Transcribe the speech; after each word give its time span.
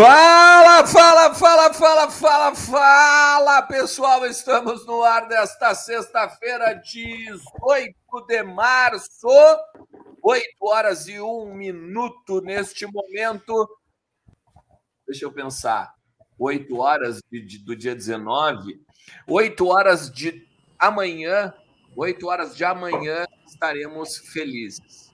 Fala, 0.00 0.86
fala, 0.86 1.34
fala, 1.34 1.74
fala, 1.74 2.10
fala, 2.10 2.54
fala, 2.54 3.62
pessoal. 3.64 4.24
Estamos 4.24 4.86
no 4.86 5.02
ar 5.02 5.28
desta 5.28 5.74
sexta-feira, 5.74 6.72
18 6.72 8.26
de 8.26 8.42
março, 8.42 9.28
8 10.22 10.42
horas 10.62 11.06
e 11.06 11.20
1 11.20 11.54
minuto 11.54 12.40
neste 12.40 12.86
momento. 12.86 13.68
Deixa 15.06 15.26
eu 15.26 15.32
pensar. 15.32 15.92
8 16.38 16.74
horas 16.78 17.20
de, 17.30 17.44
de, 17.44 17.58
do 17.58 17.76
dia 17.76 17.94
19, 17.94 18.80
8 19.28 19.66
horas 19.66 20.10
de 20.10 20.48
amanhã, 20.78 21.52
8 21.94 22.26
horas 22.26 22.56
de 22.56 22.64
amanhã 22.64 23.26
estaremos 23.46 24.16
felizes. 24.16 25.12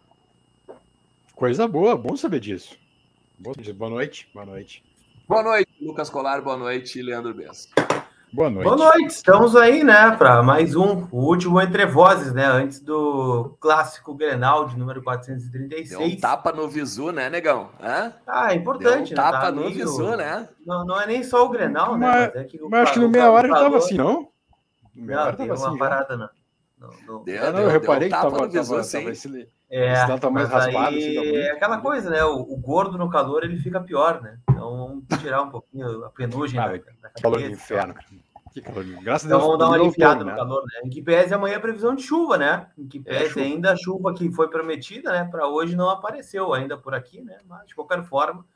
Coisa 1.35 1.67
boa, 1.67 1.97
bom 1.97 2.17
saber 2.17 2.39
disso. 2.39 2.86
Boa 3.39 3.55
noite, 3.91 4.27
boa 4.33 4.47
noite. 4.47 4.85
Boa 5.29 5.43
noite, 5.43 5.69
Lucas 5.79 6.09
Colar, 6.09 6.41
boa 6.41 6.57
noite, 6.57 7.03
Leandro 7.03 7.35
Bessa. 7.35 7.69
Boa 8.33 8.49
noite. 8.49 8.65
Boa 8.65 8.77
noite, 8.77 9.09
estamos 9.09 9.55
aí, 9.55 9.85
né, 9.85 10.11
para 10.17 10.43
mais 10.43 10.75
um, 10.75 11.07
o 11.13 11.19
último 11.19 11.61
Entre 11.61 11.85
Vozes, 11.85 12.33
né, 12.33 12.47
antes 12.47 12.81
do 12.81 13.55
clássico 13.61 14.15
Grenal 14.15 14.67
de 14.67 14.79
número 14.79 15.03
436. 15.03 15.91
Deu 15.91 16.01
um 16.01 16.17
tapa 16.17 16.51
no 16.51 16.67
visu, 16.67 17.13
né, 17.13 17.29
negão? 17.29 17.69
Hã? 17.79 18.15
Ah, 18.27 18.55
é 18.55 18.57
importante, 18.57 19.15
Deu 19.15 19.23
um 19.23 19.27
né? 19.27 19.31
tapa 19.33 19.41
tá 19.41 19.53
no 19.53 19.61
meio... 19.65 19.75
visu, 19.75 20.17
né? 20.17 20.49
Não, 20.65 20.87
não 20.87 20.99
é 20.99 21.07
nem 21.07 21.23
só 21.23 21.45
o 21.45 21.51
Grenal, 21.51 21.99
né, 21.99 22.07
mas, 22.07 22.21
né, 22.21 22.33
mas, 22.35 22.43
é 22.43 22.45
que 22.45 22.59
mas 22.63 22.81
acho 22.81 22.93
que 22.95 23.01
no 23.01 23.11
meia 23.11 23.31
hora 23.31 23.49
ele 23.49 23.55
tava 23.55 23.77
assim, 23.77 23.97
não? 23.97 24.29
Não, 24.95 25.33
teve 25.35 25.53
uma 25.53 25.69
assim, 25.69 25.79
parada, 25.79 26.17
não. 26.17 26.31
Não, 26.79 26.91
não. 27.07 27.25
Deu, 27.25 27.45
é, 27.45 27.53
não, 27.53 27.61
eu 27.61 27.69
reparei 27.69 28.09
que 28.09 28.15
tava, 28.15 28.31
no 28.31 28.49
visu, 28.49 28.77
tava, 28.77 28.89
tava, 28.89 29.11
esse, 29.11 29.49
é, 29.69 30.19
tá 30.19 30.31
mais 30.31 30.49
raspado. 30.49 30.95
Aí, 30.95 31.19
assim, 31.19 31.37
é 31.37 31.51
aquela 31.51 31.79
coisa, 31.79 32.09
né? 32.09 32.25
O, 32.25 32.41
o, 32.41 32.57
gordo 32.57 32.97
no 32.97 33.11
calor 33.11 33.43
ele 33.45 33.59
fica 33.59 33.81
pior, 33.81 34.23
né? 34.23 34.39
Então 34.49 34.77
vamos 34.77 35.05
tirar 35.21 35.43
um 35.43 35.51
pouquinho 35.51 36.05
a 36.05 36.11
penugem 36.11 36.61
ah, 36.61 36.69
da, 36.69 36.77
da 37.03 37.11
Calor 37.21 37.41
do 37.41 37.51
inferno. 37.51 37.95
Que 38.53 38.63
calor. 38.63 38.85
Graças 39.03 39.27
então, 39.27 39.39
a 39.39 39.41
Deus. 39.41 39.43
vamos 39.43 39.59
dar 39.59 39.67
uma 39.67 39.75
aliviada 39.75 40.25
no 40.25 40.31
né? 40.31 40.37
calor, 40.37 40.63
né? 40.63 40.81
Em 40.85 40.89
que 40.89 41.03
pese 41.03 41.35
amanhã 41.35 41.57
a 41.57 41.61
previsão 41.61 41.95
de 41.95 42.03
chuva, 42.03 42.39
né? 42.39 42.69
Em 42.79 42.87
que 42.87 43.03
é, 43.05 43.19
pese 43.19 43.41
é, 43.41 43.43
ainda 43.43 43.73
a 43.73 43.77
chuva 43.77 44.15
que 44.15 44.31
foi 44.31 44.49
prometida, 44.49 45.13
né? 45.13 45.25
Para 45.25 45.49
hoje 45.49 45.75
não 45.75 45.91
apareceu 45.91 46.55
ainda 46.55 46.77
por 46.77 46.95
aqui, 46.95 47.21
né? 47.21 47.37
Mas 47.47 47.67
de 47.67 47.75
qualquer 47.75 48.03
forma, 48.05 48.47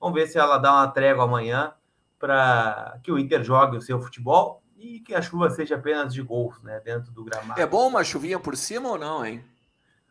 vamos 0.00 0.14
ver 0.14 0.28
se 0.28 0.38
ela 0.38 0.56
dá 0.56 0.72
uma 0.72 0.88
trégua 0.88 1.24
amanhã 1.24 1.74
para 2.18 2.98
que 3.02 3.10
o 3.10 3.18
Inter 3.18 3.42
jogue 3.42 3.76
o 3.76 3.82
seu 3.82 4.00
futebol 4.00 4.62
e 4.78 5.00
que 5.00 5.14
a 5.14 5.20
chuva 5.20 5.50
seja 5.50 5.74
apenas 5.74 6.14
de 6.14 6.22
golfe, 6.22 6.64
né? 6.64 6.80
Dentro 6.80 7.10
do 7.10 7.24
gramado. 7.24 7.60
É 7.60 7.66
bom 7.66 7.88
uma 7.88 8.04
chuvinha 8.04 8.38
por 8.38 8.56
cima 8.56 8.88
ou 8.88 8.98
não, 8.98 9.26
hein? 9.26 9.44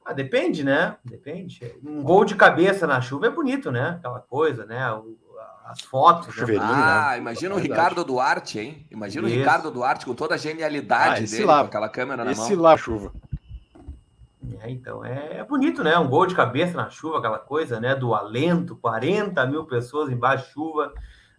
Ah, 0.06 0.14
depende, 0.14 0.64
né? 0.64 0.98
Depende. 1.04 1.76
Um 1.84 2.02
gol 2.02 2.26
de 2.26 2.36
cabeça 2.36 2.88
na 2.88 3.00
chuva 3.02 3.28
é 3.28 3.30
bonito, 3.30 3.72
né? 3.72 3.90
Aquela 4.00 4.20
coisa, 4.20 4.66
né? 4.66 4.80
As 5.66 5.82
fotos. 5.82 6.36
Né? 6.36 6.58
Ah, 6.60 7.16
imagina 7.18 7.54
o 7.54 7.60
Ricardo 7.60 8.04
Duarte, 8.04 8.60
hein? 8.60 8.88
Imagina 8.90 9.28
Isso. 9.28 9.36
o 9.36 9.40
Ricardo 9.40 9.70
Duarte 9.70 10.06
com 10.06 10.16
toda 10.16 10.34
a 10.34 10.38
genialidade 10.38 11.26
ah, 11.26 11.28
dele, 11.28 11.46
lá, 11.46 11.60
com 11.60 11.68
aquela 11.68 11.90
câmera 11.90 12.24
na 12.24 12.32
esse 12.32 12.42
mão. 12.42 12.50
Esse 12.50 12.56
lá, 12.56 12.76
chuva. 12.76 13.14
É, 14.62 14.70
então, 14.72 15.06
é, 15.06 15.38
é, 15.38 15.44
bonito, 15.44 15.84
né? 15.84 15.98
Um 15.98 16.08
gol 16.08 16.26
de 16.26 16.34
cabeça 16.34 16.76
na 16.76 16.90
chuva, 16.90 17.20
aquela 17.20 17.38
coisa, 17.38 17.80
né? 17.80 17.94
Do 17.94 18.16
alento, 18.16 18.76
40 18.78 19.46
mil 19.46 19.66
pessoas 19.66 20.12
embaixo 20.12 20.48
de 20.48 20.54
chuva, 20.54 20.94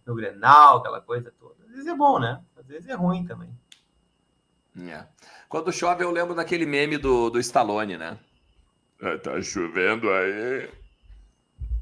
no 0.05 0.15
Grenal, 0.15 0.77
aquela 0.77 1.01
coisa 1.01 1.33
toda. 1.37 1.55
Às 1.65 1.71
vezes 1.71 1.87
é 1.87 1.95
bom, 1.95 2.19
né? 2.19 2.39
Às 2.57 2.67
vezes 2.67 2.87
é 2.87 2.93
ruim 2.93 3.25
também. 3.25 3.49
É. 4.87 5.03
Quando 5.49 5.71
chove, 5.71 6.03
eu 6.03 6.11
lembro 6.11 6.33
daquele 6.33 6.65
meme 6.65 6.97
do, 6.97 7.29
do 7.29 7.39
Stallone, 7.39 7.97
né? 7.97 8.17
É, 9.01 9.17
tá 9.17 9.41
chovendo 9.41 10.09
aí. 10.11 10.69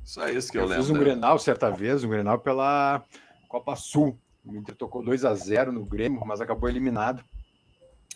Só 0.03 0.28
isso 0.30 0.52
que 0.52 0.57
eu, 0.57 0.62
eu 0.62 0.68
lembro. 0.68 0.84
Fiz 0.84 0.96
um 0.96 1.00
Grenal 1.00 1.38
certa 1.38 1.69
vez, 1.69 2.03
um 2.03 2.09
Grenal 2.09 2.40
pela 2.40 3.03
Copa 3.47 3.75
Sul. 3.75 4.18
O 4.46 4.56
Inter 4.56 4.75
tocou 4.75 5.03
2 5.03 5.25
a 5.25 5.35
0 5.35 5.72
no 5.72 5.85
Grêmio, 5.85 6.22
mas 6.25 6.40
acabou 6.40 6.69
eliminado. 6.69 7.24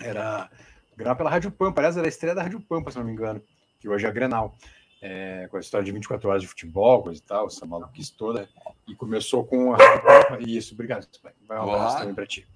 Era 0.02 0.50
Grenal 0.96 1.16
pela 1.16 1.30
Rádio 1.30 1.52
Pampa, 1.52 1.81
aliás, 1.81 1.97
era 1.97 2.08
a 2.08 2.09
estreia 2.09 2.34
da 2.34 2.44
Rádio 2.44 2.62
Pampa, 2.62 2.92
se 2.92 2.97
não 2.97 3.06
me 3.06 3.12
engano, 3.12 3.42
que 3.80 3.90
hoje 3.90 4.06
é 4.06 4.12
Grenal. 4.12 4.56
É, 5.02 5.47
com 5.52 5.58
a 5.58 5.59
história 5.59 5.84
de 5.84 5.92
24 5.92 6.30
horas 6.30 6.42
de 6.42 6.47
futebol, 6.47 7.03
coisa 7.03 7.19
e 7.19 7.24
tal, 7.24 7.47
essa 7.47 7.66
maluquice 7.66 8.16
toda. 8.16 8.47
E 8.88 8.96
começou 8.96 9.46
com 9.46 9.74
a 9.74 9.78
Rádio 9.78 10.02
Pampa. 10.02 10.38
Isso, 10.40 10.74
obrigado. 10.74 11.06
Vai 11.46 11.59
um 11.59 11.63
abraço 11.63 11.97
também 11.97 12.16
para 12.16 12.25
ti. 12.25 12.47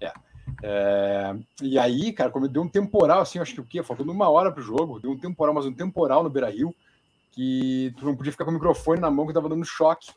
É. 0.00 0.10
É, 0.62 1.34
e 1.62 1.78
aí, 1.78 2.12
cara, 2.12 2.30
como 2.30 2.48
deu 2.48 2.62
um 2.62 2.68
temporal, 2.68 3.20
assim, 3.20 3.38
acho 3.38 3.54
que 3.54 3.60
o 3.60 3.64
quê? 3.64 3.82
Faltando 3.82 4.12
uma 4.12 4.28
hora 4.28 4.52
pro 4.52 4.62
jogo, 4.62 5.00
deu 5.00 5.10
um 5.10 5.18
temporal, 5.18 5.54
mas 5.54 5.66
um 5.66 5.72
temporal 5.72 6.22
no 6.22 6.30
Beira 6.30 6.50
Rio, 6.50 6.74
que 7.32 7.94
tu 7.98 8.04
não 8.04 8.16
podia 8.16 8.32
ficar 8.32 8.44
com 8.44 8.50
o 8.50 8.54
microfone 8.54 9.00
na 9.00 9.10
mão 9.10 9.26
que 9.26 9.32
tava 9.32 9.48
dando 9.48 9.64
choque. 9.64 10.12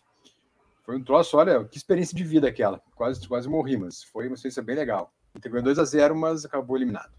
Foi 0.83 0.97
um 0.97 1.03
troço, 1.03 1.37
olha, 1.37 1.63
que 1.63 1.77
experiência 1.77 2.15
de 2.15 2.23
vida 2.23 2.47
aquela. 2.47 2.81
Quase, 2.95 3.25
quase 3.27 3.47
morri, 3.47 3.77
mas 3.77 4.03
foi 4.03 4.27
uma 4.27 4.35
experiência 4.35 4.61
bem 4.61 4.75
legal. 4.75 5.13
Entregou 5.35 5.61
2 5.61 5.79
a 5.79 5.85
0 5.85 6.15
mas 6.15 6.45
acabou 6.45 6.75
eliminado. 6.75 7.11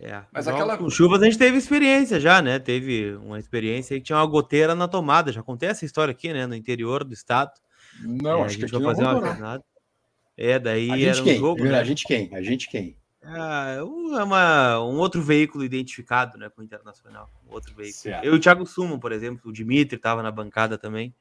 É, 0.00 0.20
mas 0.32 0.48
aquela... 0.48 0.76
com 0.76 0.90
chuvas 0.90 1.22
a 1.22 1.26
gente 1.26 1.38
teve 1.38 1.56
experiência 1.56 2.18
já, 2.18 2.42
né? 2.42 2.58
Teve 2.58 3.14
uma 3.16 3.38
experiência 3.38 3.96
que 3.96 4.02
tinha 4.02 4.18
uma 4.18 4.26
goteira 4.26 4.74
na 4.74 4.88
tomada. 4.88 5.30
Já 5.30 5.40
acontece 5.40 5.72
essa 5.72 5.84
história 5.84 6.10
aqui, 6.10 6.32
né? 6.32 6.44
No 6.44 6.56
interior 6.56 7.04
do 7.04 7.12
estado. 7.12 7.52
Não, 8.00 8.40
é, 8.40 8.46
acho 8.46 8.58
que 8.58 8.64
aqui 8.64 8.72
não 8.72 8.82
fazer 8.82 9.02
uma 9.02 9.62
é, 10.36 10.58
daí 10.58 10.90
a 10.90 11.10
era 11.10 11.22
quem? 11.22 11.36
um 11.36 11.40
jogo. 11.40 11.64
Né? 11.64 11.78
A 11.78 11.84
gente 11.84 12.04
quem? 12.04 12.34
A 12.34 12.42
gente 12.42 12.68
quem? 12.68 12.96
Ah, 13.24 13.76
é 13.78 13.82
uma, 13.82 14.80
um 14.80 14.98
outro 14.98 15.22
veículo 15.22 15.64
identificado 15.64 16.36
né, 16.36 16.48
com 16.48 16.60
o 16.60 16.64
Internacional. 16.64 17.30
Um 17.48 17.54
outro 17.54 17.74
veículo. 17.74 17.94
Certo. 17.94 18.24
Eu 18.24 18.34
e 18.34 18.36
o 18.36 18.40
Thiago 18.40 18.66
Suman, 18.66 18.98
por 18.98 19.12
exemplo, 19.12 19.50
o 19.50 19.52
Dimitri 19.52 19.96
estava 19.96 20.22
na 20.22 20.30
bancada 20.30 20.76
também. 20.76 21.14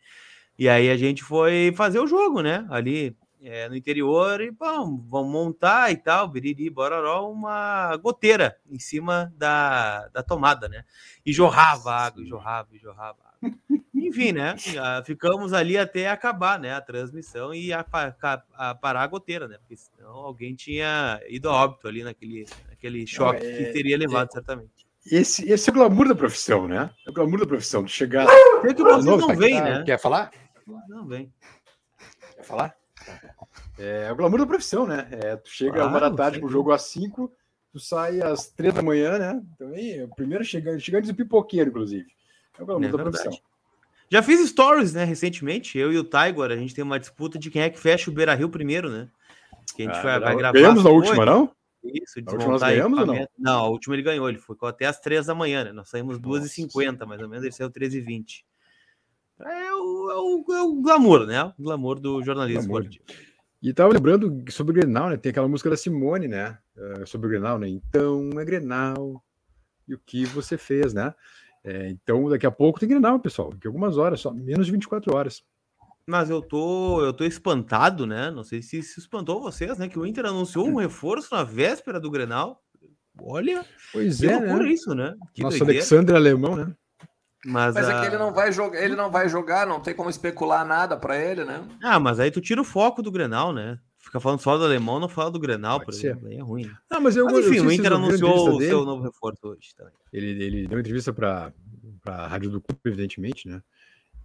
E 0.58 0.68
aí 0.68 0.90
a 0.90 0.98
gente 0.98 1.24
foi 1.24 1.72
fazer 1.76 2.00
o 2.00 2.08
jogo, 2.08 2.42
né? 2.42 2.66
Ali 2.70 3.16
é, 3.42 3.68
no 3.68 3.76
interior 3.76 4.42
e 4.42 4.52
bom, 4.52 5.04
vamos 5.08 5.32
montar 5.32 5.92
e 5.92 5.98
tal, 5.98 6.28
biriri, 6.28 6.70
bororó, 6.70 7.32
uma 7.32 7.98
goteira 7.98 8.56
em 8.70 8.78
cima 8.78 9.34
da, 9.36 10.08
da 10.10 10.22
tomada, 10.22 10.70
né? 10.70 10.84
E 11.26 11.34
jorrava 11.34 11.92
água, 11.92 12.22
e 12.22 12.28
jorrava, 12.28 12.70
e 12.72 12.78
jorrava 12.78 13.20
água. 13.24 13.58
Enfim, 14.08 14.32
né? 14.32 14.56
Ficamos 15.06 15.54
ali 15.54 15.78
até 15.78 16.10
acabar 16.10 16.60
né, 16.60 16.74
a 16.74 16.82
transmissão 16.82 17.54
e 17.54 17.72
a, 17.72 17.86
a, 17.92 18.44
a 18.54 18.76
parar 18.76 19.04
a 19.04 19.08
goteira, 19.08 19.48
né? 19.48 19.58
Porque 19.60 19.76
senão 19.78 20.12
alguém 20.12 20.56
tinha 20.56 21.22
ido 21.30 21.50
a 21.50 21.54
óbito 21.54 21.88
ali 21.88 22.04
naquele, 22.04 22.46
naquele 22.68 23.06
choque 23.06 23.44
Não, 23.44 23.50
é, 23.50 23.58
que 23.58 23.74
teria 23.74 23.98
levado, 23.98 24.30
é, 24.30 24.32
certamente. 24.32 24.88
Esse, 25.06 25.50
esse 25.50 25.70
é 25.70 25.72
o 25.72 25.76
glamour 25.76 26.08
da 26.08 26.16
profissão, 26.16 26.68
né? 26.68 26.90
É 27.06 27.10
o 27.10 27.14
glamour 27.14 27.40
da 27.40 27.48
profissão, 27.48 27.84
de 27.84 27.92
chegar. 27.92 28.28
Tem 28.62 28.74
que 28.74 28.84
vocês 28.84 29.06
não 29.06 29.36
vem, 29.36 29.62
né? 29.62 29.84
Quer 29.84 30.00
falar? 30.00 30.32
Não 30.88 31.08
vem. 31.08 31.32
Quer 32.36 32.44
falar? 32.44 32.76
É, 33.78 34.06
é 34.08 34.12
o 34.12 34.16
glamour 34.16 34.40
da 34.40 34.46
profissão, 34.46 34.86
né? 34.86 35.08
É, 35.12 35.36
tu 35.36 35.50
chega 35.50 35.74
claro, 35.74 35.90
uma 35.90 36.00
da 36.00 36.12
tarde 36.12 36.40
pro 36.40 36.50
jogo 36.50 36.72
às 36.72 36.84
5, 36.84 37.32
tu 37.72 37.80
sai 37.80 38.22
às 38.22 38.48
3 38.50 38.76
da 38.76 38.82
manhã, 38.82 39.18
né? 39.18 39.44
Também, 39.58 39.96
então, 39.96 40.10
primeiro 40.10 40.44
chegando, 40.44 40.80
chegando 40.80 41.06
de 41.06 41.14
pipoqueiro, 41.14 41.70
inclusive. 41.70 42.08
É 42.60 42.64
o 42.64 42.66
glamour 42.66 42.86
é 42.86 42.92
da 42.92 42.98
verdade. 42.98 43.24
profissão. 43.24 43.51
Já 44.12 44.22
fiz 44.22 44.46
stories, 44.50 44.94
né, 44.94 45.06
recentemente. 45.06 45.78
Eu 45.78 45.94
e 45.94 45.98
o 45.98 46.04
Tiger, 46.04 46.52
a 46.52 46.58
gente 46.58 46.76
tem 46.76 46.84
uma 46.84 47.00
disputa 47.00 47.40
de 47.40 47.50
quem 47.50 47.62
é 47.62 47.70
que 47.70 47.80
fecha 47.80 48.12
o 48.12 48.14
Beira 48.14 48.36
Rio 48.36 48.50
primeiro, 48.50 48.90
né? 48.90 49.08
Que 49.74 49.84
a 49.84 49.86
gente 49.86 49.98
ah, 50.00 50.02
vai, 50.02 50.20
vai, 50.20 50.36
gravar. 50.36 50.60
Ganhamos 50.60 50.84
na 50.84 50.90
última, 50.90 51.26
não? 51.26 51.50
Isso, 51.82 52.22
na 52.22 52.32
última 52.34 52.52
nós 52.52 52.62
ganhamos 52.62 53.00
ou 53.00 53.06
não? 53.06 53.28
Não, 53.40 53.60
a 53.60 53.70
última 53.70 53.96
ele 53.96 54.02
ganhou, 54.02 54.28
ele 54.28 54.38
ficou 54.38 54.68
até 54.68 54.86
as 54.86 55.00
3 55.00 55.28
da 55.28 55.34
manhã, 55.34 55.64
né? 55.64 55.72
Nós 55.72 55.90
saímos 55.90 56.20
2h50, 56.20 57.06
mais 57.06 57.22
ou 57.22 57.30
menos, 57.30 57.46
ele 57.46 57.54
saiu 57.54 57.72
13h20. 57.72 58.44
É 59.40 59.74
o, 59.74 60.12
é, 60.12 60.16
o, 60.16 60.46
é 60.56 60.62
o 60.62 60.82
glamour, 60.82 61.26
né? 61.26 61.46
O 61.58 61.64
glamour 61.64 61.98
do 61.98 62.22
jornalismo 62.22 62.64
glamour. 62.64 62.82
esportivo. 62.82 63.06
E 63.64 63.74
tava 63.74 63.94
lembrando 63.94 64.44
sobre 64.52 64.72
o 64.72 64.76
Grenal, 64.76 65.10
né? 65.10 65.16
Tem 65.18 65.30
aquela 65.30 65.48
música 65.48 65.70
da 65.70 65.78
Simone, 65.78 66.28
né? 66.28 66.58
Uh, 66.76 67.08
sobre 67.08 67.28
o 67.28 67.30
Grenal, 67.30 67.58
né? 67.58 67.70
Então 67.70 68.30
é 68.38 68.44
Grenal. 68.44 69.24
E 69.88 69.94
o 69.94 70.00
que 70.06 70.26
você 70.26 70.58
fez, 70.58 70.94
né? 70.94 71.14
É, 71.64 71.90
então 71.90 72.28
daqui 72.30 72.46
a 72.46 72.52
pouco 72.52 72.80
tem 72.80 72.90
Grenal, 72.90 73.20
pessoal. 73.20 73.52
Daqui 73.52 73.68
a 73.68 73.70
algumas 73.70 73.98
horas, 73.98 74.20
só 74.20 74.32
menos 74.34 74.66
de 74.66 74.72
24 74.72 75.16
horas. 75.16 75.44
Mas 76.08 76.30
eu 76.30 76.42
tô, 76.42 77.04
eu 77.04 77.14
tô 77.14 77.24
espantado, 77.24 78.06
né? 78.06 78.32
Não 78.32 78.44
sei 78.44 78.62
se, 78.62 78.82
se 78.82 79.00
espantou 79.00 79.42
vocês, 79.42 79.78
né? 79.78 79.88
Que 79.88 80.00
o 80.00 80.06
Inter 80.06 80.26
anunciou 80.26 80.68
um 80.68 80.76
reforço 80.78 81.34
na 81.34 81.44
véspera 81.44 82.00
do 82.00 82.10
Grenal. 82.10 82.62
Olha, 83.22 83.64
pois 83.92 84.24
é, 84.24 84.40
né? 84.40 84.72
isso, 84.72 84.96
né? 84.96 85.14
Que 85.34 85.44
Nosso 85.44 85.60
doideira. 85.60 85.82
Alexandre 85.82 86.16
alemão, 86.16 86.56
né? 86.56 86.74
Mas, 87.46 87.74
mas 87.74 87.90
a... 87.90 87.98
é 87.98 88.02
que 88.02 88.08
ele 88.08 88.18
não 88.18 88.34
vai 88.34 88.52
jogar, 88.52 88.82
ele 88.82 88.96
não 88.96 89.12
vai 89.12 89.28
jogar, 89.28 89.66
não 89.66 89.80
tem 89.80 89.96
como 89.96 90.10
especular 90.10 90.66
nada 90.66 90.96
para 90.96 91.18
ele, 91.18 91.44
né? 91.44 91.68
Ah, 91.82 92.00
mas 92.00 92.20
aí 92.20 92.32
tu 92.32 92.40
tira 92.40 92.62
o 92.62 92.66
foco 92.66 93.02
do 93.02 93.12
Grenal, 93.12 93.52
né? 93.52 93.80
Fica 94.02 94.20
falando 94.20 94.40
só 94.40 94.58
do 94.58 94.66
alemão, 94.66 95.00
não 95.00 95.08
fala 95.08 95.30
do 95.30 95.40
Grenal, 95.40 95.80
Pode 95.80 95.86
por 95.86 95.94
ser. 95.94 96.08
exemplo. 96.08 96.28
Aí 96.28 96.38
é 96.38 96.42
ruim. 96.42 96.66
Né? 96.66 96.76
Ah, 96.90 97.00
mas, 97.00 97.16
eu, 97.16 97.26
mas 97.26 97.46
enfim, 97.46 97.58
eu 97.58 97.66
o 97.66 97.72
Inter 97.72 97.94
anunciou 97.94 98.56
o 98.56 98.58
dele. 98.58 98.70
seu 98.72 98.84
novo 98.84 99.04
reforço 99.04 99.48
hoje 99.48 99.76
também. 99.78 99.94
Ele, 100.12 100.44
ele 100.44 100.68
deu 100.68 100.76
uma 100.76 100.82
entrevista 100.82 101.14
para 101.14 101.54
a 102.06 102.28
Rádio 102.28 102.50
do 102.50 102.60
Clube, 102.60 102.82
evidentemente, 102.84 103.48
né? 103.48 103.62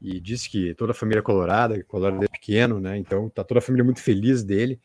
E 0.01 0.19
disse 0.19 0.49
que 0.51 0.75
toda 0.75 0.93
a 0.93 0.95
família 0.95 1.21
é 1.21 1.23
colorada, 1.23 1.83
colorado 1.85 2.25
é 2.25 2.29
pequeno, 2.29 2.81
né? 2.81 2.97
Então 2.97 3.29
tá 3.29 3.45
toda 3.45 3.59
a 3.59 3.63
família 3.63 3.85
muito 3.85 4.01
feliz 4.01 4.43
dele. 4.43 4.81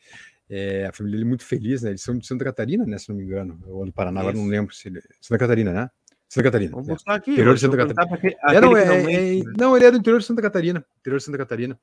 É, 0.48 0.86
a 0.86 0.92
família 0.92 1.16
dele 1.16 1.26
é 1.26 1.28
muito 1.28 1.44
feliz, 1.44 1.82
né? 1.82 1.90
Eles 1.90 2.02
são 2.02 2.16
de 2.16 2.26
Santa 2.26 2.44
Catarina, 2.44 2.84
né? 2.84 2.98
Se 2.98 3.08
não 3.08 3.16
me 3.16 3.24
engano. 3.24 3.58
Ou 3.66 3.86
do 3.86 3.92
Paraná, 3.92 4.20
Isso. 4.20 4.28
agora 4.28 4.44
não 4.44 4.50
lembro 4.50 4.74
se 4.74 4.88
ele... 4.88 5.00
Santa 5.20 5.38
Catarina, 5.38 5.72
né? 5.72 5.90
Santa 6.28 6.44
Catarina. 6.44 6.70
Vamos 6.72 6.88
mostrar 6.88 7.14
aqui. 7.14 7.30
Interior 7.32 7.54
de 7.54 7.60
Santa 7.60 7.76
Catarina. 7.76 8.36
É, 8.48 8.60
não, 8.60 8.76
é, 8.76 9.38
é, 9.38 9.42
não, 9.58 9.76
ele 9.76 9.86
é 9.86 9.90
do 9.90 9.98
interior 9.98 10.18
de 10.18 10.26
Santa 10.26 10.40
Catarina. 10.40 10.84
Interior 11.00 11.18
de 11.18 11.24
Santa 11.24 11.38
Catarina. 11.38 11.78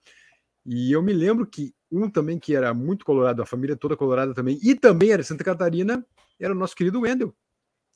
E 0.71 0.91
eu 0.91 1.01
me 1.01 1.13
lembro 1.13 1.47
que 1.47 1.73
um 1.91 2.07
também 2.07 2.37
que 2.37 2.55
era 2.55 2.71
muito 2.75 3.03
colorado, 3.03 3.41
a 3.41 3.45
família 3.45 3.75
toda 3.75 3.97
colorada 3.97 4.35
também, 4.35 4.59
e 4.61 4.75
também 4.75 5.09
era 5.09 5.23
Santa 5.23 5.43
Catarina, 5.43 6.05
era 6.39 6.53
o 6.53 6.55
nosso 6.55 6.75
querido 6.75 7.01
Wendel. 7.01 7.35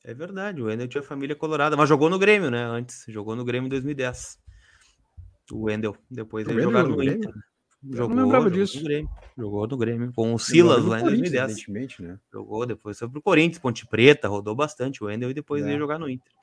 É 0.03 0.11
verdade, 0.11 0.59
o 0.59 0.65
Wendel 0.65 0.87
tinha 0.87 1.03
família 1.03 1.35
colorada, 1.35 1.77
mas 1.77 1.87
jogou 1.87 2.09
no 2.09 2.17
Grêmio, 2.17 2.49
né? 2.49 2.63
Antes, 2.63 3.05
jogou 3.07 3.35
no 3.35 3.45
Grêmio 3.45 3.67
em 3.67 3.69
2010. 3.69 4.39
O 5.51 5.65
Wendel, 5.65 5.95
depois 6.09 6.47
ele 6.47 6.63
jogou 6.63 6.81
no 6.81 6.97
Grêmio. 6.97 7.17
Inter. 7.19 7.33
Jogou, 7.91 8.15
não 8.15 8.23
lembrava 8.23 8.49
disso. 8.49 8.77
No 8.77 8.83
Grêmio, 8.85 9.09
jogou 9.37 9.67
no 9.67 9.77
Grêmio, 9.77 10.13
com 10.15 10.33
o 10.33 10.39
Silas 10.39 10.83
lá 10.83 10.99
em 10.99 11.03
2010. 11.03 11.67
Né? 11.99 12.17
Jogou, 12.31 12.65
depois 12.65 12.97
foi 12.97 13.07
pro 13.07 13.21
Corinthians, 13.21 13.59
Ponte 13.59 13.85
Preta, 13.85 14.27
rodou 14.27 14.55
bastante 14.55 15.03
o 15.03 15.05
Wendel 15.05 15.29
e 15.29 15.33
depois 15.35 15.61
é. 15.61 15.67
veio 15.67 15.77
jogar 15.77 15.99
no 15.99 16.09
Inter. 16.09 16.33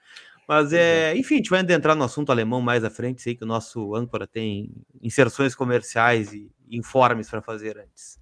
Mas 0.48 0.72
é, 0.72 1.16
enfim, 1.16 1.34
a 1.34 1.36
gente 1.38 1.50
vai 1.50 1.60
entrar 1.60 1.94
no 1.94 2.04
assunto 2.04 2.32
alemão 2.32 2.60
mais 2.60 2.82
à 2.84 2.90
frente. 2.90 3.22
Sei 3.22 3.34
que 3.34 3.44
o 3.44 3.46
nosso 3.46 3.94
âncora 3.94 4.26
tem 4.26 4.72
inserções 5.00 5.54
comerciais 5.54 6.32
e 6.32 6.50
informes 6.70 7.28
para 7.28 7.40
fazer 7.40 7.78
antes. 7.78 8.18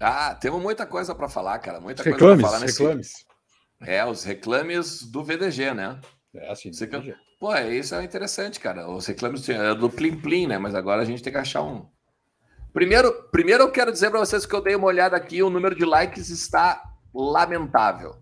Ah, 0.00 0.34
temos 0.34 0.60
muita 0.62 0.86
coisa 0.86 1.14
para 1.14 1.28
falar, 1.28 1.58
cara. 1.58 1.80
Muita 1.80 2.02
reclames, 2.02 2.20
coisa 2.20 2.40
para 2.40 2.48
falar 2.48 2.60
nesse. 2.60 2.82
Reclames. 2.82 3.12
É, 3.80 4.04
os 4.04 4.24
reclames 4.24 5.02
do 5.02 5.22
VDG, 5.22 5.72
né? 5.74 6.00
É, 6.34 6.50
assim, 6.50 6.72
Você... 6.72 6.86
VDG. 6.86 7.14
Pô, 7.38 7.54
é, 7.54 7.74
isso 7.74 7.94
é 7.94 8.04
interessante, 8.04 8.60
cara. 8.60 8.88
Os 8.90 9.06
reclames 9.06 9.48
é 9.48 9.74
do 9.74 9.88
Plim 9.88 10.16
Plim, 10.16 10.46
né? 10.46 10.58
Mas 10.58 10.74
agora 10.74 11.02
a 11.02 11.04
gente 11.04 11.22
tem 11.22 11.32
que 11.32 11.38
achar 11.38 11.62
um. 11.62 11.86
Primeiro, 12.72 13.12
primeiro 13.30 13.64
eu 13.64 13.70
quero 13.72 13.90
dizer 13.90 14.10
para 14.10 14.20
vocês 14.20 14.44
que 14.44 14.54
eu 14.54 14.60
dei 14.60 14.76
uma 14.76 14.86
olhada 14.86 15.16
aqui, 15.16 15.42
o 15.42 15.50
número 15.50 15.74
de 15.74 15.84
likes 15.84 16.28
está 16.28 16.82
lamentável. 17.14 18.16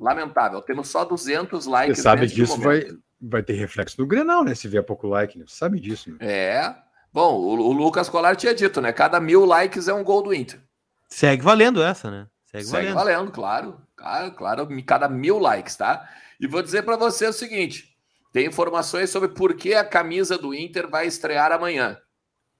Lamentável. 0.00 0.60
Temos 0.62 0.88
só 0.88 1.04
200 1.04 1.66
likes. 1.66 1.96
Você 1.96 2.02
sabe 2.02 2.26
disso, 2.26 2.60
vai, 2.60 2.86
vai 3.20 3.42
ter 3.42 3.54
reflexo 3.54 4.00
no 4.00 4.06
Grenal, 4.06 4.44
né? 4.44 4.54
Se 4.54 4.68
vier 4.68 4.82
pouco 4.82 5.06
like, 5.06 5.38
né? 5.38 5.44
Você 5.46 5.56
sabe 5.56 5.80
disso. 5.80 6.10
Né? 6.10 6.16
É. 6.20 6.74
Bom, 7.12 7.34
o, 7.34 7.68
o, 7.68 7.72
Lucas 7.72 8.08
Colar 8.08 8.36
tinha 8.36 8.54
dito, 8.54 8.80
né? 8.80 8.92
Cada 8.92 9.18
mil 9.18 9.44
likes 9.44 9.88
é 9.88 9.94
um 9.94 10.04
gol 10.04 10.22
do 10.22 10.34
Inter. 10.34 10.60
Segue 11.08 11.42
valendo 11.42 11.82
essa, 11.82 12.10
né? 12.10 12.26
Segue, 12.46 12.64
Segue 12.64 12.92
valendo. 12.92 12.94
valendo. 12.94 13.32
claro. 13.32 13.80
Claro, 13.96 14.32
claro. 14.32 14.68
Cada 14.84 15.08
mil 15.08 15.38
likes, 15.38 15.74
tá? 15.74 16.08
E 16.40 16.46
vou 16.46 16.62
dizer 16.62 16.82
para 16.82 16.96
você 16.96 17.26
o 17.26 17.32
seguinte: 17.32 17.96
tem 18.32 18.46
informações 18.46 19.10
sobre 19.10 19.30
por 19.30 19.54
que 19.54 19.74
a 19.74 19.84
camisa 19.84 20.38
do 20.38 20.54
Inter 20.54 20.88
vai 20.88 21.06
estrear 21.06 21.50
amanhã. 21.50 21.98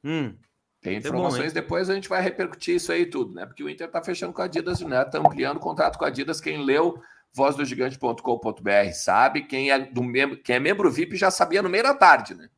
Hum. 0.03 0.35
Tem 0.81 0.97
informações, 0.97 1.53
bom, 1.53 1.61
depois 1.61 1.91
a 1.91 1.95
gente 1.95 2.09
vai 2.09 2.23
repercutir 2.23 2.77
isso 2.77 2.93
aí 2.93 3.05
tudo, 3.05 3.35
né? 3.35 3.45
Porque 3.45 3.65
o 3.65 3.69
Inter 3.69 3.91
tá 3.91 4.03
fechando 4.03 4.33
com 4.33 4.43
a 4.43 4.45
Adidas, 4.45 4.81
né? 4.81 5.05
Tá 5.05 5.19
ampliando 5.19 5.57
o 5.57 5.61
contrato 5.61 5.99
com 5.99 6.05
a 6.05 6.09
Adidas. 6.09 6.41
Quem 6.41 6.65
leu 6.65 7.01
vozdogigante.com.br, 7.33 8.93
sabe? 8.95 9.43
Quem 9.43 9.71
é, 9.71 9.79
do 9.79 10.03
membro, 10.03 10.37
quem 10.43 10.57
é 10.57 10.61
membro 10.61 10.91
VIP 10.91 11.17
já 11.17 11.31
sabia 11.31 11.63
no 11.63 11.69
meio 11.69 11.85
da 11.85 11.95
tarde, 11.95 12.35
né? 12.35 12.49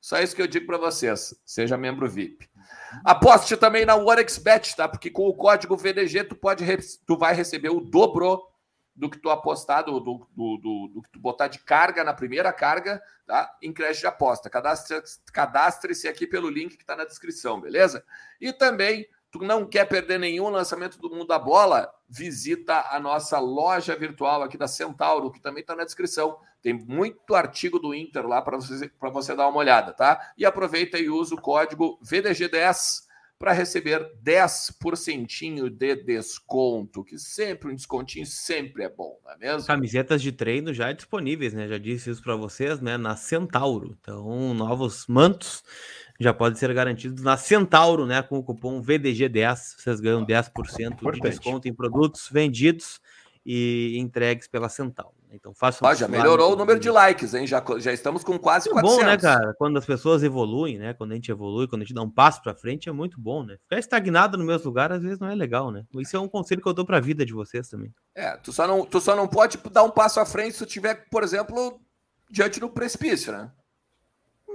Só 0.00 0.20
isso 0.20 0.34
que 0.34 0.42
eu 0.42 0.46
digo 0.46 0.66
para 0.66 0.78
vocês. 0.78 1.34
Seja 1.44 1.76
membro 1.76 2.08
VIP. 2.08 2.48
Aposte 3.04 3.56
também 3.56 3.84
na 3.84 3.96
OneXBet, 3.96 4.76
tá? 4.76 4.88
Porque 4.88 5.10
com 5.10 5.26
o 5.26 5.34
código 5.34 5.76
VDG 5.76 6.24
tu 6.24 6.36
pode 6.36 6.64
tu 7.06 7.16
vai 7.16 7.34
receber 7.34 7.70
o 7.70 7.80
dobro 7.80 8.42
do 8.94 9.08
que 9.08 9.18
tu 9.18 9.30
apostar, 9.30 9.84
do, 9.84 10.00
do, 10.00 10.28
do, 10.34 10.90
do, 10.92 11.02
que 11.02 11.10
tu 11.10 11.20
botar 11.20 11.46
de 11.46 11.60
carga 11.60 12.02
na 12.02 12.12
primeira 12.12 12.52
carga, 12.52 13.00
tá? 13.26 13.56
Em 13.62 13.72
crédito 13.72 14.00
de 14.00 14.06
aposta. 14.06 14.50
Cadastre-se 14.50 15.20
cadastre 15.32 16.08
aqui 16.08 16.26
pelo 16.26 16.50
link 16.50 16.76
que 16.76 16.82
está 16.82 16.96
na 16.96 17.04
descrição, 17.04 17.60
beleza? 17.60 18.04
E 18.40 18.52
também 18.52 19.06
Tu 19.30 19.40
não 19.40 19.66
quer 19.66 19.86
perder 19.86 20.18
nenhum 20.18 20.48
lançamento 20.48 20.98
do 20.98 21.10
Mundo 21.10 21.26
da 21.26 21.38
Bola? 21.38 21.92
Visita 22.08 22.86
a 22.90 22.98
nossa 22.98 23.38
loja 23.38 23.94
virtual 23.94 24.42
aqui 24.42 24.56
da 24.56 24.66
Centauro, 24.66 25.30
que 25.30 25.40
também 25.40 25.60
está 25.60 25.76
na 25.76 25.84
descrição. 25.84 26.38
Tem 26.62 26.72
muito 26.72 27.34
artigo 27.34 27.78
do 27.78 27.94
Inter 27.94 28.26
lá 28.26 28.40
para 28.40 28.56
você, 28.56 28.90
você 29.12 29.36
dar 29.36 29.48
uma 29.48 29.58
olhada, 29.58 29.92
tá? 29.92 30.32
E 30.36 30.46
aproveita 30.46 30.98
e 30.98 31.10
usa 31.10 31.34
o 31.34 31.40
código 31.40 32.00
VDG10 32.02 33.06
para 33.38 33.52
receber 33.52 34.00
10% 34.24 35.70
de 35.70 35.94
desconto, 35.94 37.04
que 37.04 37.16
sempre 37.18 37.70
um 37.70 37.74
descontinho 37.74 38.26
sempre 38.26 38.82
é 38.82 38.88
bom, 38.88 39.16
não 39.24 39.30
é 39.30 39.36
mesmo? 39.36 39.66
Camisetas 39.66 40.20
de 40.20 40.32
treino 40.32 40.74
já 40.74 40.90
disponíveis, 40.90 41.54
né? 41.54 41.68
Já 41.68 41.78
disse 41.78 42.10
isso 42.10 42.22
para 42.22 42.34
vocês, 42.34 42.80
né? 42.80 42.96
Na 42.96 43.14
Centauro. 43.14 43.96
Então, 44.00 44.52
novos 44.54 45.06
mantos 45.06 45.62
já 46.18 46.34
pode 46.34 46.58
ser 46.58 46.72
garantido 46.74 47.22
na 47.22 47.36
Centauro, 47.36 48.04
né? 48.04 48.22
Com 48.22 48.38
o 48.38 48.42
cupom 48.42 48.82
VDG10, 48.82 49.76
vocês 49.78 50.00
ganham 50.00 50.24
10% 50.24 50.92
Importante. 50.92 51.14
de 51.14 51.20
desconto 51.20 51.68
em 51.68 51.74
produtos 51.74 52.28
vendidos 52.30 53.00
e 53.46 53.96
entregues 53.98 54.48
pela 54.48 54.68
Centauro. 54.68 55.14
Então 55.30 55.54
façam. 55.54 55.86
Ah, 55.86 55.94
já 55.94 56.08
melhorou 56.08 56.54
o 56.54 56.56
número 56.56 56.80
de 56.80 56.90
likes, 56.90 57.34
hein? 57.34 57.46
Já, 57.46 57.62
já 57.78 57.92
estamos 57.92 58.24
com 58.24 58.38
quase 58.38 58.68
é 58.68 58.72
400. 58.72 58.98
bom, 58.98 59.10
né, 59.10 59.16
cara? 59.16 59.54
Quando 59.58 59.78
as 59.78 59.86
pessoas 59.86 60.22
evoluem, 60.22 60.78
né? 60.78 60.94
Quando 60.94 61.12
a 61.12 61.14
gente 61.14 61.30
evolui, 61.30 61.68
quando 61.68 61.82
a 61.82 61.84
gente 61.84 61.94
dá 61.94 62.02
um 62.02 62.10
passo 62.10 62.42
para 62.42 62.54
frente, 62.54 62.88
é 62.88 62.92
muito 62.92 63.20
bom, 63.20 63.44
né? 63.44 63.56
Ficar 63.62 63.78
estagnado 63.78 64.36
no 64.36 64.44
mesmo 64.44 64.66
lugar 64.66 64.90
às 64.90 65.02
vezes 65.02 65.18
não 65.18 65.28
é 65.28 65.34
legal, 65.34 65.70
né? 65.70 65.84
Isso 65.98 66.16
é 66.16 66.20
um 66.20 66.28
conselho 66.28 66.62
que 66.62 66.68
eu 66.68 66.72
dou 66.72 66.84
para 66.84 66.96
a 66.96 67.00
vida 67.00 67.24
de 67.24 67.32
vocês 67.32 67.68
também. 67.68 67.92
É, 68.14 68.36
tu 68.38 68.52
só 68.52 68.66
não, 68.66 68.84
tu 68.84 69.00
só 69.00 69.14
não 69.14 69.28
pode 69.28 69.58
dar 69.70 69.82
um 69.82 69.90
passo 69.90 70.18
à 70.18 70.26
frente 70.26 70.52
se 70.52 70.58
tu 70.58 70.66
tiver, 70.66 71.06
por 71.10 71.22
exemplo, 71.22 71.80
diante 72.30 72.58
do 72.58 72.68
precipício, 72.68 73.32
né? 73.32 73.50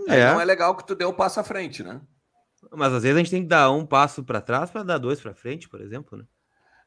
É. 0.07 0.31
não 0.31 0.41
é 0.41 0.45
legal 0.45 0.75
que 0.75 0.85
tu 0.85 0.95
dê 0.95 1.05
um 1.05 1.13
passo 1.13 1.39
à 1.39 1.43
frente, 1.43 1.83
né? 1.83 2.01
Mas 2.71 2.93
às 2.93 3.03
vezes 3.03 3.15
a 3.15 3.19
gente 3.19 3.31
tem 3.31 3.43
que 3.43 3.47
dar 3.47 3.71
um 3.71 3.85
passo 3.85 4.23
para 4.23 4.41
trás 4.41 4.71
para 4.71 4.83
dar 4.83 4.97
dois 4.97 5.19
para 5.21 5.33
frente, 5.33 5.69
por 5.69 5.81
exemplo, 5.81 6.17
né? 6.17 6.25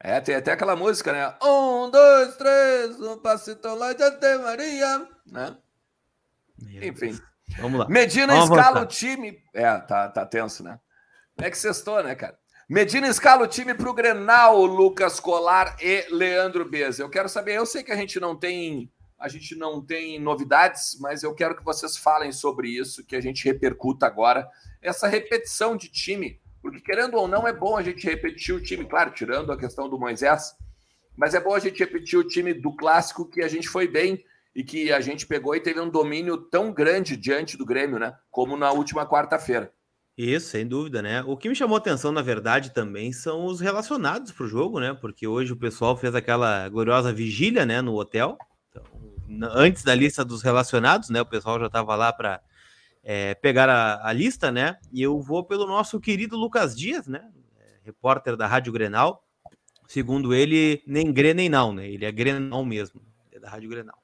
É, 0.01 0.21
tem 0.21 0.35
até 0.35 0.53
aquela 0.53 0.77
música, 0.77 1.13
né? 1.13 1.35
Um, 1.43 1.91
dois, 1.91 2.37
três, 2.37 3.01
um 3.01 3.19
passito 3.19 3.67
lá 3.75 3.93
de 3.93 4.03
Ante 4.03 4.39
Maria, 4.39 5.09
né? 5.27 5.57
Meu 6.59 6.85
Enfim. 6.85 7.07
Deus. 7.09 7.23
Vamos 7.59 7.79
lá. 7.81 7.89
Medina 7.89 8.35
Vamos 8.35 8.51
escala 8.51 8.81
avançar. 8.81 8.85
o 8.85 8.87
time. 8.87 9.39
É, 9.55 9.79
tá, 9.79 10.09
tá 10.09 10.27
tenso, 10.27 10.63
né? 10.63 10.79
Como 11.35 11.47
é 11.47 11.51
que 11.51 11.59
sextou, 11.59 12.03
né, 12.03 12.15
cara? 12.15 12.37
Medina 12.69 13.07
escala 13.07 13.45
o 13.45 13.47
time 13.47 13.75
para 13.75 13.89
o 13.89 13.95
Grenal, 13.95 14.65
Lucas 14.65 15.21
Colar 15.21 15.77
e 15.81 16.05
Leandro 16.11 16.69
Beza. 16.69 17.03
Eu 17.03 17.09
quero 17.09 17.29
saber, 17.29 17.55
eu 17.55 17.65
sei 17.65 17.85
que 17.85 17.93
a 17.93 17.97
gente 17.97 18.19
não 18.19 18.37
tem 18.37 18.91
a 19.19 19.29
gente 19.29 19.55
não 19.55 19.81
tem 19.81 20.21
novidades, 20.21 20.97
mas 21.01 21.23
eu 21.23 21.35
quero 21.35 21.57
que 21.57 21.65
vocês 21.65 21.97
falem 21.97 22.33
sobre 22.33 22.69
isso, 22.69 23.05
que 23.05 23.17
a 23.17 23.21
gente 23.21 23.45
repercuta 23.45 24.07
agora 24.07 24.49
essa 24.83 25.09
repetição 25.09 25.77
de 25.77 25.89
time, 25.89 26.41
porque 26.61 26.81
querendo 26.81 27.17
ou 27.17 27.27
não 27.27 27.49
é 27.49 27.53
bom 27.53 27.77
a 27.77 27.83
gente 27.83 28.07
repetir 28.07 28.55
o 28.55 28.61
time, 28.61 28.85
claro, 28.85 29.11
tirando 29.13 29.51
a 29.51 29.59
questão 29.59 29.89
do 29.89 29.99
Moisés, 29.99 30.55
mas 31.17 31.35
é 31.35 31.41
bom 31.41 31.55
a 31.55 31.59
gente 31.59 31.79
repetir 31.79 32.19
o 32.19 32.25
time 32.25 32.53
do 32.53 32.75
clássico 32.75 33.29
que 33.29 33.43
a 33.43 33.49
gente 33.49 33.69
foi 33.69 33.89
bem 33.89 34.23
e 34.55 34.63
que 34.63 34.93
a 34.93 35.01
gente 35.01 35.27
pegou 35.27 35.55
e 35.55 35.61
teve 35.61 35.81
um 35.81 35.89
domínio 35.89 36.37
tão 36.37 36.73
grande 36.73 37.17
diante 37.17 37.57
do 37.57 37.65
Grêmio, 37.65 37.99
né? 37.99 38.15
Como 38.31 38.57
na 38.57 38.71
última 38.71 39.07
quarta-feira. 39.07 39.73
Isso, 40.17 40.49
sem 40.49 40.67
dúvida, 40.67 41.03
né? 41.03 41.23
O 41.23 41.37
que 41.37 41.49
me 41.49 41.55
chamou 41.55 41.77
atenção, 41.77 42.11
na 42.11 42.23
verdade, 42.23 42.73
também 42.73 43.13
são 43.13 43.45
os 43.45 43.61
relacionados 43.61 44.33
para 44.33 44.45
o 44.45 44.49
jogo, 44.49 44.81
né? 44.81 44.97
Porque 44.99 45.27
hoje 45.27 45.53
o 45.53 45.59
pessoal 45.59 45.95
fez 45.97 46.15
aquela 46.15 46.69
gloriosa 46.71 47.13
vigília, 47.13 47.67
né, 47.67 47.83
no 47.83 47.95
hotel 47.95 48.39
antes 49.55 49.83
da 49.83 49.95
lista 49.95 50.25
dos 50.25 50.43
relacionados, 50.43 51.11
né? 51.11 51.21
O 51.21 51.27
pessoal 51.27 51.59
já 51.59 51.67
estava 51.67 51.95
lá 51.95 52.13
para 52.13 52.41
é, 53.03 53.35
pegar 53.35 53.69
a, 53.69 54.09
a, 54.09 54.13
lista, 54.13 54.51
né? 54.51 54.79
E 54.93 55.03
eu 55.03 55.21
vou 55.21 55.45
pelo 55.45 55.67
nosso 55.67 56.01
querido 56.01 56.37
Lucas 56.37 56.77
Dias, 56.77 57.07
né? 57.07 57.23
É, 57.59 57.65
repórter 57.85 58.37
da 58.37 58.47
Rádio 58.47 58.73
Grenal. 58.73 59.25
Segundo 59.87 60.35
ele, 60.35 60.83
nem 60.87 61.13
Gre 61.13 61.33
nem 61.33 61.49
não, 61.49 61.73
né? 61.73 61.89
Ele 61.89 62.05
é 62.05 62.11
Grenal 62.11 62.65
mesmo, 62.65 63.01
é 63.31 63.39
da 63.39 63.49
Rádio 63.49 63.71
Grenal. 63.71 63.97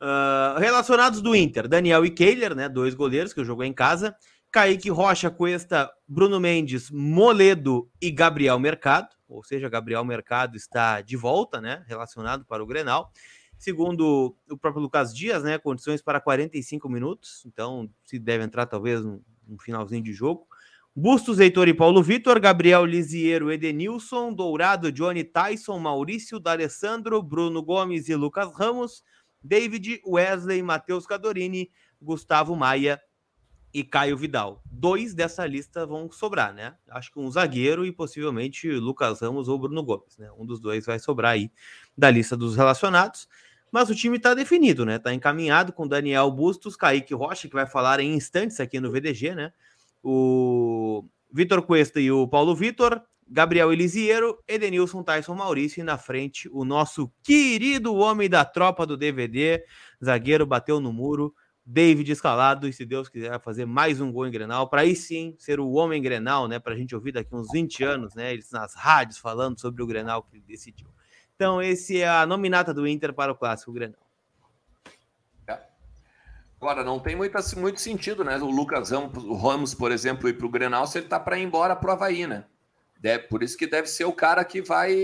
Uh, 0.00 0.58
relacionados 0.58 1.20
do 1.20 1.36
Inter, 1.36 1.68
Daniel 1.68 2.06
e 2.06 2.10
Kehler, 2.10 2.54
né? 2.54 2.68
Dois 2.68 2.94
goleiros 2.94 3.34
que 3.34 3.40
eu 3.40 3.44
joguei 3.44 3.68
em 3.68 3.72
casa. 3.72 4.16
Kaique 4.50 4.90
Rocha, 4.90 5.30
Cuesta, 5.30 5.90
Bruno 6.08 6.40
Mendes, 6.40 6.90
Moledo 6.90 7.88
e 8.00 8.10
Gabriel 8.10 8.58
Mercado. 8.58 9.08
Ou 9.28 9.44
seja, 9.44 9.68
Gabriel 9.68 10.04
Mercado 10.04 10.56
está 10.56 11.02
de 11.02 11.16
volta, 11.16 11.60
né? 11.60 11.84
Relacionado 11.86 12.44
para 12.46 12.62
o 12.62 12.66
Grenal. 12.66 13.12
Segundo 13.60 14.34
o 14.50 14.56
próprio 14.56 14.82
Lucas 14.82 15.14
Dias, 15.14 15.42
né, 15.42 15.58
condições 15.58 16.00
para 16.00 16.18
45 16.18 16.88
minutos, 16.88 17.42
então 17.44 17.90
se 18.02 18.18
deve 18.18 18.42
entrar 18.42 18.64
talvez 18.64 19.04
um, 19.04 19.20
finalzinho 19.60 20.02
de 20.02 20.14
jogo. 20.14 20.46
Bustos, 20.96 21.38
Heitor 21.38 21.68
e 21.68 21.74
Paulo 21.74 22.02
Vitor, 22.02 22.40
Gabriel 22.40 22.86
Lisiero, 22.86 23.52
Edenilson, 23.52 24.32
Dourado, 24.32 24.90
Johnny 24.90 25.24
Tyson, 25.24 25.78
Maurício, 25.78 26.40
D'Alessandro, 26.40 27.22
Bruno 27.22 27.62
Gomes 27.62 28.08
e 28.08 28.14
Lucas 28.14 28.50
Ramos, 28.54 29.04
David, 29.44 30.00
Wesley, 30.06 30.62
Matheus 30.62 31.06
Cadorini, 31.06 31.70
Gustavo 32.00 32.56
Maia 32.56 32.98
e 33.74 33.84
Caio 33.84 34.16
Vidal. 34.16 34.62
Dois 34.64 35.12
dessa 35.12 35.44
lista 35.46 35.84
vão 35.84 36.10
sobrar, 36.10 36.54
né? 36.54 36.76
Acho 36.88 37.12
que 37.12 37.20
um 37.20 37.30
zagueiro 37.30 37.84
e 37.84 37.92
possivelmente 37.92 38.70
Lucas 38.70 39.20
Ramos 39.20 39.48
ou 39.48 39.58
Bruno 39.58 39.82
Gomes, 39.82 40.16
né? 40.16 40.30
Um 40.38 40.46
dos 40.46 40.60
dois 40.60 40.86
vai 40.86 40.98
sobrar 40.98 41.32
aí 41.32 41.52
da 41.96 42.10
lista 42.10 42.38
dos 42.38 42.56
relacionados. 42.56 43.28
Mas 43.72 43.88
o 43.88 43.94
time 43.94 44.16
está 44.16 44.34
definido, 44.34 44.84
né? 44.84 44.96
Está 44.96 45.14
encaminhado 45.14 45.72
com 45.72 45.86
Daniel 45.86 46.30
Bustos, 46.30 46.76
Kaique 46.76 47.14
Rocha, 47.14 47.48
que 47.48 47.54
vai 47.54 47.66
falar 47.66 48.00
em 48.00 48.14
instantes 48.14 48.58
aqui 48.60 48.80
no 48.80 48.90
VDG, 48.90 49.34
né? 49.34 49.52
O 50.02 51.04
Vitor 51.32 51.62
Cuesta 51.62 52.00
e 52.00 52.10
o 52.10 52.26
Paulo 52.26 52.54
Vitor, 52.54 53.00
Gabriel 53.28 53.72
Elisiero, 53.72 54.42
Edenilson, 54.48 55.04
Tyson 55.04 55.34
Maurício 55.34 55.80
e 55.80 55.84
na 55.84 55.96
frente 55.96 56.48
o 56.52 56.64
nosso 56.64 57.12
querido 57.22 57.94
homem 57.94 58.28
da 58.28 58.44
tropa 58.44 58.84
do 58.84 58.96
DVD, 58.96 59.64
zagueiro 60.02 60.44
bateu 60.44 60.80
no 60.80 60.92
muro, 60.92 61.32
David 61.64 62.10
escalado 62.10 62.66
e 62.66 62.72
se 62.72 62.84
Deus 62.84 63.08
quiser 63.08 63.40
fazer 63.40 63.64
mais 63.64 64.00
um 64.00 64.10
gol 64.10 64.26
em 64.26 64.32
Grenal, 64.32 64.68
para 64.68 64.80
aí 64.80 64.96
sim 64.96 65.36
ser 65.38 65.60
o 65.60 65.70
homem 65.70 66.02
Grenal, 66.02 66.48
né? 66.48 66.58
Para 66.58 66.74
a 66.74 66.76
gente 66.76 66.92
ouvir 66.96 67.12
daqui 67.12 67.32
uns 67.32 67.46
20 67.52 67.84
anos, 67.84 68.14
né? 68.16 68.32
Eles 68.32 68.50
nas 68.50 68.74
rádios 68.74 69.18
falando 69.18 69.60
sobre 69.60 69.80
o 69.80 69.86
Grenal 69.86 70.24
que 70.24 70.36
ele 70.36 70.44
decidiu. 70.44 70.88
Então, 71.40 71.62
esse 71.62 72.02
é 72.02 72.06
a 72.06 72.26
nominata 72.26 72.74
do 72.74 72.86
Inter 72.86 73.14
para 73.14 73.32
o 73.32 73.34
clássico 73.34 73.72
Grenal. 73.72 74.02
É. 75.48 75.58
Agora, 76.60 76.84
não 76.84 77.00
tem 77.00 77.16
muito, 77.16 77.34
muito 77.56 77.80
sentido, 77.80 78.22
né? 78.22 78.36
O 78.36 78.50
Lucas 78.50 78.90
Ramos, 78.90 79.24
o 79.24 79.32
Ramos 79.32 79.72
por 79.72 79.90
exemplo, 79.90 80.28
ir 80.28 80.34
para 80.34 80.44
o 80.44 80.50
Grenal 80.50 80.86
se 80.86 80.98
ele 80.98 81.08
tá 81.08 81.18
para 81.18 81.38
ir 81.38 81.44
embora 81.44 81.74
para 81.74 81.88
o 81.88 81.92
Havaí, 81.94 82.26
né? 82.26 82.44
Deve, 83.00 83.26
por 83.28 83.42
isso 83.42 83.56
que 83.56 83.66
deve 83.66 83.86
ser 83.86 84.04
o 84.04 84.12
cara 84.12 84.44
que 84.44 84.60
vai 84.60 84.94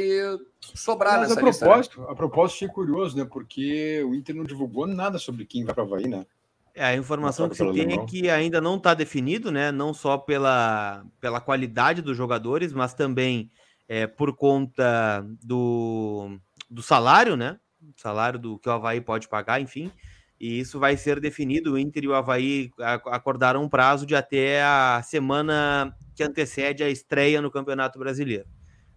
sobrar 0.60 1.20
Mas 1.20 1.30
nessa 1.30 1.40
a 1.40 1.42
propósito, 1.42 1.96
lista. 1.96 2.00
Né? 2.02 2.06
A 2.10 2.14
propósito, 2.14 2.56
achei 2.56 2.68
curioso, 2.68 3.16
né? 3.16 3.24
Porque 3.24 4.04
o 4.04 4.14
Inter 4.14 4.36
não 4.36 4.44
divulgou 4.44 4.86
nada 4.86 5.18
sobre 5.18 5.46
quem 5.46 5.64
vai 5.64 5.74
para 5.74 5.84
o 5.84 5.86
Havaí, 5.86 6.06
né? 6.06 6.26
É, 6.74 6.84
a 6.84 6.94
informação 6.94 7.48
que 7.48 7.56
se 7.56 7.72
tem 7.72 7.94
é 7.94 8.04
que 8.04 8.28
ainda 8.28 8.60
não 8.60 8.76
está 8.76 8.92
definido, 8.92 9.50
né? 9.50 9.72
Não 9.72 9.94
só 9.94 10.18
pela, 10.18 11.02
pela 11.18 11.40
qualidade 11.40 12.02
dos 12.02 12.14
jogadores, 12.14 12.74
mas 12.74 12.92
também 12.92 13.50
é, 13.88 14.06
por 14.06 14.34
conta 14.34 15.24
do, 15.42 16.38
do 16.70 16.82
salário, 16.82 17.36
né? 17.36 17.58
Salário 17.96 18.38
do 18.38 18.58
que 18.58 18.68
o 18.68 18.72
Havaí 18.72 19.00
pode 19.00 19.28
pagar, 19.28 19.60
enfim. 19.60 19.90
E 20.38 20.58
isso 20.58 20.78
vai 20.78 20.96
ser 20.96 21.18
definido. 21.20 21.72
O 21.72 21.78
Inter 21.78 22.04
e 22.04 22.08
o 22.08 22.14
Havaí 22.14 22.70
acordaram 23.06 23.62
um 23.62 23.68
prazo 23.68 24.04
de 24.04 24.14
até 24.14 24.62
a 24.62 25.00
semana 25.02 25.94
que 26.14 26.22
antecede 26.22 26.82
a 26.82 26.90
estreia 26.90 27.40
no 27.40 27.50
Campeonato 27.50 27.98
Brasileiro. 27.98 28.46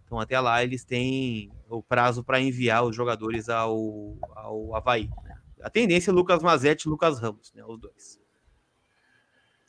Então, 0.04 0.20
até 0.20 0.40
lá, 0.40 0.64
eles 0.64 0.84
têm 0.84 1.52
o 1.70 1.84
prazo 1.84 2.24
para 2.24 2.42
enviar 2.42 2.84
os 2.84 2.96
jogadores 2.96 3.48
ao, 3.48 4.18
ao 4.36 4.76
Havaí. 4.76 5.08
Né? 5.24 5.38
A 5.62 5.70
tendência 5.70 6.10
é 6.10 6.14
Lucas 6.14 6.42
Mazetti 6.42 6.88
e 6.88 6.90
Lucas 6.90 7.20
Ramos, 7.20 7.54
né? 7.54 7.64
Os 7.64 7.80
dois. 7.80 8.20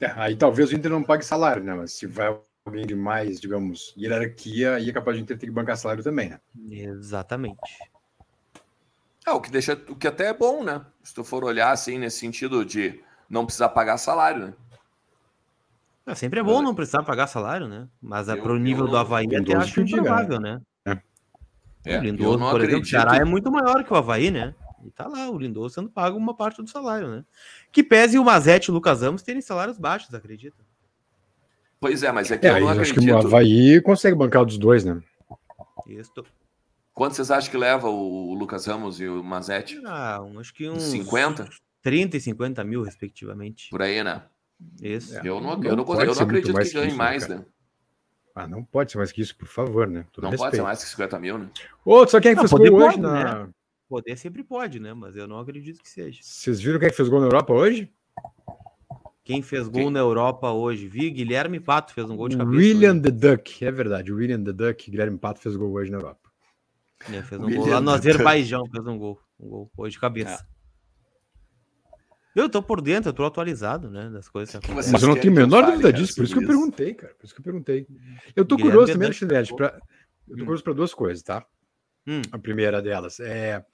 É, 0.00 0.06
aí 0.16 0.34
talvez 0.34 0.72
o 0.72 0.74
Inter 0.74 0.90
não 0.90 1.02
pague 1.02 1.24
salário, 1.24 1.62
né? 1.62 1.74
Mas 1.74 1.92
se 1.92 2.06
vai 2.06 2.34
alguém 2.64 2.86
de 2.86 2.94
mais, 2.94 3.40
digamos, 3.40 3.94
hierarquia, 3.96 4.74
aí 4.74 4.90
é 4.90 4.92
capaz 4.92 5.16
de 5.16 5.24
ter 5.24 5.38
que 5.38 5.50
bancar 5.50 5.76
salário 5.76 6.02
também, 6.02 6.30
né? 6.30 6.40
Exatamente. 6.70 7.58
É, 9.26 9.30
o 9.30 9.40
que 9.40 9.50
deixa, 9.50 9.74
o 9.88 9.96
que 9.96 10.06
até 10.06 10.28
é 10.28 10.34
bom, 10.34 10.64
né? 10.64 10.84
Se 11.02 11.14
tu 11.14 11.24
for 11.24 11.44
olhar 11.44 11.70
assim, 11.70 11.98
nesse 11.98 12.18
sentido 12.18 12.64
de 12.64 13.00
não 13.28 13.44
precisar 13.44 13.68
pagar 13.70 13.98
salário, 13.98 14.46
né? 14.48 14.54
É, 16.06 16.14
sempre 16.14 16.40
é 16.40 16.42
bom 16.42 16.62
não 16.62 16.74
precisar 16.74 17.02
pagar 17.02 17.26
salário, 17.26 17.68
né? 17.68 17.86
Mas 18.00 18.28
é 18.28 18.36
para 18.36 18.52
o 18.52 18.58
nível 18.58 18.86
eu, 18.86 18.90
do 18.90 18.96
Havaí 18.96 19.26
até 19.36 19.54
acho 19.54 19.80
improvável, 19.80 20.40
né? 20.40 20.60
É. 20.84 20.98
É, 21.84 21.98
o 21.98 22.02
Lindoso, 22.02 22.38
por 22.38 22.60
exemplo, 22.60 22.82
o 22.82 22.86
Ceará 22.86 23.16
é 23.16 23.24
muito 23.24 23.50
maior 23.50 23.84
que 23.84 23.92
o 23.92 23.96
Havaí, 23.96 24.30
né? 24.30 24.54
E 24.84 24.90
tá 24.90 25.06
lá, 25.06 25.30
o 25.30 25.38
Lindoso 25.38 25.74
sendo 25.74 25.90
pago 25.90 26.16
uma 26.16 26.34
parte 26.34 26.62
do 26.62 26.68
salário, 26.68 27.08
né? 27.08 27.24
Que 27.70 27.82
pese 27.82 28.18
o 28.18 28.24
Mazete 28.24 28.68
e 28.68 28.70
o 28.70 28.74
Lucas 28.74 29.02
Ramos 29.02 29.22
terem 29.22 29.40
salários 29.40 29.78
baixos, 29.78 30.12
acredita? 30.14 30.56
Pois 31.80 32.02
é, 32.02 32.12
mas 32.12 32.30
é 32.30 32.36
que 32.36 32.46
é, 32.46 32.50
eu 32.50 32.60
não 32.60 32.68
acredito. 32.68 32.98
Acho 32.98 33.06
que 33.06 33.12
o 33.12 33.18
Havaí 33.18 33.80
consegue 33.80 34.14
bancar 34.14 34.44
dos 34.44 34.58
dois, 34.58 34.84
né? 34.84 35.02
Isso. 35.86 36.12
Quanto 36.92 37.16
vocês 37.16 37.30
acham 37.30 37.50
que 37.50 37.56
leva 37.56 37.88
o 37.88 38.34
Lucas 38.34 38.66
Ramos 38.66 39.00
e 39.00 39.08
o 39.08 39.24
Mazete? 39.24 39.80
Ah, 39.86 40.20
acho 40.38 40.52
que 40.52 40.68
uns 40.68 40.82
50? 40.82 41.48
30 41.82 42.16
e 42.18 42.20
50 42.20 42.62
mil, 42.64 42.82
respectivamente. 42.82 43.70
Por 43.70 43.80
aí, 43.80 44.04
né? 44.04 44.22
Isso. 44.82 45.16
É, 45.16 45.20
eu 45.20 45.40
não, 45.40 45.56
não 45.56 45.64
eu 45.64 45.76
não, 45.76 46.00
eu 46.02 46.14
não 46.14 46.22
acredito 46.22 46.52
que 46.54 46.72
ganhe 46.72 46.92
mais, 46.92 47.26
né? 47.26 47.42
Ah, 48.34 48.46
não 48.46 48.62
pode 48.62 48.92
ser 48.92 48.98
mais 48.98 49.10
que 49.10 49.22
isso, 49.22 49.34
por 49.36 49.48
favor, 49.48 49.88
né? 49.88 50.04
Todo 50.12 50.24
não 50.24 50.30
respeito. 50.30 50.50
pode 50.50 50.56
ser 50.56 50.62
mais 50.62 50.84
que 50.84 50.90
50 50.90 51.18
mil, 51.18 51.38
né? 51.38 51.50
Ô, 51.84 52.06
só 52.06 52.20
quem 52.20 52.32
é 52.32 52.34
que 52.34 52.40
fez 52.40 52.52
gol 52.52 52.82
hoje 52.82 53.00
na... 53.00 53.46
Né? 53.46 53.52
Poder 53.88 54.16
sempre 54.16 54.44
pode, 54.44 54.78
né? 54.78 54.94
Mas 54.94 55.16
eu 55.16 55.26
não 55.26 55.38
acredito 55.38 55.82
que 55.82 55.88
seja. 55.88 56.20
Vocês 56.22 56.60
viram 56.60 56.78
quem 56.78 56.86
é 56.86 56.90
que 56.90 56.96
fez 56.96 57.08
gol 57.08 57.20
na 57.20 57.26
Europa 57.26 57.52
hoje? 57.52 57.90
Quem 59.24 59.42
fez 59.42 59.68
gol 59.68 59.84
quem? 59.84 59.90
na 59.90 60.00
Europa 60.00 60.50
hoje? 60.50 60.88
Vi, 60.88 61.10
Guilherme 61.10 61.60
Pato 61.60 61.92
fez 61.92 62.08
um 62.08 62.16
gol 62.16 62.28
de 62.28 62.36
cabeça. 62.36 62.56
William 62.56 62.92
hoje. 62.92 63.02
the 63.02 63.10
Duck, 63.10 63.64
é 63.64 63.70
verdade. 63.70 64.12
William 64.12 64.42
the 64.42 64.52
Duck, 64.52 64.90
Guilherme 64.90 65.18
Pato 65.18 65.40
fez 65.40 65.56
gol 65.56 65.72
hoje 65.72 65.90
na 65.90 65.98
Europa. 65.98 66.30
É, 67.08 67.22
fez 67.22 67.40
um 67.40 67.44
William 67.44 67.60
gol 67.60 67.68
lá 67.68 67.80
no 67.80 67.90
Azerbaijão, 67.90 68.66
fez 68.66 68.86
um 68.86 68.98
gol. 68.98 69.20
Um 69.38 69.48
gol 69.48 69.70
hoje 69.76 69.92
de 69.92 70.00
cabeça. 70.00 70.46
É. 70.56 70.60
Eu 72.34 72.48
tô 72.48 72.62
por 72.62 72.80
dentro, 72.80 73.10
eu 73.10 73.12
tô 73.12 73.24
atualizado, 73.24 73.90
né, 73.90 74.08
das 74.08 74.28
coisas 74.28 74.58
que. 74.60 74.72
Mas 74.72 74.92
eu 74.92 75.08
não 75.08 75.16
tenho 75.16 75.32
a 75.32 75.36
menor 75.36 75.66
dúvida 75.66 75.92
disso, 75.92 76.14
por 76.14 76.24
isso 76.24 76.34
que 76.34 76.44
eu 76.44 76.46
perguntei, 76.46 76.94
cara. 76.94 77.12
Por 77.14 77.24
isso 77.26 77.34
que 77.34 77.40
eu 77.40 77.44
perguntei. 77.44 77.86
Eu 78.36 78.44
tô 78.44 78.56
Guilherme 78.56 78.78
curioso 78.78 78.92
também, 78.92 79.06
Alexandre, 79.06 79.56
pra... 79.56 79.80
eu 80.28 80.36
tô 80.36 80.44
curioso 80.44 80.62
para 80.62 80.72
duas 80.72 80.94
coisas, 80.94 81.22
tá? 81.22 81.44
Hum. 82.06 82.22
A 82.30 82.38
primeira 82.38 82.80
delas 82.80 83.18
é 83.20 83.64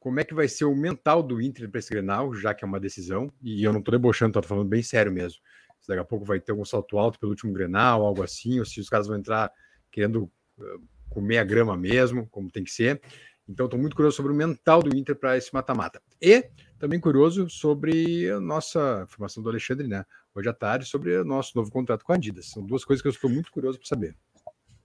como 0.00 0.20
é 0.20 0.24
que 0.24 0.34
vai 0.34 0.48
ser 0.48 0.64
o 0.64 0.74
mental 0.74 1.22
do 1.22 1.40
Inter 1.40 1.68
para 1.68 1.78
esse 1.78 1.90
Grenal, 1.90 2.32
já 2.34 2.54
que 2.54 2.64
é 2.64 2.66
uma 2.68 2.78
decisão, 2.78 3.32
e 3.42 3.62
eu 3.64 3.72
não 3.72 3.82
tô 3.82 3.90
debochando, 3.90 4.32
tô 4.32 4.42
falando 4.42 4.68
bem 4.68 4.82
sério 4.82 5.12
mesmo. 5.12 5.40
Se 5.80 5.88
daqui 5.88 6.00
a 6.00 6.04
pouco 6.04 6.24
vai 6.24 6.40
ter 6.40 6.52
algum 6.52 6.64
salto 6.64 6.98
alto 6.98 7.18
pelo 7.18 7.30
último 7.30 7.52
Grenal, 7.52 8.04
algo 8.04 8.22
assim, 8.22 8.58
ou 8.58 8.64
se 8.64 8.80
os 8.80 8.88
caras 8.88 9.06
vão 9.06 9.16
entrar 9.16 9.50
querendo 9.90 10.24
uh, 10.58 10.82
comer 11.08 11.38
a 11.38 11.44
grama 11.44 11.76
mesmo, 11.76 12.26
como 12.28 12.50
tem 12.50 12.64
que 12.64 12.70
ser. 12.70 13.00
Então, 13.48 13.64
estou 13.64 13.80
muito 13.80 13.96
curioso 13.96 14.16
sobre 14.16 14.30
o 14.30 14.34
mental 14.34 14.82
do 14.82 14.94
Inter 14.94 15.16
para 15.16 15.36
esse 15.36 15.52
mata-mata. 15.54 16.02
E 16.20 16.50
também 16.78 17.00
curioso 17.00 17.48
sobre 17.48 18.30
a 18.30 18.38
nossa 18.38 19.06
formação 19.08 19.42
do 19.42 19.48
Alexandre, 19.48 19.88
né? 19.88 20.04
Hoje 20.34 20.48
à 20.50 20.52
tarde, 20.52 20.84
sobre 20.84 21.16
o 21.16 21.24
nosso 21.24 21.52
novo 21.56 21.70
contrato 21.70 22.04
com 22.04 22.12
a 22.12 22.16
Adidas. 22.16 22.50
São 22.50 22.64
duas 22.64 22.84
coisas 22.84 23.00
que 23.00 23.08
eu 23.08 23.12
estou 23.12 23.30
muito 23.30 23.50
curioso 23.50 23.78
para 23.78 23.88
saber. 23.88 24.14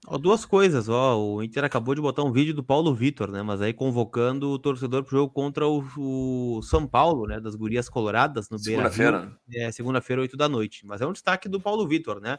Ó, 0.06 0.18
duas 0.18 0.44
coisas, 0.46 0.90
ó. 0.90 1.18
O 1.18 1.42
Inter 1.42 1.64
acabou 1.64 1.96
de 1.96 2.02
botar 2.02 2.24
um 2.24 2.32
vídeo 2.32 2.54
do 2.54 2.64
Paulo 2.64 2.94
Vitor, 2.94 3.32
né? 3.32 3.42
Mas 3.42 3.62
aí 3.62 3.74
convocando 3.74 4.50
o 4.50 4.60
torcedor 4.60 5.04
para 5.04 5.16
o 5.16 5.18
jogo 5.20 5.34
contra 5.34 5.66
o, 5.68 5.84
o, 5.98 6.62
São 6.62 6.86
Paulo, 6.86 7.26
né? 7.26 7.40
Das 7.40 7.56
Gurias 7.56 7.88
Coloradas 7.88 8.50
no 8.50 8.60
Segunda-feira. 8.60 9.32
É, 9.54 9.72
segunda-feira, 9.72 10.22
8 10.22 10.36
da 10.36 10.50
noite. 10.50 10.86
Mas 10.86 11.00
é 11.02 11.06
um 11.06 11.14
destaque 11.14 11.48
do 11.48 11.60
Paulo 11.60 11.88
Vitor, 11.88 12.20
né? 12.20 12.38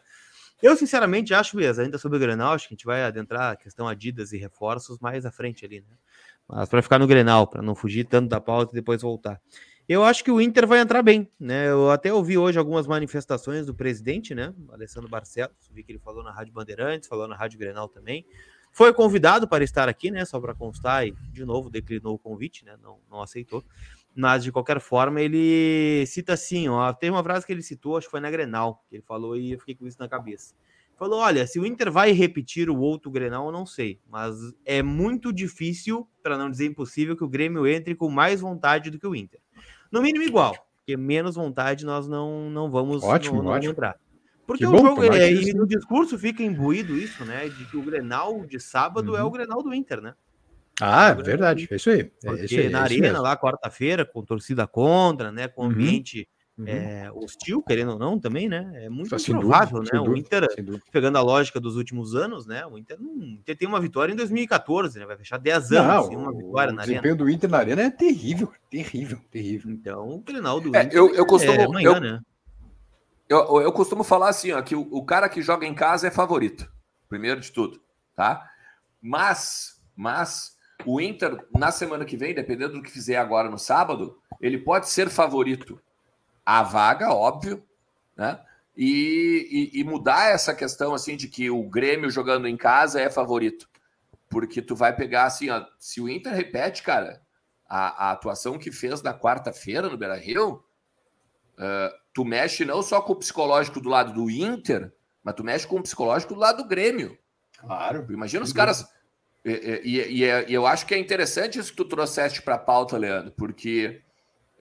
Eu, 0.62 0.76
sinceramente, 0.76 1.34
acho 1.34 1.56
mesmo, 1.56 1.82
ainda 1.82 1.98
sobre 1.98 2.16
o 2.16 2.20
Grenal, 2.20 2.52
acho 2.52 2.68
que 2.68 2.74
a 2.74 2.76
gente 2.76 2.86
vai 2.86 3.02
adentrar 3.02 3.52
a 3.52 3.56
questão 3.56 3.88
Adidas 3.88 4.32
e 4.32 4.38
reforços 4.38 4.98
mais 4.98 5.26
à 5.26 5.32
frente 5.32 5.64
ali, 5.64 5.80
né? 5.80 5.96
Mas 6.46 6.68
para 6.68 6.82
ficar 6.82 6.98
no 6.98 7.06
Grenal, 7.06 7.46
para 7.46 7.62
não 7.62 7.74
fugir 7.74 8.04
tanto 8.04 8.28
da 8.28 8.40
pauta 8.40 8.72
e 8.72 8.74
depois 8.74 9.00
voltar. 9.00 9.40
Eu 9.86 10.02
acho 10.02 10.24
que 10.24 10.30
o 10.30 10.40
Inter 10.40 10.66
vai 10.66 10.80
entrar 10.80 11.02
bem, 11.02 11.30
né? 11.38 11.68
Eu 11.68 11.90
até 11.90 12.10
ouvi 12.10 12.38
hoje 12.38 12.58
algumas 12.58 12.86
manifestações 12.86 13.66
do 13.66 13.74
presidente, 13.74 14.34
né? 14.34 14.54
Alessandro 14.70 15.10
Barcelos, 15.10 15.70
vi 15.70 15.82
que 15.82 15.92
ele 15.92 15.98
falou 15.98 16.24
na 16.24 16.32
Rádio 16.32 16.54
Bandeirantes, 16.54 17.06
falou 17.06 17.28
na 17.28 17.36
Rádio 17.36 17.58
Grenal 17.58 17.86
também. 17.86 18.24
Foi 18.72 18.94
convidado 18.94 19.46
para 19.46 19.62
estar 19.62 19.86
aqui, 19.86 20.10
né? 20.10 20.24
Só 20.24 20.40
para 20.40 20.54
constar, 20.54 21.06
e 21.06 21.12
de 21.30 21.44
novo 21.44 21.68
declinou 21.68 22.14
o 22.14 22.18
convite, 22.18 22.64
né? 22.64 22.78
Não, 22.82 22.98
não 23.10 23.20
aceitou. 23.20 23.62
Mas 24.16 24.42
de 24.42 24.50
qualquer 24.50 24.80
forma, 24.80 25.20
ele 25.20 26.06
cita 26.06 26.32
assim: 26.32 26.66
ó. 26.66 26.90
Tem 26.94 27.10
uma 27.10 27.22
frase 27.22 27.44
que 27.44 27.52
ele 27.52 27.62
citou, 27.62 27.98
acho 27.98 28.06
que 28.06 28.10
foi 28.10 28.20
na 28.20 28.30
Grenal, 28.30 28.82
que 28.88 28.96
ele 28.96 29.04
falou 29.06 29.36
e 29.36 29.52
eu 29.52 29.58
fiquei 29.58 29.74
com 29.74 29.86
isso 29.86 29.98
na 30.00 30.08
cabeça. 30.08 30.54
Falou: 30.96 31.20
olha, 31.20 31.46
se 31.46 31.60
o 31.60 31.66
Inter 31.66 31.92
vai 31.92 32.12
repetir 32.12 32.70
o 32.70 32.78
outro 32.78 33.10
Grenal, 33.10 33.46
eu 33.46 33.52
não 33.52 33.66
sei, 33.66 34.00
mas 34.08 34.34
é 34.64 34.82
muito 34.82 35.30
difícil, 35.30 36.08
para 36.22 36.38
não 36.38 36.50
dizer 36.50 36.64
impossível, 36.64 37.14
que 37.14 37.24
o 37.24 37.28
Grêmio 37.28 37.66
entre 37.66 37.94
com 37.94 38.08
mais 38.08 38.40
vontade 38.40 38.90
do 38.90 38.98
que 38.98 39.06
o 39.06 39.14
Inter. 39.14 39.40
No 39.90 40.02
mínimo 40.02 40.24
igual, 40.24 40.54
porque 40.78 40.96
menos 40.96 41.36
vontade 41.36 41.84
nós 41.84 42.06
não, 42.06 42.50
não 42.50 42.70
vamos, 42.70 43.02
ótimo, 43.02 43.36
não, 43.36 43.44
não 43.44 43.50
ótimo. 43.52 43.72
entrar. 43.72 43.96
Porque 44.46 44.64
que 44.64 44.68
o 44.68 44.72
bom, 44.72 44.78
jogo, 44.78 45.04
é, 45.04 45.32
e 45.32 45.54
no 45.54 45.66
discurso 45.66 46.18
fica 46.18 46.42
imbuído 46.42 46.96
isso, 46.96 47.24
né? 47.24 47.48
De 47.48 47.64
que 47.64 47.76
o 47.76 47.82
Grenal 47.82 48.44
de 48.44 48.60
sábado 48.60 49.12
uhum. 49.12 49.16
é 49.16 49.22
o 49.22 49.26
uhum. 49.26 49.32
Grenal 49.32 49.62
do 49.62 49.72
Inter, 49.72 50.02
né? 50.02 50.14
Ah, 50.80 51.08
é 51.08 51.14
verdade, 51.14 51.68
é 51.70 51.76
isso 51.76 51.88
aí. 51.88 52.10
É 52.22 52.44
isso 52.44 52.58
aí, 52.58 52.68
na 52.68 52.80
é 52.80 52.82
arena 52.82 53.20
lá, 53.20 53.36
quarta-feira, 53.36 54.04
com 54.04 54.22
torcida 54.22 54.66
contra, 54.66 55.32
né? 55.32 55.48
Com 55.48 55.62
uhum. 55.62 55.70
ambiente 55.70 56.28
Uhum. 56.56 56.68
É, 56.68 57.10
hostil, 57.12 57.60
querendo 57.62 57.92
ou 57.92 57.98
não, 57.98 58.16
também, 58.16 58.48
né? 58.48 58.84
É 58.84 58.88
muito 58.88 59.18
Só 59.18 59.32
improvável, 59.32 59.80
dúvida, 59.80 60.00
né? 60.00 60.08
O 60.08 60.16
Inter, 60.16 60.46
pegando 60.92 61.18
a 61.18 61.20
lógica 61.20 61.58
dos 61.58 61.74
últimos 61.74 62.14
anos, 62.14 62.46
né? 62.46 62.64
O 62.64 62.78
Inter, 62.78 62.96
não, 63.00 63.12
Inter 63.24 63.56
tem 63.56 63.66
uma 63.66 63.80
vitória 63.80 64.12
em 64.12 64.16
2014, 64.16 65.00
né? 65.00 65.04
Vai 65.04 65.16
fechar 65.16 65.36
10 65.38 65.72
anos 65.72 65.94
não, 65.94 66.02
sem 66.04 66.16
uma 66.16 66.32
vitória 66.32 66.72
o 66.72 66.76
na 66.76 66.82
arena. 66.82 66.82
O 66.82 66.86
desempenho 66.86 67.16
do 67.16 67.28
Inter 67.28 67.50
na 67.50 67.58
arena 67.58 67.82
é 67.82 67.90
terrível, 67.90 68.52
terrível, 68.70 69.18
terrível. 69.32 69.68
Então, 69.72 70.08
o 70.08 70.18
Grenal 70.20 70.60
do 70.60 70.76
é, 70.76 70.84
Inter 70.84 70.96
eu, 70.96 71.12
eu 71.12 71.26
costumo, 71.26 71.60
é 71.60 71.64
amanhã, 71.64 71.94
eu, 71.94 72.00
né? 72.00 72.20
Eu, 73.28 73.60
eu 73.60 73.72
costumo 73.72 74.04
falar 74.04 74.28
assim, 74.28 74.52
ó, 74.52 74.62
que 74.62 74.76
o, 74.76 74.86
o 74.92 75.04
cara 75.04 75.28
que 75.28 75.42
joga 75.42 75.66
em 75.66 75.74
casa 75.74 76.06
é 76.06 76.10
favorito, 76.10 76.70
primeiro 77.08 77.40
de 77.40 77.50
tudo, 77.50 77.80
tá? 78.14 78.48
Mas, 79.02 79.82
mas 79.96 80.56
o 80.86 81.00
Inter, 81.00 81.36
na 81.52 81.72
semana 81.72 82.04
que 82.04 82.16
vem, 82.16 82.32
dependendo 82.32 82.74
do 82.74 82.82
que 82.82 82.92
fizer 82.92 83.16
agora 83.16 83.50
no 83.50 83.58
sábado, 83.58 84.16
ele 84.40 84.58
pode 84.58 84.88
ser 84.88 85.08
favorito 85.08 85.80
a 86.44 86.62
vaga, 86.62 87.12
óbvio, 87.12 87.64
né? 88.16 88.40
E, 88.76 89.70
e, 89.72 89.80
e, 89.80 89.84
mudar 89.84 90.30
essa 90.30 90.52
questão 90.52 90.94
assim 90.94 91.16
de 91.16 91.28
que 91.28 91.48
o 91.48 91.62
Grêmio 91.62 92.10
jogando 92.10 92.48
em 92.48 92.56
casa 92.56 93.00
é 93.00 93.08
favorito. 93.08 93.68
Porque 94.28 94.60
tu 94.60 94.74
vai 94.74 94.94
pegar 94.94 95.26
assim, 95.26 95.48
ó, 95.48 95.64
se 95.78 96.00
o 96.00 96.08
Inter 96.08 96.34
repete, 96.34 96.82
cara, 96.82 97.22
a, 97.68 98.08
a 98.08 98.10
atuação 98.10 98.58
que 98.58 98.72
fez 98.72 99.00
na 99.00 99.14
quarta-feira 99.14 99.88
no 99.88 99.96
Beira 99.96 100.16
Rio, 100.16 100.64
uh, 101.56 101.94
tu 102.12 102.24
mexe 102.24 102.64
não 102.64 102.82
só 102.82 103.00
com 103.00 103.12
o 103.12 103.16
psicológico 103.16 103.80
do 103.80 103.88
lado 103.88 104.12
do 104.12 104.28
Inter, 104.28 104.92
mas 105.22 105.34
tu 105.34 105.44
mexe 105.44 105.66
com 105.66 105.76
o 105.76 105.82
psicológico 105.82 106.34
do 106.34 106.40
lado 106.40 106.64
do 106.64 106.68
Grêmio. 106.68 107.16
Claro. 107.58 108.06
Imagina 108.10 108.44
os 108.44 108.52
caras. 108.52 108.86
E, 109.44 109.82
e, 109.84 110.24
e, 110.24 110.52
eu 110.52 110.66
acho 110.66 110.84
que 110.84 110.94
é 110.94 110.98
interessante 110.98 111.58
isso 111.58 111.70
que 111.70 111.76
tu 111.76 111.84
trouxeste 111.84 112.42
para 112.42 112.56
a 112.56 112.58
pauta, 112.58 112.98
Leandro, 112.98 113.32
porque 113.32 114.02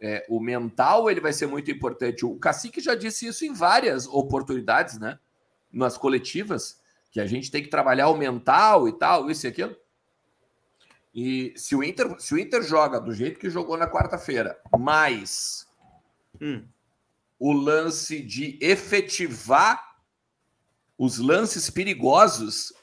É, 0.05 0.25
o 0.27 0.37
mental 0.37 1.09
ele 1.09 1.21
vai 1.21 1.31
ser 1.31 1.47
muito 1.47 1.71
importante. 1.71 2.25
O 2.25 2.35
Cacique 2.35 2.81
já 2.81 2.93
disse 2.93 3.25
isso 3.25 3.45
em 3.45 3.53
várias 3.53 4.05
oportunidades, 4.05 4.99
né? 4.99 5.17
Nas 5.71 5.97
coletivas, 5.97 6.81
que 7.09 7.21
a 7.21 7.25
gente 7.25 7.49
tem 7.49 7.63
que 7.63 7.69
trabalhar 7.69 8.09
o 8.09 8.17
mental 8.17 8.85
e 8.89 8.91
tal, 8.91 9.31
isso 9.31 9.47
e 9.47 9.49
aquilo. 9.49 9.73
E 11.15 11.53
se 11.55 11.73
o 11.73 11.81
Inter, 11.81 12.19
se 12.19 12.33
o 12.33 12.37
Inter 12.37 12.61
joga 12.63 12.99
do 12.99 13.13
jeito 13.13 13.39
que 13.39 13.49
jogou 13.49 13.77
na 13.77 13.89
quarta-feira, 13.89 14.59
mais 14.77 15.65
hum. 16.41 16.65
o 17.39 17.53
lance 17.53 18.21
de 18.21 18.59
efetivar 18.61 19.95
os 20.97 21.17
lances 21.17 21.69
perigosos, 21.69 22.73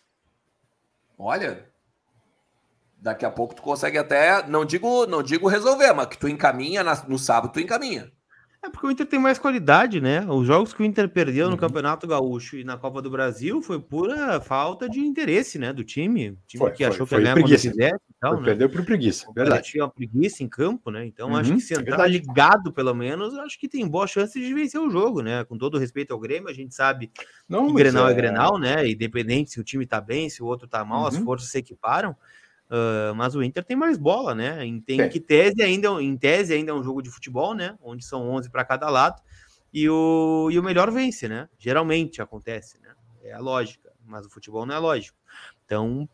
olha, 1.19 1.70
daqui 3.01 3.25
a 3.25 3.31
pouco 3.31 3.55
tu 3.55 3.63
consegue 3.63 3.99
até, 3.99 4.47
não 4.47 4.65
digo, 4.65 5.07
não 5.07 5.23
digo 5.23 5.49
resolver, 5.49 5.93
mas 5.93 6.07
que 6.07 6.19
tu 6.19 6.29
encaminha 6.29 6.85
na, 6.85 6.95
no 7.09 7.19
sábado, 7.19 7.53
tu 7.53 7.61
encaminha. 7.61 8.11
É 8.63 8.69
porque 8.69 8.87
o 8.87 8.91
Inter 8.91 9.07
tem 9.07 9.19
mais 9.19 9.39
qualidade, 9.39 10.03
né? 10.03 10.21
Os 10.29 10.47
jogos 10.47 10.75
que 10.75 10.83
o 10.83 10.85
Inter 10.85 11.09
perdeu 11.09 11.47
uhum. 11.47 11.53
no 11.53 11.57
Campeonato 11.57 12.07
Gaúcho 12.07 12.59
e 12.59 12.65
na 12.65 12.77
Copa 12.77 13.01
do 13.01 13.11
Brasil 13.11 13.63
foi 13.63 13.81
pura 13.81 14.39
falta 14.39 14.87
de 14.87 15.01
interesse, 15.01 15.59
né, 15.59 15.73
do 15.73 15.83
time. 15.83 16.31
O 16.31 16.39
time 16.47 16.59
foi, 16.59 16.71
que 16.73 16.85
foi, 16.85 16.87
achou 16.87 17.07
foi 17.07 17.19
que 17.21 17.25
ia 17.25 17.35
ganhar 17.35 17.43
quando 17.43 17.55
quisesse 17.55 17.75
e 17.75 18.15
tal, 18.21 18.37
né? 18.37 18.45
Perdeu 18.45 18.69
por 18.69 18.85
preguiça, 18.85 19.33
verdade. 19.35 19.71
Tinha 19.71 19.85
uma 19.85 19.91
preguiça 19.91 20.43
em 20.43 20.49
campo, 20.49 20.91
né? 20.91 21.07
Então 21.07 21.31
uhum, 21.31 21.37
acho 21.37 21.55
que 21.55 21.61
se 21.61 21.73
é 21.73 21.79
entrar 21.79 22.07
ligado, 22.07 22.71
pelo 22.71 22.95
menos, 22.95 23.33
acho 23.39 23.59
que 23.59 23.67
tem 23.67 23.89
boa 23.89 24.07
chance 24.07 24.39
de 24.39 24.53
vencer 24.53 24.79
o 24.79 24.91
jogo, 24.91 25.23
né? 25.23 25.43
Com 25.45 25.57
todo 25.57 25.79
respeito 25.79 26.13
ao 26.13 26.21
Grêmio, 26.21 26.51
a 26.51 26.55
gente 26.55 26.75
sabe 26.75 27.11
Não, 27.49 27.69
que 27.69 27.73
Grenal 27.73 28.09
é... 28.09 28.13
é 28.13 28.15
Grenal, 28.15 28.59
né? 28.59 28.87
Independente 28.87 29.53
se 29.53 29.59
o 29.59 29.65
time 29.65 29.87
tá 29.87 30.03
bem, 30.03 30.29
se 30.29 30.43
o 30.43 30.47
outro 30.47 30.69
tá 30.69 30.85
mal, 30.85 31.01
uhum. 31.01 31.07
as 31.07 31.17
forças 31.17 31.49
se 31.49 31.57
equiparam. 31.57 32.15
Uh, 32.71 33.13
mas 33.17 33.35
o 33.35 33.43
Inter 33.43 33.65
tem 33.65 33.77
mais 33.77 33.99
bola, 33.99 34.33
né? 34.33 34.59
Tem 34.87 35.09
que 35.09 35.19
tese 35.19 35.61
ainda, 35.61 35.89
em 36.01 36.17
tese 36.17 36.55
ainda 36.55 36.71
é 36.71 36.75
um 36.75 36.85
jogo 36.85 37.03
de 37.03 37.11
futebol, 37.11 37.53
né? 37.53 37.77
Onde 37.83 38.05
são 38.05 38.31
11 38.31 38.49
para 38.49 38.65
cada 38.65 38.89
lado 38.89 39.21
e 39.73 39.89
o, 39.89 40.49
e 40.53 40.59
o 40.59 40.63
melhor 40.63 40.89
vence, 40.91 41.29
né? 41.29 41.49
Geralmente 41.59 42.23
acontece, 42.23 42.81
né? 42.81 42.95
É 43.25 43.33
a 43.33 43.41
lógica, 43.41 43.93
mas 44.05 44.25
o 44.25 44.31
futebol 44.31 44.65
não 44.65 44.75
é 44.75 44.79
lógico. 44.79 45.19
Então 45.65 46.09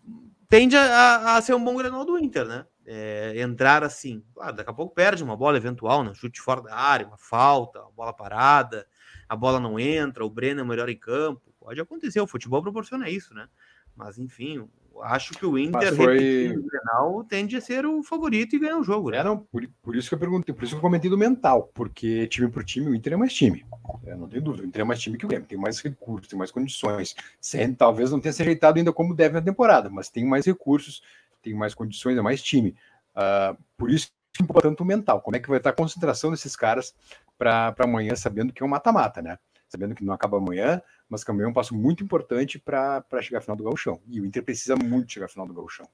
tende 0.48 0.76
a, 0.76 1.36
a 1.36 1.42
ser 1.42 1.54
um 1.54 1.62
bom 1.62 1.76
granal 1.76 2.04
do 2.04 2.18
Inter, 2.18 2.46
né? 2.46 2.66
É, 2.86 3.34
entrar 3.40 3.82
assim, 3.82 4.22
claro, 4.32 4.56
daqui 4.56 4.70
a 4.70 4.74
pouco 4.74 4.94
perde 4.94 5.22
uma 5.22 5.36
bola 5.36 5.56
eventual, 5.56 6.04
né? 6.04 6.14
chute 6.14 6.40
fora 6.40 6.62
da 6.62 6.74
área, 6.74 7.06
uma 7.06 7.18
falta, 7.18 7.80
uma 7.82 7.90
bola 7.90 8.12
parada, 8.12 8.86
a 9.28 9.34
bola 9.34 9.58
não 9.58 9.78
entra, 9.78 10.24
o 10.24 10.30
Breno 10.30 10.60
é 10.60 10.64
melhor 10.64 10.88
em 10.88 10.96
campo, 10.96 11.52
pode 11.58 11.80
acontecer, 11.80 12.20
o 12.20 12.26
futebol 12.28 12.62
proporciona 12.62 13.10
isso, 13.10 13.34
né? 13.34 13.48
Mas 13.96 14.18
enfim, 14.18 14.68
acho 15.02 15.34
que 15.34 15.44
o 15.44 15.58
Inter 15.58 15.94
foi... 15.94 16.56
o 16.56 16.62
Grenal 16.62 17.24
tende 17.24 17.56
a 17.56 17.60
ser 17.60 17.86
o 17.86 18.02
favorito 18.02 18.54
e 18.54 18.58
ganhar 18.58 18.78
o 18.78 18.84
jogo. 18.84 19.10
Né? 19.10 19.18
É, 19.18 19.24
não, 19.24 19.38
por, 19.38 19.68
por, 19.82 19.96
isso 19.96 20.08
que 20.08 20.14
eu 20.14 20.18
perguntei, 20.18 20.54
por 20.54 20.64
isso 20.64 20.74
que 20.74 20.78
eu 20.78 20.82
comentei 20.82 21.10
do 21.10 21.18
mental, 21.18 21.70
porque 21.74 22.26
time 22.28 22.48
por 22.48 22.64
time, 22.64 22.88
o 22.88 22.94
Inter 22.94 23.12
é 23.14 23.16
mais 23.16 23.32
time. 23.32 23.64
É, 24.04 24.14
não 24.14 24.28
tem 24.28 24.40
dúvida, 24.40 24.64
o 24.64 24.66
Inter 24.66 24.82
é 24.82 24.84
mais 24.84 25.00
time 25.00 25.18
que 25.18 25.24
o 25.24 25.28
Grêmio, 25.28 25.46
tem 25.46 25.58
mais 25.58 25.80
recursos, 25.80 26.28
tem 26.28 26.38
mais 26.38 26.50
condições. 26.50 27.14
Sem, 27.40 27.74
talvez 27.74 28.10
não 28.10 28.20
tenha 28.20 28.32
se 28.32 28.42
ajeitado 28.42 28.78
ainda 28.78 28.92
como 28.92 29.14
deve 29.14 29.34
na 29.34 29.42
temporada, 29.42 29.88
mas 29.90 30.08
tem 30.08 30.24
mais 30.24 30.46
recursos, 30.46 31.02
tem 31.42 31.54
mais 31.54 31.74
condições, 31.74 32.16
é 32.16 32.22
mais 32.22 32.42
time. 32.42 32.74
Uh, 33.16 33.56
por 33.76 33.90
isso 33.90 34.10
que 34.32 34.42
é 34.42 34.44
importante 34.44 34.82
o 34.82 34.84
mental. 34.84 35.20
Como 35.20 35.36
é 35.36 35.40
que 35.40 35.48
vai 35.48 35.58
estar 35.58 35.70
a 35.70 35.72
concentração 35.72 36.30
desses 36.30 36.54
caras 36.54 36.94
para 37.38 37.74
amanhã, 37.78 38.14
sabendo 38.14 38.52
que 38.52 38.62
é 38.62 38.66
um 38.66 38.68
mata-mata, 38.68 39.22
né? 39.22 39.38
Sabendo 39.68 39.94
que 39.94 40.04
não 40.04 40.14
acaba 40.14 40.38
amanhã, 40.38 40.80
mas 41.08 41.22
também 41.22 41.46
é 41.46 41.48
um 41.48 41.52
passo 41.52 41.74
muito 41.74 42.02
importante 42.02 42.58
para 42.58 43.04
chegar 43.20 43.38
à 43.38 43.40
final 43.40 43.56
do 43.56 43.64
Gauchão. 43.64 44.00
E 44.08 44.20
o 44.20 44.26
Inter 44.26 44.42
precisa 44.42 44.76
muito 44.76 45.12
chegar 45.12 45.26
à 45.26 45.28
final 45.28 45.46
do 45.46 45.54
Gauchão. 45.54 45.88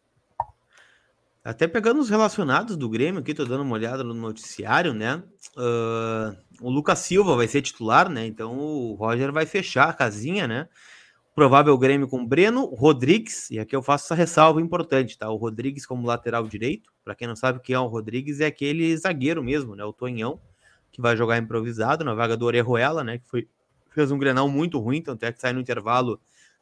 Até 1.44 1.66
pegando 1.66 2.01
os 2.01 2.09
relacionados 2.09 2.77
do 2.77 2.88
Grêmio 2.88 3.20
aqui, 3.20 3.35
tô 3.35 3.44
dando 3.44 3.62
uma 3.62 3.75
olhada 3.75 4.05
no 4.05 4.14
noticiário, 4.14 4.94
né? 4.94 5.22
Uh, 5.57 6.37
o 6.61 6.70
Lucas 6.70 7.01
Silva 7.01 7.35
vai 7.35 7.48
ser 7.48 7.62
titular, 7.62 8.09
né? 8.09 8.25
Então 8.25 8.57
o 8.57 8.94
Roger 8.94 9.33
vai 9.33 9.44
fechar 9.44 9.88
a 9.88 9.92
casinha, 9.92 10.46
né? 10.46 10.68
Provável 11.35 11.77
Grêmio 11.77 12.07
com 12.07 12.25
Breno, 12.25 12.66
Rodrigues, 12.66 13.51
e 13.51 13.59
aqui 13.59 13.75
eu 13.75 13.83
faço 13.83 14.05
essa 14.05 14.14
ressalva 14.14 14.61
importante, 14.61 15.18
tá? 15.18 15.31
O 15.31 15.37
Rodrigues 15.37 15.85
como 15.85 16.07
lateral 16.07 16.46
direito. 16.46 16.92
Para 17.05 17.14
quem 17.16 17.27
não 17.27 17.35
sabe 17.35 17.59
quem 17.61 17.75
é 17.75 17.81
o 17.81 17.88
Rodrigues, 17.88 18.38
é 18.38 18.46
aquele 18.46 18.96
zagueiro 18.96 19.42
mesmo, 19.42 19.75
né? 19.75 19.85
O 19.85 19.92
Tonhão, 19.92 20.40
que 20.92 21.01
vai 21.01 21.16
jogar 21.16 21.38
improvisado 21.38 22.05
na 22.05 22.14
vaga 22.14 22.37
do 22.37 22.46
Orejuela, 22.46 23.03
né? 23.03 23.18
Que 23.18 23.29
foi 23.29 23.48
fez 23.94 24.11
um 24.11 24.18
Grenal 24.18 24.48
muito 24.48 24.78
ruim, 24.78 25.02
tanto 25.02 25.24
é 25.24 25.33
que 25.33 25.40
sai 25.40 25.52
no 25.52 25.61
intervalo 25.61 26.20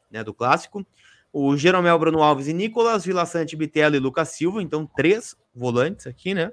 né, 0.09 0.23
do 0.23 0.33
clássico. 0.33 0.85
O 1.33 1.55
Jeromel, 1.55 1.97
Bruno 1.97 2.21
Alves 2.21 2.47
e 2.47 2.53
Nicolas, 2.53 3.05
Vila 3.05 3.25
Sante, 3.25 3.55
Bitelo 3.55 3.95
e 3.95 3.99
Lucas 3.99 4.29
Silva, 4.29 4.61
então 4.61 4.85
três 4.85 5.35
volantes 5.55 6.05
aqui, 6.05 6.33
né? 6.33 6.51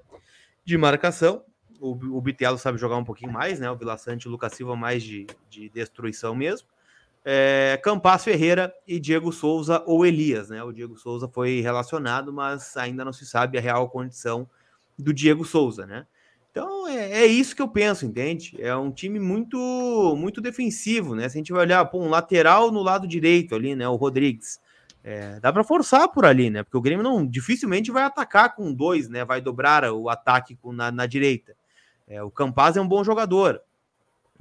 De 0.64 0.78
marcação. 0.78 1.42
O, 1.80 1.90
o 2.16 2.20
Bitelo 2.20 2.58
sabe 2.58 2.78
jogar 2.78 2.96
um 2.96 3.04
pouquinho 3.04 3.32
mais, 3.32 3.58
né? 3.58 3.68
O 3.70 3.76
Vila 3.76 3.98
Sante 3.98 4.24
e 4.24 4.28
o 4.28 4.30
Lucas 4.30 4.52
Silva 4.52 4.76
mais 4.76 5.02
de, 5.02 5.26
de 5.50 5.68
destruição 5.68 6.34
mesmo. 6.34 6.68
É, 7.24 7.78
Campas 7.82 8.22
Ferreira 8.22 8.72
e 8.86 9.00
Diego 9.00 9.32
Souza 9.32 9.82
ou 9.84 10.06
Elias, 10.06 10.48
né? 10.48 10.62
O 10.62 10.72
Diego 10.72 10.96
Souza 10.96 11.28
foi 11.28 11.60
relacionado, 11.60 12.32
mas 12.32 12.76
ainda 12.76 13.04
não 13.04 13.12
se 13.12 13.26
sabe 13.26 13.58
a 13.58 13.60
real 13.60 13.88
condição 13.90 14.48
do 14.96 15.12
Diego 15.12 15.44
Souza, 15.44 15.86
né? 15.86 16.06
Então 16.50 16.88
é, 16.88 17.22
é, 17.22 17.26
isso 17.26 17.54
que 17.54 17.62
eu 17.62 17.68
penso, 17.68 18.06
entende? 18.06 18.56
É 18.60 18.74
um 18.74 18.90
time 18.90 19.20
muito 19.20 20.14
muito 20.16 20.40
defensivo, 20.40 21.14
né? 21.14 21.28
Se 21.28 21.36
a 21.36 21.40
gente 21.40 21.52
vai 21.52 21.62
olhar, 21.62 21.84
pô, 21.86 22.00
um 22.00 22.08
lateral 22.08 22.72
no 22.72 22.82
lado 22.82 23.06
direito 23.06 23.54
ali, 23.54 23.74
né? 23.74 23.88
O 23.88 23.96
Rodrigues. 23.96 24.60
É, 25.04 25.38
dá 25.40 25.52
para 25.52 25.64
forçar 25.64 26.08
por 26.08 26.24
ali, 26.24 26.50
né? 26.50 26.62
Porque 26.62 26.76
o 26.76 26.80
Grêmio 26.80 27.02
não 27.04 27.26
dificilmente 27.26 27.90
vai 27.90 28.02
atacar 28.02 28.54
com 28.54 28.74
dois, 28.74 29.08
né? 29.08 29.24
Vai 29.24 29.40
dobrar 29.40 29.90
o 29.92 30.08
ataque 30.08 30.56
com, 30.56 30.72
na, 30.72 30.90
na 30.90 31.06
direita. 31.06 31.54
É, 32.06 32.22
o 32.22 32.30
Campaz 32.30 32.76
é 32.76 32.80
um 32.80 32.88
bom 32.88 33.04
jogador, 33.04 33.62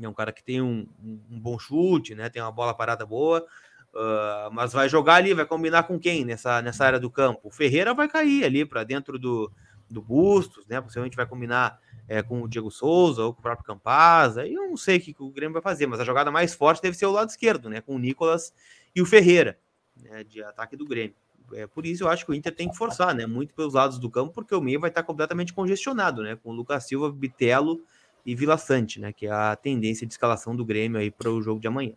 é 0.01 0.07
um 0.07 0.13
cara 0.13 0.31
que 0.31 0.43
tem 0.43 0.61
um, 0.61 0.87
um, 1.03 1.39
bom 1.39 1.57
chute, 1.57 2.15
né? 2.15 2.29
Tem 2.29 2.41
uma 2.41 2.51
bola 2.51 2.73
parada 2.73 3.05
boa, 3.05 3.45
uh, 3.93 4.51
mas 4.51 4.73
vai 4.73 4.87
jogar 4.87 5.15
ali, 5.15 5.33
vai 5.33 5.45
combinar 5.45 5.83
com 5.83 5.99
quem 5.99 6.23
nessa, 6.23 6.61
nessa 6.61 6.85
área 6.85 6.99
do 6.99 7.09
campo? 7.09 7.41
O 7.43 7.51
Ferreira 7.51 7.93
vai 7.93 8.07
cair 8.07 8.43
ali 8.45 8.63
para 8.63 8.83
dentro 8.83 9.19
do, 9.19 9.51
do 9.89 10.01
Bustos, 10.01 10.65
né? 10.67 10.79
Possivelmente 10.79 11.17
vai 11.17 11.25
combinar 11.25 11.79
é, 12.07 12.23
com 12.23 12.41
o 12.41 12.47
Diego 12.47 12.71
Souza 12.71 13.23
ou 13.23 13.33
com 13.33 13.39
o 13.39 13.43
próprio 13.43 13.65
Campaz. 13.65 14.37
Aí 14.37 14.53
eu 14.53 14.69
não 14.69 14.77
sei 14.77 14.97
o 14.97 15.01
que 15.01 15.15
o 15.19 15.29
Grêmio 15.29 15.53
vai 15.53 15.61
fazer, 15.61 15.87
mas 15.87 15.99
a 15.99 16.05
jogada 16.05 16.31
mais 16.31 16.53
forte 16.53 16.81
deve 16.81 16.97
ser 16.97 17.05
o 17.05 17.11
lado 17.11 17.29
esquerdo, 17.29 17.69
né? 17.69 17.81
Com 17.81 17.95
o 17.95 17.99
Nicolas 17.99 18.53
e 18.95 19.01
o 19.01 19.05
Ferreira, 19.05 19.59
né, 20.01 20.23
de 20.23 20.41
ataque 20.43 20.75
do 20.75 20.85
Grêmio. 20.85 21.15
É, 21.53 21.65
por 21.65 21.85
isso 21.85 22.03
eu 22.03 22.09
acho 22.09 22.25
que 22.25 22.31
o 22.31 22.33
Inter 22.33 22.53
tem 22.53 22.69
que 22.69 22.77
forçar, 22.77 23.13
né? 23.13 23.25
Muito 23.25 23.53
pelos 23.53 23.73
lados 23.73 23.99
do 23.99 24.09
campo, 24.09 24.33
porque 24.33 24.53
o 24.53 24.61
meio 24.61 24.79
vai 24.79 24.89
estar 24.89 25.03
completamente 25.03 25.53
congestionado, 25.53 26.21
né? 26.21 26.35
Com 26.35 26.51
o 26.51 26.53
Lucas 26.53 26.85
Silva, 26.85 27.11
Bitelo 27.11 27.81
e 28.25 28.35
Vila 28.35 28.57
Sante, 28.57 28.99
né? 28.99 29.13
Que 29.13 29.27
é 29.27 29.31
a 29.31 29.55
tendência 29.55 30.05
de 30.05 30.13
escalação 30.13 30.55
do 30.55 30.65
Grêmio 30.65 30.99
aí 30.99 31.09
para 31.09 31.29
o 31.29 31.41
jogo 31.41 31.59
de 31.59 31.67
amanhã. 31.67 31.93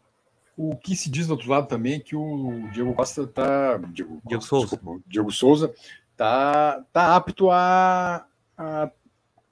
O 0.56 0.76
que 0.76 0.94
se 0.94 1.10
diz 1.10 1.26
do 1.26 1.32
outro 1.32 1.50
lado 1.50 1.66
também 1.66 1.94
é 1.94 2.00
que 2.00 2.14
o 2.14 2.68
Diego 2.72 2.94
Costa 2.94 3.26
tá. 3.26 3.78
Diego, 3.78 4.20
Diego 4.26 4.42
Souza. 4.42 4.76
Desculpa, 4.76 5.02
Diego 5.06 5.32
Souza 5.32 5.74
tá, 6.16 6.84
tá 6.92 7.16
apto 7.16 7.50
a, 7.50 8.26
a 8.56 8.90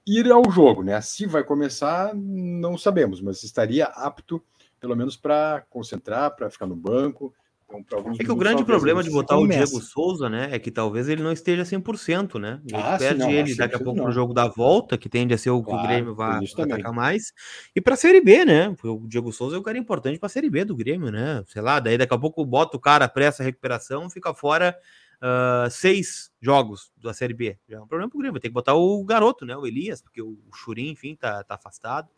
ir 0.09 0.31
ao 0.31 0.51
jogo, 0.51 0.83
né? 0.83 1.01
Se 1.01 1.27
vai 1.27 1.45
começar, 1.45 2.15
não 2.15 2.79
sabemos, 2.79 3.21
mas 3.21 3.43
estaria 3.43 3.85
apto, 3.85 4.43
pelo 4.81 4.97
menos, 4.97 5.17
para 5.17 5.65
concentrar, 5.69 6.35
para 6.35 6.51
ficar 6.51 6.67
no 6.67 6.77
banco. 6.77 7.35
Então, 7.71 8.13
é 8.19 8.25
que 8.25 8.33
o 8.33 8.37
grande 8.37 8.65
problema 8.65 9.03
de 9.03 9.11
botar 9.11 9.37
o 9.37 9.47
Diego 9.47 9.79
Souza, 9.83 10.31
né, 10.31 10.49
é 10.53 10.59
que 10.59 10.71
talvez 10.71 11.07
ele 11.07 11.23
não 11.23 11.31
esteja 11.31 11.65
100%, 11.65 12.41
né? 12.41 12.63
Ele 12.67 12.77
ah, 12.83 12.97
perde 12.97 13.21
não, 13.21 13.31
ele 13.31 13.55
daqui 13.55 13.77
a 13.77 13.79
pouco 13.79 14.01
no 14.01 14.11
jogo 14.11 14.33
da 14.33 14.49
volta, 14.49 14.97
que 14.97 15.07
tende 15.07 15.35
a 15.35 15.39
ser 15.39 15.51
o 15.51 15.63
claro, 15.63 15.81
que 15.81 15.85
o 15.85 15.89
Grêmio 15.89 16.15
vai 16.15 16.41
atacar 16.59 16.95
mais. 16.95 17.31
E 17.77 17.81
para 17.81 17.93
a 17.93 17.97
Série 17.97 18.23
B, 18.23 18.47
né? 18.47 18.71
Porque 18.71 18.89
o 18.89 19.07
Diego 19.07 19.31
Souza 19.33 19.57
é 19.57 19.59
o 19.59 19.63
cara 19.63 19.77
importante 19.77 20.19
para 20.19 20.29
a 20.29 20.31
Série 20.31 20.49
B 20.49 20.65
do 20.65 20.75
Grêmio, 20.75 21.13
né? 21.13 21.45
Sei 21.47 21.61
lá, 21.61 21.79
daí 21.79 21.99
daqui 21.99 22.15
a 22.15 22.19
pouco 22.19 22.43
bota 22.43 22.75
o 22.75 22.81
cara 22.81 23.07
para 23.07 23.27
essa 23.27 23.43
recuperação, 23.43 24.09
fica 24.09 24.33
fora 24.33 24.75
uh, 25.23 25.71
seis 25.71 26.31
jogos 26.41 26.93
da 26.97 27.13
Série 27.13 27.35
B. 27.35 27.59
Já 27.69 27.79
é 27.79 27.81
um 27.81 27.87
problema 27.87 28.11
pro 28.11 28.19
Grêmio. 28.19 28.35
Vai 28.35 28.41
ter 28.41 28.49
que 28.49 28.55
botar 28.55 28.75
o 28.75 29.05
garoto, 29.05 29.45
né? 29.45 29.57
O 29.57 29.67
Elias, 29.67 30.01
porque 30.01 30.23
o 30.23 30.39
Churin, 30.55 30.91
enfim, 30.91 31.15
tá, 31.15 31.43
tá 31.45 31.55
afastado. 31.55 32.09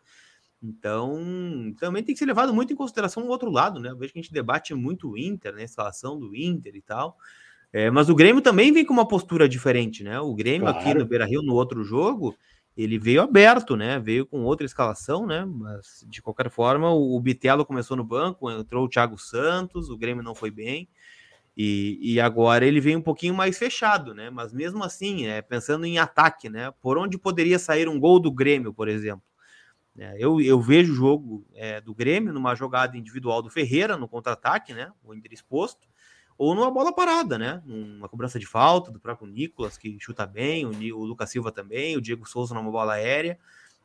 Então, 0.63 1.73
também 1.79 2.03
tem 2.03 2.13
que 2.13 2.19
ser 2.19 2.25
levado 2.25 2.53
muito 2.53 2.71
em 2.71 2.75
consideração 2.75 3.23
o 3.23 3.29
outro 3.29 3.49
lado, 3.49 3.79
né? 3.79 3.89
Eu 3.89 3.97
vejo 3.97 4.13
que 4.13 4.19
a 4.19 4.21
gente 4.21 4.33
debate 4.33 4.73
muito 4.75 5.09
o 5.09 5.17
Inter, 5.17 5.53
né? 5.53 5.61
A 5.61 5.65
instalação 5.65 6.19
do 6.19 6.35
Inter 6.35 6.75
e 6.75 6.81
tal. 6.81 7.17
É, 7.73 7.89
mas 7.89 8.09
o 8.09 8.15
Grêmio 8.15 8.41
também 8.41 8.71
vem 8.71 8.85
com 8.85 8.93
uma 8.93 9.07
postura 9.07 9.49
diferente, 9.49 10.03
né? 10.03 10.19
O 10.19 10.35
Grêmio 10.35 10.67
claro. 10.67 10.77
aqui 10.77 10.93
no 10.93 11.05
Beira 11.05 11.25
Rio, 11.25 11.41
no 11.41 11.55
outro 11.55 11.83
jogo, 11.83 12.35
ele 12.77 12.99
veio 12.99 13.21
aberto, 13.21 13.75
né? 13.75 13.97
Veio 13.97 14.25
com 14.25 14.43
outra 14.43 14.65
escalação, 14.65 15.25
né? 15.25 15.45
Mas 15.45 16.05
de 16.07 16.21
qualquer 16.21 16.49
forma, 16.51 16.91
o, 16.91 17.15
o 17.15 17.19
Bitelo 17.19 17.65
começou 17.65 17.97
no 17.97 18.03
banco, 18.03 18.51
entrou 18.51 18.85
o 18.85 18.89
Thiago 18.89 19.17
Santos, 19.17 19.89
o 19.89 19.97
Grêmio 19.97 20.23
não 20.23 20.35
foi 20.35 20.51
bem. 20.51 20.87
E, 21.55 21.99
e 22.01 22.19
agora 22.19 22.65
ele 22.65 22.79
vem 22.79 22.95
um 22.95 23.01
pouquinho 23.01 23.33
mais 23.33 23.57
fechado, 23.57 24.13
né? 24.13 24.29
Mas 24.29 24.53
mesmo 24.53 24.83
assim, 24.83 25.27
é, 25.27 25.41
pensando 25.41 25.85
em 25.85 25.97
ataque, 25.99 26.49
né? 26.49 26.71
Por 26.81 26.97
onde 26.97 27.17
poderia 27.17 27.59
sair 27.59 27.89
um 27.89 27.99
gol 27.99 28.19
do 28.19 28.31
Grêmio, 28.31 28.73
por 28.73 28.87
exemplo? 28.87 29.23
É, 29.97 30.15
eu, 30.17 30.39
eu 30.39 30.59
vejo 30.61 30.93
o 30.93 30.95
jogo 30.95 31.45
é, 31.53 31.81
do 31.81 31.93
Grêmio 31.93 32.31
numa 32.33 32.55
jogada 32.55 32.97
individual 32.97 33.41
do 33.41 33.49
Ferreira, 33.49 33.97
no 33.97 34.07
contra-ataque, 34.07 34.73
né? 34.73 34.91
O 35.03 35.13
Inter 35.13 35.33
exposto, 35.33 35.87
ou 36.37 36.55
numa 36.55 36.71
bola 36.71 36.93
parada, 36.93 37.37
né? 37.37 37.61
Uma 37.65 38.07
cobrança 38.07 38.39
de 38.39 38.45
falta 38.45 38.89
do 38.89 38.99
próprio 38.99 39.27
Nicolas, 39.27 39.77
que 39.77 39.97
chuta 39.99 40.25
bem, 40.25 40.65
o, 40.65 40.69
o 40.97 41.03
Lucas 41.03 41.29
Silva 41.29 41.51
também, 41.51 41.97
o 41.97 42.01
Diego 42.01 42.27
Souza 42.27 42.55
numa 42.55 42.71
bola 42.71 42.93
aérea. 42.93 43.37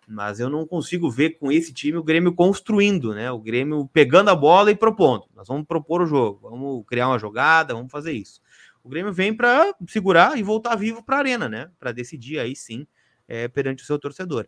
Mas 0.06 0.38
eu 0.38 0.48
não 0.48 0.64
consigo 0.64 1.10
ver 1.10 1.30
com 1.30 1.50
esse 1.50 1.72
time 1.72 1.98
o 1.98 2.02
Grêmio 2.02 2.32
construindo, 2.32 3.12
né? 3.12 3.30
O 3.30 3.40
Grêmio 3.40 3.90
pegando 3.92 4.30
a 4.30 4.36
bola 4.36 4.70
e 4.70 4.76
propondo. 4.76 5.24
Nós 5.34 5.48
vamos 5.48 5.66
propor 5.66 6.02
o 6.02 6.06
jogo, 6.06 6.48
vamos 6.48 6.84
criar 6.86 7.08
uma 7.08 7.18
jogada, 7.18 7.74
vamos 7.74 7.90
fazer 7.90 8.12
isso. 8.12 8.40
O 8.84 8.88
Grêmio 8.88 9.12
vem 9.12 9.34
para 9.34 9.74
segurar 9.88 10.38
e 10.38 10.44
voltar 10.44 10.76
vivo 10.76 11.02
para 11.02 11.16
a 11.16 11.18
arena, 11.18 11.48
né? 11.48 11.70
Para 11.78 11.90
decidir 11.90 12.38
aí 12.38 12.54
sim 12.54 12.86
é, 13.26 13.48
perante 13.48 13.82
o 13.82 13.86
seu 13.86 13.98
torcedor. 13.98 14.46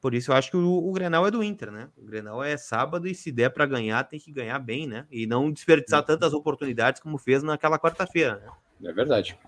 Por 0.00 0.14
isso 0.14 0.30
eu 0.30 0.36
acho 0.36 0.50
que 0.50 0.56
o, 0.56 0.88
o, 0.88 0.92
Grenal 0.92 1.26
é 1.26 1.30
do 1.30 1.42
Inter, 1.42 1.70
né? 1.70 1.88
O 1.96 2.04
Grenal 2.04 2.42
é 2.42 2.56
sábado 2.56 3.08
e 3.08 3.14
se 3.14 3.30
der 3.30 3.50
para 3.50 3.66
ganhar, 3.66 4.02
tem 4.04 4.18
que 4.18 4.32
ganhar 4.32 4.58
bem, 4.58 4.86
né? 4.86 5.06
E 5.10 5.26
não 5.26 5.50
desperdiçar 5.50 6.00
uhum. 6.00 6.06
tantas 6.06 6.32
oportunidades 6.32 7.00
como 7.00 7.18
fez 7.18 7.42
naquela 7.42 7.78
quarta-feira, 7.78 8.36
né? 8.36 8.88
É 8.88 8.92
verdade. 8.92 9.38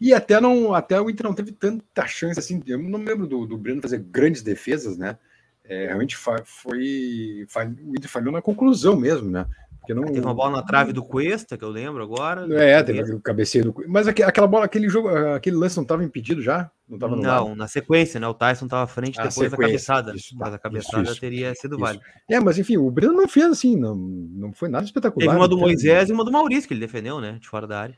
E 0.00 0.12
até 0.12 0.40
não, 0.40 0.74
até 0.74 1.00
o 1.00 1.10
Inter 1.10 1.26
não 1.26 1.34
teve 1.34 1.52
tanta 1.52 2.06
chance 2.06 2.38
assim. 2.38 2.62
Eu 2.66 2.78
não 2.78 2.98
lembro 2.98 3.26
do, 3.26 3.46
do 3.46 3.58
Breno 3.58 3.82
fazer 3.82 3.98
grandes 3.98 4.42
defesas, 4.42 4.96
né? 4.96 5.18
É, 5.64 5.86
realmente 5.86 6.16
foi, 6.16 6.38
foi, 6.44 7.46
o 7.84 7.96
Inter 7.96 8.08
falhou 8.08 8.32
na 8.32 8.42
conclusão 8.42 8.96
mesmo, 8.96 9.30
né? 9.30 9.46
Porque 9.82 9.94
não... 9.94 10.04
Teve 10.04 10.20
uma 10.20 10.34
bola 10.34 10.58
na 10.58 10.62
trave 10.62 10.92
do 10.92 11.02
Cuesta, 11.02 11.58
que 11.58 11.64
eu 11.64 11.68
lembro 11.68 12.02
agora. 12.02 12.46
É, 12.62 12.80
teve 12.84 13.14
o 13.14 13.20
cabeceio 13.20 13.64
do 13.64 13.74
Mas 13.88 14.06
aquela 14.06 14.46
bola, 14.46 14.64
aquele 14.64 14.88
jogo, 14.88 15.08
aquele 15.08 15.56
lance 15.56 15.76
não 15.76 15.82
estava 15.82 16.04
impedido 16.04 16.40
já? 16.40 16.70
Não, 16.88 16.98
tava 16.98 17.16
não 17.16 17.22
lado. 17.22 17.56
na 17.56 17.66
sequência, 17.66 18.20
né? 18.20 18.28
O 18.28 18.34
Tyson 18.34 18.66
estava 18.66 18.84
à 18.84 18.86
frente 18.86 19.20
a 19.20 19.26
depois 19.26 19.50
da 19.50 19.56
cabeçada. 19.56 20.14
Isso, 20.14 20.36
mas 20.38 20.54
a 20.54 20.58
cabeçada 20.58 21.02
isso, 21.02 21.12
isso, 21.12 21.20
teria 21.20 21.52
sido 21.56 21.76
válida. 21.76 22.04
É, 22.30 22.38
mas 22.38 22.58
enfim, 22.58 22.76
o 22.76 22.88
Breno 22.92 23.14
não 23.14 23.26
fez 23.26 23.46
assim, 23.46 23.76
não, 23.76 23.96
não 23.96 24.52
foi 24.52 24.68
nada 24.68 24.84
espetacular. 24.84 25.26
Teve 25.26 25.36
uma 25.36 25.48
do 25.48 25.58
Moisés 25.58 26.10
e 26.10 26.12
uma 26.12 26.24
do 26.24 26.30
Maurício 26.30 26.68
que 26.68 26.74
ele 26.74 26.80
defendeu, 26.80 27.20
né? 27.20 27.38
De 27.40 27.48
fora 27.48 27.66
da 27.66 27.80
área. 27.80 27.96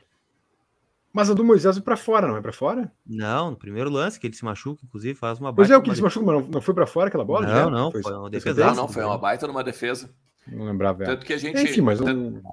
Mas 1.15 1.29
a 1.29 1.33
do 1.33 1.45
Moisés 1.45 1.77
é 1.77 1.79
para 1.79 1.95
fora, 1.95 2.27
não 2.27 2.35
é 2.35 2.41
para 2.41 2.51
fora? 2.51 2.91
Não, 3.05 3.51
no 3.51 3.55
primeiro 3.55 3.89
lance, 3.89 4.19
que 4.19 4.27
ele 4.27 4.35
se 4.35 4.43
machuca, 4.43 4.81
inclusive, 4.83 5.17
faz 5.17 5.39
uma 5.39 5.49
baita. 5.49 5.55
Pois 5.55 5.71
é, 5.71 5.77
o 5.77 5.81
que 5.81 5.87
ele 5.87 5.95
se 5.95 6.01
machuca, 6.01 6.25
mas 6.25 6.41
não, 6.41 6.51
não 6.51 6.61
foi 6.61 6.73
para 6.73 6.85
fora 6.85 7.07
aquela 7.07 7.23
bola? 7.23 7.47
Não, 7.47 7.53
já? 7.53 7.69
não, 7.69 7.89
foi, 7.89 8.03
foi 8.03 8.17
uma 8.17 8.29
defesa. 8.29 8.65
Não, 8.65 8.75
não, 8.75 8.87
foi 8.89 9.01
uma 9.05 9.17
baita 9.17 9.47
numa 9.47 9.63
defesa. 9.63 10.13
Não 10.45 10.65
lembrava. 10.65 11.03
É. 11.03 11.05
Tanto 11.05 11.25
que 11.25 11.31
a 11.31 11.37
gente. 11.37 11.57
Enfim, 11.57 11.79
mas 11.79 11.99
tanto... 11.99 12.13
não. 12.13 12.43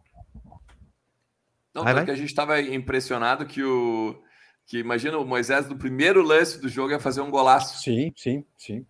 Não, 1.74 1.84
tanto 1.84 2.04
que 2.04 2.10
a 2.12 2.14
gente 2.14 2.28
estava 2.28 2.60
impressionado 2.60 3.46
que 3.46 3.64
o. 3.64 4.22
Que 4.64 4.78
imagina 4.78 5.18
o 5.18 5.26
Moisés 5.26 5.68
no 5.68 5.76
primeiro 5.76 6.22
lance 6.22 6.60
do 6.60 6.68
jogo 6.68 6.92
ia 6.92 7.00
fazer 7.00 7.20
um 7.20 7.32
golaço. 7.32 7.82
Sim, 7.82 8.12
sim, 8.16 8.44
sim. 8.56 8.86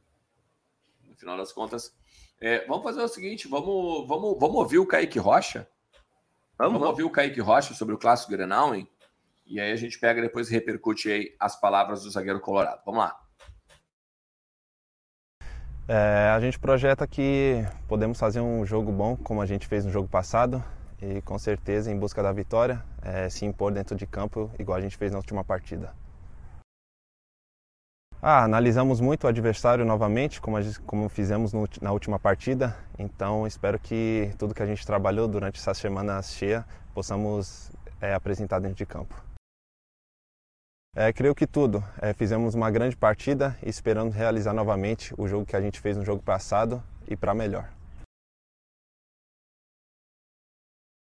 No 1.09 1.17
final 1.17 1.39
das 1.39 1.51
contas. 1.51 1.95
É, 2.39 2.67
vamos 2.67 2.85
fazer 2.85 3.01
o 3.01 3.09
seguinte: 3.09 3.49
vamos, 3.49 4.07
vamos, 4.07 4.39
vamos 4.39 4.57
ouvir 4.57 4.81
o 4.81 4.87
Kaique 4.87 5.19
Rocha. 5.19 5.67
Vamos, 6.59 6.75
vamos 6.75 6.89
ouvir 6.89 7.05
o 7.05 7.11
Kaique 7.11 7.41
Rocha 7.41 7.73
sobre 7.73 7.95
o 7.95 7.99
clássico 7.99 8.33
Grenal, 8.33 8.75
hein? 8.75 8.87
E 9.53 9.61
aí 9.61 9.71
a 9.71 9.77
gente 9.77 9.99
pega 9.99 10.23
depois 10.23 10.49
e 10.49 10.55
repercute 10.55 11.11
aí 11.11 11.37
as 11.38 11.61
palavras 11.61 12.03
do 12.03 12.11
zagueiro 12.11 12.41
colorado. 12.41 12.81
Vamos 12.87 13.01
lá. 13.01 13.21
É, 15.87 16.31
a 16.35 16.41
gente 16.41 16.59
projeta 16.59 17.07
que 17.07 17.62
podemos 17.87 18.19
fazer 18.19 18.41
um 18.41 18.65
jogo 18.65 18.91
bom, 18.91 19.15
como 19.15 19.43
a 19.43 19.47
gente 19.47 19.67
fez 19.67 19.85
no 19.85 19.93
jogo 19.93 20.09
passado, 20.09 20.65
e 21.03 21.21
com 21.21 21.38
certeza 21.38 21.93
em 21.93 21.99
busca 21.99 22.23
da 22.23 22.33
vitória, 22.33 22.83
é, 23.03 23.29
se 23.29 23.45
impor 23.45 23.71
dentro 23.73 23.95
de 23.95 24.07
campo, 24.07 24.51
igual 24.59 24.79
a 24.79 24.81
gente 24.81 24.97
fez 24.97 25.12
na 25.12 25.19
última 25.19 25.45
partida. 25.45 25.93
Ah, 28.23 28.45
analisamos 28.45 29.03
muito 29.03 29.25
o 29.25 29.29
adversário 29.29 29.85
novamente, 29.85 30.41
como, 30.41 30.62
gente, 30.62 30.81
como 30.81 31.11
fizemos 31.11 31.53
no, 31.53 31.69
na 31.83 31.93
última 31.93 32.19
partida, 32.19 32.75
então 32.99 33.47
espero 33.47 33.79
que 33.79 34.33
tudo 34.38 34.55
que 34.55 34.62
a 34.62 34.67
gente 34.67 34.87
trabalhou 34.87 35.29
durante 35.29 35.61
essa 35.61 35.75
semana 35.75 36.23
cheia 36.23 36.65
possamos 36.95 37.71
é, 38.01 38.15
apresentar 38.15 38.59
dentro 38.59 38.77
de 38.77 38.87
campo. 38.87 39.32
É, 40.95 41.11
creio 41.11 41.35
que 41.35 41.47
tudo. 41.47 41.83
É, 42.03 42.13
fizemos 42.13 42.55
uma 42.55 42.71
grande 42.71 42.95
partida 42.95 43.57
e 43.63 43.71
esperamos 43.71 44.15
realizar 44.15 44.53
novamente 44.53 45.15
o 45.17 45.27
jogo 45.27 45.47
que 45.47 45.57
a 45.57 45.61
gente 45.61 45.81
fez 45.81 45.97
no 45.97 46.05
jogo 46.05 46.23
passado 46.23 46.83
e 47.09 47.17
para 47.17 47.33
melhor. 47.33 47.71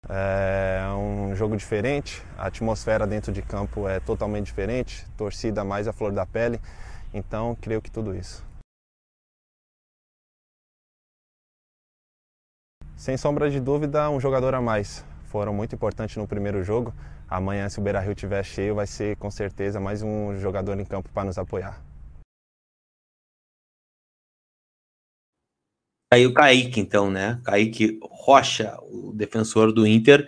É 0.07 0.81
um 0.95 1.35
jogo 1.35 1.57
diferente, 1.57 2.23
a 2.37 2.47
atmosfera 2.47 3.05
dentro 3.05 3.31
de 3.31 3.41
campo 3.41 3.87
é 3.87 3.99
totalmente 3.99 4.45
diferente, 4.45 5.05
torcida 5.15 5.63
mais 5.63 5.87
a 5.87 5.93
flor 5.93 6.11
da 6.11 6.25
pele, 6.25 6.59
então 7.13 7.55
creio 7.61 7.81
que 7.81 7.91
tudo 7.91 8.15
isso. 8.15 8.43
Sem 12.95 13.17
sombra 13.17 13.49
de 13.49 13.59
dúvida, 13.59 14.09
um 14.09 14.19
jogador 14.19 14.55
a 14.55 14.61
mais. 14.61 15.05
Foram 15.25 15.53
muito 15.53 15.75
importantes 15.75 16.17
no 16.17 16.27
primeiro 16.27 16.63
jogo, 16.63 16.93
amanhã, 17.31 17.69
se 17.69 17.79
o 17.79 17.81
Beira 17.81 18.01
Rio 18.01 18.11
estiver 18.11 18.43
cheio, 18.43 18.75
vai 18.75 18.85
ser 18.85 19.15
com 19.15 19.31
certeza 19.31 19.79
mais 19.79 20.03
um 20.03 20.37
jogador 20.37 20.77
em 20.77 20.85
campo 20.85 21.09
para 21.13 21.23
nos 21.23 21.37
apoiar. 21.37 21.81
Aí 26.13 26.27
o 26.27 26.33
Kaique, 26.33 26.81
então, 26.81 27.09
né? 27.09 27.39
Kaique 27.45 27.97
Rocha, 28.03 28.77
o 28.81 29.13
defensor 29.13 29.71
do 29.71 29.87
Inter. 29.87 30.27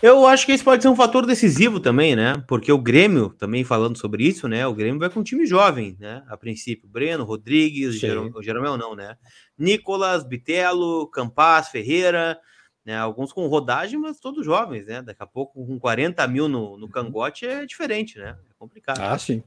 Eu 0.00 0.26
acho 0.26 0.46
que 0.46 0.52
isso 0.52 0.62
pode 0.62 0.82
ser 0.82 0.88
um 0.88 0.94
fator 0.94 1.26
decisivo 1.26 1.80
também, 1.80 2.14
né? 2.14 2.34
Porque 2.46 2.70
o 2.70 2.78
Grêmio, 2.78 3.30
também 3.30 3.64
falando 3.64 3.98
sobre 3.98 4.22
isso, 4.22 4.46
né? 4.46 4.64
O 4.64 4.74
Grêmio 4.74 5.00
vai 5.00 5.10
com 5.10 5.20
um 5.20 5.24
time 5.24 5.44
jovem, 5.46 5.96
né? 5.98 6.22
A 6.28 6.36
princípio, 6.36 6.88
Breno, 6.88 7.24
Rodrigues, 7.24 7.96
Jeromel 7.96 8.76
não, 8.76 8.94
né? 8.94 9.16
Nicolas, 9.58 10.22
Bitelo, 10.22 11.08
Campas, 11.08 11.68
Ferreira, 11.68 12.38
né? 12.84 12.96
Alguns 12.96 13.32
com 13.32 13.46
rodagem, 13.46 13.98
mas 13.98 14.20
todos 14.20 14.44
jovens, 14.44 14.86
né? 14.86 15.00
Daqui 15.00 15.22
a 15.22 15.26
pouco, 15.26 15.64
com 15.64 15.78
40 15.78 16.26
mil 16.28 16.48
no, 16.48 16.76
no 16.76 16.86
uhum. 16.86 16.90
cangote, 16.90 17.46
é 17.46 17.64
diferente, 17.64 18.18
né? 18.18 18.36
É 18.50 18.54
complicado. 18.58 19.00
Ah, 19.00 19.18
sim. 19.18 19.42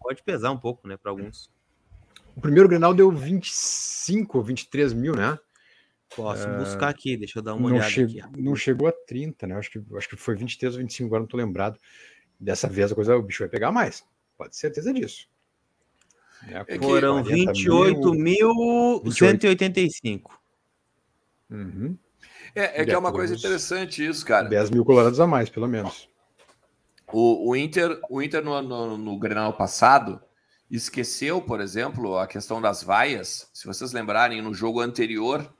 Pode 0.00 0.22
pesar 0.22 0.50
um 0.50 0.58
pouco, 0.58 0.88
né, 0.88 0.96
para 0.96 1.10
alguns. 1.10 1.50
O 2.36 2.40
primeiro 2.40 2.68
Grenal 2.68 2.94
deu 2.94 3.10
25 3.10 4.38
ou 4.38 4.44
23 4.44 4.92
mil, 4.92 5.14
né? 5.14 5.38
Posso 6.16 6.48
uh, 6.48 6.58
buscar 6.58 6.88
aqui, 6.88 7.16
deixa 7.16 7.38
eu 7.38 7.42
dar 7.42 7.54
uma 7.54 7.68
olhada 7.68 7.88
che 7.88 8.02
aqui. 8.02 8.20
Não 8.36 8.56
chegou 8.56 8.88
a 8.88 8.92
30, 8.92 9.46
né? 9.46 9.54
Acho 9.54 9.70
que, 9.70 9.80
acho 9.96 10.08
que 10.08 10.16
foi 10.16 10.34
23 10.34 10.74
ou 10.74 10.80
25, 10.80 11.06
agora 11.06 11.20
não 11.20 11.28
tô 11.28 11.36
lembrado. 11.36 11.78
Dessa 12.38 12.68
vez 12.68 12.90
a 12.90 12.94
coisa, 12.94 13.16
o 13.16 13.22
bicho 13.22 13.44
vai 13.44 13.48
pegar 13.48 13.70
mais. 13.70 14.04
Pode 14.36 14.50
ter 14.50 14.56
certeza 14.56 14.92
disso. 14.92 15.28
É, 16.48 16.64
é 16.66 16.78
Foram 16.78 17.22
28.185. 17.22 20.22
Uhum. 21.50 21.96
É, 22.54 22.82
é 22.82 22.84
que 22.84 22.92
é 22.92 22.98
uma 22.98 23.12
coisa 23.12 23.34
interessante 23.34 24.04
isso, 24.04 24.24
cara. 24.24 24.48
10 24.48 24.70
mil 24.70 24.84
colorados 24.84 25.20
a 25.20 25.26
mais, 25.26 25.48
pelo 25.48 25.68
menos. 25.68 26.08
O, 27.12 27.50
o 27.50 27.56
Inter, 27.56 28.00
o 28.08 28.22
Inter 28.22 28.44
no, 28.44 28.60
no, 28.62 28.96
no 28.96 29.18
Grenal 29.18 29.52
passado 29.52 30.20
esqueceu, 30.70 31.42
por 31.42 31.60
exemplo, 31.60 32.16
a 32.16 32.26
questão 32.26 32.60
das 32.60 32.82
vaias. 32.82 33.50
Se 33.52 33.66
vocês 33.66 33.92
lembrarem, 33.92 34.40
no 34.40 34.54
jogo 34.54 34.80
anterior, 34.80 35.52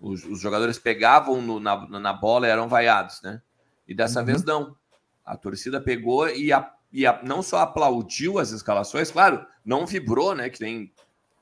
os, 0.00 0.24
os 0.24 0.40
jogadores 0.40 0.78
pegavam 0.78 1.40
no, 1.40 1.58
na, 1.58 1.88
na 1.88 2.12
bola 2.12 2.46
e 2.46 2.50
eram 2.50 2.68
vaiados, 2.68 3.22
né? 3.22 3.40
E 3.88 3.94
dessa 3.94 4.20
uhum. 4.20 4.26
vez 4.26 4.44
não. 4.44 4.76
A 5.24 5.36
torcida 5.36 5.80
pegou 5.80 6.28
e, 6.28 6.52
a, 6.52 6.70
e 6.92 7.06
a, 7.06 7.20
não 7.22 7.42
só 7.42 7.60
aplaudiu 7.60 8.38
as 8.38 8.50
escalações, 8.50 9.10
claro, 9.10 9.46
não 9.64 9.86
vibrou, 9.86 10.34
né? 10.34 10.50
Que 10.50 10.58
tem, 10.58 10.92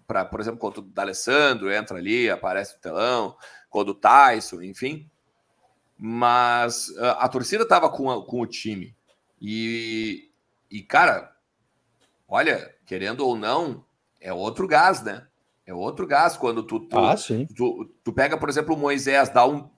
pra, 0.06 0.24
por 0.24 0.40
exemplo, 0.40 0.58
quando 0.58 0.78
o 0.78 0.82
D'Alessandro 0.82 1.72
entra 1.72 1.98
ali, 1.98 2.30
aparece 2.30 2.76
o 2.76 2.80
telão 2.80 3.36
quando 3.68 3.90
o 3.90 3.94
Tyson, 3.94 4.62
enfim. 4.62 5.08
Mas 5.96 6.96
a, 6.98 7.10
ah, 7.10 7.24
a 7.24 7.28
torcida 7.28 7.64
estava 7.64 7.90
com, 7.90 8.22
com 8.22 8.40
o 8.40 8.46
time. 8.46 8.94
E, 9.40 10.30
e, 10.70 10.82
cara, 10.82 11.32
olha, 12.28 12.74
querendo 12.86 13.26
ou 13.26 13.36
não, 13.36 13.84
é 14.20 14.32
outro 14.32 14.66
gás, 14.66 15.02
né? 15.02 15.26
É 15.66 15.74
outro 15.74 16.06
gás 16.06 16.36
quando 16.36 16.62
tu, 16.62 16.80
tu, 16.80 16.98
ah, 16.98 17.16
sim. 17.16 17.46
tu, 17.54 17.90
tu 18.02 18.12
pega, 18.12 18.38
por 18.38 18.48
exemplo, 18.48 18.74
o 18.74 18.78
Moisés, 18.78 19.28
dá 19.28 19.46
um. 19.46 19.68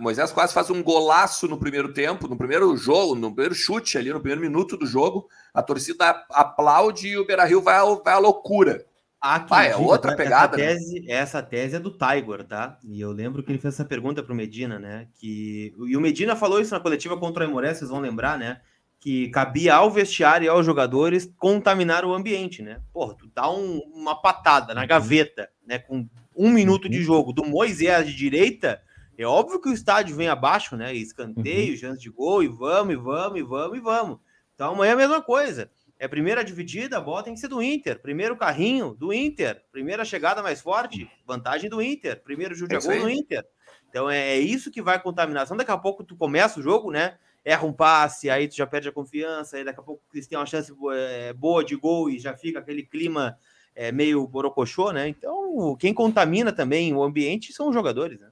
Moisés 0.00 0.32
quase 0.32 0.52
faz 0.52 0.68
um 0.68 0.82
golaço 0.82 1.46
no 1.46 1.56
primeiro 1.56 1.92
tempo, 1.94 2.26
no 2.26 2.36
primeiro 2.36 2.76
jogo, 2.76 3.14
no 3.14 3.32
primeiro 3.32 3.54
chute 3.54 3.96
ali, 3.96 4.12
no 4.12 4.18
primeiro 4.18 4.40
minuto 4.40 4.76
do 4.76 4.84
jogo. 4.84 5.28
A 5.54 5.62
torcida 5.62 6.24
aplaude 6.30 7.06
e 7.06 7.16
o 7.16 7.24
Beira 7.24 7.44
Rio 7.44 7.62
vai, 7.62 7.78
vai 8.04 8.14
à 8.14 8.18
loucura. 8.18 8.84
Ah, 9.22 9.44
é 9.64 9.76
outra 9.76 10.16
pegada. 10.16 10.56
Essa 10.56 10.64
né? 10.64 10.72
tese, 10.72 11.00
né? 11.00 11.12
essa 11.12 11.42
tese 11.42 11.76
é 11.76 11.78
do 11.78 11.90
Tiger, 11.90 12.42
tá? 12.44 12.78
E 12.82 13.00
eu 13.00 13.12
lembro 13.12 13.42
que 13.42 13.52
ele 13.52 13.58
fez 13.58 13.74
essa 13.74 13.84
pergunta 13.84 14.22
para 14.22 14.32
o 14.32 14.36
Medina, 14.36 14.78
né? 14.78 15.08
Que, 15.14 15.74
e 15.86 15.96
o 15.96 16.00
Medina 16.00 16.34
falou 16.34 16.58
isso 16.58 16.72
na 16.72 16.80
coletiva 16.80 17.18
contra 17.18 17.44
o 17.44 17.46
Aimoré, 17.46 17.74
vocês 17.74 17.90
vão 17.90 18.00
lembrar, 18.00 18.38
né? 18.38 18.62
Que 18.98 19.28
cabia 19.28 19.74
ao 19.74 19.90
vestiário 19.90 20.46
e 20.46 20.48
aos 20.48 20.64
jogadores 20.64 21.30
contaminar 21.36 22.04
o 22.04 22.14
ambiente, 22.14 22.62
né? 22.62 22.80
Porra, 22.92 23.14
tu 23.14 23.30
dá 23.34 23.50
um, 23.50 23.80
uma 23.92 24.14
patada 24.14 24.72
na 24.72 24.86
gaveta, 24.86 25.50
né? 25.66 25.78
Com 25.78 26.08
um 26.34 26.50
minuto 26.50 26.88
de 26.88 26.98
uhum. 26.98 27.04
jogo 27.04 27.32
do 27.34 27.44
Moisés 27.44 28.06
de 28.06 28.16
direita, 28.16 28.80
é 29.18 29.26
óbvio 29.26 29.60
que 29.60 29.68
o 29.68 29.74
estádio 29.74 30.16
vem 30.16 30.28
abaixo, 30.28 30.76
né? 30.76 30.94
Escanteio, 30.94 31.72
uhum. 31.72 31.78
chance 31.78 32.00
de 32.00 32.08
gol, 32.08 32.42
e 32.42 32.48
vamos, 32.48 32.94
e 32.94 32.96
vamos, 32.96 33.38
e 33.38 33.42
vamos, 33.42 33.76
e 33.76 33.80
vamos. 33.80 34.18
Então 34.54 34.72
amanhã 34.72 34.90
é 34.90 34.94
a 34.94 34.96
mesma 34.96 35.22
coisa. 35.22 35.70
É 36.00 36.08
primeira 36.08 36.42
dividida, 36.42 36.96
a 36.96 37.00
bola 37.00 37.22
tem 37.22 37.34
que 37.34 37.40
ser 37.40 37.48
do 37.48 37.62
Inter. 37.62 38.00
Primeiro 38.00 38.34
carrinho 38.34 38.96
do 38.98 39.12
Inter. 39.12 39.62
Primeira 39.70 40.02
chegada 40.02 40.42
mais 40.42 40.58
forte, 40.58 41.06
vantagem 41.26 41.68
do 41.68 41.82
Inter. 41.82 42.22
Primeiro 42.22 42.54
chute 42.54 42.74
é 42.74 42.78
a 42.78 42.80
gol 42.80 43.00
do 43.00 43.10
Inter. 43.10 43.44
Então 43.90 44.08
é, 44.08 44.30
é 44.30 44.40
isso 44.40 44.70
que 44.70 44.80
vai 44.80 44.98
contaminação. 44.98 45.58
Daqui 45.58 45.70
a 45.70 45.76
pouco 45.76 46.02
tu 46.02 46.16
começa 46.16 46.58
o 46.58 46.62
jogo, 46.62 46.90
né? 46.90 47.18
Erra 47.44 47.66
um 47.66 47.72
passe, 47.72 48.30
aí 48.30 48.48
tu 48.48 48.56
já 48.56 48.66
perde 48.66 48.88
a 48.88 48.92
confiança, 48.92 49.58
aí 49.58 49.64
daqui 49.64 49.78
a 49.78 49.82
pouco 49.82 50.02
eles 50.14 50.26
têm 50.26 50.38
uma 50.38 50.46
chance 50.46 50.72
é, 50.94 51.34
boa 51.34 51.62
de 51.62 51.76
gol 51.76 52.08
e 52.08 52.18
já 52.18 52.34
fica 52.34 52.60
aquele 52.60 52.82
clima 52.82 53.36
é 53.74 53.92
meio 53.92 54.26
borocochô, 54.26 54.92
né? 54.92 55.06
Então, 55.06 55.76
quem 55.78 55.92
contamina 55.92 56.50
também 56.50 56.94
o 56.94 57.02
ambiente 57.02 57.52
são 57.52 57.68
os 57.68 57.74
jogadores, 57.74 58.18
né? 58.18 58.28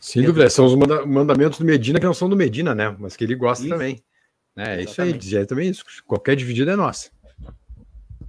Sem 0.00 0.22
dúvida, 0.22 0.48
são 0.48 0.64
os 0.64 0.74
manda 0.74 1.04
mandamentos 1.04 1.58
do 1.58 1.66
Medina 1.66 2.00
que 2.00 2.06
não 2.06 2.14
são 2.14 2.30
do 2.30 2.36
Medina, 2.36 2.74
né? 2.74 2.96
Mas 2.98 3.14
que 3.14 3.24
ele 3.24 3.34
gosta 3.34 3.62
isso. 3.62 3.72
também. 3.72 4.02
É, 4.56 4.82
isso 4.82 5.02
aí, 5.02 5.12
dizer 5.12 5.46
também 5.46 5.68
isso. 5.68 5.84
Qualquer 6.06 6.36
dividida 6.36 6.72
é 6.72 6.76
nossa. 6.76 7.10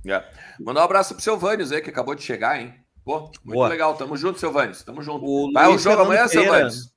Yeah. 0.05 0.27
Mandar 0.59 0.81
um 0.81 0.85
abraço 0.85 1.13
pro 1.13 1.23
seu 1.23 1.38
Vânios 1.38 1.71
aí, 1.71 1.81
que 1.81 1.89
acabou 1.89 2.15
de 2.15 2.23
chegar, 2.23 2.59
hein? 2.59 2.73
Pô, 3.03 3.21
muito 3.21 3.41
Boa. 3.43 3.67
legal. 3.67 3.95
Tamo 3.95 4.17
junto, 4.17 4.39
seu 4.39 4.51
Vânios. 4.51 4.83
Tamo 4.83 5.01
junto. 5.01 5.25
O 5.25 5.51
Vai 5.51 5.67
o 5.67 5.77
jogo 5.77 6.01
amanhã, 6.01 6.27
seu 6.27 6.45
Vânios. 6.45 6.93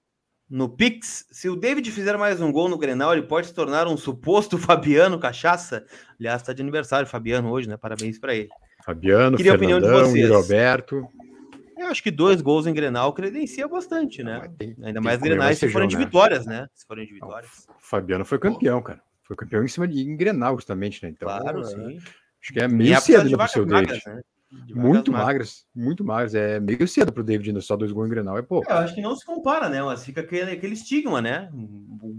No 0.48 0.66
Pix, 0.66 1.26
se 1.30 1.46
o 1.48 1.56
David 1.56 1.90
fizer 1.92 2.16
mais 2.16 2.40
um 2.40 2.50
gol 2.50 2.70
no 2.70 2.78
Grenal, 2.78 3.12
ele 3.12 3.26
pode 3.26 3.48
se 3.48 3.54
tornar 3.54 3.86
um 3.86 3.98
suposto 3.98 4.56
Fabiano 4.58 5.18
Cachaça. 5.18 5.84
Aliás, 6.18 6.40
está 6.40 6.54
de 6.54 6.62
aniversário 6.62 7.06
Fabiano 7.06 7.50
hoje, 7.50 7.68
né? 7.68 7.76
Parabéns 7.76 8.18
para 8.18 8.34
ele. 8.34 8.48
Fabiano, 8.82 9.36
Queria 9.36 9.58
Fernandão, 9.58 9.76
a 9.76 9.78
opinião 9.78 10.12
de 10.12 10.12
vocês. 10.12 10.30
Roberto. 10.30 11.06
Eu 11.76 11.86
acho 11.86 12.02
que 12.02 12.10
dois 12.10 12.40
gols 12.40 12.66
em 12.66 12.72
Grenal 12.72 13.12
credencia 13.12 13.68
bastante, 13.68 14.22
né? 14.22 14.50
Tem, 14.58 14.74
Ainda 14.82 15.00
mais 15.00 15.20
Grenais 15.20 15.58
se 15.58 15.68
forem 15.68 15.86
de 15.86 15.96
né? 15.96 16.04
vitórias, 16.04 16.46
né? 16.46 16.66
Se 16.74 16.86
forem 16.86 17.06
de 17.06 17.12
vitórias. 17.12 17.66
O 17.68 17.86
Fabiano 17.86 18.24
foi 18.24 18.38
campeão, 18.38 18.82
cara. 18.82 19.00
Foi 19.28 19.36
campeão 19.36 19.62
em 19.62 19.68
cima 19.68 19.86
de 19.86 20.00
em 20.00 20.16
Grenal, 20.16 20.56
justamente, 20.56 21.04
né? 21.04 21.10
Então, 21.10 21.28
claro, 21.28 21.62
sim. 21.62 21.98
Acho 22.42 22.52
que 22.52 22.60
é 22.60 22.66
meio 22.66 22.98
cedo 22.98 23.36
para 23.36 23.44
o 23.44 23.48
seu 23.48 23.66
David. 23.66 24.02
Né? 24.06 24.22
Muito 24.50 25.12
magras, 25.12 25.64
muito 25.74 26.04
magras. 26.04 26.34
É 26.34 26.58
meio 26.58 26.88
cedo 26.88 27.12
para 27.12 27.20
o 27.20 27.24
David 27.24 27.50
ainda 27.50 27.60
só 27.60 27.76
dois 27.76 27.92
gols 27.92 28.06
em 28.06 28.10
Grenal, 28.10 28.38
é 28.38 28.42
pouco. 28.42 28.70
É, 28.70 28.74
eu 28.74 28.78
acho 28.78 28.94
que 28.94 29.02
não 29.02 29.14
se 29.14 29.24
compara, 29.24 29.68
né? 29.68 29.82
Mas 29.82 30.04
fica 30.04 30.22
aquele, 30.22 30.52
aquele 30.52 30.72
estigma, 30.72 31.20
né? 31.20 31.50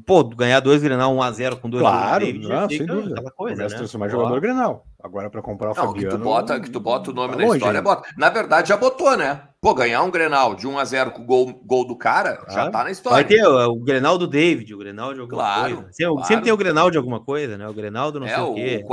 Pô, 0.05 0.23
ganhar 0.23 0.59
dois 0.59 0.81
Grenal 0.81 1.15
1x0 1.15 1.59
com 1.59 1.69
dois 1.69 1.81
claro, 1.81 2.25
gols 2.25 2.33
David, 2.33 2.47
não, 2.47 2.69
sem 2.69 2.85
dúvida. 2.85 3.15
Aquela 3.15 3.31
coisa, 3.31 3.55
Começa 3.57 3.75
né? 3.75 3.79
transformar 3.79 4.09
jogador 4.09 4.41
Grenal. 4.41 4.85
Agora 5.01 5.29
para 5.29 5.41
comprar 5.41 5.71
o 5.71 5.75
não, 5.75 5.87
Fabiano... 5.87 6.09
Que 6.09 6.17
tu, 6.17 6.23
bota, 6.23 6.59
que 6.59 6.69
tu 6.69 6.79
bota 6.79 7.11
o 7.11 7.13
nome 7.13 7.33
tá 7.33 7.39
na 7.39 7.45
longe, 7.45 7.57
história, 7.57 7.79
né? 7.79 7.83
bota. 7.83 8.09
Na 8.17 8.29
verdade 8.29 8.69
já 8.69 8.77
botou, 8.77 9.15
né? 9.17 9.43
Pô, 9.61 9.73
ganhar 9.73 10.03
um 10.03 10.11
Grenal 10.11 10.55
de 10.55 10.67
1x0 10.67 11.11
com 11.11 11.21
o 11.21 11.25
gol, 11.25 11.61
gol 11.65 11.85
do 11.85 11.97
cara, 11.97 12.37
claro. 12.37 12.53
já 12.53 12.69
tá 12.69 12.83
na 12.83 12.91
história. 12.91 13.17
Vai 13.17 13.25
ter 13.25 13.45
o, 13.45 13.71
o, 13.71 13.83
Grenal 13.83 14.17
do 14.17 14.27
David, 14.27 14.73
o 14.73 14.77
Grenal 14.77 15.13
de 15.13 15.19
alguma 15.19 15.41
claro, 15.41 15.75
coisa. 15.75 15.91
Sempre, 15.91 16.13
claro. 16.13 16.27
sempre 16.27 16.43
tem 16.43 16.53
o 16.53 16.57
Grenal 16.57 16.91
de 16.91 16.97
alguma 16.97 17.19
coisa, 17.19 17.57
né? 17.57 17.67
O 17.67 17.73
Grenal 17.73 18.11
do 18.11 18.19
não 18.19 18.27
é, 18.27 18.35
sei 18.35 18.43
o 18.43 18.53
quê. 18.53 18.81
O, 18.83 18.87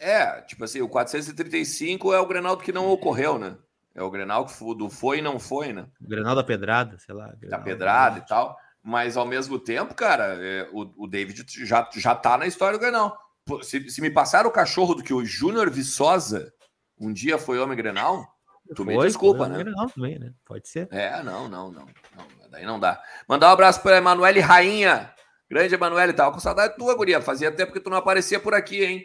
é, 0.00 0.40
tipo 0.42 0.64
assim, 0.64 0.80
o 0.80 0.88
435 0.88 2.12
é 2.12 2.20
o 2.20 2.26
Grenal 2.26 2.56
que 2.56 2.72
não 2.72 2.90
ocorreu, 2.90 3.38
né? 3.38 3.56
É 3.94 4.02
o 4.02 4.10
Grenal 4.10 4.46
que 4.46 4.74
do 4.74 4.88
foi 4.88 5.18
e 5.18 5.22
não 5.22 5.38
foi, 5.38 5.72
né? 5.72 5.86
O 6.00 6.08
Grenal 6.08 6.36
da 6.36 6.44
Pedrada, 6.44 6.98
sei 6.98 7.14
lá. 7.14 7.34
Da 7.42 7.58
Pedrada 7.58 8.18
e 8.18 8.26
tal. 8.26 8.56
Mas 8.82 9.16
ao 9.16 9.26
mesmo 9.26 9.58
tempo, 9.58 9.94
cara, 9.94 10.38
é, 10.40 10.68
o, 10.72 11.04
o 11.04 11.06
David 11.08 11.44
já, 11.66 11.88
já 11.92 12.14
tá 12.14 12.38
na 12.38 12.46
história 12.46 12.78
do 12.78 12.80
Grenal. 12.80 13.18
Se, 13.62 13.90
se 13.90 14.00
me 14.00 14.10
passar 14.10 14.46
o 14.46 14.52
cachorro 14.52 14.94
do 14.94 15.02
que 15.02 15.12
o 15.12 15.24
Júnior 15.24 15.68
Viçosa 15.70 16.52
um 17.00 17.12
dia 17.12 17.38
foi 17.38 17.58
homem 17.58 17.76
Grenal, 17.76 18.26
tu 18.74 18.84
foi, 18.84 18.96
me 18.96 19.02
desculpa, 19.02 19.48
né? 19.48 19.58
Grenal 19.58 19.88
também, 19.88 20.18
né? 20.18 20.32
Pode 20.44 20.68
ser. 20.68 20.88
É, 20.90 21.22
não, 21.22 21.48
não, 21.48 21.70
não, 21.70 21.86
não. 22.16 22.48
Daí 22.50 22.64
não 22.64 22.78
dá. 22.78 23.00
Mandar 23.28 23.48
um 23.48 23.52
abraço 23.52 23.82
para 23.82 23.98
Emanuele 23.98 24.40
Rainha. 24.40 25.12
Grande 25.50 25.74
Emanuele, 25.74 26.12
tava 26.12 26.32
com 26.32 26.40
saudade 26.40 26.76
tua, 26.76 26.94
guria. 26.94 27.20
Fazia 27.20 27.50
tempo 27.50 27.72
que 27.72 27.80
tu 27.80 27.88
não 27.90 27.96
aparecia 27.96 28.38
por 28.38 28.54
aqui, 28.54 28.84
hein? 28.84 29.04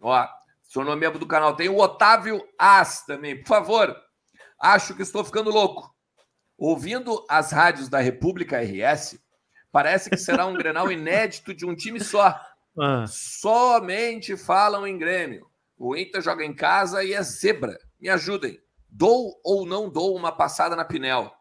Ó, 0.00 0.26
sou 0.62 0.84
nome 0.84 1.00
membro 1.00 1.18
do 1.18 1.26
canal. 1.26 1.54
Tem 1.54 1.68
o 1.68 1.78
Otávio 1.78 2.42
As 2.58 3.04
também. 3.04 3.36
Por 3.38 3.48
favor, 3.48 3.96
acho 4.60 4.94
que 4.94 5.02
estou 5.02 5.24
ficando 5.24 5.50
louco. 5.50 5.94
Ouvindo 6.56 7.24
as 7.28 7.52
rádios 7.52 7.88
da 7.88 8.00
República 8.00 8.60
RS, 8.60 9.18
parece 9.72 10.10
que 10.10 10.16
será 10.16 10.46
um 10.46 10.54
Grenal 10.58 10.90
inédito 10.90 11.54
de 11.54 11.66
um 11.66 11.74
time 11.74 12.00
só. 12.00 12.38
Ah. 12.78 13.04
Somente 13.06 14.36
falam 14.36 14.86
em 14.86 14.98
Grêmio. 14.98 15.46
O 15.76 15.96
Inter 15.96 16.20
joga 16.20 16.44
em 16.44 16.54
casa 16.54 17.02
e 17.02 17.14
é 17.14 17.22
zebra. 17.22 17.78
Me 17.98 18.08
ajudem. 18.08 18.58
Dou 18.88 19.40
ou 19.44 19.64
não 19.64 19.88
dou 19.88 20.16
uma 20.16 20.32
passada 20.32 20.76
na 20.76 20.84
Pinel? 20.84 21.32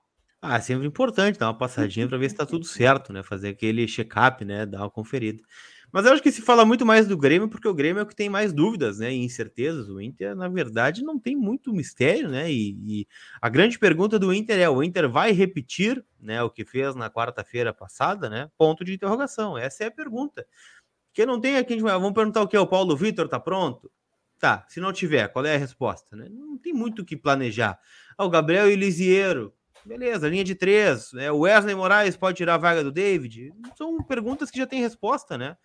Ah, 0.41 0.61
sempre 0.61 0.87
importante 0.87 1.37
dar 1.37 1.47
uma 1.47 1.57
passadinha 1.57 2.07
para 2.07 2.17
ver 2.17 2.29
se 2.29 2.35
está 2.35 2.45
tudo 2.45 2.65
certo, 2.65 3.11
né? 3.11 3.21
Fazer 3.21 3.49
aquele 3.49 3.85
check-up, 3.87 4.45
né? 4.45 4.65
Dar 4.65 4.79
uma 4.79 4.89
conferida. 4.89 5.43
Mas 5.91 6.05
eu 6.05 6.13
acho 6.13 6.21
que 6.21 6.31
se 6.31 6.41
fala 6.41 6.63
muito 6.65 6.85
mais 6.85 7.07
do 7.07 7.17
Grêmio, 7.17 7.49
porque 7.49 7.67
o 7.67 7.73
Grêmio 7.73 7.99
é 7.99 8.03
o 8.03 8.05
que 8.05 8.15
tem 8.15 8.29
mais 8.29 8.53
dúvidas, 8.53 8.99
né? 8.99 9.11
E 9.11 9.17
incertezas. 9.17 9.89
O 9.89 9.99
Inter, 9.99 10.35
na 10.35 10.47
verdade, 10.47 11.03
não 11.03 11.19
tem 11.19 11.35
muito 11.35 11.73
mistério, 11.73 12.29
né? 12.29 12.51
E, 12.51 12.77
e 12.85 13.07
a 13.41 13.49
grande 13.49 13.79
pergunta 13.79 14.19
do 14.19 14.33
Inter 14.33 14.59
é: 14.59 14.69
o 14.69 14.83
Inter 14.83 15.09
vai 15.09 15.31
repetir 15.31 16.03
né, 16.19 16.43
o 16.43 16.49
que 16.49 16.63
fez 16.63 16.95
na 16.95 17.09
quarta-feira 17.09 17.73
passada, 17.73 18.29
né? 18.29 18.49
Ponto 18.57 18.83
de 18.85 18.93
interrogação. 18.93 19.57
Essa 19.57 19.85
é 19.85 19.87
a 19.87 19.91
pergunta. 19.91 20.45
Porque 21.07 21.25
não 21.25 21.39
tem 21.39 21.57
aqui, 21.57 21.75
vamos 21.81 22.13
perguntar 22.13 22.41
o 22.41 22.47
que? 22.47 22.57
O 22.57 22.67
Paulo 22.67 22.95
Vitor 22.95 23.27
tá 23.27 23.39
pronto? 23.39 23.91
Tá, 24.39 24.65
se 24.69 24.79
não 24.79 24.93
tiver, 24.93 25.27
qual 25.27 25.45
é 25.45 25.55
a 25.55 25.57
resposta? 25.57 26.15
Né? 26.15 26.27
Não 26.29 26.57
tem 26.57 26.71
muito 26.71 27.01
o 27.01 27.05
que 27.05 27.17
planejar. 27.17 27.77
Ah, 28.17 28.23
o 28.23 28.29
Gabriel 28.29 28.69
Elisiero, 28.69 29.53
beleza, 29.89 30.29
linha 30.29 30.43
de 30.43 30.53
três. 30.53 31.11
Né? 31.13 31.31
O 31.31 31.39
Wesley 31.39 31.73
Moraes 31.73 32.15
pode 32.15 32.37
tirar 32.37 32.53
a 32.53 32.57
vaga 32.57 32.83
do 32.83 32.91
David? 32.91 33.51
São 33.75 33.97
perguntas 34.03 34.51
que 34.51 34.59
já 34.59 34.67
têm 34.67 34.81
resposta, 34.81 35.35
né? 35.35 35.57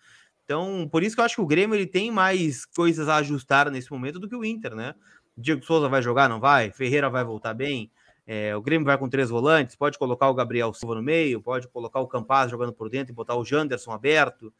Então, 0.43 0.89
por 0.91 1.03
isso 1.03 1.15
que 1.15 1.21
eu 1.21 1.25
acho 1.25 1.35
que 1.35 1.41
o 1.41 1.45
Grêmio 1.45 1.75
ele 1.75 1.85
tem 1.85 2.11
mais 2.11 2.65
coisas 2.65 3.07
a 3.07 3.17
ajustar 3.17 3.69
nesse 3.69 3.91
momento 3.91 4.19
do 4.19 4.27
que 4.27 4.35
o 4.35 4.43
Inter, 4.43 4.75
né? 4.75 4.95
Diego 5.37 5.63
Souza 5.63 5.87
vai 5.87 6.01
jogar, 6.01 6.27
não 6.27 6.39
vai? 6.39 6.71
Ferreira 6.71 7.09
vai 7.09 7.23
voltar 7.23 7.53
bem? 7.53 7.91
É, 8.25 8.55
o 8.55 8.61
Grêmio 8.61 8.85
vai 8.85 8.97
com 8.97 9.07
três 9.07 9.29
volantes, 9.29 9.75
pode 9.75 9.99
colocar 9.99 10.27
o 10.29 10.33
Gabriel 10.33 10.73
Silva 10.73 10.95
no 10.95 11.03
meio, 11.03 11.41
pode 11.41 11.67
colocar 11.67 11.99
o 11.99 12.07
Campaz 12.07 12.49
jogando 12.49 12.73
por 12.73 12.89
dentro 12.89 13.11
e 13.11 13.15
botar 13.15 13.35
o 13.35 13.45
Janderson 13.45 13.91
aberto. 13.91 14.51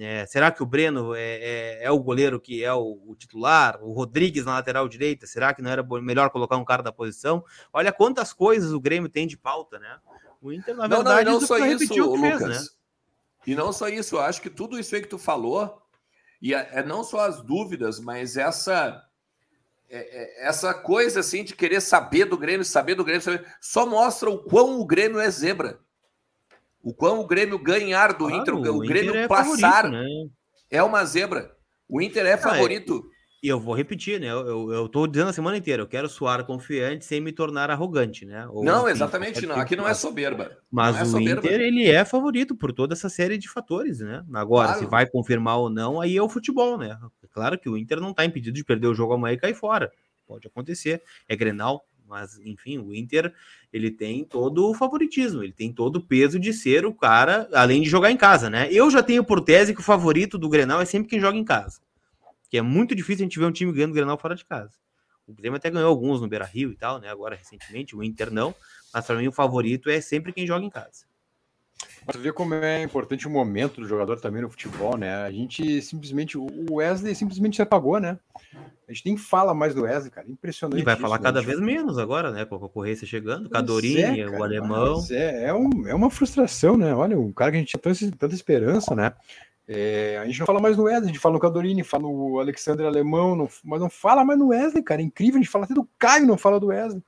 É, 0.00 0.26
será 0.26 0.50
que 0.50 0.62
o 0.62 0.66
Breno 0.66 1.14
é, 1.14 1.20
é, 1.20 1.84
é, 1.84 1.90
o 1.90 1.98
goleiro 1.98 2.40
que 2.40 2.62
é 2.62 2.72
o, 2.72 3.00
o, 3.06 3.16
titular? 3.16 3.82
O 3.82 3.92
Rodrigues 3.92 4.44
na 4.44 4.54
lateral 4.54 4.88
direita? 4.88 5.26
Será 5.26 5.52
que 5.52 5.60
não 5.62 5.70
era 5.70 5.82
melhor 6.00 6.30
colocar 6.30 6.56
um 6.56 6.64
cara 6.64 6.82
da 6.82 6.92
posição? 6.92 7.44
Olha 7.72 7.92
quantas 7.92 8.32
coisas 8.32 8.72
o 8.72 8.80
Grêmio 8.80 9.08
tem 9.08 9.26
de 9.26 9.36
pauta, 9.36 9.78
né? 9.78 9.98
O 10.40 10.52
Inter, 10.52 10.76
na 10.76 10.86
verdade, 10.86 11.24
não, 11.24 11.32
não, 11.32 11.40
não 11.40 11.46
só 11.46 11.58
isso, 11.58 11.84
o 11.84 11.88
que 11.88 12.00
Lucas. 12.00 12.38
fez, 12.38 12.48
né? 12.48 12.66
E 13.46 13.54
não 13.54 13.72
só 13.72 13.88
isso, 13.88 14.16
eu 14.16 14.20
acho 14.20 14.40
que 14.40 14.50
tudo 14.50 14.78
isso 14.78 14.94
aí 14.94 15.00
que 15.00 15.08
tu 15.08 15.18
falou, 15.18 15.82
e 16.40 16.54
é, 16.54 16.68
é 16.72 16.82
não 16.82 17.02
só 17.02 17.20
as 17.20 17.42
dúvidas, 17.42 17.98
mas 17.98 18.36
essa 18.36 19.04
é, 19.90 20.44
é, 20.44 20.46
essa 20.46 20.74
coisa 20.74 21.20
assim 21.20 21.42
de 21.42 21.56
querer 21.56 21.80
saber 21.80 22.26
do 22.26 22.36
Grêmio, 22.36 22.64
saber 22.64 22.94
do 22.94 23.04
Grêmio, 23.04 23.22
saber, 23.22 23.46
só 23.60 23.86
mostra 23.86 24.28
o 24.28 24.38
quão 24.38 24.78
o 24.78 24.86
Grêmio 24.86 25.18
é 25.18 25.30
zebra. 25.30 25.80
O 26.82 26.94
quão 26.94 27.20
o 27.20 27.26
Grêmio 27.26 27.58
ganhar 27.58 28.12
do 28.12 28.28
claro, 28.28 28.36
Inter, 28.36 28.54
o, 28.54 28.76
o 28.76 28.80
Grêmio 28.80 29.16
é 29.16 29.26
passar 29.28 29.84
favorito, 29.84 29.88
né? 29.90 30.28
é 30.70 30.82
uma 30.82 31.04
zebra. 31.04 31.54
O 31.88 32.00
Inter 32.00 32.26
é 32.26 32.36
favorito. 32.36 33.02
É. 33.14 33.18
E 33.40 33.48
eu 33.48 33.60
vou 33.60 33.72
repetir, 33.72 34.18
né? 34.18 34.26
Eu, 34.26 34.72
eu 34.72 35.06
dizendo 35.06 35.28
a 35.28 35.32
semana 35.32 35.56
inteira, 35.56 35.80
eu 35.80 35.86
quero 35.86 36.08
soar 36.08 36.44
confiante 36.44 37.04
sem 37.04 37.20
me 37.20 37.30
tornar 37.30 37.70
arrogante, 37.70 38.26
né? 38.26 38.48
Ou, 38.48 38.64
não, 38.64 38.82
enfim, 38.82 38.90
exatamente 38.90 39.46
não. 39.46 39.54
Aqui 39.56 39.76
não 39.76 39.86
é 39.86 39.94
soberba. 39.94 40.58
Mas 40.68 40.96
é 40.96 41.02
o 41.04 41.06
soberba. 41.06 41.46
Inter, 41.46 41.60
ele 41.60 41.88
é 41.88 42.04
favorito 42.04 42.56
por 42.56 42.72
toda 42.72 42.94
essa 42.94 43.08
série 43.08 43.38
de 43.38 43.48
fatores, 43.48 44.00
né? 44.00 44.24
Agora, 44.34 44.68
claro. 44.68 44.80
se 44.80 44.86
vai 44.86 45.06
confirmar 45.06 45.56
ou 45.58 45.70
não, 45.70 46.00
aí 46.00 46.16
é 46.16 46.22
o 46.22 46.28
futebol, 46.28 46.76
né? 46.76 46.98
É 47.22 47.26
claro 47.30 47.56
que 47.56 47.68
o 47.68 47.76
Inter 47.76 48.00
não 48.00 48.12
tá 48.12 48.24
impedido 48.24 48.56
de 48.56 48.64
perder 48.64 48.88
o 48.88 48.94
jogo 48.94 49.12
amanhã 49.12 49.34
e 49.34 49.38
cair 49.38 49.54
fora. 49.54 49.92
Pode 50.26 50.48
acontecer. 50.48 51.00
É 51.28 51.36
Grenal, 51.36 51.84
mas 52.08 52.38
enfim, 52.40 52.78
o 52.78 52.94
Inter, 52.94 53.32
ele 53.72 53.90
tem 53.90 54.24
todo 54.24 54.70
o 54.70 54.74
favoritismo, 54.74 55.42
ele 55.42 55.52
tem 55.52 55.72
todo 55.72 55.96
o 55.96 56.02
peso 56.02 56.38
de 56.38 56.52
ser 56.52 56.86
o 56.86 56.94
cara, 56.94 57.48
além 57.52 57.82
de 57.82 57.88
jogar 57.88 58.10
em 58.10 58.16
casa, 58.16 58.48
né? 58.48 58.68
Eu 58.72 58.90
já 58.90 59.02
tenho 59.02 59.22
por 59.22 59.40
tese 59.40 59.74
que 59.74 59.80
o 59.80 59.84
favorito 59.84 60.38
do 60.38 60.48
Grenal 60.48 60.80
é 60.80 60.84
sempre 60.84 61.08
quem 61.08 61.20
joga 61.20 61.36
em 61.36 61.44
casa 61.44 61.80
que 62.48 62.56
é 62.56 62.62
muito 62.62 62.94
difícil 62.94 63.24
a 63.24 63.26
gente 63.26 63.38
ver 63.38 63.44
um 63.44 63.52
time 63.52 63.72
ganhando 63.72 63.90
o 63.90 63.94
Grenal 63.94 64.18
fora 64.18 64.34
de 64.34 64.44
casa. 64.44 64.72
O 65.26 65.34
Grêmio 65.34 65.58
até 65.58 65.68
ganhou 65.70 65.88
alguns 65.88 66.20
no 66.20 66.28
Beira-Rio 66.28 66.72
e 66.72 66.76
tal, 66.76 66.98
né? 66.98 67.10
Agora 67.10 67.36
recentemente, 67.36 67.94
o 67.94 68.02
Inter 68.02 68.32
não, 68.32 68.54
mas 68.92 69.04
para 69.04 69.16
mim 69.16 69.28
o 69.28 69.32
favorito 69.32 69.90
é 69.90 70.00
sempre 70.00 70.32
quem 70.32 70.46
joga 70.46 70.64
em 70.64 70.70
casa. 70.70 71.06
Você 72.06 72.18
vê 72.18 72.32
como 72.32 72.54
é 72.54 72.82
importante 72.82 73.26
o 73.26 73.30
momento 73.30 73.80
do 73.80 73.86
jogador 73.86 74.18
também 74.18 74.42
no 74.42 74.48
futebol, 74.48 74.96
né? 74.96 75.14
A 75.24 75.30
gente 75.30 75.82
simplesmente, 75.82 76.38
o 76.38 76.48
Wesley 76.70 77.14
simplesmente 77.14 77.56
se 77.56 77.62
apagou, 77.62 78.00
né? 78.00 78.18
A 78.88 78.92
gente 78.92 79.04
nem 79.04 79.16
fala 79.16 79.52
mais 79.52 79.74
do 79.74 79.82
Wesley, 79.82 80.10
cara. 80.10 80.26
Impressionante. 80.30 80.80
E 80.80 80.84
vai 80.84 80.94
isso, 80.94 81.02
falar 81.02 81.18
né? 81.18 81.22
cada 81.22 81.42
vez 81.42 81.60
menos 81.60 81.98
agora, 81.98 82.30
né? 82.30 82.46
Com 82.46 82.54
a 82.54 82.58
concorrência 82.58 83.06
chegando, 83.06 83.50
Cadorini, 83.50 84.20
é, 84.20 84.26
o 84.26 84.42
alemão. 84.42 85.04
É, 85.10 85.44
é, 85.44 85.54
um, 85.54 85.86
é 85.86 85.94
uma 85.94 86.10
frustração, 86.10 86.78
né? 86.78 86.94
Olha, 86.94 87.18
um 87.18 87.30
cara 87.30 87.50
que 87.50 87.58
a 87.58 87.60
gente 87.60 87.68
tinha 87.68 87.80
tanta, 87.80 88.16
tanta 88.16 88.34
esperança, 88.34 88.94
né? 88.94 89.12
É, 89.70 90.18
a 90.22 90.24
gente 90.24 90.40
não 90.40 90.46
fala 90.46 90.60
mais 90.60 90.78
no 90.78 90.84
Wesley, 90.84 91.04
a 91.04 91.12
gente 91.12 91.18
fala 91.18 91.34
no 91.34 91.40
Cadorini, 91.40 91.84
fala 91.84 92.04
no 92.04 92.38
Alexandre 92.38 92.86
Alemão, 92.86 93.36
não, 93.36 93.46
mas 93.62 93.78
não 93.78 93.90
fala 93.90 94.24
mais 94.24 94.38
no 94.38 94.48
Wesley, 94.48 94.82
cara. 94.82 95.02
É 95.02 95.04
incrível, 95.04 95.34
a 95.34 95.42
gente 95.42 95.50
fala 95.50 95.66
até 95.66 95.74
do 95.74 95.86
Caio, 95.98 96.26
não 96.26 96.38
fala 96.38 96.58
do 96.58 96.68
Wesley. 96.68 97.02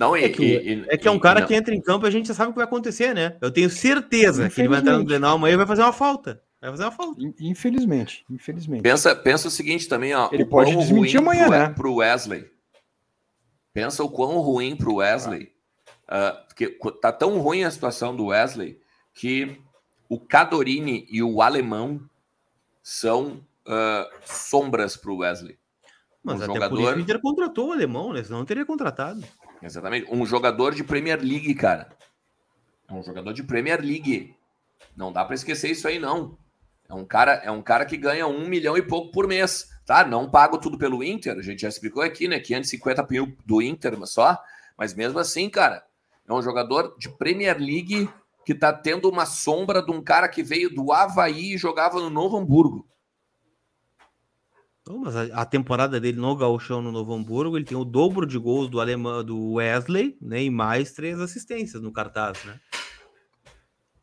Não, 0.00 0.16
é, 0.16 0.30
que, 0.30 0.42
e, 0.42 0.86
é 0.88 0.96
que 0.96 1.06
é 1.06 1.10
um 1.10 1.18
cara 1.18 1.40
não. 1.40 1.46
que 1.46 1.54
entra 1.54 1.74
em 1.74 1.80
campo 1.80 2.06
e 2.06 2.08
a 2.08 2.10
gente 2.10 2.28
já 2.28 2.32
sabe 2.32 2.48
o 2.48 2.52
que 2.54 2.56
vai 2.56 2.64
acontecer, 2.64 3.14
né? 3.14 3.36
Eu 3.38 3.50
tenho 3.50 3.68
certeza 3.68 4.48
que 4.48 4.58
ele 4.58 4.68
vai 4.68 4.80
entrar 4.80 4.96
no 4.96 5.04
Grenal 5.04 5.34
amanhã 5.36 5.52
e 5.52 5.56
vai 5.58 5.66
fazer 5.66 5.82
uma 5.82 5.92
falta. 5.92 6.42
Vai 6.58 6.70
fazer 6.70 6.84
uma 6.84 6.90
falta. 6.90 7.20
Infelizmente, 7.38 8.24
infelizmente. 8.30 8.82
Pensa, 8.82 9.14
pensa 9.14 9.48
o 9.48 9.50
seguinte 9.50 9.86
também, 9.86 10.14
ó. 10.14 10.30
Ele 10.32 10.46
pode 10.46 10.74
desmentir 10.74 11.18
amanhã, 11.18 11.44
pro, 11.44 11.58
né? 11.58 11.68
Pro 11.68 11.94
Wesley. 11.96 12.50
Pensa 13.74 14.02
o 14.02 14.08
quão 14.08 14.40
ruim 14.40 14.74
pro 14.74 14.96
Wesley. 14.96 15.52
Ah. 16.08 16.32
Uh, 16.32 16.46
porque 16.46 16.68
tá 17.02 17.12
tão 17.12 17.38
ruim 17.38 17.64
a 17.64 17.70
situação 17.70 18.16
do 18.16 18.26
Wesley 18.26 18.80
que 19.12 19.60
o 20.08 20.18
Cadorini 20.18 21.06
e 21.10 21.22
o 21.22 21.42
Alemão 21.42 22.00
são 22.82 23.44
uh, 23.66 24.10
sombras 24.24 24.96
para 24.96 25.10
o 25.10 25.18
Wesley. 25.18 25.58
Mas 26.22 26.40
um 26.40 26.44
até 26.44 26.54
jogador... 26.54 26.76
por 26.76 26.82
isso 26.82 26.96
o 26.96 27.00
Inter 27.00 27.20
contratou 27.20 27.68
o 27.68 27.72
alemão, 27.72 28.12
né? 28.12 28.22
Senão 28.22 28.38
não 28.38 28.46
teria 28.46 28.64
contratado. 28.64 29.22
Exatamente. 29.62 30.06
Um 30.10 30.24
jogador 30.24 30.74
de 30.74 30.82
Premier 30.84 31.20
League, 31.20 31.54
cara. 31.54 31.88
É 32.88 32.92
um 32.92 33.02
jogador 33.02 33.32
de 33.32 33.42
Premier 33.42 33.80
League. 33.80 34.34
Não 34.96 35.12
dá 35.12 35.24
para 35.24 35.34
esquecer 35.34 35.70
isso 35.70 35.86
aí, 35.86 35.98
não. 35.98 36.36
É 36.88 36.94
um 36.94 37.04
cara, 37.04 37.34
é 37.44 37.50
um 37.50 37.62
cara 37.62 37.86
que 37.86 37.96
ganha 37.96 38.26
um 38.26 38.48
milhão 38.48 38.76
e 38.76 38.82
pouco 38.82 39.12
por 39.12 39.28
mês. 39.28 39.68
Tá? 39.86 40.04
Não 40.04 40.28
pago 40.28 40.58
tudo 40.58 40.78
pelo 40.78 41.02
Inter, 41.02 41.36
a 41.36 41.42
gente 41.42 41.62
já 41.62 41.68
explicou 41.68 42.02
aqui, 42.02 42.28
né? 42.28 42.38
550 42.38 43.06
mil 43.10 43.36
do 43.46 43.62
Inter 43.62 43.96
só. 44.06 44.38
Mas 44.76 44.94
mesmo 44.94 45.18
assim, 45.18 45.48
cara, 45.48 45.84
é 46.28 46.32
um 46.32 46.42
jogador 46.42 46.96
de 46.98 47.08
Premier 47.08 47.58
League 47.58 48.08
que 48.44 48.54
tá 48.54 48.72
tendo 48.72 49.08
uma 49.08 49.26
sombra 49.26 49.84
de 49.84 49.90
um 49.90 50.02
cara 50.02 50.28
que 50.28 50.42
veio 50.42 50.74
do 50.74 50.92
Havaí 50.92 51.54
e 51.54 51.58
jogava 51.58 52.00
no 52.00 52.10
Novo 52.10 52.36
Hamburgo. 52.36 52.86
Não, 54.90 54.98
mas 54.98 55.14
a, 55.14 55.42
a, 55.42 55.44
temporada 55.44 56.00
dele 56.00 56.18
no 56.18 56.34
Gauchão 56.34 56.82
no 56.82 56.90
Novo 56.90 57.14
Hamburgo, 57.14 57.56
ele 57.56 57.64
tem 57.64 57.78
o 57.78 57.84
dobro 57.84 58.26
de 58.26 58.36
gols 58.36 58.68
do 58.68 58.80
alemão 58.80 59.22
do 59.22 59.52
Wesley, 59.52 60.18
né? 60.20 60.42
E 60.42 60.50
mais 60.50 60.92
três 60.92 61.20
assistências 61.20 61.80
no 61.80 61.92
cartaz, 61.92 62.44
né? 62.44 62.58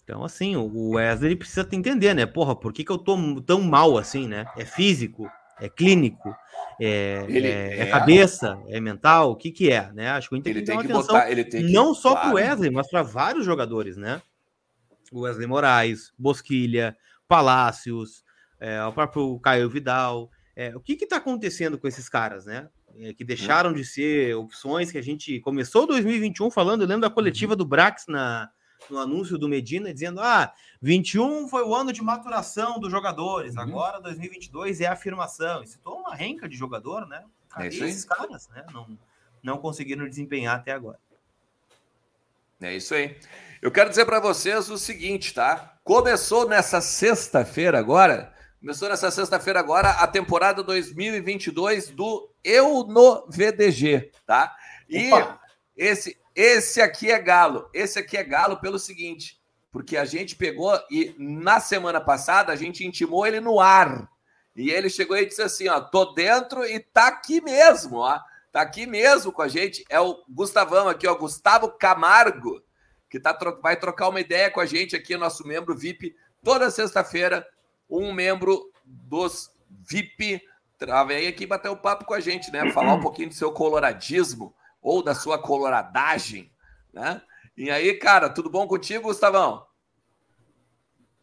Então, 0.01 0.23
assim, 0.23 0.55
o 0.55 0.91
Wesley 0.91 1.35
precisa 1.35 1.67
entender, 1.73 2.13
né? 2.13 2.25
Porra, 2.25 2.55
por 2.55 2.71
que, 2.71 2.85
que 2.85 2.91
eu 2.91 2.97
tô 2.97 3.41
tão 3.41 3.59
mal 3.59 3.97
assim, 3.97 4.29
né? 4.29 4.45
É 4.55 4.63
físico, 4.63 5.29
é 5.59 5.67
clínico, 5.67 6.33
é, 6.79 7.25
ele, 7.27 7.47
é, 7.47 7.79
é, 7.79 7.79
é 7.81 7.85
cabeça, 7.87 8.57
é 8.69 8.79
mental, 8.79 9.31
o 9.31 9.35
que 9.35 9.51
que 9.51 9.69
é, 9.69 9.91
né? 9.91 10.11
Acho 10.11 10.29
que 10.29 10.35
o 10.35 10.37
Inter 10.37 10.55
ele 10.55 10.65
tem 10.65 10.77
que, 10.77 10.87
que 10.87 10.93
botar, 10.93 11.29
ele 11.29 11.43
tem 11.43 11.67
que, 11.67 11.73
não 11.73 11.93
só 11.93 12.11
claro. 12.11 12.29
pro 12.29 12.37
Wesley, 12.37 12.71
mas 12.71 12.89
para 12.89 13.03
vários 13.03 13.43
jogadores, 13.43 13.97
né? 13.97 14.21
O 15.11 15.23
Wesley 15.23 15.47
Moraes, 15.47 16.13
Bosquilha, 16.17 16.95
Palácios, 17.27 18.23
é, 18.57 18.81
o 18.85 18.93
próprio 18.93 19.37
Caio 19.41 19.69
Vidal. 19.69 20.31
É, 20.59 20.75
o 20.75 20.79
que 20.79 20.95
que 20.95 21.05
tá 21.05 21.17
acontecendo 21.17 21.77
com 21.77 21.87
esses 21.87 22.09
caras, 22.09 22.47
né? 22.47 22.67
É, 22.95 23.13
que 23.13 23.23
deixaram 23.23 23.71
de 23.71 23.85
ser 23.85 24.35
opções 24.35 24.91
que 24.91 24.97
a 24.97 25.03
gente 25.03 25.39
começou 25.41 25.85
2021 25.85 26.49
falando, 26.49 26.81
eu 26.81 26.87
lembro 26.87 27.03
da 27.07 27.11
coletiva 27.11 27.53
uhum. 27.53 27.57
do 27.57 27.63
Brax 27.63 28.05
na, 28.07 28.49
no 28.89 28.97
anúncio 28.97 29.37
do 29.37 29.47
Medina, 29.47 29.93
dizendo: 29.93 30.19
ah, 30.19 30.51
21 30.81 31.47
foi 31.47 31.61
o 31.63 31.75
ano 31.75 31.93
de 31.93 32.01
maturação 32.01 32.79
dos 32.79 32.89
jogadores, 32.89 33.53
uhum. 33.53 33.61
agora 33.61 34.01
2022 34.01 34.81
é 34.81 34.87
a 34.87 34.93
afirmação. 34.93 35.61
E 35.61 35.67
citou 35.67 35.99
uma 35.99 36.15
renca 36.15 36.49
de 36.49 36.57
jogador, 36.57 37.05
né? 37.05 37.23
Cadê 37.49 37.65
é 37.79 37.87
esses 37.87 38.03
caras, 38.03 38.49
né? 38.49 38.65
Não, 38.73 38.97
não 39.43 39.57
conseguiram 39.59 40.09
desempenhar 40.09 40.55
até 40.55 40.71
agora. 40.71 40.97
É 42.59 42.75
isso 42.75 42.95
aí. 42.95 43.15
Eu 43.61 43.71
quero 43.71 43.91
dizer 43.91 44.07
para 44.07 44.19
vocês 44.19 44.71
o 44.71 44.77
seguinte, 44.79 45.35
tá? 45.35 45.77
Começou 45.83 46.49
nessa 46.49 46.81
sexta-feira 46.81 47.77
agora, 47.77 48.33
começou 48.59 48.89
nessa 48.89 49.11
sexta-feira 49.11 49.59
agora 49.59 49.89
a 49.91 50.07
temporada 50.07 50.63
2022 50.63 51.89
do 51.89 52.29
Eu 52.43 52.83
no 52.83 53.25
VDG, 53.29 54.11
tá? 54.25 54.55
E 54.89 55.11
Opa. 55.11 55.39
esse 55.75 56.17
esse 56.37 56.79
aqui 56.79 57.09
é 57.09 57.17
galo. 57.17 57.67
Esse 57.73 57.97
aqui 57.97 58.15
é 58.15 58.23
galo 58.23 58.57
pelo 58.57 58.77
seguinte, 58.77 59.41
porque 59.71 59.97
a 59.97 60.05
gente 60.05 60.35
pegou 60.35 60.79
e 60.91 61.15
na 61.17 61.59
semana 61.59 61.99
passada 61.99 62.53
a 62.53 62.55
gente 62.55 62.85
intimou 62.85 63.25
ele 63.25 63.39
no 63.39 63.59
ar. 63.59 64.07
E 64.55 64.69
ele 64.69 64.87
chegou 64.87 65.17
e 65.17 65.25
disse 65.25 65.41
assim, 65.41 65.67
ó, 65.67 65.79
tô 65.79 66.13
dentro 66.13 66.63
e 66.63 66.79
tá 66.79 67.07
aqui 67.07 67.41
mesmo, 67.41 67.97
ó. 67.97 68.19
Tá 68.51 68.61
aqui 68.61 68.85
mesmo 68.85 69.31
com 69.31 69.41
a 69.41 69.47
gente. 69.47 69.83
É 69.89 69.99
o 69.99 70.23
Gustavão 70.29 70.87
aqui, 70.87 71.07
ó, 71.07 71.15
Gustavo 71.15 71.69
Camargo, 71.69 72.61
que 73.09 73.19
tá, 73.19 73.37
vai 73.61 73.75
trocar 73.75 74.09
uma 74.09 74.19
ideia 74.19 74.51
com 74.51 74.59
a 74.59 74.65
gente 74.65 74.95
aqui, 74.95 75.17
nosso 75.17 75.45
membro 75.47 75.75
VIP, 75.75 76.15
toda 76.43 76.69
sexta-feira, 76.69 77.47
um 77.89 78.13
membro 78.13 78.71
dos 78.85 79.49
VIP 79.89 80.41
vem 81.07 81.27
aqui 81.27 81.45
bater 81.45 81.69
o 81.69 81.73
um 81.73 81.77
papo 81.77 82.05
com 82.05 82.13
a 82.13 82.19
gente, 82.19 82.51
né? 82.51 82.71
Falar 82.71 82.93
um 82.93 83.01
pouquinho 83.01 83.29
do 83.29 83.33
seu 83.33 83.51
coloradismo 83.51 84.53
ou 84.81 85.03
da 85.03 85.15
sua 85.15 85.37
coloradagem, 85.37 86.51
né? 86.93 87.21
E 87.57 87.71
aí, 87.71 87.93
cara, 87.95 88.29
tudo 88.29 88.49
bom 88.49 88.67
contigo, 88.67 89.05
Gustavão? 89.05 89.65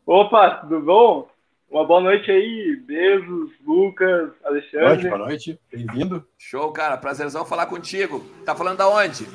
Opa, 0.04 0.56
tudo 0.56 0.80
bom? 0.80 1.28
Uma 1.70 1.84
boa 1.84 2.00
noite 2.00 2.30
aí, 2.30 2.76
beijos, 2.84 3.50
Lucas, 3.64 4.32
Alexandre. 4.44 4.80
Boa 4.80 4.88
noite, 4.88 5.08
boa 5.08 5.18
noite, 5.18 5.60
bem-vindo. 5.72 6.28
Show, 6.36 6.72
cara, 6.72 6.96
prazerzão 6.96 7.44
falar 7.44 7.66
contigo. 7.66 8.20
Tá 8.44 8.54
falando 8.54 8.78
da 8.78 8.88
onde? 8.88 9.26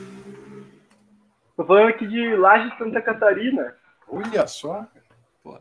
Tô 1.56 1.65
falando 1.65 1.89
aqui 1.89 2.08
de 2.08 2.36
Laje 2.36 2.78
Santa 2.78 3.02
Catarina. 3.02 3.76
Olha 4.08 4.48
só. 4.48 4.86
Pô. 5.44 5.58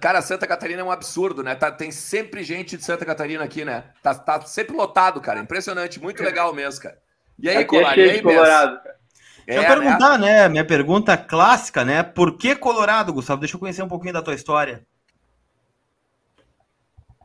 Cara, 0.00 0.22
Santa 0.22 0.46
Catarina 0.46 0.80
é 0.80 0.84
um 0.84 0.90
absurdo, 0.90 1.42
né? 1.42 1.54
Tá, 1.54 1.70
tem 1.70 1.90
sempre 1.90 2.42
gente 2.42 2.76
de 2.76 2.84
Santa 2.84 3.04
Catarina 3.04 3.44
aqui, 3.44 3.64
né? 3.64 3.84
Tá, 4.02 4.14
tá 4.14 4.40
sempre 4.42 4.74
lotado, 4.74 5.20
cara. 5.20 5.38
Impressionante, 5.38 6.00
muito 6.00 6.22
legal 6.22 6.54
mesmo, 6.54 6.82
cara. 6.82 6.98
E 7.38 7.48
aí, 7.48 7.58
Aqui 7.58 7.66
Colar, 7.66 7.92
é 7.92 7.94
cheio 7.94 8.12
de 8.12 8.22
Colorado, 8.22 8.82
cara. 8.82 9.00
É, 9.46 9.54
Deixa 9.54 9.72
eu 9.72 9.80
perguntar, 9.80 10.18
né? 10.18 10.48
Minha 10.48 10.64
pergunta 10.64 11.16
clássica, 11.16 11.84
né? 11.84 12.02
Por 12.02 12.38
que 12.38 12.54
Colorado, 12.54 13.12
Gustavo? 13.12 13.40
Deixa 13.40 13.56
eu 13.56 13.60
conhecer 13.60 13.82
um 13.82 13.88
pouquinho 13.88 14.14
da 14.14 14.22
tua 14.22 14.34
história. 14.34 14.82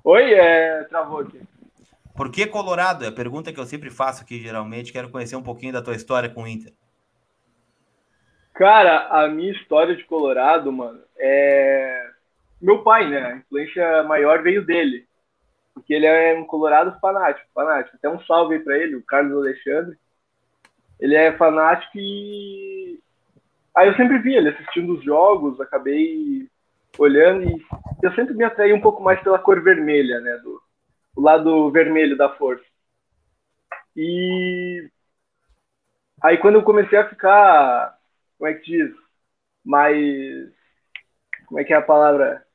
Oi, 0.04 0.34
é... 0.34 0.84
travou 0.86 1.20
aqui. 1.20 1.42
Por 2.16 2.32
que 2.32 2.48
Colorado? 2.48 3.04
É 3.06 3.10
a 3.10 3.12
pergunta 3.12 3.52
que 3.52 3.60
eu 3.60 3.66
sempre 3.66 3.90
faço 3.90 4.24
aqui, 4.24 4.42
geralmente. 4.42 4.92
Quero 4.92 5.10
conhecer 5.10 5.36
um 5.36 5.44
pouquinho 5.44 5.74
da 5.74 5.82
tua 5.82 5.96
história 5.96 6.30
com 6.30 6.44
o 6.44 6.48
Inter. 6.48 6.74
Cara, 8.54 9.08
a 9.10 9.28
minha 9.28 9.52
história 9.52 9.96
de 9.96 10.04
Colorado, 10.06 10.72
mano, 10.72 11.02
é. 11.18 12.10
Meu 12.62 12.84
pai, 12.84 13.10
né? 13.10 13.26
A 13.26 13.38
influência 13.38 14.04
maior 14.04 14.42
veio 14.42 14.66
dele. 14.66 15.08
Porque 15.74 15.94
ele 15.94 16.06
é 16.06 16.34
um 16.40 16.46
Colorado 16.46 16.98
fanático, 17.00 17.48
fanático. 17.54 17.98
Até 17.98 18.10
um 18.10 18.20
salve 18.22 18.56
aí 18.56 18.60
pra 18.62 18.78
ele, 18.78 18.96
o 18.96 19.06
Carlos 19.06 19.38
Alexandre 19.38 19.98
ele 21.00 21.16
é 21.16 21.36
fanático 21.38 21.98
e. 21.98 23.00
Aí 23.76 23.88
eu 23.88 23.96
sempre 23.96 24.20
vi 24.20 24.34
ele 24.34 24.50
assistindo 24.50 24.94
os 24.94 25.04
jogos, 25.04 25.60
acabei 25.60 26.50
olhando 26.98 27.44
e 27.44 27.66
eu 28.02 28.14
sempre 28.14 28.34
me 28.34 28.46
atraí 28.46 28.72
um 28.72 28.80
pouco 28.80 29.04
mais 29.04 29.22
pela 29.22 29.38
cor 29.38 29.62
vermelha, 29.62 30.22
né? 30.22 30.38
Do, 30.38 30.62
o 31.16 31.22
lado 31.22 31.70
vermelho 31.72 32.16
da 32.16 32.30
força. 32.38 32.64
E 33.96 34.90
aí 36.22 36.38
quando 36.38 36.56
eu 36.56 36.64
comecei 36.64 36.98
a 36.98 37.10
ficar, 37.10 37.98
como 38.38 38.50
é 38.50 38.54
que 38.54 38.72
diz? 38.72 38.96
Mais. 39.64 40.55
Como 41.46 41.60
é 41.60 41.64
que 41.64 41.74
é 41.74 41.78
a 41.78 41.82
palavra? 41.82 42.46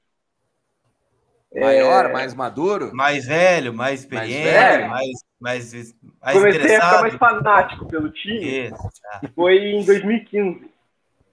Maior, 1.54 2.06
é... 2.06 2.12
mais 2.12 2.34
maduro? 2.34 2.94
Mais 2.94 3.26
velho, 3.26 3.74
mais 3.74 4.00
experiente, 4.00 4.44
mais, 4.44 4.76
velho. 4.76 4.88
mais, 4.88 5.10
mais, 5.40 5.96
mais 6.22 6.38
Comecei 6.38 6.76
a 6.76 6.80
ficar 6.80 7.00
mais 7.00 7.14
fanático 7.14 7.88
pelo 7.88 8.10
time. 8.10 8.66
Isso, 8.66 8.90
tá. 9.02 9.20
Foi 9.34 9.56
em 9.56 9.84
2015, 9.84 10.70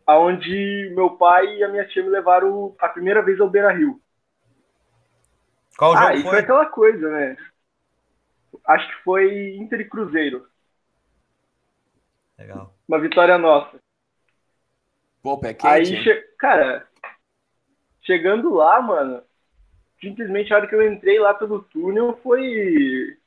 aonde 0.07 0.91
meu 0.95 1.11
pai 1.11 1.57
e 1.57 1.63
a 1.63 1.67
minha 1.67 1.87
tia 1.87 2.03
me 2.03 2.09
levaram 2.09 2.75
a 2.79 2.89
primeira 2.89 3.21
vez 3.21 3.39
ao 3.39 3.49
Beira 3.49 3.71
Rio. 3.71 4.01
Qual 5.77 5.93
ah, 5.93 6.13
jogo 6.13 6.21
foi? 6.23 6.31
foi 6.31 6.39
aquela 6.39 6.65
coisa, 6.65 7.09
né? 7.09 7.37
Acho 8.65 8.87
que 8.87 9.03
foi 9.03 9.55
Inter 9.57 9.81
e 9.81 9.85
Cruzeiro. 9.85 10.47
Legal. 12.39 12.73
Uma 12.87 12.99
vitória 12.99 13.37
nossa. 13.37 13.77
Pô, 15.21 15.37
pé 15.37 15.53
quente, 15.53 15.67
Aí, 15.67 16.03
che... 16.03 16.15
cara, 16.39 16.86
chegando 18.07 18.53
lá, 18.53 18.81
mano, 18.81 19.21
simplesmente 19.99 20.51
a 20.51 20.57
hora 20.57 20.67
que 20.67 20.73
eu 20.73 20.91
entrei 20.91 21.19
lá 21.19 21.33
pelo 21.33 21.61
túnel 21.63 22.17
foi 22.23 23.17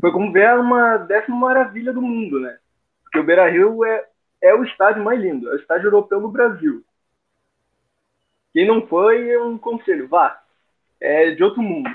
foi 0.00 0.12
como 0.12 0.32
ver 0.32 0.58
uma 0.58 0.98
décima 0.98 1.36
maravilha 1.36 1.92
do 1.92 2.02
mundo, 2.02 2.38
né? 2.40 2.58
Porque 3.02 3.18
o 3.18 3.24
Beira 3.24 3.48
Rio 3.48 3.84
é, 3.84 4.06
é 4.42 4.54
o 4.54 4.64
estádio 4.64 5.02
mais 5.02 5.20
lindo, 5.20 5.48
é 5.48 5.54
o 5.54 5.56
estádio 5.56 5.86
europeu 5.86 6.20
no 6.20 6.30
Brasil. 6.30 6.84
Quem 8.52 8.66
não 8.66 8.86
foi, 8.86 9.30
é 9.30 9.40
um 9.40 9.56
conselho, 9.56 10.08
vá. 10.08 10.42
É 11.00 11.30
de 11.30 11.42
outro 11.42 11.62
mundo. 11.62 11.88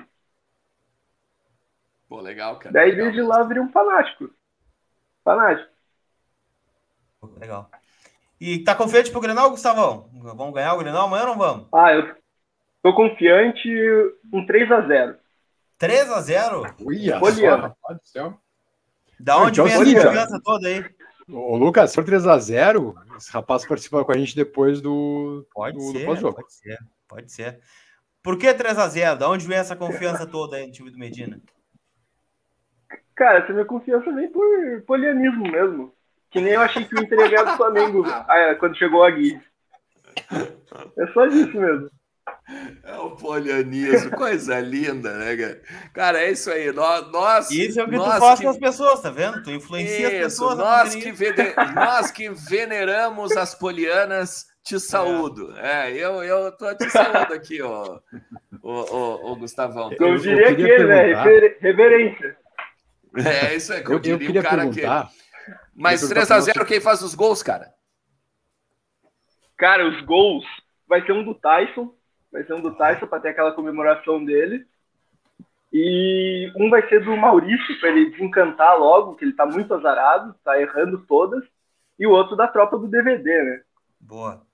Pô, 2.07 2.19
legal, 2.21 2.57
cara. 2.57 2.73
Daí 2.73 2.91
legal. 2.91 3.05
desde 3.05 3.21
lá 3.21 3.39
eu 3.39 3.47
virei 3.47 3.63
um 3.63 3.71
fanático. 3.71 4.29
Fanático. 5.23 5.71
Legal. 7.39 7.69
E 8.45 8.61
tá 8.61 8.75
confiante 8.75 9.09
pro 9.09 9.21
Grenal, 9.21 9.51
Gustavão? 9.51 10.09
Vamos 10.11 10.53
ganhar 10.53 10.73
o 10.73 10.79
Grenal 10.79 11.07
amanhã 11.07 11.21
ou 11.21 11.27
não 11.29 11.37
vamos? 11.37 11.67
Ah, 11.73 11.93
eu 11.93 12.13
tô 12.81 12.93
confiante 12.93 13.69
um 14.33 14.45
3 14.45 14.69
a 14.69 14.81
0 14.81 15.15
3 15.79 16.11
a 16.11 16.19
0 16.19 16.75
Uia, 16.81 17.19
Poliana. 17.21 17.73
Da 19.17 19.37
onde 19.37 19.61
então, 19.61 19.65
vem 19.65 19.73
essa 19.73 20.05
confiança 20.05 20.41
toda 20.43 20.67
aí? 20.67 20.83
Ô, 21.31 21.55
Lucas, 21.55 21.91
se 21.91 21.95
for 21.95 22.03
3x0, 22.03 22.93
esse 23.15 23.31
rapaz 23.31 23.65
participa 23.65 24.03
com 24.03 24.11
a 24.11 24.17
gente 24.17 24.35
depois 24.35 24.81
do, 24.81 25.47
pode 25.53 25.77
do, 25.77 25.83
ser, 25.93 26.05
do 26.05 26.33
Pode 26.33 26.53
ser, 26.53 26.79
pode 27.07 27.31
ser. 27.31 27.61
Por 28.21 28.37
que 28.37 28.53
3x0? 28.53 29.19
Da 29.19 29.29
onde 29.29 29.47
vem 29.47 29.57
essa 29.57 29.73
confiança 29.73 30.27
toda 30.27 30.57
aí 30.57 30.67
no 30.67 30.73
time 30.73 30.91
do 30.91 30.99
Medina? 30.99 31.39
Cara, 33.15 33.39
essa 33.39 33.53
minha 33.53 33.63
confiança 33.63 34.11
vem 34.11 34.29
por 34.29 34.45
polianismo 34.85 35.49
mesmo. 35.49 35.93
Que 36.33 36.41
nem 36.41 36.53
eu 36.53 36.61
achei 36.61 36.83
que 36.83 36.95
o 36.95 36.99
Inter 36.99 37.19
ia 37.19 37.27
ganhar 37.29 37.43
do 37.43 37.57
Flamengo 37.57 38.03
ah, 38.09 38.55
quando 38.59 38.75
chegou 38.75 39.03
a 39.03 39.11
Gui. 39.11 39.39
É 40.97 41.07
só 41.13 41.27
isso 41.27 41.55
mesmo. 41.55 41.89
É 42.83 42.97
o 42.97 43.11
polianismo, 43.11 44.11
coisa 44.11 44.59
linda, 44.59 45.13
né, 45.17 45.37
cara? 45.37 45.61
Cara, 45.93 46.21
é 46.21 46.31
isso 46.31 46.49
aí. 46.49 46.71
Nós, 46.71 47.11
nós 47.11 47.51
isso 47.51 47.79
é 47.79 47.83
o 47.83 47.89
que 47.89 47.95
nós 47.95 48.15
tu 48.15 48.19
faz 48.19 48.39
que... 48.39 48.45
com 48.45 48.51
as 48.51 48.57
pessoas, 48.57 49.01
tá 49.01 49.11
vendo? 49.11 49.43
Tu 49.43 49.51
influencia 49.51 50.07
isso, 50.07 50.07
as 50.07 50.23
pessoas. 50.23 50.57
Nós 50.57 50.95
que, 50.95 51.11
vene... 51.11 51.53
nós 51.75 52.11
que 52.11 52.29
veneramos 52.29 53.37
as 53.37 53.53
polianas, 53.53 54.47
te 54.63 54.79
saúdo. 54.79 55.55
É, 55.57 55.91
é 55.91 55.97
eu, 55.97 56.23
eu 56.23 56.51
tô 56.57 56.73
te 56.75 56.89
saúdo 56.89 57.33
aqui, 57.33 57.61
ó, 57.61 57.99
o, 58.61 59.31
o, 59.31 59.35
Gustavão. 59.35 59.91
Eu, 59.99 60.07
eu 60.07 60.17
diria 60.17 60.49
eu 60.49 60.55
que 60.55 60.61
ele, 60.61 60.85
né? 60.85 61.55
Reverência. 61.59 62.37
É 63.15 63.55
isso 63.55 63.73
aí, 63.73 63.83
que 63.83 63.89
eu, 63.89 64.01
eu 64.03 64.17
diria 64.17 64.41
o 64.41 64.43
cara 64.43 64.63
perguntar, 64.63 65.07
que. 65.07 65.22
Mas 65.75 66.01
3x0, 66.01 66.65
quem 66.65 66.79
faz 66.79 67.01
os 67.01 67.15
gols, 67.15 67.41
cara? 67.41 67.73
Cara, 69.57 69.87
os 69.87 70.01
gols 70.05 70.45
vai 70.87 71.05
ser 71.05 71.13
um 71.13 71.23
do 71.23 71.33
Tyson. 71.35 71.93
Vai 72.31 72.43
ser 72.43 72.53
um 72.53 72.61
do 72.61 72.75
Tyson 72.75 73.07
para 73.07 73.19
ter 73.19 73.29
aquela 73.29 73.51
comemoração 73.51 74.23
dele. 74.23 74.65
E 75.71 76.51
um 76.55 76.69
vai 76.69 76.87
ser 76.87 77.03
do 77.03 77.17
Maurício, 77.17 77.79
para 77.79 77.89
ele 77.89 78.11
desencantar 78.11 78.77
logo, 78.77 79.15
que 79.15 79.25
ele 79.25 79.33
tá 79.33 79.45
muito 79.45 79.73
azarado, 79.73 80.35
tá 80.43 80.59
errando 80.61 81.03
todas. 81.07 81.43
E 81.97 82.05
o 82.05 82.11
outro 82.11 82.35
da 82.35 82.47
tropa 82.47 82.77
do 82.77 82.87
DVD, 82.87 83.43
né? 83.43 83.61
Boa. 83.99 84.45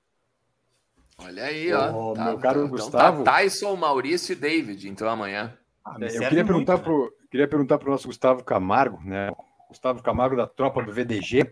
Olha 1.18 1.44
aí, 1.44 1.74
ó. 1.74 2.14
tá, 2.14 2.26
meu 2.26 2.40
caro 2.40 2.60
então, 2.60 2.70
Gustavo. 2.70 3.24
Tá 3.24 3.34
Tyson, 3.34 3.76
Maurício 3.76 4.32
e 4.32 4.36
David, 4.36 4.88
então 4.88 5.10
amanhã. 5.10 5.54
Ah, 5.84 5.98
eu 6.00 6.08
queria 6.08 6.46
perguntar, 6.46 6.74
muito, 6.74 6.86
pro, 6.86 7.04
né? 7.04 7.10
queria 7.30 7.48
perguntar 7.48 7.78
pro 7.78 7.92
nosso 7.92 8.08
Gustavo 8.08 8.44
Camargo, 8.44 9.02
né? 9.04 9.32
Gustavo 9.70 10.02
Camargo 10.02 10.36
da 10.36 10.48
tropa 10.48 10.82
do 10.84 10.92
VDG. 10.92 11.50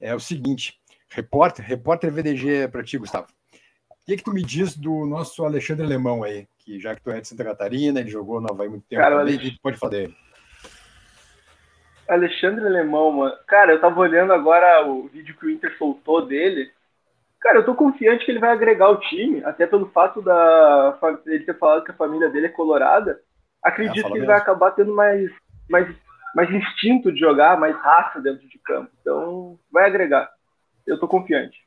É 0.00 0.14
o 0.14 0.20
seguinte: 0.20 0.80
repórter, 1.08 1.64
repórter 1.64 2.10
VDG 2.10 2.68
para 2.68 2.82
ti, 2.82 2.98
Gustavo. 2.98 3.28
O 3.90 4.06
que, 4.06 4.16
que 4.16 4.24
tu 4.24 4.32
me 4.32 4.42
diz 4.42 4.74
do 4.74 5.04
nosso 5.04 5.44
Alexandre 5.44 5.84
Alemão 5.84 6.24
aí? 6.24 6.48
Que 6.58 6.80
já 6.80 6.94
que 6.94 7.02
tu 7.02 7.10
é 7.10 7.20
de 7.20 7.28
Santa 7.28 7.44
Catarina, 7.44 8.00
ele 8.00 8.08
jogou 8.08 8.40
no 8.40 8.50
Havaí 8.50 8.68
muito 8.68 8.86
tempo. 8.88 9.02
Cara, 9.02 9.24
que 9.26 9.50
tu 9.50 9.60
pode 9.62 9.76
falar 9.76 9.90
dele? 9.90 10.16
Alexandre 12.08 12.64
Alemão, 12.64 13.12
mano. 13.12 13.36
Cara, 13.46 13.72
eu 13.72 13.80
tava 13.80 14.00
olhando 14.00 14.32
agora 14.32 14.86
o 14.86 15.06
vídeo 15.08 15.36
que 15.38 15.44
o 15.44 15.50
Inter 15.50 15.76
soltou 15.76 16.24
dele. 16.24 16.70
Cara, 17.38 17.58
eu 17.58 17.64
tô 17.66 17.74
confiante 17.74 18.24
que 18.24 18.30
ele 18.30 18.40
vai 18.40 18.50
agregar 18.50 18.88
o 18.88 18.98
time, 18.98 19.44
até 19.44 19.66
pelo 19.66 19.90
fato 19.90 20.22
da 20.22 20.98
ele 21.26 21.44
ter 21.44 21.56
falado 21.58 21.84
que 21.84 21.90
a 21.90 21.94
família 21.94 22.30
dele 22.30 22.46
é 22.46 22.50
colorada. 22.50 23.20
Acredito 23.62 23.98
é, 23.98 24.02
que 24.02 24.08
ele 24.08 24.20
mesmo. 24.20 24.26
vai 24.26 24.38
acabar 24.38 24.70
tendo 24.70 24.94
mais, 24.94 25.30
mais, 25.68 25.94
mais 26.38 26.54
instinto 26.54 27.10
de 27.10 27.18
jogar, 27.18 27.58
mais 27.58 27.74
raça 27.78 28.20
dentro 28.20 28.48
de 28.48 28.58
campo. 28.60 28.92
Então, 29.00 29.58
vai 29.72 29.86
agregar. 29.86 30.30
Eu 30.86 30.96
tô 31.00 31.08
confiante. 31.08 31.58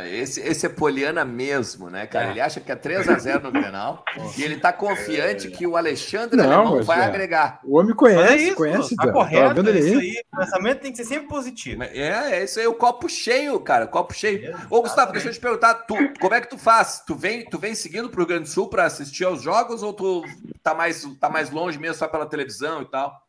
Esse, 0.00 0.40
esse 0.40 0.66
é 0.66 0.68
Poliana 0.68 1.24
mesmo, 1.24 1.90
né, 1.90 2.06
cara? 2.06 2.26
É. 2.26 2.30
Ele 2.30 2.40
acha 2.40 2.60
que 2.60 2.70
é 2.70 2.76
3x0 2.76 3.42
no 3.42 3.52
Grenal 3.52 4.04
e 4.36 4.42
ele 4.42 4.56
tá 4.56 4.72
confiante 4.72 5.50
que 5.50 5.66
o 5.66 5.76
Alexandre 5.76 6.36
não, 6.36 6.82
vai 6.82 7.00
é. 7.00 7.04
agregar. 7.04 7.60
O 7.64 7.78
homem 7.78 7.94
conhece, 7.94 8.32
é 8.32 8.36
isso, 8.36 8.56
conhece. 8.56 8.96
Tá, 8.96 9.12
correto, 9.12 9.62
tá 9.62 9.70
isso 9.70 9.98
aí. 9.98 10.22
O 10.32 10.36
pensamento 10.38 10.80
tem 10.80 10.92
que 10.92 10.98
ser 10.98 11.04
sempre 11.04 11.28
positivo. 11.28 11.82
É, 11.82 12.38
é 12.38 12.44
isso 12.44 12.58
aí, 12.60 12.66
o 12.66 12.74
copo 12.74 13.08
cheio, 13.08 13.58
cara, 13.60 13.86
copo 13.86 14.14
cheio. 14.14 14.56
Ô, 14.70 14.82
Gustavo, 14.82 15.12
deixa 15.12 15.28
eu 15.28 15.32
te 15.32 15.40
perguntar, 15.40 15.74
tu, 15.74 15.94
como 16.20 16.34
é 16.34 16.40
que 16.40 16.48
tu 16.48 16.58
faz? 16.58 17.02
Tu 17.06 17.14
vem, 17.14 17.44
tu 17.44 17.58
vem 17.58 17.74
seguindo 17.74 18.08
pro 18.08 18.26
Grande 18.26 18.48
Sul 18.48 18.68
para 18.68 18.84
assistir 18.84 19.24
aos 19.24 19.42
jogos 19.42 19.82
ou 19.82 19.92
tu 19.92 20.24
tá 20.62 20.74
mais, 20.74 21.04
tá 21.20 21.28
mais 21.28 21.50
longe 21.50 21.78
mesmo, 21.78 21.96
só 21.96 22.08
pela 22.08 22.26
televisão 22.26 22.82
e 22.82 22.86
tal? 22.86 23.22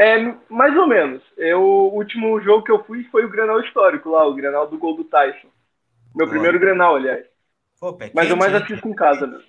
É, 0.00 0.16
mais 0.48 0.74
ou 0.78 0.86
menos. 0.86 1.22
Eu, 1.36 1.60
o 1.60 1.94
último 1.94 2.40
jogo 2.40 2.64
que 2.64 2.72
eu 2.72 2.82
fui 2.84 3.04
foi 3.10 3.22
o 3.22 3.28
Granal 3.28 3.60
histórico 3.60 4.08
lá, 4.08 4.26
o 4.26 4.34
Granal 4.34 4.66
do 4.66 4.78
gol 4.78 4.96
do 4.96 5.04
Tyson. 5.04 5.48
Meu 6.14 6.26
primeiro 6.26 6.58
Granal, 6.58 6.96
aliás. 6.96 7.26
Pô, 7.78 7.98
Mas 8.14 8.30
eu 8.30 8.36
mais 8.36 8.54
assisto 8.54 8.88
em 8.88 8.94
casa 8.94 9.26
mesmo. 9.26 9.44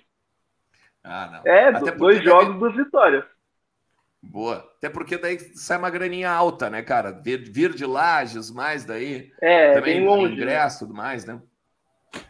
Ah, 1.02 1.30
não. 1.32 1.50
É, 1.50 1.68
Até 1.68 1.92
dois 1.92 2.22
jogos, 2.22 2.58
duas 2.58 2.76
vitórias. 2.76 3.24
Boa. 4.22 4.56
Até 4.76 4.90
porque 4.90 5.16
daí 5.16 5.38
sai 5.56 5.78
uma 5.78 5.88
graninha 5.88 6.30
alta, 6.30 6.68
né, 6.68 6.82
cara? 6.82 7.12
Vir, 7.12 7.50
vir 7.50 7.72
de 7.72 7.86
Lages, 7.86 8.50
mais 8.50 8.84
daí. 8.84 9.32
É, 9.40 9.72
também 9.72 10.00
bem 10.00 10.06
longe. 10.06 10.36
Né? 10.36 10.42
Ingresso 10.42 10.76
e 10.76 10.86
tudo 10.86 10.94
mais, 10.94 11.24
né? 11.24 11.40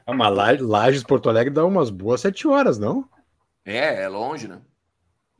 Ah, 0.06 0.14
mas 0.14 0.60
Lages, 0.60 1.02
Porto 1.02 1.28
Alegre 1.28 1.52
dá 1.52 1.64
umas 1.66 1.90
boas 1.90 2.20
sete 2.20 2.46
horas, 2.46 2.78
não? 2.78 3.04
É, 3.64 4.04
é 4.04 4.08
longe, 4.08 4.46
né? 4.46 4.60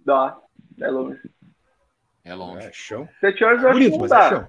Dá, 0.05 0.37
é 0.81 0.89
longe. 0.91 1.21
É 2.25 2.35
longe. 2.35 2.67
É 2.67 2.73
chão. 2.73 3.09
Sete 3.21 3.43
horas 3.45 3.63
eu 3.63 3.69
acho 3.69 3.79
Bonito, 3.79 3.93
que 3.93 3.99
não 3.99 4.07
dá. 4.07 4.29
É 4.29 4.49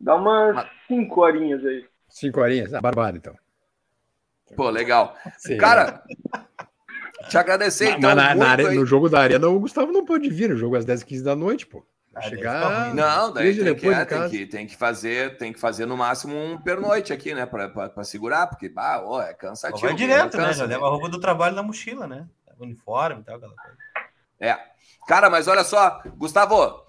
dá 0.00 0.14
umas 0.16 0.54
mas... 0.54 0.70
cinco 0.86 1.20
horinhas 1.20 1.64
aí. 1.64 1.86
Cinco 2.08 2.40
horinhas? 2.40 2.72
Ah, 2.72 2.80
barbado, 2.80 3.16
então. 3.16 3.34
Pô, 4.54 4.70
legal. 4.70 5.16
Sim, 5.38 5.56
Cara, 5.56 6.04
te 7.28 7.36
agradecer, 7.36 7.86
mas, 7.86 7.98
então. 7.98 8.14
Mas 8.14 8.36
na, 8.36 8.56
na 8.56 8.70
no 8.70 8.86
jogo 8.86 9.08
da 9.08 9.20
Arena, 9.20 9.48
o 9.48 9.58
Gustavo 9.58 9.90
não 9.90 10.04
pode 10.04 10.30
vir. 10.30 10.52
O 10.52 10.56
jogo 10.56 10.76
às 10.76 10.84
10 10.84 11.02
15 11.02 11.24
da 11.24 11.34
noite, 11.34 11.66
pô. 11.66 11.84
Vai 12.12 12.28
chegar. 12.28 12.94
Não, 12.94 13.32
daí 13.32 13.56
tem 13.56 13.74
que, 13.74 13.88
é, 13.88 14.04
tem, 14.04 14.28
que, 14.28 14.46
tem, 14.46 14.66
que, 14.68 14.76
fazer, 14.76 15.36
tem 15.36 15.52
que 15.52 15.58
fazer 15.58 15.84
no 15.84 15.96
máximo 15.96 16.36
um 16.36 16.56
pernoite 16.56 17.12
aqui, 17.12 17.34
né? 17.34 17.44
Pra, 17.44 17.68
pra, 17.68 17.88
pra 17.88 18.04
segurar, 18.04 18.46
porque 18.46 18.68
bah, 18.68 19.02
oh, 19.04 19.20
é 19.20 19.34
cansativo. 19.34 19.80
Vai 19.80 19.94
direto, 19.94 20.36
né? 20.36 20.52
Já 20.52 20.64
leva 20.64 20.86
a 20.86 20.90
roupa 20.90 21.08
do 21.08 21.18
trabalho 21.18 21.56
na 21.56 21.62
mochila, 21.62 22.06
né? 22.06 22.28
Uniforme 22.60 23.20
e 23.20 23.24
tal, 23.24 23.36
aquela 23.36 23.54
coisa. 23.56 23.76
É. 24.38 24.73
Cara, 25.06 25.28
mas 25.28 25.48
olha 25.48 25.64
só, 25.64 26.02
Gustavo, 26.16 26.82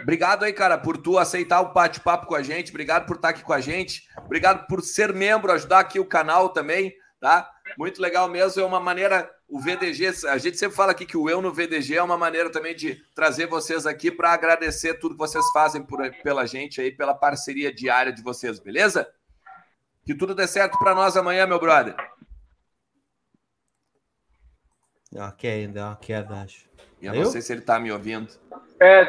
obrigado 0.00 0.44
aí, 0.44 0.52
cara, 0.52 0.76
por 0.76 0.96
tu 0.96 1.18
aceitar 1.18 1.60
o 1.60 1.72
bate-papo 1.72 2.26
com 2.26 2.34
a 2.34 2.42
gente. 2.42 2.70
Obrigado 2.70 3.06
por 3.06 3.16
estar 3.16 3.28
aqui 3.28 3.42
com 3.42 3.52
a 3.52 3.60
gente. 3.60 4.08
Obrigado 4.18 4.66
por 4.66 4.82
ser 4.82 5.12
membro, 5.12 5.52
ajudar 5.52 5.80
aqui 5.80 6.00
o 6.00 6.06
canal 6.06 6.48
também, 6.48 6.94
tá? 7.20 7.50
Muito 7.78 8.02
legal 8.02 8.28
mesmo. 8.28 8.60
É 8.60 8.64
uma 8.64 8.80
maneira, 8.80 9.30
o 9.48 9.60
VDG, 9.60 10.26
a 10.28 10.38
gente 10.38 10.58
sempre 10.58 10.76
fala 10.76 10.92
aqui 10.92 11.06
que 11.06 11.16
o 11.16 11.30
Eu 11.30 11.40
no 11.40 11.52
VDG 11.52 11.96
é 11.96 12.02
uma 12.02 12.18
maneira 12.18 12.50
também 12.50 12.74
de 12.74 12.96
trazer 13.14 13.46
vocês 13.46 13.86
aqui 13.86 14.10
para 14.10 14.32
agradecer 14.32 14.94
tudo 14.94 15.14
que 15.14 15.18
vocês 15.18 15.44
fazem 15.52 15.82
por, 15.82 15.98
pela 16.22 16.46
gente 16.46 16.80
aí, 16.80 16.90
pela 16.90 17.14
parceria 17.14 17.72
diária 17.72 18.12
de 18.12 18.22
vocês, 18.22 18.58
beleza? 18.58 19.08
Que 20.04 20.14
tudo 20.14 20.34
dê 20.34 20.46
certo 20.46 20.78
para 20.78 20.94
nós 20.94 21.16
amanhã, 21.16 21.46
meu 21.46 21.58
brother. 21.58 21.94
Queda, 25.38 25.72
deu 25.72 25.84
uma 25.84 25.96
queda, 25.96 26.42
acho. 26.42 26.73
Eu, 27.06 27.14
não 27.14 27.30
sei 27.30 27.40
se 27.40 27.52
ele 27.52 27.60
está 27.60 27.78
me 27.78 27.90
ouvindo. 27.90 28.28
É, 28.80 29.04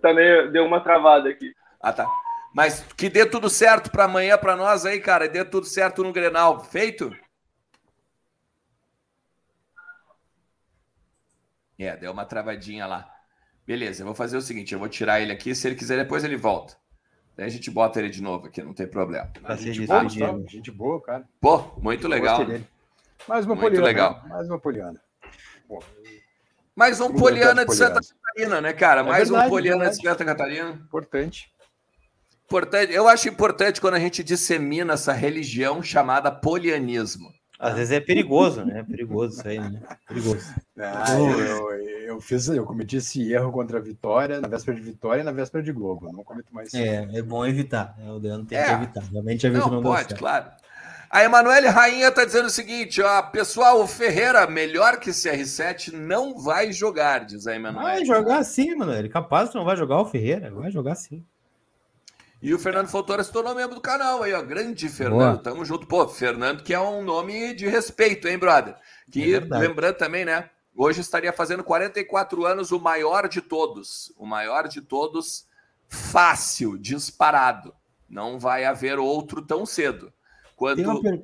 também 0.00 0.50
deu 0.52 0.64
uma 0.64 0.80
travada 0.80 1.28
aqui. 1.28 1.54
Ah, 1.80 1.92
tá. 1.92 2.06
Mas 2.54 2.82
que 2.96 3.08
dê 3.08 3.26
tudo 3.26 3.50
certo 3.50 3.90
para 3.90 4.04
amanhã 4.04 4.38
para 4.38 4.56
nós 4.56 4.86
aí, 4.86 5.00
cara. 5.00 5.28
Dê 5.28 5.44
tudo 5.44 5.66
certo 5.66 6.04
no 6.04 6.12
Grenal. 6.12 6.60
Feito? 6.64 7.14
É, 11.78 11.96
deu 11.96 12.12
uma 12.12 12.24
travadinha 12.24 12.86
lá. 12.86 13.10
Beleza, 13.66 14.02
eu 14.02 14.06
vou 14.06 14.14
fazer 14.14 14.36
o 14.36 14.42
seguinte: 14.42 14.72
eu 14.72 14.78
vou 14.78 14.88
tirar 14.88 15.20
ele 15.20 15.32
aqui. 15.32 15.54
Se 15.54 15.66
ele 15.66 15.74
quiser, 15.74 15.96
depois 15.96 16.22
ele 16.22 16.36
volta. 16.36 16.76
Daí 17.36 17.46
a 17.46 17.50
gente 17.50 17.70
bota 17.70 17.98
ele 17.98 18.08
de 18.08 18.22
novo 18.22 18.46
aqui, 18.46 18.62
não 18.62 18.72
tem 18.72 18.86
problema. 18.86 19.26
Tá 19.42 19.56
gente, 19.56 19.84
boa, 19.84 20.08
gente 20.46 20.70
boa, 20.70 21.02
cara. 21.02 21.28
Pô, 21.40 21.58
muito 21.78 22.06
legal. 22.06 22.38
Mais 23.26 23.44
uma 23.44 23.56
muito 23.56 23.74
poliana. 23.74 23.86
legal. 23.86 24.22
Mais 24.28 24.48
uma 24.48 24.60
poliana. 24.60 25.00
Pô. 25.66 25.82
Mais 26.76 27.00
um 27.00 27.12
Poliana 27.12 27.64
de 27.64 27.74
Santa 27.74 28.00
Catarina, 28.00 28.60
né, 28.60 28.72
cara? 28.72 29.00
É 29.00 29.04
Mais 29.04 29.28
verdade, 29.28 29.46
um 29.46 29.50
Poliana 29.50 29.90
de 29.90 29.96
Santa 29.96 30.24
Catarina. 30.24 30.70
Importante. 30.70 31.50
Importante. 32.44 32.92
Eu 32.92 33.06
acho 33.06 33.28
importante 33.28 33.80
quando 33.80 33.94
a 33.94 34.00
gente 34.00 34.24
dissemina 34.24 34.94
essa 34.94 35.12
religião 35.12 35.82
chamada 35.82 36.30
polianismo. 36.30 37.32
Às 37.58 37.74
vezes 37.74 37.92
é 37.92 38.00
perigoso, 38.00 38.64
né? 38.64 38.80
É 38.80 38.82
perigoso 38.82 39.38
isso 39.38 39.48
aí, 39.48 39.58
né? 39.58 39.80
Perigoso. 40.08 40.54
Ah, 40.76 41.16
eu, 41.16 41.70
eu, 41.80 42.20
fiz, 42.20 42.48
eu 42.48 42.64
cometi 42.64 42.96
esse 42.96 43.32
erro 43.32 43.52
contra 43.52 43.78
a 43.78 43.80
Vitória, 43.80 44.40
na 44.40 44.48
véspera 44.48 44.76
de 44.76 44.82
Vitória 44.82 45.20
e 45.20 45.24
na 45.24 45.30
véspera 45.30 45.62
de 45.62 45.72
Globo. 45.72 46.08
Eu 46.08 46.12
não 46.12 46.24
cometo 46.24 46.52
mais. 46.52 46.74
É, 46.74 47.08
é 47.12 47.22
bom 47.22 47.46
evitar. 47.46 47.94
É, 48.04 48.10
o 48.10 48.18
Leandro 48.18 48.46
tem 48.46 48.58
é. 48.58 48.64
que 48.64 48.72
evitar. 48.72 49.04
Realmente 49.10 49.46
a 49.46 49.50
não, 49.50 49.70
não 49.70 49.82
pode, 49.82 50.14
claro. 50.16 50.50
A 51.14 51.22
Emanuele 51.22 51.68
Rainha 51.68 52.08
está 52.08 52.24
dizendo 52.24 52.46
o 52.46 52.50
seguinte, 52.50 53.00
ó, 53.00 53.22
pessoal, 53.22 53.80
o 53.80 53.86
Ferreira, 53.86 54.48
melhor 54.48 54.98
que 54.98 55.10
CR7, 55.10 55.92
não 55.92 56.36
vai 56.36 56.72
jogar, 56.72 57.24
diz 57.24 57.46
a 57.46 57.54
Emanuele. 57.54 57.88
Vai 57.88 58.04
jogar 58.04 58.42
sim, 58.42 58.72
Emanuele. 58.72 59.08
Capaz 59.08 59.50
que 59.50 59.54
não 59.54 59.64
vai 59.64 59.76
jogar 59.76 60.00
o 60.00 60.06
Ferreira, 60.06 60.50
vai 60.50 60.72
jogar 60.72 60.96
sim. 60.96 61.24
E 62.42 62.52
o 62.52 62.58
Fernando 62.58 62.88
Fontoura 62.88 63.22
se 63.22 63.30
tornou 63.30 63.54
membro 63.54 63.76
do 63.76 63.80
canal 63.80 64.24
aí, 64.24 64.32
ó. 64.32 64.42
Grande 64.42 64.88
Fernando, 64.88 65.34
Boa. 65.34 65.38
tamo 65.38 65.64
junto. 65.64 65.86
Pô, 65.86 66.08
Fernando, 66.08 66.64
que 66.64 66.74
é 66.74 66.80
um 66.80 67.00
nome 67.00 67.54
de 67.54 67.68
respeito, 67.68 68.26
hein, 68.26 68.36
brother? 68.36 68.74
Que, 69.08 69.36
é 69.36 69.38
lembrando 69.38 69.94
também, 69.94 70.24
né? 70.24 70.50
Hoje 70.74 71.00
estaria 71.00 71.32
fazendo 71.32 71.62
44 71.62 72.44
anos, 72.44 72.72
o 72.72 72.80
maior 72.80 73.28
de 73.28 73.40
todos. 73.40 74.12
O 74.18 74.26
maior 74.26 74.66
de 74.66 74.80
todos, 74.80 75.46
fácil, 75.86 76.76
disparado. 76.76 77.72
Não 78.10 78.36
vai 78.36 78.64
haver 78.64 78.98
outro 78.98 79.40
tão 79.40 79.64
cedo 79.64 80.12
quanto 80.64 81.02
per... 81.02 81.20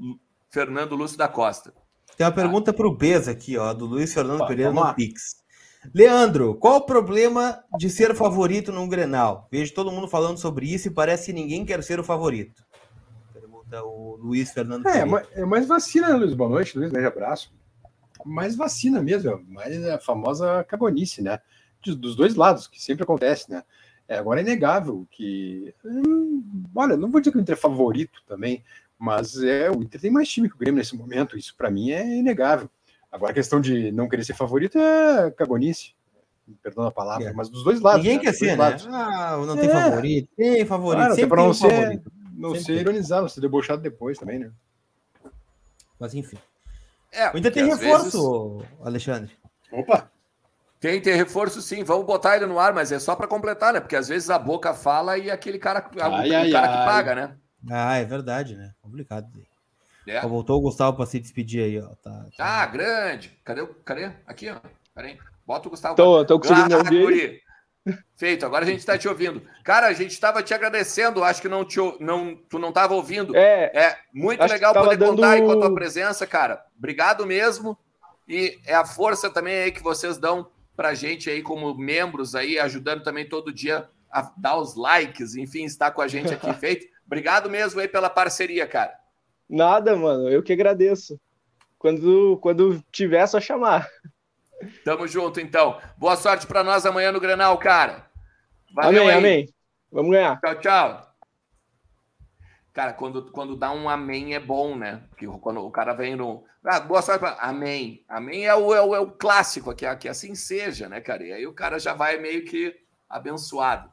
Fernando 0.50 0.96
Lúcio 0.96 1.16
da 1.16 1.28
Costa. 1.28 1.72
Tem 2.16 2.26
uma 2.26 2.32
pergunta 2.32 2.70
ah. 2.70 2.74
para 2.74 2.86
o 2.86 2.94
Beza 2.94 3.30
aqui, 3.30 3.56
ó, 3.56 3.72
do 3.72 3.86
Luiz 3.86 4.12
Fernando 4.12 4.46
Pereira 4.46 4.72
no 4.72 4.94
Pix. 4.94 5.40
Leandro, 5.94 6.54
qual 6.56 6.76
o 6.76 6.80
problema 6.82 7.64
de 7.78 7.88
ser 7.88 8.14
favorito 8.14 8.70
num 8.70 8.88
Grenal? 8.88 9.48
Vejo 9.50 9.72
todo 9.72 9.90
mundo 9.90 10.06
falando 10.06 10.36
sobre 10.36 10.66
isso 10.66 10.88
e 10.88 10.90
parece 10.90 11.26
que 11.26 11.32
ninguém 11.32 11.64
quer 11.64 11.82
ser 11.82 11.98
o 11.98 12.04
favorito. 12.04 12.62
comenta 13.70 13.82
o 13.84 14.16
Luiz 14.16 14.50
Fernando. 14.50 14.86
É, 14.86 15.04
mas, 15.04 15.26
é 15.32 15.44
mais 15.44 15.66
vacina, 15.66 16.08
né, 16.08 16.14
Luiz? 16.16 16.34
Boa 16.34 16.50
noite, 16.50 16.76
Luiz, 16.76 16.90
grande 16.90 17.06
abraço. 17.06 17.52
Mais 18.24 18.54
vacina 18.54 19.02
mesmo, 19.02 19.42
mais 19.48 19.82
a 19.86 19.98
famosa 19.98 20.62
cagonice, 20.64 21.22
né? 21.22 21.40
Dos 21.82 22.14
dois 22.14 22.34
lados, 22.34 22.66
que 22.66 22.82
sempre 22.82 23.04
acontece, 23.04 23.50
né? 23.50 23.62
É, 24.06 24.18
agora 24.18 24.40
é 24.40 24.42
inegável 24.42 25.06
que. 25.10 25.74
Hum, 25.84 26.42
olha, 26.74 26.96
não 26.96 27.10
vou 27.10 27.20
dizer 27.20 27.30
que 27.32 27.38
o 27.38 27.40
Inter 27.40 27.56
é 27.56 27.58
favorito 27.58 28.20
também, 28.26 28.62
mas 29.00 29.42
é, 29.42 29.70
o 29.70 29.82
Inter 29.82 29.98
tem 29.98 30.10
mais 30.10 30.28
time 30.28 30.46
que 30.46 30.54
o 30.54 30.58
Grêmio 30.58 30.78
nesse 30.78 30.94
momento, 30.94 31.38
isso 31.38 31.56
para 31.56 31.70
mim 31.70 31.90
é 31.90 32.18
inegável. 32.18 32.68
Agora 33.10 33.32
a 33.32 33.34
questão 33.34 33.58
de 33.58 33.90
não 33.90 34.06
querer 34.06 34.22
ser 34.24 34.34
favorito 34.34 34.78
é 34.78 35.30
cagonice. 35.30 35.94
Perdão 36.62 36.84
a 36.84 36.92
palavra, 36.92 37.30
é. 37.30 37.32
mas 37.32 37.48
dos 37.48 37.64
dois 37.64 37.80
lados. 37.80 38.02
Ninguém 38.02 38.18
né? 38.18 38.24
quer 38.24 38.34
ser, 38.34 38.58
né? 38.58 38.76
Ah, 38.88 39.38
não 39.38 39.56
tem 39.56 39.70
é. 39.70 39.72
favorito. 39.72 40.28
Tem 40.36 40.66
favorito, 40.66 40.98
claro, 40.98 41.14
sempre 41.14 41.38
tem 41.38 41.48
um 41.48 41.54
ser, 41.54 41.70
favorito. 41.70 42.12
Não 42.34 42.50
sempre 42.50 42.64
ser 42.64 42.80
ironizado, 42.80 43.28
ser 43.30 43.40
debochado 43.40 43.80
depois 43.80 44.18
também, 44.18 44.38
né? 44.38 44.52
Mas 45.98 46.14
enfim. 46.14 46.36
É, 47.10 47.32
o 47.32 47.38
Inter 47.38 47.52
tem 47.52 47.64
reforço, 47.64 48.58
vezes... 48.58 48.72
Alexandre. 48.84 49.32
Opa! 49.72 50.10
Tem, 50.78 51.00
tem 51.00 51.14
reforço 51.14 51.62
sim. 51.62 51.84
Vamos 51.84 52.04
botar 52.04 52.36
ele 52.36 52.46
no 52.46 52.58
ar, 52.58 52.74
mas 52.74 52.92
é 52.92 52.98
só 52.98 53.16
para 53.16 53.26
completar, 53.26 53.72
né? 53.72 53.80
Porque 53.80 53.96
às 53.96 54.08
vezes 54.08 54.28
a 54.28 54.38
boca 54.38 54.74
fala 54.74 55.16
e 55.16 55.30
aquele 55.30 55.58
cara, 55.58 55.90
ai, 56.00 56.30
o, 56.30 56.36
ai, 56.36 56.50
cara 56.50 56.68
ai. 56.68 56.78
que 56.78 56.84
paga, 56.84 57.14
né? 57.14 57.36
Ah, 57.68 57.96
é 57.96 58.04
verdade, 58.04 58.56
né? 58.56 58.72
Complicado. 58.80 59.28
É. 60.06 60.20
voltou 60.22 60.58
o 60.58 60.62
Gustavo 60.62 60.96
para 60.96 61.06
se 61.06 61.20
despedir 61.20 61.62
aí, 61.62 61.80
ó. 61.80 61.88
Tá, 62.02 62.26
tá. 62.36 62.62
Ah, 62.62 62.66
grande. 62.66 63.38
Cadê? 63.44 63.66
Cadê? 63.84 64.10
Aqui, 64.26 64.48
ó. 64.50 64.56
Peraí. 64.94 65.18
Bota 65.46 65.68
o 65.68 65.70
Gustavo. 65.70 65.94
Tô, 65.94 66.24
tô 66.24 66.38
conseguindo 66.38 66.74
ah, 66.74 66.78
ouvir. 66.78 67.42
Feito, 68.16 68.44
agora 68.44 68.64
a 68.64 68.68
gente 68.68 68.80
está 68.80 68.98
te 68.98 69.08
ouvindo. 69.08 69.42
Cara, 69.64 69.86
a 69.86 69.92
gente 69.92 70.12
estava 70.12 70.42
te 70.42 70.52
agradecendo, 70.52 71.24
acho 71.24 71.40
que 71.40 71.48
não 71.48 71.64
te, 71.64 71.78
não, 71.98 72.36
tu 72.48 72.58
não 72.58 72.68
estava 72.68 72.94
ouvindo. 72.94 73.34
É, 73.34 73.70
é 73.74 73.98
muito 74.12 74.44
legal 74.44 74.74
poder 74.74 74.96
dando... 74.96 75.16
contar 75.16 75.30
aí 75.32 75.40
com 75.40 75.52
a 75.52 75.56
tua 75.56 75.74
presença, 75.74 76.26
cara. 76.26 76.64
Obrigado 76.76 77.26
mesmo. 77.26 77.76
E 78.28 78.58
é 78.66 78.74
a 78.74 78.84
força 78.84 79.30
também 79.30 79.62
aí 79.62 79.72
que 79.72 79.82
vocês 79.82 80.18
dão 80.18 80.50
pra 80.76 80.94
gente 80.94 81.28
aí 81.28 81.42
como 81.42 81.74
membros 81.74 82.34
aí, 82.34 82.58
ajudando 82.58 83.02
também 83.02 83.28
todo 83.28 83.52
dia 83.52 83.88
a 84.10 84.30
dar 84.36 84.56
os 84.56 84.76
likes, 84.76 85.34
enfim, 85.34 85.64
estar 85.64 85.90
com 85.90 86.02
a 86.02 86.08
gente 86.08 86.32
aqui 86.32 86.52
feito. 86.60 86.86
Obrigado 87.10 87.50
mesmo 87.50 87.80
aí 87.80 87.88
pela 87.88 88.08
parceria, 88.08 88.68
cara. 88.68 88.96
Nada, 89.48 89.96
mano. 89.96 90.28
Eu 90.28 90.44
que 90.44 90.52
agradeço. 90.52 91.20
Quando, 91.76 92.38
quando 92.40 92.80
tiver, 92.92 93.22
é 93.22 93.26
só 93.26 93.40
chamar. 93.40 93.90
Tamo 94.84 95.08
junto, 95.08 95.40
então. 95.40 95.80
Boa 95.96 96.14
sorte 96.14 96.46
para 96.46 96.62
nós 96.62 96.86
amanhã 96.86 97.10
no 97.10 97.18
Granal, 97.18 97.58
cara. 97.58 98.06
Valeu 98.72 99.02
amém, 99.02 99.10
aí. 99.12 99.18
amém. 99.18 99.54
Vamos 99.90 100.12
ganhar. 100.12 100.38
Tchau, 100.40 100.54
tchau. 100.60 101.14
Cara, 102.72 102.92
quando, 102.92 103.32
quando 103.32 103.56
dá 103.56 103.72
um 103.72 103.88
amém 103.88 104.36
é 104.36 104.38
bom, 104.38 104.76
né? 104.76 105.02
Porque 105.10 105.26
quando 105.26 105.66
o 105.66 105.70
cara 105.72 105.92
vem 105.94 106.14
no. 106.14 106.44
Ah, 106.64 106.78
boa 106.78 107.02
sorte 107.02 107.18
pra... 107.18 107.32
Amém. 107.40 108.04
Amém 108.08 108.46
é 108.46 108.54
o, 108.54 108.72
é 108.72 108.80
o, 108.80 108.94
é 108.94 109.00
o 109.00 109.10
clássico 109.10 109.68
aqui, 109.68 109.84
que 109.96 110.08
assim 110.08 110.36
seja, 110.36 110.88
né, 110.88 111.00
cara? 111.00 111.24
E 111.24 111.32
aí 111.32 111.44
o 111.44 111.54
cara 111.54 111.76
já 111.80 111.92
vai 111.92 112.18
meio 112.18 112.44
que 112.44 112.72
abençoado. 113.08 113.90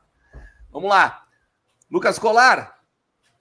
Vamos 0.72 0.92
lá. 0.92 1.26
Lucas 1.90 2.20
Colar. 2.20 2.77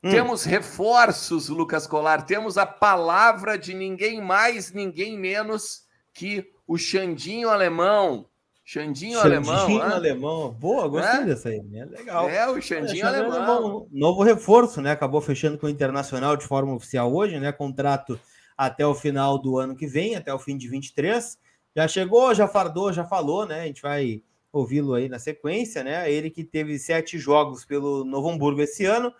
Hum. 0.02 0.10
Temos 0.10 0.44
reforços, 0.44 1.48
Lucas 1.48 1.86
Colar. 1.86 2.26
Temos 2.26 2.58
a 2.58 2.66
palavra 2.66 3.58
de 3.58 3.74
ninguém 3.74 4.20
mais, 4.20 4.72
ninguém 4.72 5.18
menos 5.18 5.84
que 6.12 6.50
o 6.66 6.76
Xandinho 6.76 7.48
Alemão. 7.48 8.26
Xandinho, 8.64 9.12
Xandinho 9.12 9.20
Alemão. 9.20 9.58
Xandinho 9.58 9.82
Alemão. 9.82 10.50
Boa, 10.52 10.88
gostei 10.88 11.20
é? 11.20 11.24
dessa 11.24 11.48
aí. 11.50 11.62
É 11.72 11.84
legal. 11.84 12.28
É, 12.28 12.48
o 12.50 12.60
Xandinho 12.60 13.04
é, 13.04 13.08
Alemão. 13.08 13.42
Alemão. 13.42 13.88
Novo 13.92 14.22
reforço, 14.22 14.80
né? 14.80 14.90
Acabou 14.90 15.20
fechando 15.20 15.56
com 15.56 15.66
o 15.66 15.70
Internacional 15.70 16.36
de 16.36 16.44
forma 16.44 16.74
oficial 16.74 17.14
hoje, 17.14 17.38
né? 17.38 17.52
Contrato 17.52 18.18
até 18.56 18.84
o 18.84 18.94
final 18.94 19.38
do 19.38 19.58
ano 19.58 19.76
que 19.76 19.86
vem, 19.86 20.16
até 20.16 20.34
o 20.34 20.38
fim 20.38 20.56
de 20.56 20.68
23. 20.68 21.38
Já 21.76 21.86
chegou, 21.86 22.34
já 22.34 22.48
fardou, 22.48 22.92
já 22.92 23.04
falou, 23.04 23.46
né? 23.46 23.62
A 23.62 23.66
gente 23.66 23.82
vai 23.82 24.22
ouvi-lo 24.52 24.94
aí 24.94 25.08
na 25.08 25.18
sequência, 25.18 25.84
né? 25.84 26.10
Ele 26.10 26.30
que 26.30 26.42
teve 26.42 26.78
sete 26.78 27.18
jogos 27.18 27.64
pelo 27.64 28.04
Novo 28.04 28.30
Hamburgo 28.30 28.62
esse 28.62 28.84
ano, 28.84 29.12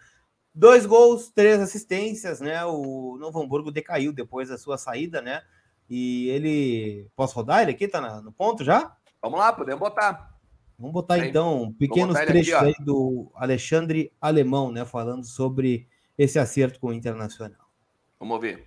dois 0.57 0.87
gols, 0.87 1.31
três 1.31 1.61
assistências, 1.61 2.41
né? 2.41 2.65
O 2.65 3.19
Novo 3.21 3.41
Hamburgo 3.41 3.71
decaiu 3.71 4.13
depois 4.13 4.49
da 4.49 4.57
sua 4.57 4.79
saída, 4.79 5.21
né? 5.21 5.43
E 5.89 6.29
ele. 6.31 7.07
Posso 7.15 7.35
rodar 7.35 7.63
ele 7.63 7.73
aqui? 7.73 7.87
Tá 7.87 8.21
no 8.23 8.33
ponto 8.33 8.65
já? 8.65 8.97
Vamos 9.21 9.39
lá, 9.39 9.53
podemos 9.53 9.81
botar. 9.81 10.35
Vamos 10.79 10.93
botar 10.93 11.19
então 11.19 11.75
pequenos 11.79 12.19
trechos 12.19 12.55
aqui, 12.55 12.67
aí 12.67 12.85
do 12.85 13.31
Alexandre 13.35 14.13
Alemão, 14.21 14.73
né? 14.73 14.85
Falando 14.85 15.25
sobre 15.25 15.87
esse 16.17 16.39
acerto 16.39 16.81
com 16.81 16.89
o 16.89 16.93
Internacional. 16.93 17.67
Vamos 18.19 18.35
ouvir. 18.35 18.65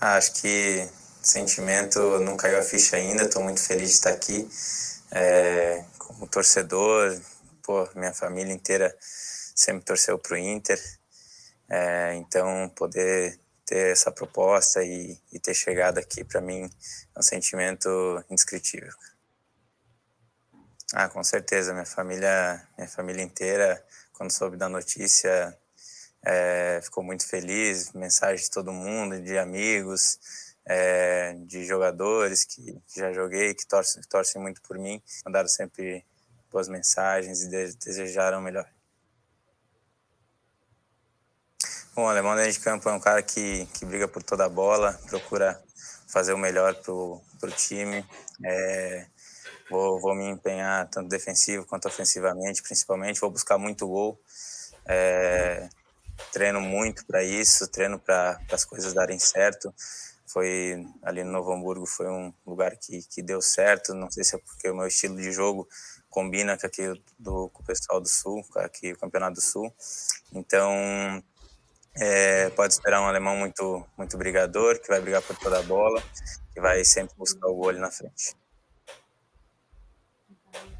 Ah, 0.00 0.16
acho 0.16 0.40
que 0.40 0.88
sentimento 1.22 1.98
não 2.20 2.36
caiu 2.36 2.58
a 2.58 2.62
ficha 2.62 2.96
ainda. 2.96 3.24
Estou 3.24 3.42
muito 3.42 3.62
feliz 3.62 3.90
de 3.90 3.94
estar 3.94 4.10
aqui. 4.10 4.48
É, 5.12 5.84
como 5.98 6.26
torcedor, 6.26 7.18
pô, 7.62 7.88
minha 7.94 8.12
família 8.12 8.52
inteira 8.52 8.94
sempre 9.56 9.84
torceu 9.84 10.18
para 10.18 10.34
o 10.34 10.36
Inter. 10.36 10.78
É, 11.68 12.14
então, 12.14 12.68
poder 12.76 13.40
ter 13.64 13.92
essa 13.92 14.12
proposta 14.12 14.84
e, 14.84 15.18
e 15.32 15.40
ter 15.40 15.54
chegado 15.54 15.98
aqui 15.98 16.22
para 16.22 16.40
mim 16.40 16.70
é 17.14 17.18
um 17.18 17.22
sentimento 17.22 17.88
indescritível. 18.30 18.92
Ah, 20.92 21.08
com 21.08 21.24
certeza, 21.24 21.72
minha 21.72 21.84
família, 21.84 22.64
minha 22.78 22.88
família 22.88 23.22
inteira, 23.22 23.84
quando 24.12 24.30
soube 24.30 24.56
da 24.56 24.68
notícia, 24.68 25.58
é, 26.24 26.80
ficou 26.82 27.02
muito 27.02 27.26
feliz. 27.26 27.92
Mensagem 27.92 28.44
de 28.44 28.50
todo 28.50 28.72
mundo, 28.72 29.20
de 29.20 29.36
amigos, 29.36 30.18
é, 30.64 31.34
de 31.44 31.64
jogadores 31.64 32.44
que, 32.44 32.80
que, 32.86 33.00
já 33.00 33.12
joguei, 33.12 33.52
que 33.54 33.66
torcem, 33.66 34.00
que 34.00 34.08
torcem 34.08 34.40
muito 34.40 34.62
por 34.62 34.78
mim, 34.78 35.02
mandaram 35.24 35.48
sempre 35.48 36.04
boas 36.52 36.68
mensagens 36.68 37.42
e 37.42 37.50
de, 37.50 37.74
desejaram 37.76 38.38
o 38.38 38.42
melhor. 38.42 38.68
Bom, 41.96 42.04
o 42.04 42.08
Alemão 42.08 42.36
dentro 42.36 42.52
de 42.52 42.60
campo 42.60 42.86
é 42.90 42.92
um 42.92 43.00
cara 43.00 43.22
que, 43.22 43.64
que 43.72 43.86
briga 43.86 44.06
por 44.06 44.22
toda 44.22 44.44
a 44.44 44.50
bola, 44.50 44.92
procura 45.08 45.58
fazer 46.06 46.34
o 46.34 46.38
melhor 46.38 46.74
para 46.74 46.92
o 46.92 47.22
time. 47.56 48.04
É, 48.44 49.06
vou, 49.70 49.98
vou 49.98 50.14
me 50.14 50.28
empenhar 50.28 50.86
tanto 50.90 51.08
defensivo 51.08 51.64
quanto 51.64 51.88
ofensivamente, 51.88 52.62
principalmente. 52.62 53.18
Vou 53.18 53.30
buscar 53.30 53.56
muito 53.56 53.88
gol. 53.88 54.20
É, 54.84 55.70
treino 56.34 56.60
muito 56.60 57.06
para 57.06 57.24
isso, 57.24 57.66
treino 57.66 57.98
para 57.98 58.38
as 58.52 58.66
coisas 58.66 58.92
darem 58.92 59.18
certo. 59.18 59.74
Foi 60.26 60.86
ali 61.02 61.24
no 61.24 61.32
Novo 61.32 61.50
Hamburgo, 61.50 61.86
foi 61.86 62.08
um 62.08 62.30
lugar 62.46 62.76
que, 62.76 63.04
que 63.04 63.22
deu 63.22 63.40
certo. 63.40 63.94
Não 63.94 64.10
sei 64.10 64.22
se 64.22 64.36
é 64.36 64.38
porque 64.38 64.68
o 64.68 64.76
meu 64.76 64.86
estilo 64.86 65.16
de 65.16 65.32
jogo 65.32 65.66
combina 66.10 66.58
com 66.58 66.66
aqui 66.66 66.92
do 67.18 67.48
com 67.48 67.62
o 67.62 67.66
pessoal 67.66 68.02
do 68.02 68.08
Sul, 68.08 68.44
aqui 68.56 68.92
o 68.92 68.98
Campeonato 68.98 69.36
do 69.36 69.40
Sul. 69.40 69.72
Então 70.30 71.22
é, 71.98 72.50
pode 72.50 72.72
esperar 72.74 73.00
um 73.00 73.06
alemão 73.06 73.36
muito, 73.36 73.84
muito 73.96 74.16
brigador, 74.16 74.80
que 74.80 74.88
vai 74.88 75.00
brigar 75.00 75.22
por 75.22 75.36
toda 75.36 75.58
a 75.58 75.62
bola, 75.62 76.02
que 76.52 76.60
vai 76.60 76.84
sempre 76.84 77.14
buscar 77.16 77.46
o 77.48 77.54
gol 77.54 77.72
na 77.74 77.90
frente. 77.90 78.34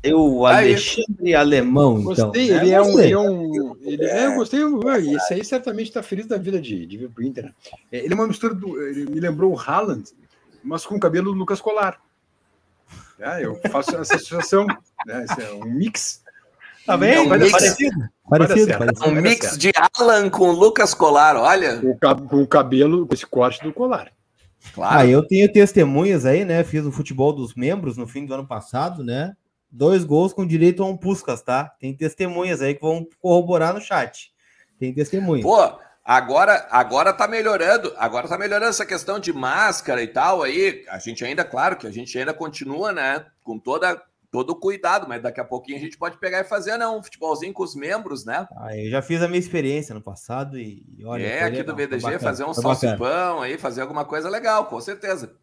Eu, 0.03 0.47
Alexandre 0.47 1.35
Alemão, 1.35 2.01
então. 2.01 2.27
Gostei, 2.27 2.51
né? 2.51 2.62
ele 2.62 2.71
é, 2.71 2.81
um. 2.81 2.99
Ele 2.99 3.12
é 3.12 3.19
um 3.19 3.77
ele, 3.83 4.05
é, 4.05 4.27
eu 4.27 4.35
gostei, 4.35 4.61
esse 5.17 5.35
aí 5.35 5.45
certamente 5.45 5.89
está 5.89 6.03
feliz 6.03 6.27
da 6.27 6.39
vida 6.39 6.61
de, 6.61 6.87
de 6.87 6.97
vir 6.97 7.11
pro 7.11 7.25
Inter. 7.25 7.45
Né? 7.45 7.55
É, 7.93 7.99
ele 7.99 8.12
é 8.12 8.14
uma 8.14 8.27
mistura 8.27 8.55
do. 8.55 8.81
Ele 8.81 9.11
me 9.11 9.21
lembrou 9.21 9.53
o 9.53 9.59
Haaland, 9.59 10.11
mas 10.62 10.87
com 10.87 10.97
o 10.97 11.01
cabelo 11.01 11.33
do 11.33 11.39
Lucas 11.39 11.61
Colar. 11.61 12.01
É, 13.19 13.45
eu 13.45 13.61
faço 13.71 13.97
essa 13.97 14.14
associação, 14.14 14.67
né? 15.07 15.25
Esse 15.25 15.43
é 15.43 15.53
um 15.53 15.64
mix 15.64 16.23
Tá 16.87 16.97
bem? 16.97 17.19
Um 17.19 17.29
mix, 17.29 17.51
parecido. 17.51 18.09
Parecido, 18.29 18.79
parecido. 18.79 19.09
Um 19.09 19.12
mix 19.12 19.57
de 19.57 19.72
Alan 19.99 20.29
com 20.29 20.51
Lucas 20.51 20.95
Colar, 20.95 21.37
olha. 21.37 21.81
Com 22.29 22.43
o 22.43 22.47
cabelo, 22.47 23.07
com 23.07 23.14
esse 23.14 23.27
corte 23.27 23.62
do 23.62 23.72
colar. 23.72 24.11
Claro. 24.74 24.99
Ah, 24.99 25.07
eu 25.07 25.27
tenho 25.27 25.51
testemunhas 25.53 26.27
aí, 26.27 26.45
né? 26.45 26.64
Fiz 26.64 26.85
o 26.85 26.91
futebol 26.91 27.33
dos 27.33 27.55
membros 27.55 27.97
no 27.97 28.07
fim 28.07 28.27
do 28.27 28.35
ano 28.35 28.47
passado, 28.47 29.05
né? 29.05 29.35
Dois 29.70 30.05
gols 30.05 30.33
com 30.33 30.47
direito 30.47 30.83
a 30.83 30.87
um 30.87 30.97
Puscas, 30.97 31.43
tá? 31.43 31.72
Tem 31.79 31.95
testemunhas 31.95 32.61
aí 32.61 32.74
que 32.74 32.81
vão 32.81 33.07
corroborar 33.20 33.72
no 33.72 33.81
chat. 33.81 34.33
Tem 34.79 34.93
testemunhas. 34.93 35.45
Pô, 35.45 35.79
agora, 36.05 36.66
agora 36.70 37.12
tá 37.12 37.29
melhorando. 37.29 37.93
Agora 37.97 38.27
tá 38.27 38.37
melhorando 38.37 38.70
essa 38.70 38.87
questão 38.87 39.20
de 39.20 39.33
máscara 39.33 40.03
e 40.03 40.09
tal 40.09 40.43
aí. 40.43 40.85
A 40.89 40.99
gente 40.99 41.24
ainda, 41.24 41.45
claro 41.45 41.77
que 41.77 41.87
a 41.87 41.93
gente 41.93 42.18
ainda 42.18 42.35
continua, 42.35 42.91
né? 42.91 43.24
Com 43.45 43.59
toda 43.59 44.03
todo 44.37 44.55
cuidado, 44.55 45.09
mas 45.09 45.22
daqui 45.22 45.41
a 45.41 45.45
pouquinho 45.45 45.78
a 45.78 45.80
gente 45.80 45.97
pode 45.97 46.18
pegar 46.18 46.41
e 46.41 46.45
fazer 46.45 46.76
né, 46.76 46.87
um 46.87 47.03
futebolzinho 47.03 47.55
com 47.55 47.62
os 47.62 47.74
membros, 47.74 48.26
né? 48.26 48.47
Ah, 48.59 48.76
eu 48.76 48.91
já 48.91 49.01
fiz 49.01 49.22
a 49.22 49.28
minha 49.28 49.41
experiência 49.41 49.95
no 49.95 50.03
passado 50.03 50.59
e, 50.59 50.84
olha. 51.07 51.24
É, 51.24 51.45
aqui 51.45 51.57
legal, 51.57 51.74
do 51.74 51.76
VDG, 51.76 52.18
fazer 52.18 52.45
um 52.45 52.53
salsipão 52.53 53.41
aí, 53.41 53.57
fazer 53.57 53.80
alguma 53.80 54.05
coisa 54.05 54.28
legal, 54.28 54.66
com 54.66 54.78
certeza. 54.78 55.34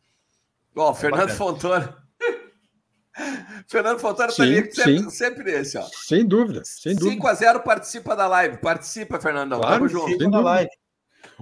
Ó, 0.75 0.91
oh, 0.91 0.93
Fernando 0.93 1.31
Fontana. 1.31 1.97
Fernando 3.67 3.97
Fontana 3.99 4.31
tá 4.31 4.43
ali 4.43 4.71
sempre, 4.71 5.11
sempre 5.11 5.43
nesse, 5.43 5.77
ó. 5.77 5.87
Sem 5.91 6.23
dúvida, 6.23 6.61
sem 6.63 6.95
dúvida. 6.95 7.15
5 7.15 7.27
a 7.27 7.33
0 7.33 7.59
participa 7.61 8.15
da 8.15 8.27
live. 8.27 8.57
Participa, 8.57 9.19
Fernandão. 9.19 9.59
Claro, 9.59 9.75
Tamo 9.75 9.89
junto. 9.89 10.07
Sem 10.09 10.17
dúvida. 10.19 10.39
live. 10.39 10.69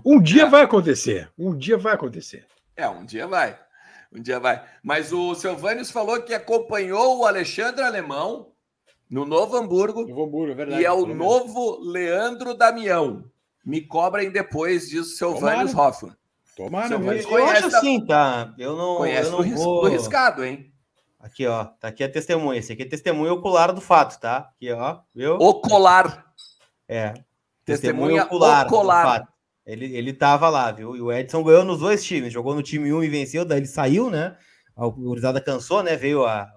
Um 0.06 0.22
dia 0.22 0.44
é. 0.44 0.50
vai 0.50 0.62
acontecer. 0.64 1.30
Um 1.38 1.56
dia 1.58 1.78
vai 1.78 1.94
acontecer. 1.94 2.46
É, 2.78 2.88
um 2.88 3.04
dia 3.06 3.28
vai. 3.28 3.58
Um 4.14 4.22
dia 4.22 4.40
vai. 4.40 4.64
Mas 4.84 5.14
o 5.14 5.34
Silvânios 5.36 5.90
falou 5.90 6.22
que 6.22 6.34
acompanhou 6.34 7.20
o 7.20 7.26
Alexandre 7.26 7.84
Alemão 7.84 8.52
no 9.10 9.26
Novo 9.26 9.56
Hamburgo. 9.56 10.08
Novo 10.08 10.24
Hamburgo, 10.24 10.52
é 10.52 10.56
verdade. 10.56 10.82
E 10.82 10.86
é 10.86 10.92
o 10.92 11.06
novo 11.06 11.80
Leandro 11.82 12.54
Damião. 12.54 13.24
Me 13.66 13.82
cobrem 13.82 14.32
depois 14.32 14.90
disso, 14.90 15.16
Silvânios 15.16 15.74
Hoffman. 15.74 16.16
Tomara, 16.56 17.00
mas 17.00 17.26
eu 17.26 17.46
acho 17.46 17.68
assim, 17.68 18.06
tá? 18.06 18.54
Eu 18.58 18.76
não. 18.76 18.98
Conhece 18.98 19.30
eu 19.30 19.32
não 19.32 19.50
do, 19.50 19.56
vou... 19.56 19.82
do 19.84 19.88
riscado, 19.88 20.44
hein? 20.44 20.72
Aqui, 21.20 21.48
ó. 21.48 21.66
Tá 21.66 21.88
aqui 21.88 22.04
a 22.04 22.12
testemunha. 22.12 22.60
Esse 22.60 22.74
aqui 22.74 22.82
é 22.82 22.86
testemunha 22.86 23.32
ocular 23.32 23.74
do 23.74 23.80
fato, 23.80 24.20
tá? 24.20 24.50
Aqui, 24.56 24.72
ó. 24.72 25.00
Viu? 25.14 25.36
Ocular. 25.36 26.26
É. 26.88 27.14
Testemunha, 27.64 28.24
testemunha 28.24 28.24
ocular. 28.24 28.66
ocular. 28.66 29.31
Ele, 29.72 29.86
ele 29.96 30.12
tava 30.12 30.50
lá, 30.50 30.70
viu? 30.70 30.98
E 30.98 31.02
o 31.02 31.10
Edson 31.10 31.42
ganhou 31.44 31.64
nos 31.64 31.80
dois 31.80 32.04
times. 32.04 32.34
Jogou 32.34 32.54
no 32.54 32.62
time 32.62 32.92
1 32.92 33.04
e 33.06 33.10
venceu, 33.10 33.46
daí 33.46 33.60
ele 33.60 33.68
saiu, 33.68 34.10
né? 34.10 34.36
A 34.76 34.86
gurizada 34.86 35.40
cansou, 35.40 35.82
né? 35.82 35.96
Veio 35.96 36.26
a, 36.26 36.42
a, 36.42 36.52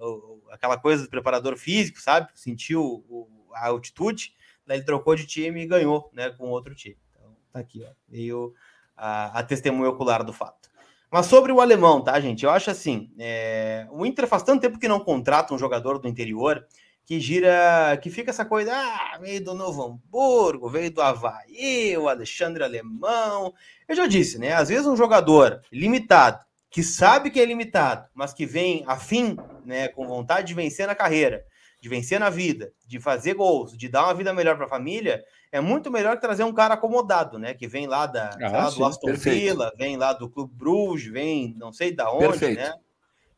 aquela 0.50 0.76
coisa 0.76 1.04
do 1.04 1.08
preparador 1.08 1.56
físico, 1.56 2.00
sabe? 2.00 2.28
Sentiu 2.34 2.82
o, 3.08 3.28
a 3.54 3.68
altitude. 3.68 4.34
Daí 4.66 4.78
ele 4.78 4.84
trocou 4.84 5.14
de 5.14 5.26
time 5.26 5.62
e 5.62 5.66
ganhou, 5.66 6.10
né? 6.12 6.30
Com 6.30 6.48
outro 6.48 6.74
time. 6.74 6.98
Então, 7.10 7.36
tá 7.52 7.60
aqui, 7.60 7.84
ó. 7.88 7.92
Veio 8.08 8.52
a, 8.96 9.38
a 9.38 9.42
testemunha 9.44 9.90
ocular 9.90 10.24
do 10.24 10.32
fato. 10.32 10.68
Mas 11.08 11.26
sobre 11.26 11.52
o 11.52 11.60
alemão, 11.60 12.02
tá, 12.02 12.18
gente? 12.18 12.44
Eu 12.44 12.50
acho 12.50 12.68
assim: 12.68 13.12
é... 13.16 13.86
o 13.92 14.04
Inter 14.04 14.26
faz 14.26 14.42
tanto 14.42 14.60
tempo 14.60 14.80
que 14.80 14.88
não 14.88 14.98
contrata 14.98 15.54
um 15.54 15.58
jogador 15.58 16.00
do 16.00 16.08
interior 16.08 16.66
que 17.06 17.20
gira, 17.20 17.98
que 18.02 18.10
fica 18.10 18.30
essa 18.30 18.44
coisa, 18.44 18.72
ah, 18.74 19.18
veio 19.20 19.44
do 19.44 19.54
Novo 19.54 19.82
Hamburgo, 19.82 20.68
veio 20.68 20.90
do 20.90 21.02
Havaí, 21.02 21.96
o 21.96 22.08
Alexandre 22.08 22.64
Alemão. 22.64 23.52
Eu 23.86 23.94
já 23.94 24.06
disse, 24.06 24.38
né? 24.38 24.54
Às 24.54 24.70
vezes 24.70 24.86
um 24.86 24.96
jogador 24.96 25.60
limitado, 25.70 26.44
que 26.70 26.82
sabe 26.82 27.30
que 27.30 27.40
é 27.40 27.44
limitado, 27.44 28.08
mas 28.14 28.32
que 28.32 28.46
vem 28.46 28.82
afim, 28.86 29.36
né, 29.64 29.88
com 29.88 30.06
vontade 30.06 30.48
de 30.48 30.54
vencer 30.54 30.86
na 30.86 30.94
carreira, 30.94 31.44
de 31.80 31.88
vencer 31.88 32.18
na 32.18 32.30
vida, 32.30 32.72
de 32.86 32.98
fazer 32.98 33.34
gols, 33.34 33.76
de 33.76 33.88
dar 33.88 34.04
uma 34.04 34.14
vida 34.14 34.32
melhor 34.32 34.56
para 34.56 34.64
a 34.64 34.68
família, 34.68 35.22
é 35.52 35.60
muito 35.60 35.90
melhor 35.90 36.16
que 36.16 36.22
trazer 36.22 36.42
um 36.42 36.52
cara 36.52 36.74
acomodado, 36.74 37.38
né? 37.38 37.54
Que 37.54 37.68
vem 37.68 37.86
lá, 37.86 38.06
da, 38.06 38.30
ah, 38.42 38.50
lá 38.50 38.70
sim, 38.70 38.78
do 38.78 38.84
Aston. 38.86 39.12
Villa, 39.12 39.72
vem 39.76 39.96
lá 39.96 40.12
do 40.12 40.28
Clube 40.28 40.52
Bruges, 40.52 41.12
vem 41.12 41.54
não 41.56 41.72
sei 41.72 41.92
da 41.94 42.10
onde, 42.10 42.26
perfeito. 42.26 42.60
né? 42.60 42.74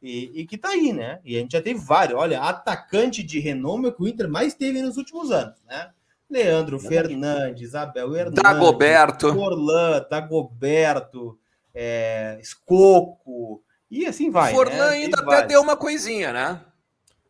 E, 0.06 0.42
e, 0.42 0.46
que 0.46 0.56
tá 0.56 0.68
aí, 0.68 0.92
né? 0.92 1.18
E 1.24 1.36
a 1.36 1.40
gente 1.40 1.52
já 1.52 1.60
teve 1.60 1.80
vários. 1.80 2.16
Olha, 2.16 2.40
atacante 2.40 3.24
de 3.24 3.40
renome 3.40 3.90
que 3.90 4.00
o 4.00 4.06
Inter 4.06 4.28
mais 4.28 4.54
teve 4.54 4.80
nos 4.80 4.96
últimos 4.96 5.32
anos, 5.32 5.56
né? 5.66 5.90
Leandro 6.30 6.78
Fernandes, 6.78 7.74
Abel 7.74 8.14
Hernandes, 8.14 8.42
Dagoberto, 8.42 9.32
Forlan, 9.32 10.06
Dagoberto, 10.08 11.38
é, 11.74 12.38
Escoco, 12.40 13.62
e 13.90 14.06
assim 14.06 14.30
vai. 14.30 14.52
Forlan 14.52 14.90
né? 14.90 14.96
ainda 14.96 15.20
até 15.20 15.46
deu 15.46 15.60
uma 15.60 15.76
coisinha, 15.76 16.32
né? 16.32 16.60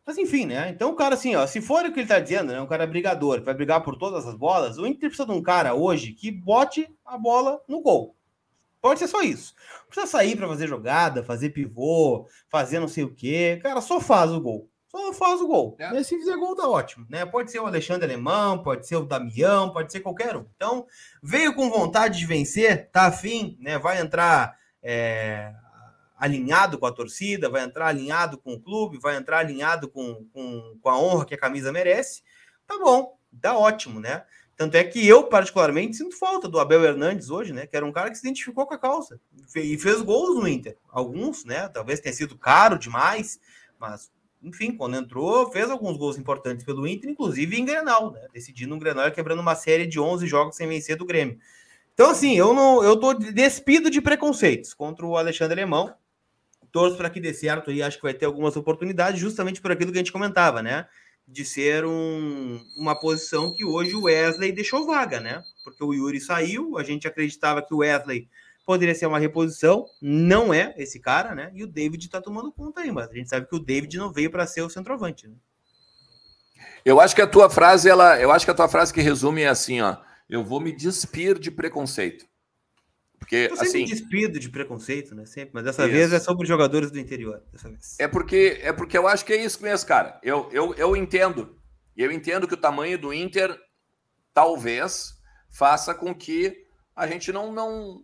Mas 0.05 0.17
enfim, 0.17 0.45
né? 0.45 0.69
Então 0.69 0.91
o 0.91 0.95
cara, 0.95 1.15
assim, 1.15 1.35
ó, 1.35 1.45
se 1.45 1.61
for 1.61 1.85
o 1.85 1.91
que 1.91 1.99
ele 1.99 2.07
tá 2.07 2.19
dizendo, 2.19 2.53
né? 2.53 2.61
Um 2.61 2.67
cara 2.67 2.87
brigador, 2.87 3.39
que 3.39 3.45
vai 3.45 3.53
brigar 3.53 3.83
por 3.83 3.97
todas 3.97 4.25
as 4.25 4.35
bolas, 4.35 4.77
o 4.77 4.85
Inter 4.85 5.09
precisa 5.09 5.25
de 5.25 5.31
um 5.31 5.41
cara 5.41 5.73
hoje 5.73 6.13
que 6.13 6.31
bote 6.31 6.87
a 7.05 7.17
bola 7.17 7.59
no 7.67 7.81
gol. 7.81 8.16
Pode 8.81 8.99
ser 8.99 9.07
só 9.07 9.21
isso. 9.21 9.53
Não 9.81 9.87
precisa 9.87 10.07
sair 10.07 10.35
para 10.35 10.47
fazer 10.47 10.67
jogada, 10.67 11.23
fazer 11.23 11.49
pivô, 11.49 12.27
fazer 12.49 12.79
não 12.79 12.87
sei 12.87 13.03
o 13.03 13.13
quê. 13.13 13.59
Cara, 13.61 13.81
só 13.81 13.99
faz 13.99 14.31
o 14.31 14.39
gol. 14.39 14.69
Só 14.87 15.11
faz 15.13 15.41
o 15.41 15.47
gol. 15.47 15.75
É. 15.79 15.99
E 15.99 16.03
se 16.03 16.17
fizer 16.17 16.37
gol, 16.37 16.55
tá 16.55 16.67
ótimo. 16.67 17.05
Né? 17.09 17.25
Pode 17.25 17.51
ser 17.51 17.59
o 17.59 17.65
Alexandre 17.65 18.05
Alemão, 18.05 18.63
pode 18.63 18.87
ser 18.87 18.95
o 18.95 19.05
Damião, 19.05 19.71
pode 19.71 19.91
ser 19.91 19.99
qualquer 19.99 20.35
um. 20.35 20.45
Então, 20.55 20.85
veio 21.21 21.53
com 21.55 21.69
vontade 21.69 22.19
de 22.19 22.25
vencer, 22.25 22.89
tá 22.89 23.07
afim, 23.07 23.57
né? 23.59 23.77
Vai 23.77 23.99
entrar. 23.99 24.57
É 24.81 25.53
alinhado 26.17 26.79
com 26.79 26.85
a 26.85 26.91
torcida, 26.91 27.49
vai 27.49 27.63
entrar 27.63 27.87
alinhado 27.87 28.37
com 28.39 28.53
o 28.53 28.59
clube, 28.59 28.97
vai 28.97 29.15
entrar 29.15 29.39
alinhado 29.39 29.87
com, 29.87 30.25
com, 30.33 30.77
com 30.81 30.89
a 30.89 30.99
honra 30.99 31.25
que 31.25 31.35
a 31.35 31.39
camisa 31.39 31.71
merece, 31.71 32.23
tá 32.65 32.77
bom, 32.79 33.17
tá 33.39 33.55
ótimo, 33.55 33.99
né? 33.99 34.25
Tanto 34.57 34.75
é 34.75 34.83
que 34.83 35.07
eu, 35.07 35.23
particularmente, 35.25 35.95
sinto 35.95 36.17
falta 36.17 36.49
do 36.49 36.59
Abel 36.59 36.83
Hernandes 36.83 37.29
hoje, 37.29 37.53
né? 37.53 37.67
Que 37.67 37.77
era 37.77 37.85
um 37.85 37.91
cara 37.91 38.09
que 38.09 38.17
se 38.17 38.25
identificou 38.25 38.65
com 38.65 38.73
a 38.73 38.77
causa 38.77 39.21
e 39.55 39.77
fez 39.77 40.01
gols 40.01 40.35
no 40.35 40.47
Inter. 40.47 40.75
Alguns, 40.89 41.45
né? 41.45 41.69
Talvez 41.69 41.99
tenha 41.99 42.13
sido 42.13 42.35
caro 42.35 42.79
demais, 42.79 43.39
mas, 43.79 44.11
enfim, 44.41 44.75
quando 44.75 44.97
entrou, 44.97 45.51
fez 45.51 45.69
alguns 45.69 45.95
gols 45.95 46.17
importantes 46.17 46.65
pelo 46.65 46.87
Inter, 46.87 47.11
inclusive 47.11 47.55
em 47.55 47.63
Grenal, 47.63 48.11
né? 48.11 48.21
Decidindo 48.33 48.73
um 48.73 48.79
Grenal 48.79 49.11
quebrando 49.11 49.41
uma 49.41 49.53
série 49.53 49.85
de 49.85 49.99
11 49.99 50.25
jogos 50.25 50.55
sem 50.55 50.67
vencer 50.67 50.97
do 50.97 51.05
Grêmio. 51.05 51.37
Então, 51.93 52.09
assim, 52.09 52.35
eu 52.35 52.51
não, 52.51 52.83
eu 52.83 52.99
tô 52.99 53.13
despido 53.13 53.91
de 53.91 54.01
preconceitos 54.01 54.73
contra 54.73 55.05
o 55.05 55.15
Alexandre 55.15 55.61
Alemão 55.61 55.95
torço 56.71 56.97
para 56.97 57.09
que 57.09 57.19
dê 57.19 57.33
certo 57.33 57.71
e 57.71 57.81
acho 57.81 57.97
que 57.97 58.03
vai 58.03 58.13
ter 58.13 58.25
algumas 58.25 58.55
oportunidades, 58.55 59.19
justamente 59.19 59.59
por 59.61 59.71
aquilo 59.71 59.91
que 59.91 59.97
a 59.97 60.01
gente 60.01 60.11
comentava, 60.11 60.61
né? 60.61 60.85
De 61.27 61.43
ser 61.43 61.85
um, 61.85 62.63
uma 62.77 62.97
posição 62.97 63.53
que 63.53 63.65
hoje 63.65 63.93
o 63.95 64.03
Wesley 64.03 64.51
deixou 64.51 64.85
vaga, 64.85 65.19
né? 65.19 65.43
Porque 65.63 65.83
o 65.83 65.93
Yuri 65.93 66.21
saiu, 66.21 66.77
a 66.77 66.83
gente 66.83 67.07
acreditava 67.07 67.61
que 67.61 67.73
o 67.73 67.79
Wesley 67.79 68.29
poderia 68.65 68.93
ser 68.93 69.05
uma 69.05 69.19
reposição, 69.19 69.85
não 70.01 70.53
é 70.53 70.73
esse 70.77 70.99
cara, 70.99 71.33
né? 71.33 71.51
E 71.53 71.63
o 71.63 71.67
David 71.67 72.05
está 72.05 72.21
tomando 72.21 72.51
conta 72.51 72.81
aí, 72.81 72.91
mas 72.91 73.09
a 73.09 73.13
gente 73.13 73.29
sabe 73.29 73.47
que 73.47 73.55
o 73.55 73.59
David 73.59 73.97
não 73.97 74.11
veio 74.11 74.29
para 74.29 74.45
ser 74.45 74.61
o 74.61 74.69
centroavante, 74.69 75.27
né? 75.27 75.35
Eu 76.83 76.99
acho 76.99 77.15
que 77.15 77.21
a 77.21 77.27
tua 77.27 77.49
frase, 77.49 77.89
ela, 77.89 78.19
eu 78.19 78.31
acho 78.31 78.45
que 78.45 78.51
a 78.51 78.53
tua 78.53 78.67
frase 78.67 78.93
que 78.93 79.01
resume 79.01 79.41
é 79.41 79.47
assim, 79.47 79.81
ó, 79.81 79.97
eu 80.29 80.43
vou 80.43 80.59
me 80.59 80.71
despir 80.71 81.39
de 81.39 81.49
preconceito. 81.49 82.25
Porque, 83.19 83.49
eu 83.51 83.59
assim, 83.59 83.83
despido 83.85 84.39
de 84.39 84.49
preconceito, 84.49 85.15
né? 85.15 85.25
Sempre, 85.25 85.51
mas 85.53 85.63
dessa 85.63 85.83
isso. 85.83 85.91
vez 85.91 86.13
é 86.13 86.19
sobre 86.19 86.47
jogadores 86.47 86.91
do 86.91 86.99
interior. 86.99 87.41
É 87.99 88.07
porque 88.07 88.59
é 88.61 88.71
porque 88.71 88.97
eu 88.97 89.07
acho 89.07 89.25
que 89.25 89.33
é 89.33 89.43
isso 89.43 89.61
mesmo, 89.61 89.87
cara. 89.87 90.19
Eu, 90.23 90.49
eu, 90.51 90.73
eu 90.75 90.95
entendo. 90.95 91.57
Eu 91.95 92.11
entendo 92.11 92.47
que 92.47 92.53
o 92.53 92.57
tamanho 92.57 92.97
do 92.97 93.11
Inter 93.11 93.59
talvez 94.33 95.15
faça 95.49 95.95
com 95.95 96.13
que 96.13 96.65
a 96.95 97.07
gente 97.07 97.31
não, 97.31 97.51
não, 97.51 98.01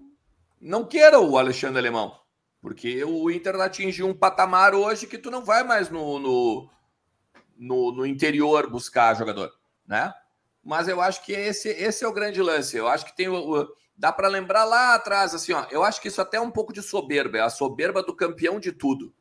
não 0.60 0.86
queira 0.86 1.20
o 1.20 1.38
Alexandre 1.38 1.78
Alemão. 1.78 2.20
Porque 2.60 3.04
o 3.04 3.30
Inter 3.30 3.56
atingiu 3.58 4.08
um 4.08 4.14
patamar 4.14 4.74
hoje 4.74 5.06
que 5.06 5.18
tu 5.18 5.30
não 5.30 5.44
vai 5.44 5.64
mais 5.64 5.90
no, 5.90 6.18
no, 6.18 6.70
no, 7.58 7.92
no 7.92 8.06
interior 8.06 8.70
buscar 8.70 9.16
jogador, 9.16 9.52
né? 9.86 10.14
Mas 10.64 10.88
eu 10.88 11.02
acho 11.02 11.24
que 11.26 11.34
esse, 11.34 11.70
esse 11.70 12.04
é 12.06 12.08
o 12.08 12.14
grande 12.14 12.42
lance. 12.42 12.78
Eu 12.78 12.88
acho 12.88 13.06
que 13.06 13.16
tem 13.16 13.28
o, 13.28 13.36
o 13.36 13.68
dá 13.96 14.12
para 14.12 14.28
lembrar 14.28 14.64
lá 14.64 14.96
atrás, 14.96 15.34
assim, 15.34 15.54
ó. 15.54 15.66
Eu 15.70 15.84
acho 15.84 16.02
que 16.02 16.08
isso 16.08 16.22
até 16.22 16.38
é 16.38 16.42
um 16.42 16.52
pouco 16.52 16.74
de 16.74 16.82
soberba, 16.82 17.38
é 17.38 17.42
a 17.42 17.50
soberba 17.50 18.04
do 18.04 18.16
campeão 18.16 18.60
de 18.60 18.72
tudo, 18.72 19.14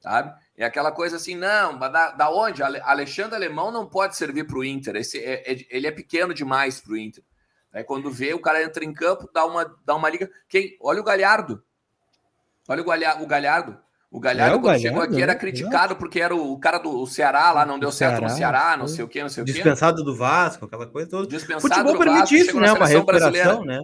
sabe? 0.00 0.32
É 0.56 0.64
aquela 0.64 0.92
coisa 0.92 1.16
assim, 1.16 1.34
não, 1.34 1.78
da, 1.78 2.10
da 2.10 2.30
onde? 2.30 2.62
Alexandre 2.62 3.34
Alemão 3.34 3.70
não 3.70 3.86
pode 3.86 4.16
servir 4.16 4.44
para 4.44 4.58
o 4.58 4.64
Inter, 4.64 4.96
esse 4.96 5.18
é, 5.18 5.52
é, 5.52 5.66
ele 5.70 5.86
é 5.86 5.90
pequeno 5.90 6.34
demais 6.34 6.80
para 6.80 6.92
o 6.92 6.96
Inter. 6.96 7.24
Aí 7.72 7.84
quando 7.84 8.10
vê, 8.10 8.34
o 8.34 8.40
cara 8.40 8.62
entra 8.62 8.84
em 8.84 8.92
campo, 8.92 9.30
dá 9.32 9.46
uma, 9.46 9.64
dá 9.84 9.94
uma 9.94 10.10
liga. 10.10 10.28
Quem? 10.48 10.76
Olha 10.80 11.00
o 11.00 11.04
Galhardo. 11.04 11.62
Olha 12.68 12.82
o 12.82 12.84
Galhardo. 12.84 13.22
O 13.22 13.26
Galhardo, 13.26 13.78
o 14.10 14.18
Galhardo, 14.18 14.54
é, 14.54 14.56
o 14.56 14.60
quando 14.60 14.62
Galhardo, 14.64 14.82
chegou 14.82 15.02
aqui, 15.02 15.22
era 15.22 15.34
né? 15.34 15.38
criticado 15.38 15.94
porque 15.94 16.20
era 16.20 16.34
o, 16.34 16.58
cara 16.58 16.78
do 16.78 17.06
Ceará 17.06 17.52
lá, 17.52 17.64
não 17.64 17.78
deu 17.78 17.92
certo 17.92 18.16
Ceará, 18.16 18.28
no 18.28 18.36
Ceará, 18.36 18.76
não 18.76 18.88
sei 18.88 19.04
o 19.04 19.08
que, 19.08 19.22
não 19.22 19.28
sei 19.28 19.44
o 19.44 19.46
que. 19.46 19.52
Dispensado 19.52 20.02
do 20.02 20.16
Vasco, 20.16 20.64
aquela 20.64 20.84
coisa 20.84 21.08
toda. 21.08 21.28
Dispensado 21.28 21.60
Futebol 21.60 21.96
permite 21.96 22.36
isso, 22.36 22.58
né? 22.58 22.72
Uma 22.72 22.86
recuperação, 22.86 23.64
né? 23.64 23.80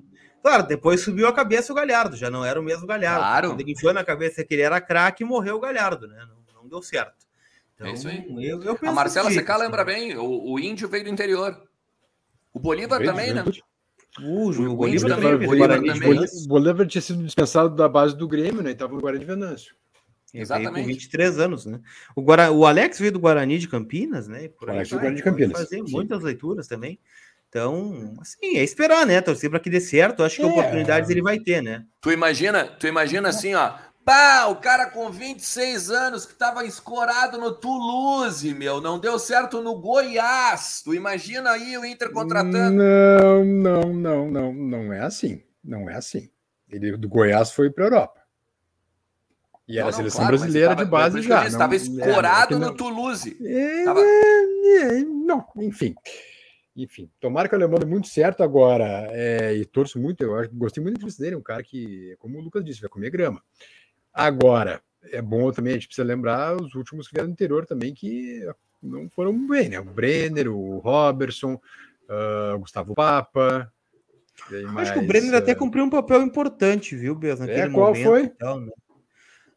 Claro, 0.46 0.64
depois 0.64 1.00
subiu 1.00 1.26
a 1.26 1.32
cabeça 1.32 1.72
o 1.72 1.74
Galhardo, 1.74 2.14
já 2.14 2.30
não 2.30 2.44
era 2.44 2.60
o 2.60 2.62
mesmo 2.62 2.86
Galhardo. 2.86 3.18
Claro. 3.18 3.48
Quando 3.48 3.60
ele 3.62 3.72
enfiou 3.72 3.92
na 3.92 4.04
cabeça 4.04 4.44
que 4.44 4.54
ele 4.54 4.62
era 4.62 4.80
craque, 4.80 5.24
morreu 5.24 5.56
o 5.56 5.60
Galhardo, 5.60 6.06
né? 6.06 6.24
Não, 6.24 6.62
não 6.62 6.68
deu 6.68 6.80
certo. 6.80 7.26
Então, 7.74 7.88
é 7.88 7.92
isso 7.92 8.06
aí. 8.06 8.24
Eu, 8.48 8.62
eu 8.62 8.78
a 8.80 8.92
Marcela 8.92 9.28
Seca 9.28 9.56
lembra 9.56 9.84
bem, 9.84 10.16
o, 10.16 10.52
o, 10.52 10.60
índio 10.60 10.88
veio 10.88 11.02
do 11.02 11.10
interior. 11.10 11.60
O 12.52 12.60
Bolívar 12.60 13.00
veio, 13.00 13.10
também, 13.10 13.32
veio. 13.32 13.44
né? 13.44 13.52
Uh, 14.20 14.68
o, 14.68 14.70
o 14.70 14.76
Bolívar 14.76 15.10
também. 15.16 15.34
O 15.34 15.38
Bolívar, 15.48 15.80
o 15.80 16.46
Bolívar 16.46 16.86
tinha 16.86 17.02
sido 17.02 17.24
dispensado 17.24 17.74
da 17.74 17.88
base 17.88 18.16
do 18.16 18.28
Grêmio, 18.28 18.62
né? 18.62 18.70
E 18.70 18.72
estava 18.72 18.94
no 18.94 19.00
Guarani 19.00 19.24
de 19.24 19.26
Venâncio. 19.26 19.74
Exatamente. 20.32 20.74
Veio 20.74 20.86
com 20.86 20.92
23 20.92 21.38
anos, 21.40 21.66
né? 21.66 21.80
O, 22.14 22.22
Guara... 22.22 22.52
o 22.52 22.64
Alex 22.64 23.00
veio 23.00 23.10
do 23.10 23.18
Guarani 23.18 23.58
de 23.58 23.66
Campinas, 23.66 24.28
né? 24.28 24.46
Por 24.46 24.68
o 24.68 24.70
Alex 24.70 24.90
do 24.90 24.94
Guarani 24.94 25.16
de 25.16 25.22
Campinas. 25.24 25.58
Fazer 25.58 25.82
muitas 25.82 26.22
leituras 26.22 26.68
também. 26.68 27.00
Então, 27.56 28.12
assim, 28.20 28.58
é 28.58 28.62
esperar, 28.62 29.06
né? 29.06 29.22
Torcer 29.22 29.48
para 29.48 29.58
que 29.58 29.70
dê 29.70 29.80
certo. 29.80 30.22
Acho 30.22 30.36
que 30.36 30.42
é. 30.42 30.46
oportunidades 30.46 31.08
ele 31.08 31.22
vai 31.22 31.38
ter, 31.38 31.62
né? 31.62 31.86
Tu 32.02 32.12
imagina, 32.12 32.64
tu 32.66 32.86
imagina 32.86 33.30
assim, 33.30 33.54
ó. 33.54 33.72
Pá, 34.04 34.44
o 34.46 34.56
cara 34.56 34.90
com 34.90 35.10
26 35.10 35.90
anos 35.90 36.26
que 36.26 36.32
estava 36.32 36.66
escorado 36.66 37.38
no 37.38 37.52
Toulouse, 37.52 38.54
meu, 38.54 38.78
não 38.80 38.98
deu 38.98 39.18
certo 39.18 39.62
no 39.62 39.80
Goiás. 39.80 40.82
Tu 40.84 40.94
imagina 40.94 41.52
aí 41.52 41.78
o 41.78 41.84
Inter 41.84 42.12
contratando? 42.12 42.76
Não, 42.76 43.42
não, 43.42 43.94
não, 43.94 44.30
não, 44.30 44.52
não 44.52 44.92
é 44.92 45.00
assim. 45.00 45.42
Não 45.64 45.88
é 45.88 45.96
assim. 45.96 46.28
Ele 46.68 46.94
do 46.98 47.08
Goiás 47.08 47.52
foi 47.52 47.70
para 47.70 47.86
Europa. 47.86 48.20
E 49.66 49.78
era 49.78 49.88
a 49.88 49.92
seleção 49.92 50.20
claro, 50.20 50.36
brasileira 50.36 50.68
tava, 50.68 50.84
de 50.84 50.90
base 50.90 51.22
já. 51.22 51.46
Estava 51.46 51.74
escorado 51.74 52.54
é, 52.54 52.58
no 52.58 52.76
Toulouse. 52.76 53.36
É, 53.42 53.84
tava... 53.84 54.00
é, 54.02 55.02
não, 55.02 55.44
enfim. 55.56 55.94
Enfim, 56.76 57.10
tomara 57.18 57.48
que 57.48 57.54
o 57.54 57.58
alemão 57.58 57.78
dê 57.78 57.86
muito 57.86 58.08
certo 58.08 58.42
agora. 58.42 59.08
É, 59.10 59.54
e 59.54 59.64
torço 59.64 59.98
muito, 59.98 60.22
eu 60.22 60.36
acho, 60.36 60.50
gostei 60.52 60.82
muito 60.82 60.94
da 60.94 60.98
entrevista 60.98 61.22
dele, 61.22 61.36
um 61.36 61.42
cara 61.42 61.62
que, 61.62 62.14
como 62.18 62.38
o 62.38 62.42
Lucas 62.42 62.64
disse, 62.64 62.80
vai 62.80 62.90
comer 62.90 63.10
grama. 63.10 63.42
Agora, 64.12 64.82
é 65.10 65.22
bom 65.22 65.50
também, 65.52 65.72
a 65.72 65.74
gente 65.76 65.86
precisa 65.86 66.06
lembrar 66.06 66.54
os 66.60 66.74
últimos 66.74 67.08
que 67.08 67.14
vieram 67.14 67.28
do 67.28 67.32
interior 67.32 67.64
também, 67.64 67.94
que 67.94 68.46
não 68.82 69.08
foram 69.08 69.46
bem, 69.46 69.68
né? 69.68 69.80
O 69.80 69.84
Brenner, 69.84 70.52
o 70.52 70.78
Robertson, 70.78 71.54
uh, 71.54 72.54
o 72.54 72.58
Gustavo 72.60 72.94
Papa. 72.94 73.72
Mais, 74.50 74.88
Acho 74.88 74.98
que 74.98 75.04
o 75.04 75.06
Brenner 75.06 75.32
uh... 75.32 75.38
até 75.38 75.54
cumpriu 75.54 75.84
um 75.84 75.90
papel 75.90 76.22
importante, 76.22 76.94
viu, 76.94 77.14
Bess? 77.14 77.40
É, 77.40 77.70
qual 77.70 77.94
foi? 77.94 78.28
Tal, 78.28 78.60
né? 78.60 78.70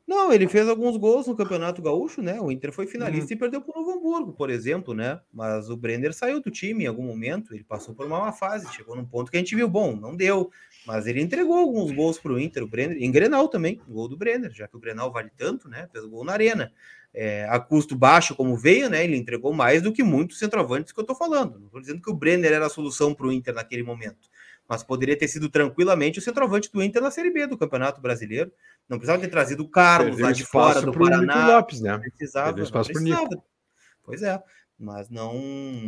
Não, 0.10 0.34
ele 0.34 0.48
fez 0.48 0.68
alguns 0.68 0.98
gols 0.98 1.28
no 1.28 1.36
Campeonato 1.36 1.84
Gaúcho, 1.84 2.20
né? 2.20 2.42
O 2.42 2.52
Inter 2.52 2.72
foi 2.72 2.88
finalista 2.88 3.28
uhum. 3.28 3.36
e 3.36 3.40
perdeu 3.40 3.62
para 3.62 3.80
o 3.80 3.80
Novo 3.80 3.96
Hamburgo, 3.96 4.34
por 4.34 4.50
exemplo, 4.50 4.92
né? 4.96 5.20
Mas 5.32 5.70
o 5.70 5.78
Brenner 5.78 6.16
saiu 6.16 6.42
do 6.42 6.50
time 6.50 6.84
em 6.84 6.88
algum 6.88 7.04
momento, 7.04 7.54
ele 7.54 7.64
passou 7.64 7.94
por 7.94 8.08
uma 8.08 8.20
má 8.20 8.32
fase, 8.32 8.74
chegou 8.74 8.96
num 8.96 9.06
ponto 9.06 9.30
que 9.30 9.38
a 9.38 9.40
gente 9.40 9.56
viu, 9.56 9.70
bom, 9.70 9.96
não 9.96 10.16
deu, 10.16 10.50
mas 10.84 11.06
ele 11.06 11.22
entregou 11.22 11.56
alguns 11.56 11.92
gols 11.92 12.18
para 12.18 12.34
o 12.34 12.40
Inter, 12.40 12.64
o 12.64 12.68
Brenner, 12.68 12.98
em 13.00 13.12
Grenal 13.12 13.48
também, 13.50 13.80
o 13.88 13.94
gol 13.94 14.08
do 14.08 14.18
Brenner, 14.18 14.52
já 14.52 14.68
que 14.68 14.76
o 14.76 14.80
Grenal 14.80 15.12
vale 15.12 15.30
tanto, 15.38 15.70
né? 15.70 15.88
Fez 15.92 16.04
o 16.04 16.10
gol 16.10 16.26
na 16.26 16.34
arena. 16.34 16.74
É, 17.14 17.48
a 17.48 17.60
custo 17.60 17.96
baixo 17.96 18.36
como 18.36 18.58
veio, 18.58 18.90
né? 18.90 19.04
Ele 19.04 19.16
entregou 19.16 19.54
mais 19.54 19.84
do 19.84 19.94
que 19.94 20.02
muitos 20.02 20.40
centroavantes 20.40 20.92
que 20.92 21.00
eu 21.00 21.06
tô 21.06 21.14
falando. 21.14 21.60
Não 21.60 21.68
estou 21.68 21.82
dizendo 21.82 22.02
que 22.02 22.10
o 22.10 22.16
Brenner 22.16 22.52
era 22.52 22.66
a 22.66 22.70
solução 22.70 23.14
para 23.14 23.28
o 23.28 23.32
Inter 23.32 23.54
naquele 23.54 23.84
momento 23.84 24.28
mas 24.70 24.84
poderia 24.84 25.18
ter 25.18 25.28
sido 25.28 25.50
tranquilamente 25.50 26.20
o 26.20 26.22
centroavante 26.22 26.72
do 26.72 26.84
Inter 26.84 27.02
na 27.02 27.10
Série 27.10 27.32
B 27.32 27.48
do 27.48 27.58
Campeonato 27.58 28.00
Brasileiro. 28.00 28.52
Não 28.88 29.00
precisava 29.00 29.20
ter 29.20 29.28
trazido 29.28 29.64
o 29.64 29.68
Carlos 29.68 30.12
Perdeu 30.12 30.26
lá 30.28 30.32
de 30.32 30.46
fora 30.46 30.80
do 30.80 30.94
Paraná. 30.94 31.48
Lopes, 31.48 31.82
né? 31.82 31.98
Precisava, 31.98 32.48
Perdeu 32.48 32.66
espaço 32.66 32.94
para 32.94 33.02
Nico. 33.02 33.44
Pois 34.04 34.22
é, 34.22 34.40
mas 34.78 35.10
não, 35.10 35.34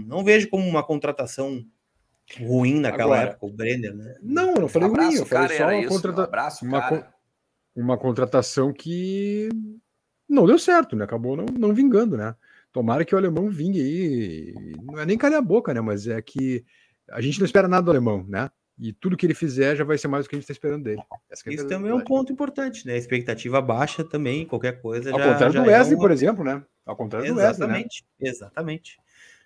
não 0.07 0.23
vejo 0.23 0.49
como 0.49 0.67
uma 0.67 0.83
contratação 0.83 1.63
ruim 2.39 2.79
naquela 2.79 3.15
Agora, 3.15 3.29
época, 3.31 3.45
o 3.45 3.51
Brenner, 3.51 3.95
né? 3.95 4.15
Não, 4.21 4.55
eu 4.55 4.61
não 4.61 4.67
falei 4.67 4.89
ruim, 4.89 5.15
eu 5.15 5.25
falei 5.27 5.57
só 5.57 5.67
uma, 5.67 5.87
contrata... 5.87 6.23
abraço, 6.23 6.65
uma, 6.65 7.13
uma 7.75 7.97
contratação 7.97 8.73
que 8.73 9.49
não 10.27 10.47
deu 10.47 10.57
certo, 10.57 10.95
né? 10.95 11.03
Acabou 11.03 11.35
não, 11.35 11.45
não 11.45 11.73
vingando, 11.73 12.17
né? 12.17 12.35
Tomara 12.71 13.05
que 13.05 13.13
o 13.13 13.17
alemão 13.17 13.49
vingue 13.49 13.79
aí. 13.79 14.75
Não 14.81 14.99
é 14.99 15.05
nem 15.05 15.17
calhar 15.17 15.39
a 15.39 15.43
boca, 15.43 15.73
né? 15.73 15.81
Mas 15.81 16.07
é 16.07 16.19
que 16.21 16.65
a 17.11 17.21
gente 17.21 17.37
não 17.39 17.45
espera 17.45 17.67
nada 17.67 17.83
do 17.83 17.91
alemão, 17.91 18.25
né? 18.27 18.49
E 18.79 18.91
tudo 18.93 19.15
que 19.15 19.25
ele 19.25 19.33
fizer 19.33 19.75
já 19.75 19.83
vai 19.83 19.97
ser 19.97 20.07
mais 20.07 20.25
do 20.25 20.29
que 20.29 20.35
a 20.35 20.37
gente 20.37 20.43
está 20.43 20.53
esperando 20.53 20.83
dele. 20.83 21.01
É 21.29 21.53
Isso 21.53 21.67
também 21.67 21.91
é 21.91 21.93
um 21.93 22.03
ponto 22.03 22.31
importante, 22.31 22.87
né? 22.87 22.97
expectativa 22.97 23.61
baixa 23.61 24.03
também, 24.03 24.45
qualquer 24.45 24.81
coisa. 24.81 25.11
Ao 25.11 25.19
já, 25.19 25.31
contrário 25.31 25.53
já 25.53 25.61
do 25.61 25.67
Wesley, 25.67 25.93
é 25.93 25.95
uma... 25.95 26.01
por 26.01 26.11
exemplo, 26.11 26.43
né? 26.43 26.63
Ao 26.85 26.95
contrário 26.95 27.27
exatamente, 27.27 27.57
do 27.59 27.65
Wesley. 27.65 28.03
Né? 28.19 28.29
Exatamente. 28.29 28.99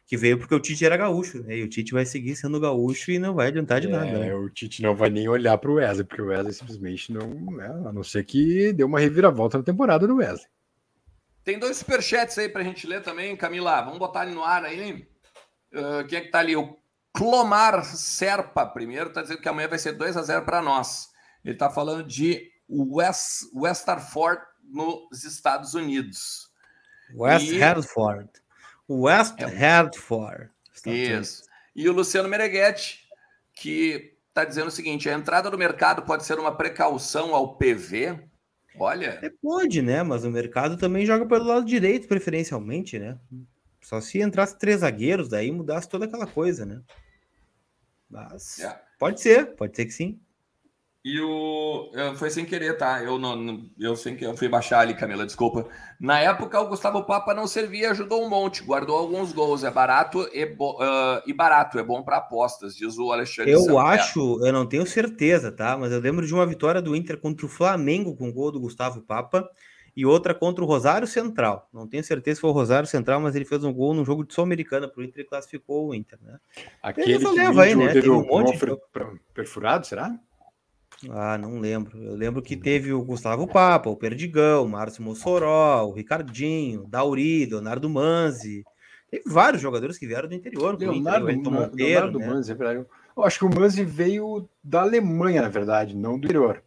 Que 0.07 0.15
veio 0.15 0.37
porque 0.37 0.53
o 0.53 0.59
Tite 0.59 0.85
era 0.85 0.95
gaúcho, 0.95 1.41
né? 1.43 1.57
E 1.57 1.63
o 1.63 1.67
Tite 1.67 1.91
vai 1.91 2.05
seguir 2.05 2.35
sendo 2.35 2.59
gaúcho 2.59 3.11
e 3.11 3.17
não 3.17 3.33
vai 3.33 3.47
adiantar 3.47 3.81
de 3.81 3.87
é, 3.87 3.89
nada. 3.89 4.19
Né? 4.19 4.33
O 4.35 4.49
Tite 4.49 4.81
não 4.83 4.95
vai 4.95 5.09
nem 5.09 5.27
olhar 5.27 5.57
para 5.57 5.71
o 5.71 5.75
Wesley, 5.75 6.05
porque 6.05 6.21
o 6.21 6.27
Wesley 6.27 6.53
simplesmente 6.53 7.11
não. 7.11 7.27
Né? 7.51 7.67
A 7.87 7.91
não 7.91 8.03
ser 8.03 8.23
que 8.23 8.71
deu 8.71 8.87
uma 8.87 8.99
reviravolta 8.99 9.57
na 9.57 9.63
temporada 9.63 10.07
do 10.07 10.17
Wesley. 10.17 10.47
Tem 11.43 11.59
dois 11.59 11.77
superchats 11.77 12.37
aí 12.37 12.47
para 12.47 12.61
a 12.61 12.63
gente 12.63 12.87
ler 12.87 13.01
também, 13.01 13.35
Camila. 13.35 13.81
Vamos 13.81 13.99
botar 13.99 14.25
ele 14.25 14.35
no 14.35 14.43
ar 14.43 14.63
aí. 14.63 15.07
Uh, 15.73 16.07
quem 16.07 16.19
é 16.19 16.21
que 16.21 16.29
tá 16.29 16.39
ali? 16.39 16.55
O 16.55 16.77
Clomar 17.15 17.85
Serpa, 17.85 18.65
primeiro, 18.65 19.07
está 19.07 19.21
dizendo 19.21 19.41
que 19.41 19.47
amanhã 19.47 19.67
vai 19.67 19.79
ser 19.79 19.93
2 19.93 20.17
a 20.17 20.21
0 20.21 20.43
para 20.43 20.61
nós. 20.61 21.09
Ele 21.43 21.53
está 21.53 21.69
falando 21.69 22.03
de 22.03 22.51
West, 22.69 23.43
Westerford 23.53 24.41
nos 24.63 25.23
Estados 25.23 25.73
Unidos. 25.73 26.51
West 27.15 27.47
e... 27.47 27.57
Hertford. 27.57 28.29
West 28.89 29.39
é. 29.39 29.45
Hertford. 29.45 30.49
Isso. 30.85 31.43
E 31.75 31.87
o 31.87 31.93
Luciano 31.93 32.27
Meneghetti, 32.27 33.07
que 33.53 34.17
está 34.27 34.43
dizendo 34.43 34.67
o 34.67 34.71
seguinte: 34.71 35.09
a 35.09 35.13
entrada 35.13 35.49
no 35.49 35.57
mercado 35.57 36.01
pode 36.01 36.25
ser 36.25 36.37
uma 36.37 36.55
precaução 36.55 37.33
ao 37.33 37.55
PV. 37.55 38.19
Olha. 38.77 39.19
É, 39.21 39.29
pode, 39.41 39.81
né? 39.81 40.03
Mas 40.03 40.25
o 40.25 40.29
mercado 40.29 40.75
também 40.75 41.05
joga 41.05 41.25
pelo 41.25 41.45
lado 41.45 41.65
direito, 41.65 42.07
preferencialmente, 42.07 42.99
né? 42.99 43.17
Só 43.81 44.01
se 44.01 44.21
entrasse 44.21 44.57
três 44.57 44.81
zagueiros, 44.81 45.29
daí 45.29 45.51
mudasse 45.51 45.87
toda 45.87 46.05
aquela 46.05 46.27
coisa, 46.27 46.65
né? 46.65 46.81
Mas 48.15 48.59
é. 48.59 48.81
pode 48.97 49.21
ser, 49.21 49.55
pode 49.55 49.75
ser 49.75 49.85
que 49.85 49.91
sim. 49.91 50.19
E 51.03 51.21
o. 51.21 51.91
Foi 52.15 52.31
sem 52.31 52.43
querer, 52.43 52.79
tá? 52.79 53.03
Eu 53.03 53.19
não. 53.19 53.69
Eu 53.77 53.95
sem 53.95 54.15
que 54.15 54.25
eu 54.25 54.35
fui 54.35 54.49
baixar 54.49 54.79
ali, 54.79 54.95
Camila, 54.95 55.23
desculpa. 55.23 55.67
Na 55.99 56.19
época, 56.19 56.59
o 56.59 56.67
Gustavo 56.67 57.03
Papa 57.03 57.31
não 57.31 57.45
servia, 57.45 57.91
ajudou 57.91 58.25
um 58.25 58.27
monte, 58.27 58.63
guardou 58.63 58.97
alguns 58.97 59.31
gols. 59.31 59.63
É 59.63 59.69
barato 59.69 60.27
e, 60.33 60.47
bo... 60.47 60.81
uh, 60.81 61.21
e 61.27 61.31
barato, 61.31 61.77
é 61.77 61.83
bom 61.83 62.01
para 62.01 62.17
apostas, 62.17 62.75
diz 62.75 62.97
o 62.97 63.11
Alexandre. 63.11 63.51
Eu 63.51 63.77
acho, 63.77 64.43
eu 64.43 64.51
não 64.51 64.65
tenho 64.65 64.83
certeza, 64.83 65.51
tá? 65.51 65.77
Mas 65.77 65.91
eu 65.91 65.99
lembro 65.99 66.25
de 66.25 66.33
uma 66.33 66.45
vitória 66.45 66.81
do 66.81 66.95
Inter 66.95 67.19
contra 67.19 67.45
o 67.45 67.49
Flamengo 67.49 68.15
com 68.15 68.27
o 68.27 68.33
gol 68.33 68.51
do 68.51 68.59
Gustavo 68.59 69.03
Papa 69.03 69.47
e 69.95 70.05
outra 70.05 70.33
contra 70.33 70.63
o 70.63 70.67
Rosário 70.67 71.07
Central. 71.07 71.69
Não 71.73 71.87
tenho 71.87 72.03
certeza 72.03 72.35
se 72.35 72.41
foi 72.41 72.49
o 72.49 72.53
Rosário 72.53 72.87
Central, 72.87 73.21
mas 73.21 73.35
ele 73.35 73.45
fez 73.45 73.63
um 73.63 73.73
gol 73.73 73.93
no 73.93 74.03
jogo 74.03 74.25
de 74.25 74.33
Sul-Americana 74.33 74.87
para 74.87 75.01
o 75.01 75.03
Inter 75.03 75.23
e 75.23 75.27
classificou 75.27 75.89
o 75.89 75.95
Inter, 75.95 76.19
né? 76.21 76.37
Aquele 76.83 77.17
que 77.17 77.27
leva 77.27 77.63
aí, 77.63 77.75
né? 77.75 77.93
Teve 77.93 78.09
um 78.09 78.25
monte 78.25 78.57
de... 78.57 78.75
perfurado, 79.33 79.87
será? 79.87 80.19
Ah, 81.09 81.37
não 81.37 81.59
lembro. 81.59 81.97
Eu 82.01 82.15
lembro 82.15 82.41
que 82.41 82.55
teve 82.55 82.93
o 82.93 83.03
Gustavo 83.03 83.47
Papa, 83.47 83.89
o 83.89 83.95
Perdigão, 83.95 84.65
o 84.65 84.69
Márcio 84.69 85.03
Mossoró, 85.03 85.85
o 85.85 85.93
Ricardinho, 85.93 86.83
o 86.83 86.87
Dauri, 86.87 87.45
Leonardo 87.45 87.89
Manzi. 87.89 88.63
Teve 89.09 89.23
vários 89.25 89.61
jogadores 89.61 89.97
que 89.97 90.07
vieram 90.07 90.27
do 90.27 90.35
interior. 90.35 90.77
Leonardo, 90.77 91.29
Inter, 91.29 91.51
Monteiro, 91.51 91.77
Leonardo 91.77 92.19
né? 92.19 92.27
Manzi, 92.27 92.51
é 92.51 92.55
verdade. 92.55 92.85
Eu 93.15 93.23
acho 93.23 93.39
que 93.39 93.45
o 93.45 93.49
Manzi 93.49 93.83
veio 93.83 94.47
da 94.63 94.81
Alemanha, 94.81 95.41
na 95.41 95.49
verdade, 95.49 95.95
não 95.95 96.17
do 96.17 96.25
interior. 96.25 96.61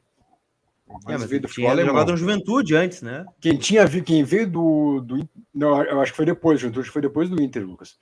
É, 1.07 1.13
mas 1.13 1.25
veio 1.25 1.43
do 1.43 1.49
tinha 1.49 1.77
jogado 1.85 2.13
no 2.13 2.17
Juventude 2.17 2.75
antes, 2.75 3.03
né? 3.03 3.27
Quem 3.41 3.57
tinha 3.57 3.87
quem 4.03 4.25
veio 4.25 4.51
do, 4.51 5.01
do 5.01 5.29
não, 5.55 5.83
eu 5.83 6.01
acho 6.01 6.13
que 6.13 6.17
foi 6.17 6.27
depois, 6.27 6.61
Juventude 6.61 6.91
foi 6.91 7.03
depois 7.03 7.29
do 7.29 7.43
Inter, 7.43 7.67
Lucas. 7.67 7.99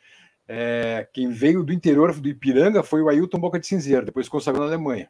É, 0.49 1.09
quem 1.13 1.31
veio 1.31 1.63
do 1.63 1.73
interior 1.73 2.13
do 2.15 2.29
Ipiranga 2.29 2.83
foi 2.83 3.03
o 3.03 3.09
Ailton 3.09 3.39
Boca 3.39 3.59
de 3.59 3.67
Cinzeiro, 3.67 4.07
depois 4.07 4.29
consagrou 4.29 4.65
na 4.65 4.73
Alemanha. 4.73 5.09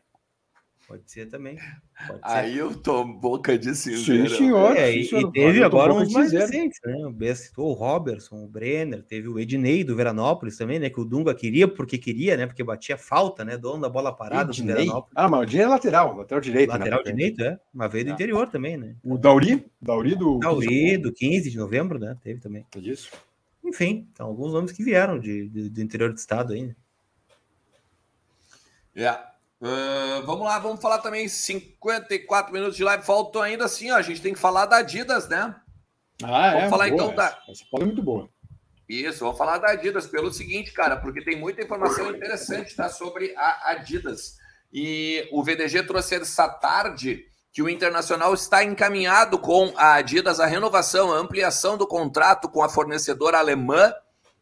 Pode 0.86 1.02
ser 1.10 1.26
também. 1.26 1.58
Pode 2.06 2.20
ser. 2.20 2.38
Ailton 2.38 3.12
Boca 3.14 3.58
de 3.58 3.74
Cinzeiro. 3.74 4.28
Sim, 4.30 4.36
senhor. 4.36 4.76
É, 4.76 4.92
sim, 4.92 5.02
senhor. 5.02 5.28
E, 5.28 5.32
teve 5.32 5.64
agora 5.64 5.92
uns 5.92 6.12
mais 6.12 6.30
recentes, 6.30 6.78
né? 6.84 6.94
O 6.94 7.34
citou 7.34 7.70
o 7.70 7.72
Robertson, 7.72 8.44
o 8.44 8.46
Brenner, 8.46 9.02
teve 9.02 9.26
o 9.26 9.36
Ednei 9.36 9.82
do 9.82 9.96
Veranópolis 9.96 10.56
também, 10.56 10.78
né? 10.78 10.88
Que 10.88 11.00
o 11.00 11.04
Dunga 11.04 11.34
queria 11.34 11.66
porque 11.66 11.98
queria, 11.98 12.36
né? 12.36 12.46
Porque 12.46 12.62
batia 12.62 12.96
falta, 12.96 13.44
né? 13.44 13.58
Dono 13.58 13.82
da 13.82 13.88
bola 13.88 14.12
parada 14.12 14.52
Ednei? 14.52 14.74
do 14.74 14.78
Veranópolis. 14.78 15.12
Ah, 15.16 15.28
mas 15.28 15.40
o 15.40 15.42
Ednei 15.42 15.64
é 15.64 15.68
lateral, 15.68 16.16
lateral 16.16 16.40
direito. 16.40 16.68
Né, 16.68 16.78
lateral 16.78 17.02
né? 17.04 17.12
direito, 17.12 17.42
é. 17.42 17.58
Mas 17.74 17.90
veio 17.90 18.04
do 18.04 18.10
ah. 18.12 18.14
interior 18.14 18.48
também, 18.48 18.76
né? 18.76 18.94
O 19.02 19.18
Dauri? 19.18 19.66
Dauri 19.82 20.14
do. 20.14 20.38
Dauri, 20.38 20.96
do 20.98 21.12
15 21.12 21.50
de 21.50 21.56
novembro, 21.58 21.98
né? 21.98 22.16
Teve 22.22 22.40
também. 22.40 22.64
É 22.76 22.78
disso. 22.78 23.10
Enfim, 23.64 24.08
então, 24.12 24.28
alguns 24.28 24.52
nomes 24.52 24.70
que 24.70 24.84
vieram 24.84 25.18
de, 25.18 25.48
de 25.48 25.68
do 25.68 25.82
interior 25.82 26.12
do 26.12 26.16
estado 26.16 26.52
aí, 26.52 26.66
né? 26.66 26.76
Yeah. 28.96 29.35
Uh, 29.60 30.24
vamos 30.26 30.44
lá, 30.44 30.58
vamos 30.58 30.82
falar 30.82 30.98
também 30.98 31.28
54 31.28 32.52
minutos 32.52 32.76
de 32.76 32.84
live. 32.84 33.04
Faltou 33.04 33.40
ainda 33.40 33.64
assim, 33.64 33.90
ó. 33.90 33.96
A 33.96 34.02
gente 34.02 34.20
tem 34.20 34.34
que 34.34 34.38
falar 34.38 34.66
da 34.66 34.78
Adidas, 34.78 35.28
né? 35.28 35.54
Ah, 36.22 36.50
vamos 36.50 36.64
é, 36.64 36.68
falar 36.68 36.88
então 36.88 37.06
essa. 37.06 37.16
da. 37.16 37.38
Essa 37.48 37.64
é 37.72 37.84
muito 37.84 38.02
boa. 38.02 38.28
Isso, 38.88 39.20
vamos 39.20 39.38
falar 39.38 39.58
da 39.58 39.70
Adidas 39.70 40.06
pelo 40.06 40.32
seguinte, 40.32 40.72
cara, 40.72 40.96
porque 40.96 41.24
tem 41.24 41.36
muita 41.36 41.62
informação 41.62 42.10
interessante 42.10 42.74
tá, 42.76 42.88
sobre 42.88 43.34
a 43.36 43.70
Adidas. 43.72 44.36
E 44.72 45.28
o 45.32 45.42
VDG 45.42 45.82
trouxe 45.84 46.14
essa 46.16 46.48
tarde 46.48 47.24
que 47.52 47.62
o 47.62 47.68
Internacional 47.68 48.34
está 48.34 48.62
encaminhado 48.62 49.38
com 49.38 49.72
a 49.76 49.94
Adidas 49.94 50.38
a 50.38 50.46
renovação, 50.46 51.12
a 51.12 51.16
ampliação 51.16 51.76
do 51.76 51.86
contrato 51.86 52.48
com 52.48 52.62
a 52.62 52.68
fornecedora 52.68 53.38
alemã 53.38 53.92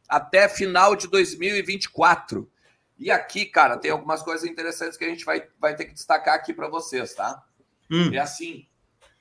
até 0.08 0.48
final 0.48 0.94
de 0.96 1.08
2024. 1.08 2.50
E 2.98 3.10
aqui, 3.10 3.46
cara, 3.46 3.76
tem 3.76 3.90
algumas 3.90 4.22
coisas 4.22 4.48
interessantes 4.48 4.96
que 4.96 5.04
a 5.04 5.08
gente 5.08 5.24
vai, 5.24 5.46
vai 5.60 5.74
ter 5.74 5.84
que 5.86 5.94
destacar 5.94 6.34
aqui 6.34 6.52
para 6.52 6.68
vocês, 6.68 7.14
tá? 7.14 7.42
Hum. 7.90 8.12
É 8.14 8.18
assim, 8.18 8.66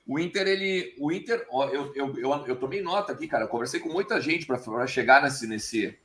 o 0.05 0.19
Inter, 0.19 0.47
ele. 0.47 0.95
O 0.99 1.11
Inter, 1.11 1.45
ó, 1.49 1.67
eu, 1.69 1.93
eu, 1.95 2.17
eu, 2.17 2.47
eu 2.47 2.55
tomei 2.55 2.81
nota 2.81 3.13
aqui, 3.13 3.27
cara. 3.27 3.45
Eu 3.45 3.49
conversei 3.49 3.79
com 3.79 3.89
muita 3.89 4.19
gente 4.19 4.45
para 4.45 4.87
chegar 4.87 5.23
nesse, 5.23 5.47
nesse, 5.47 5.97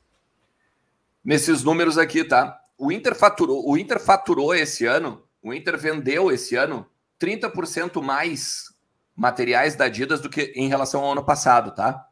nesses 1.25 1.63
números 1.65 1.99
aqui, 1.99 2.25
tá? 2.25 2.61
O 2.77 2.93
Inter 2.93 3.15
faturou, 3.15 3.69
o 3.69 3.77
Inter 3.77 3.99
faturou 3.99 4.55
esse 4.55 4.87
ano, 4.87 5.23
o 5.43 5.53
Inter 5.53 5.77
vendeu 5.77 6.31
esse 6.31 6.55
ano 6.55 6.87
30% 7.21 8.01
mais 8.01 8.73
materiais 9.17 9.75
da 9.75 9.87
Adidas 9.87 10.21
do 10.21 10.31
que 10.31 10.53
em 10.55 10.69
relação 10.69 11.03
ao 11.03 11.13
ano 11.13 11.25
passado, 11.25 11.75
tá? 11.75 12.08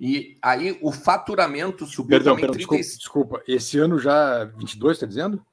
E 0.00 0.38
aí 0.40 0.78
o 0.80 0.90
faturamento 0.90 1.84
subiu 1.84 2.16
perdão, 2.16 2.34
também. 2.34 2.50
Perdão, 2.50 2.66
30... 2.66 2.82
desculpa, 2.82 3.38
desculpa, 3.38 3.42
esse 3.46 3.78
ano 3.78 3.98
já 3.98 4.44
22, 4.56 4.96
está 4.96 5.06
dizendo? 5.06 5.44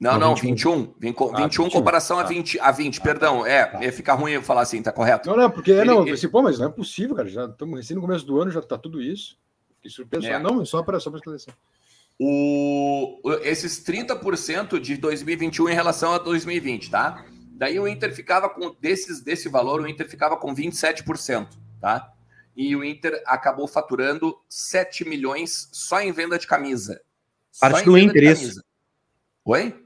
Não, 0.00 0.18
não, 0.18 0.34
21. 0.34 0.94
21, 0.98 1.32
ah, 1.32 1.42
21 1.42 1.70
comparação 1.70 2.18
a 2.18 2.24
20, 2.24 2.58
a 2.58 2.72
20, 2.72 2.98
ah, 2.98 3.02
perdão. 3.04 3.42
Tá, 3.42 3.48
é, 3.48 3.64
tá. 3.66 3.92
fica 3.92 4.12
ruim 4.14 4.32
eu 4.32 4.42
falar 4.42 4.62
assim, 4.62 4.82
tá 4.82 4.90
correto? 4.90 5.30
Não, 5.30 5.36
não, 5.36 5.48
porque 5.48 5.70
ele, 5.70 5.84
não, 5.84 6.04
ele... 6.04 6.28
pô, 6.28 6.42
mas 6.42 6.58
não 6.58 6.66
é 6.66 6.70
possível, 6.70 7.14
cara. 7.14 7.28
Já 7.28 7.44
estamos 7.44 7.76
recém 7.76 7.94
no 7.94 8.00
começo 8.00 8.26
do 8.26 8.40
ano, 8.40 8.50
já 8.50 8.60
tá 8.60 8.76
tudo 8.76 9.00
isso. 9.00 9.38
Que 9.80 9.88
surpresa. 9.88 10.26
É. 10.26 10.38
Não, 10.40 10.64
só 10.64 10.82
para 10.82 10.98
só 10.98 11.14
esclarecer. 11.14 11.54
o, 12.18 13.20
esses 13.44 13.84
30% 13.84 14.80
de 14.80 14.96
2021 14.96 15.68
em 15.68 15.74
relação 15.74 16.12
a 16.12 16.18
2020, 16.18 16.90
tá? 16.90 17.24
Daí 17.52 17.78
o 17.78 17.86
Inter 17.86 18.12
ficava 18.12 18.48
com 18.48 18.74
desses 18.80 19.20
desse 19.20 19.48
valor, 19.48 19.80
o 19.80 19.86
Inter 19.86 20.08
ficava 20.08 20.36
com 20.36 20.52
27%, 20.52 21.46
tá? 21.80 22.12
E 22.56 22.76
o 22.76 22.84
Inter 22.84 23.22
acabou 23.26 23.66
faturando 23.66 24.38
7 24.48 25.08
milhões 25.08 25.68
só 25.72 26.00
em 26.00 26.12
venda 26.12 26.38
de 26.38 26.46
camisa. 26.46 27.00
Parte 27.58 27.84
do 27.84 27.98
Inter, 27.98 28.22
isso. 28.24 28.62
Oi? 29.44 29.84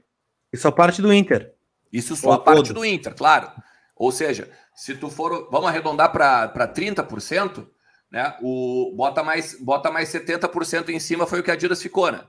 Isso 0.51 0.67
é 0.67 0.71
parte 0.71 1.01
do 1.01 1.13
Inter. 1.13 1.53
Isso 1.91 2.15
só 2.15 2.33
a 2.33 2.39
parte 2.39 2.73
do 2.73 2.85
Inter, 2.85 3.15
claro. 3.15 3.51
Ou 3.95 4.11
seja, 4.11 4.49
se 4.75 4.95
tu 4.95 5.09
for, 5.09 5.49
vamos 5.49 5.69
arredondar 5.69 6.11
para 6.11 6.67
30%, 6.67 7.67
né? 8.11 8.37
O 8.41 8.93
bota 8.95 9.23
mais 9.23 9.59
bota 9.59 9.91
mais 9.91 10.09
70% 10.09 10.89
em 10.89 10.99
cima 10.99 11.25
foi 11.25 11.39
o 11.39 11.43
que 11.43 11.51
a 11.51 11.55
Adidas 11.55 11.81
ficou, 11.81 12.11
né? 12.11 12.23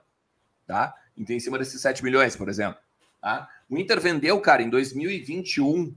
Tá? 0.67 0.95
Então 1.17 1.35
em 1.35 1.41
cima 1.41 1.59
desses 1.59 1.81
7 1.81 2.03
milhões, 2.03 2.37
por 2.37 2.49
exemplo, 2.49 2.81
tá? 3.21 3.49
O 3.69 3.77
Inter 3.77 4.01
vendeu, 4.01 4.41
cara, 4.41 4.63
em 4.63 4.71
2021 4.71 5.95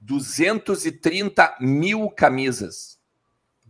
230 0.00 1.56
mil 1.60 2.10
camisas. 2.10 2.93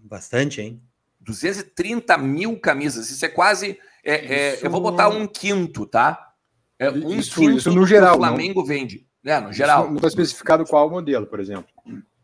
Bastante, 0.05 0.61
hein? 0.61 0.83
230 1.21 2.19
mil 2.19 2.59
camisas. 2.61 3.11
Isso 3.11 3.25
é 3.25 3.29
quase. 3.29 3.79
É, 4.05 4.15
é, 4.15 4.55
isso... 4.55 4.67
eu 4.67 4.71
vou 4.71 4.81
botar 4.81 5.09
um 5.09 5.27
quinto, 5.27 5.87
tá? 5.87 6.33
É 6.79 6.91
um 6.91 7.19
isso, 7.19 7.41
quinto 7.41 7.57
isso 7.57 7.73
no 7.73 7.87
geral. 7.87 8.15
o 8.15 8.19
Flamengo 8.19 8.61
não... 8.61 8.67
vende. 8.67 9.07
É, 9.25 9.41
no 9.41 9.53
geral. 9.53 9.89
não 9.89 9.97
está 9.97 10.09
especificado 10.09 10.65
qual 10.67 10.91
modelo, 10.91 11.27
por 11.27 11.41
exemplo. 11.41 11.67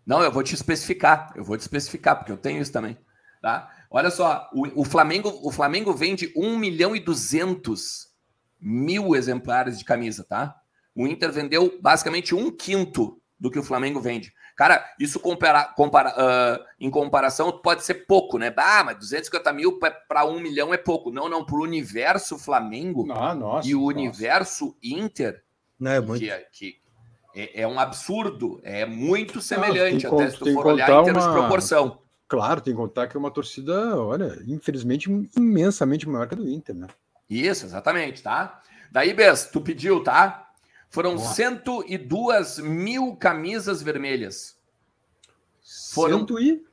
Não, 0.04 0.22
eu 0.22 0.30
vou 0.30 0.42
te 0.42 0.54
especificar. 0.54 1.32
Eu 1.34 1.42
vou 1.42 1.56
te 1.56 1.60
especificar, 1.60 2.16
porque 2.16 2.30
eu 2.30 2.36
tenho 2.36 2.60
isso 2.60 2.72
também. 2.72 2.98
Tá? 3.40 3.70
Olha 3.90 4.10
só, 4.10 4.50
o, 4.52 4.82
o 4.82 4.84
Flamengo, 4.84 5.32
o 5.42 5.50
Flamengo 5.50 5.94
vende 5.94 6.30
1 6.36 6.58
milhão 6.58 6.94
e 6.94 7.00
200 7.00 8.08
mil 8.60 9.16
exemplares 9.16 9.78
de 9.78 9.84
camisa, 9.84 10.22
tá? 10.22 10.54
O 10.94 11.06
Inter 11.06 11.32
vendeu 11.32 11.78
basicamente 11.80 12.34
um 12.34 12.50
quinto 12.50 13.18
do 13.38 13.50
que 13.50 13.58
o 13.58 13.62
Flamengo 13.62 14.00
vende. 14.00 14.32
Cara, 14.60 14.84
isso 14.98 15.18
compara, 15.18 15.64
compara, 15.64 16.10
uh, 16.10 16.64
em 16.78 16.90
comparação 16.90 17.50
pode 17.50 17.82
ser 17.82 18.06
pouco, 18.06 18.36
né? 18.36 18.52
Ah, 18.58 18.84
mas 18.84 18.98
250 18.98 19.50
mil 19.54 19.80
para 20.06 20.26
um 20.26 20.38
milhão 20.38 20.74
é 20.74 20.76
pouco. 20.76 21.10
Não, 21.10 21.30
não, 21.30 21.42
para 21.42 21.56
o 21.56 21.62
universo 21.62 22.38
Flamengo 22.38 23.10
ah, 23.10 23.34
nossa, 23.34 23.66
e 23.66 23.74
o 23.74 23.80
nossa. 23.80 23.96
universo 23.96 24.76
Inter, 24.82 25.42
não, 25.78 25.90
é 25.92 25.98
muito... 25.98 26.20
que, 26.20 26.30
é, 26.30 26.46
que 26.52 26.76
é, 27.34 27.62
é, 27.62 27.66
um 27.66 27.80
absurdo, 27.80 28.60
é 28.62 28.84
muito 28.84 29.40
semelhante, 29.40 30.06
até 30.06 30.28
se 30.28 30.36
tu 30.36 30.52
for 30.52 30.66
olhar 30.66 30.90
em 30.90 31.04
termos 31.04 31.24
uma... 31.24 31.32
de 31.32 31.38
proporção. 31.38 31.98
Claro, 32.28 32.60
tem 32.60 32.74
que 32.74 32.78
contar 32.78 33.08
que 33.08 33.16
é 33.16 33.18
uma 33.18 33.30
torcida, 33.30 33.98
olha, 33.98 34.42
infelizmente 34.46 35.08
imensamente 35.38 36.06
maior 36.06 36.28
que 36.28 36.34
a 36.34 36.36
do 36.36 36.46
Inter, 36.46 36.74
né? 36.74 36.86
Isso, 37.30 37.64
exatamente, 37.64 38.22
tá? 38.22 38.60
Daí, 38.92 39.14
Bess, 39.14 39.48
tu 39.50 39.62
pediu, 39.62 40.04
tá? 40.04 40.49
Foram 40.90 41.14
Nossa. 41.14 41.34
102 41.34 42.58
mil 42.58 43.14
camisas 43.14 43.80
vermelhas. 43.80 44.58
Foram 45.92 46.20
Cento 46.20 46.40
e... 46.40 46.64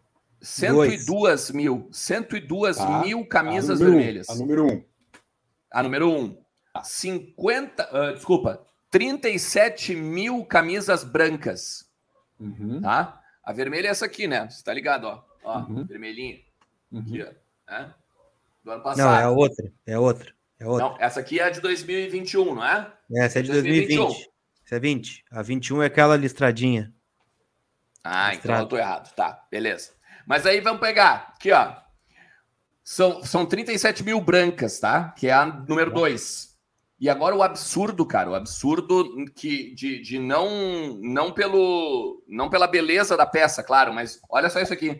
102 0.41 1.51
mil. 1.51 1.87
102 1.91 2.77
tá. 2.77 3.01
mil 3.01 3.25
camisas 3.25 3.79
a 3.79 3.85
vermelhas. 3.85 4.27
Um. 4.29 4.33
A 4.33 4.35
número 4.35 4.65
1. 4.65 4.67
Um. 4.71 4.83
A 5.71 5.83
número 5.83 6.09
1. 6.09 6.19
Um. 6.19 6.37
50. 6.83 7.83
Uh, 7.83 8.13
desculpa. 8.13 8.65
37 8.89 9.95
mil 9.95 10.43
camisas 10.45 11.03
brancas. 11.03 11.87
Uhum. 12.39 12.81
Tá? 12.81 13.21
A 13.43 13.53
vermelha 13.53 13.87
é 13.87 13.91
essa 13.91 14.05
aqui, 14.05 14.27
né? 14.27 14.49
Você 14.49 14.63
tá 14.63 14.73
ligado, 14.73 15.05
ó. 15.05 15.23
Ó, 15.43 15.59
uhum. 15.59 15.85
vermelhinha. 15.85 16.39
Uhum. 16.91 17.01
Aqui, 17.01 17.21
ó. 17.21 17.71
Né? 17.71 17.93
Do 18.63 18.71
ano 18.71 18.83
passado. 18.83 19.05
Não, 19.05 19.15
é 19.15 19.23
a 19.23 19.29
outra. 19.29 19.71
É 19.85 19.93
a 19.93 19.99
outra. 19.99 20.33
É 20.59 20.65
outra. 20.65 20.89
Não, 20.89 20.97
essa 20.99 21.19
aqui 21.19 21.39
é 21.39 21.43
a 21.43 21.49
de 21.49 21.61
2021, 21.61 22.55
não 22.55 22.65
é? 22.65 22.91
Essa 23.15 23.39
é 23.39 23.41
de 23.41 23.51
2020. 23.51 23.95
2021. 23.95 24.37
Essa 24.65 24.75
é 24.75 24.79
20. 24.79 25.25
A 25.31 25.41
21 25.41 25.83
é 25.83 25.85
aquela 25.85 26.17
listradinha. 26.17 26.93
Ah, 28.03 28.33
então 28.33 28.55
eu 28.55 28.65
tô 28.65 28.77
errado. 28.77 29.13
Tá, 29.15 29.45
beleza. 29.49 29.91
Mas 30.25 30.45
aí 30.45 30.59
vamos 30.61 30.81
pegar. 30.81 31.33
Aqui, 31.35 31.51
ó. 31.51 31.75
São, 32.83 33.23
são 33.23 33.45
37 33.45 34.03
mil 34.03 34.19
brancas, 34.21 34.79
tá? 34.79 35.09
Que 35.11 35.27
é 35.27 35.33
a 35.33 35.45
número 35.45 35.91
2. 35.91 36.57
E 36.99 37.09
agora 37.09 37.35
o 37.35 37.43
absurdo, 37.43 38.05
cara, 38.05 38.29
o 38.29 38.35
absurdo 38.35 39.25
que 39.35 39.73
de, 39.75 40.01
de 40.01 40.17
não 40.17 40.97
não 40.99 41.31
pelo 41.31 42.23
não 42.27 42.49
pela 42.49 42.65
beleza 42.65 43.15
da 43.15 43.25
peça, 43.25 43.61
claro, 43.61 43.93
mas 43.93 44.19
olha 44.29 44.49
só 44.49 44.59
isso 44.59 44.73
aqui. 44.73 44.99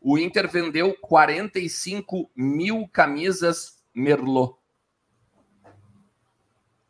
O 0.00 0.16
Inter 0.16 0.48
vendeu 0.48 0.94
45 1.00 2.30
mil 2.36 2.86
camisas 2.88 3.82
Merlot. 3.92 4.54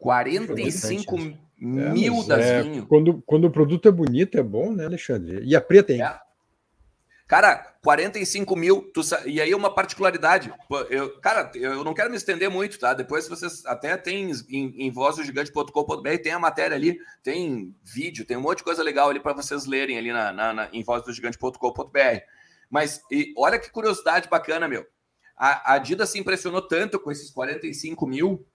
45 0.04 1.16
é, 1.16 1.34
mil 1.58 2.20
é, 2.20 2.26
das 2.26 2.44
é, 2.44 2.62
vinho. 2.62 2.86
Quando, 2.86 3.22
quando 3.24 3.46
o 3.46 3.50
produto 3.50 3.88
é 3.88 3.90
bonito, 3.90 4.38
é 4.38 4.42
bom, 4.42 4.70
né, 4.70 4.84
Alexandre? 4.84 5.42
E 5.42 5.56
a 5.56 5.62
preta, 5.62 5.94
hein? 5.94 6.02
É. 6.02 6.20
Cara, 7.26 7.74
45 7.82 8.54
mil. 8.54 8.82
Tu, 8.92 9.00
e 9.24 9.40
aí 9.40 9.54
uma 9.54 9.74
particularidade. 9.74 10.52
Eu, 10.90 11.18
cara, 11.20 11.50
eu 11.54 11.82
não 11.82 11.94
quero 11.94 12.10
me 12.10 12.18
estender 12.18 12.50
muito, 12.50 12.78
tá? 12.78 12.92
Depois 12.92 13.26
vocês 13.26 13.64
até 13.64 13.96
tem 13.96 14.30
em, 14.50 14.86
em 14.86 14.90
vozdogigante.com.br, 14.90 16.22
tem 16.22 16.32
a 16.32 16.38
matéria 16.38 16.76
ali, 16.76 16.98
tem 17.22 17.74
vídeo, 17.82 18.26
tem 18.26 18.36
um 18.36 18.42
monte 18.42 18.58
de 18.58 18.64
coisa 18.64 18.82
legal 18.82 19.08
ali 19.08 19.20
para 19.20 19.32
vocês 19.32 19.64
lerem 19.64 19.96
ali 19.96 20.12
na, 20.12 20.34
na, 20.34 20.52
na, 20.52 20.68
em 20.70 20.84
vozdogigante.com.br. 20.84 22.20
Mas 22.68 23.00
e, 23.10 23.32
olha 23.38 23.58
que 23.58 23.70
curiosidade 23.70 24.28
bacana, 24.28 24.68
meu. 24.68 24.86
A, 25.34 25.72
a 25.72 25.74
Adidas 25.76 26.10
se 26.10 26.18
impressionou 26.18 26.60
tanto 26.60 27.00
com 27.00 27.10
esses 27.10 27.30
45 27.30 28.06
mil 28.06 28.46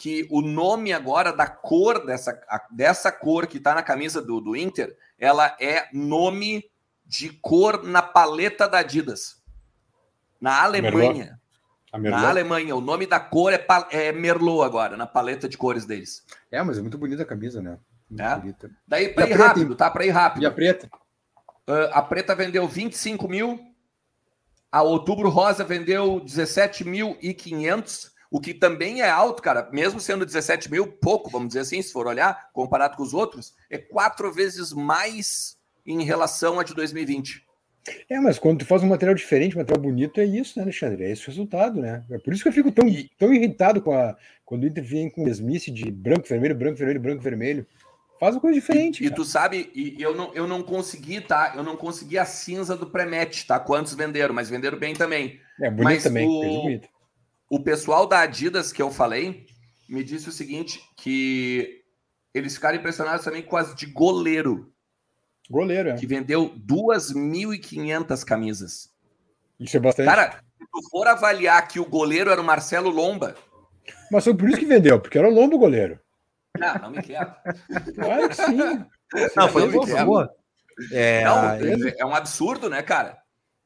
que 0.00 0.26
o 0.30 0.40
nome 0.40 0.94
agora 0.94 1.30
da 1.30 1.46
cor 1.46 2.06
dessa, 2.06 2.40
dessa 2.70 3.12
cor 3.12 3.46
que 3.46 3.58
está 3.58 3.74
na 3.74 3.82
camisa 3.82 4.22
do, 4.22 4.40
do 4.40 4.56
Inter, 4.56 4.96
ela 5.18 5.54
é 5.60 5.90
nome 5.92 6.64
de 7.04 7.28
cor 7.28 7.82
na 7.84 8.00
paleta 8.00 8.66
da 8.66 8.78
Adidas. 8.78 9.42
Na 10.40 10.62
Alemanha. 10.62 11.38
Na 11.92 12.30
Alemanha, 12.30 12.74
o 12.74 12.80
nome 12.80 13.04
da 13.04 13.20
cor 13.20 13.52
é, 13.52 13.62
é, 13.90 14.10
Merlot 14.10 14.62
agora, 14.64 14.96
na 14.96 15.06
paleta 15.06 15.46
de 15.46 15.58
cores 15.58 15.84
deles. 15.84 16.24
É, 16.50 16.62
mas 16.62 16.78
é 16.78 16.80
muito 16.80 16.96
bonita 16.96 17.22
a 17.22 17.26
camisa, 17.26 17.60
né? 17.60 17.76
Muito 18.08 18.22
é. 18.22 18.36
bonita. 18.38 18.70
Daí 18.88 19.10
para 19.10 19.24
ir 19.24 19.34
preta, 19.34 19.44
rápido, 19.44 19.74
tá? 19.74 19.90
Para 19.90 20.06
ir 20.06 20.10
rápido. 20.10 20.42
E 20.44 20.46
a 20.46 20.50
preta? 20.50 20.88
Uh, 21.68 21.92
a 21.92 22.00
preta 22.00 22.34
vendeu 22.34 22.66
25 22.66 23.28
mil. 23.28 23.60
A 24.72 24.80
outubro 24.80 25.28
rosa 25.28 25.62
vendeu 25.62 26.22
17.500 26.24 28.18
o 28.30 28.40
que 28.40 28.54
também 28.54 29.02
é 29.02 29.10
alto, 29.10 29.42
cara, 29.42 29.68
mesmo 29.72 29.98
sendo 29.98 30.24
17 30.24 30.70
mil, 30.70 30.86
pouco, 30.86 31.30
vamos 31.30 31.48
dizer 31.48 31.60
assim, 31.60 31.82
se 31.82 31.92
for 31.92 32.06
olhar, 32.06 32.50
comparado 32.52 32.96
com 32.96 33.02
os 33.02 33.12
outros, 33.12 33.54
é 33.68 33.76
quatro 33.76 34.32
vezes 34.32 34.72
mais 34.72 35.58
em 35.84 36.04
relação 36.04 36.60
a 36.60 36.64
de 36.64 36.74
2020. 36.74 37.44
É, 38.08 38.20
mas 38.20 38.38
quando 38.38 38.60
tu 38.60 38.66
faz 38.66 38.82
um 38.82 38.88
material 38.88 39.14
diferente, 39.14 39.56
um 39.56 39.58
material 39.58 39.82
bonito, 39.82 40.20
é 40.20 40.24
isso, 40.24 40.58
né, 40.58 40.62
Alexandre? 40.62 41.04
É 41.04 41.10
esse 41.10 41.24
o 41.24 41.26
resultado, 41.30 41.80
né? 41.80 42.04
É 42.10 42.18
por 42.18 42.32
isso 42.32 42.42
que 42.42 42.48
eu 42.48 42.52
fico 42.52 42.70
tão, 42.70 42.86
e... 42.86 43.10
tão 43.18 43.32
irritado 43.32 43.80
com 43.80 43.92
a, 43.92 44.16
quando 44.44 44.62
o 44.62 44.66
Inter 44.66 44.84
vem 44.84 45.10
com 45.10 45.24
mesmice 45.24 45.70
de 45.70 45.90
branco, 45.90 46.28
vermelho, 46.28 46.54
branco, 46.54 46.76
vermelho, 46.76 47.00
branco, 47.00 47.22
vermelho. 47.22 47.66
Faz 48.20 48.34
uma 48.34 48.40
coisa 48.42 48.60
diferente. 48.60 49.02
E, 49.02 49.06
e 49.06 49.10
tu 49.10 49.24
sabe, 49.24 49.70
e 49.74 49.96
eu 50.00 50.14
não, 50.14 50.34
eu 50.34 50.46
não 50.46 50.62
consegui, 50.62 51.22
tá? 51.22 51.54
Eu 51.56 51.62
não 51.62 51.74
consegui 51.74 52.18
a 52.18 52.24
cinza 52.26 52.76
do 52.76 52.86
pré-match, 52.86 53.46
tá? 53.46 53.58
Quantos 53.58 53.94
venderam, 53.94 54.34
mas 54.34 54.50
venderam 54.50 54.78
bem 54.78 54.94
também. 54.94 55.40
É 55.58 55.70
bonito 55.70 55.84
mas 55.84 56.02
também, 56.02 56.28
o... 56.28 56.62
bonito. 56.62 56.88
O 57.50 57.58
pessoal 57.58 58.06
da 58.06 58.20
Adidas 58.20 58.72
que 58.72 58.80
eu 58.80 58.92
falei 58.92 59.46
me 59.88 60.04
disse 60.04 60.28
o 60.28 60.32
seguinte: 60.32 60.80
que 60.96 61.82
eles 62.32 62.54
ficaram 62.54 62.78
impressionados 62.78 63.24
também 63.24 63.42
com 63.42 63.56
as 63.56 63.74
de 63.74 63.86
goleiro. 63.86 64.72
Goleiro, 65.50 65.90
é. 65.90 65.96
Que 65.96 66.06
vendeu 66.06 66.54
2.500 66.64 68.24
camisas. 68.24 68.88
Isso 69.58 69.76
é 69.76 69.80
bastante. 69.80 70.06
Cara, 70.06 70.42
se 70.56 70.64
tu 70.72 70.88
for 70.90 71.08
avaliar 71.08 71.66
que 71.66 71.80
o 71.80 71.84
goleiro 71.84 72.30
era 72.30 72.40
o 72.40 72.44
Marcelo 72.44 72.88
Lomba. 72.88 73.34
Mas 74.12 74.22
foi 74.22 74.34
por 74.34 74.48
isso 74.48 74.58
que 74.58 74.64
vendeu, 74.64 75.00
porque 75.00 75.18
era 75.18 75.28
o 75.28 75.34
Lomba 75.34 75.56
o 75.56 75.58
goleiro. 75.58 75.98
Não, 76.56 76.74
não 76.74 76.90
me 76.90 77.02
quero. 77.02 77.34
Claro 77.96 78.28
que 78.28 78.36
sim. 78.36 78.84
Não, 79.36 79.48
foi. 79.48 79.62
É, 80.92 81.24
não, 81.24 81.50
é, 81.50 81.94
é 81.98 82.06
um 82.06 82.14
absurdo, 82.14 82.70
né, 82.70 82.80
cara? 82.80 83.19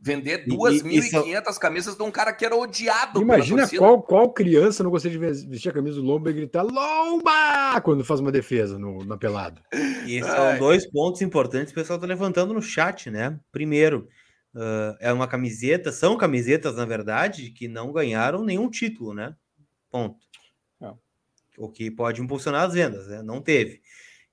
Vender 0.04 0.44
2.500 0.46 1.58
camisas 1.58 1.96
de 1.96 2.02
um 2.02 2.10
cara 2.10 2.30
que 2.30 2.44
era 2.44 2.54
odiado 2.54 3.22
Imagina 3.22 3.66
qual, 3.78 4.02
qual 4.02 4.30
criança 4.30 4.82
não 4.82 4.90
gostaria 4.90 5.18
de 5.18 5.46
vestir 5.48 5.70
a 5.70 5.72
camisa 5.72 5.98
do 5.98 6.06
Lomba 6.06 6.28
e 6.28 6.34
gritar 6.34 6.62
Lomba 6.62 7.80
quando 7.82 8.04
faz 8.04 8.20
uma 8.20 8.30
defesa 8.30 8.78
no, 8.78 9.02
na 9.02 9.16
pelada. 9.16 9.62
E 10.06 10.22
são 10.22 10.58
dois 10.58 10.86
pontos 10.90 11.22
importantes 11.22 11.72
que 11.72 11.78
o 11.78 11.82
pessoal 11.82 11.96
está 11.96 12.06
levantando 12.06 12.52
no 12.52 12.60
chat, 12.60 13.10
né? 13.10 13.40
Primeiro, 13.50 14.06
uh, 14.54 14.94
é 15.00 15.10
uma 15.10 15.26
camiseta, 15.26 15.90
são 15.90 16.18
camisetas, 16.18 16.76
na 16.76 16.84
verdade, 16.84 17.50
que 17.50 17.66
não 17.66 17.90
ganharam 17.90 18.44
nenhum 18.44 18.68
título, 18.68 19.14
né? 19.14 19.34
Ponto. 19.90 20.18
Não. 20.78 20.98
O 21.56 21.70
que 21.70 21.90
pode 21.90 22.20
impulsionar 22.20 22.66
as 22.66 22.74
vendas, 22.74 23.06
né? 23.08 23.22
Não 23.22 23.40
teve. 23.40 23.80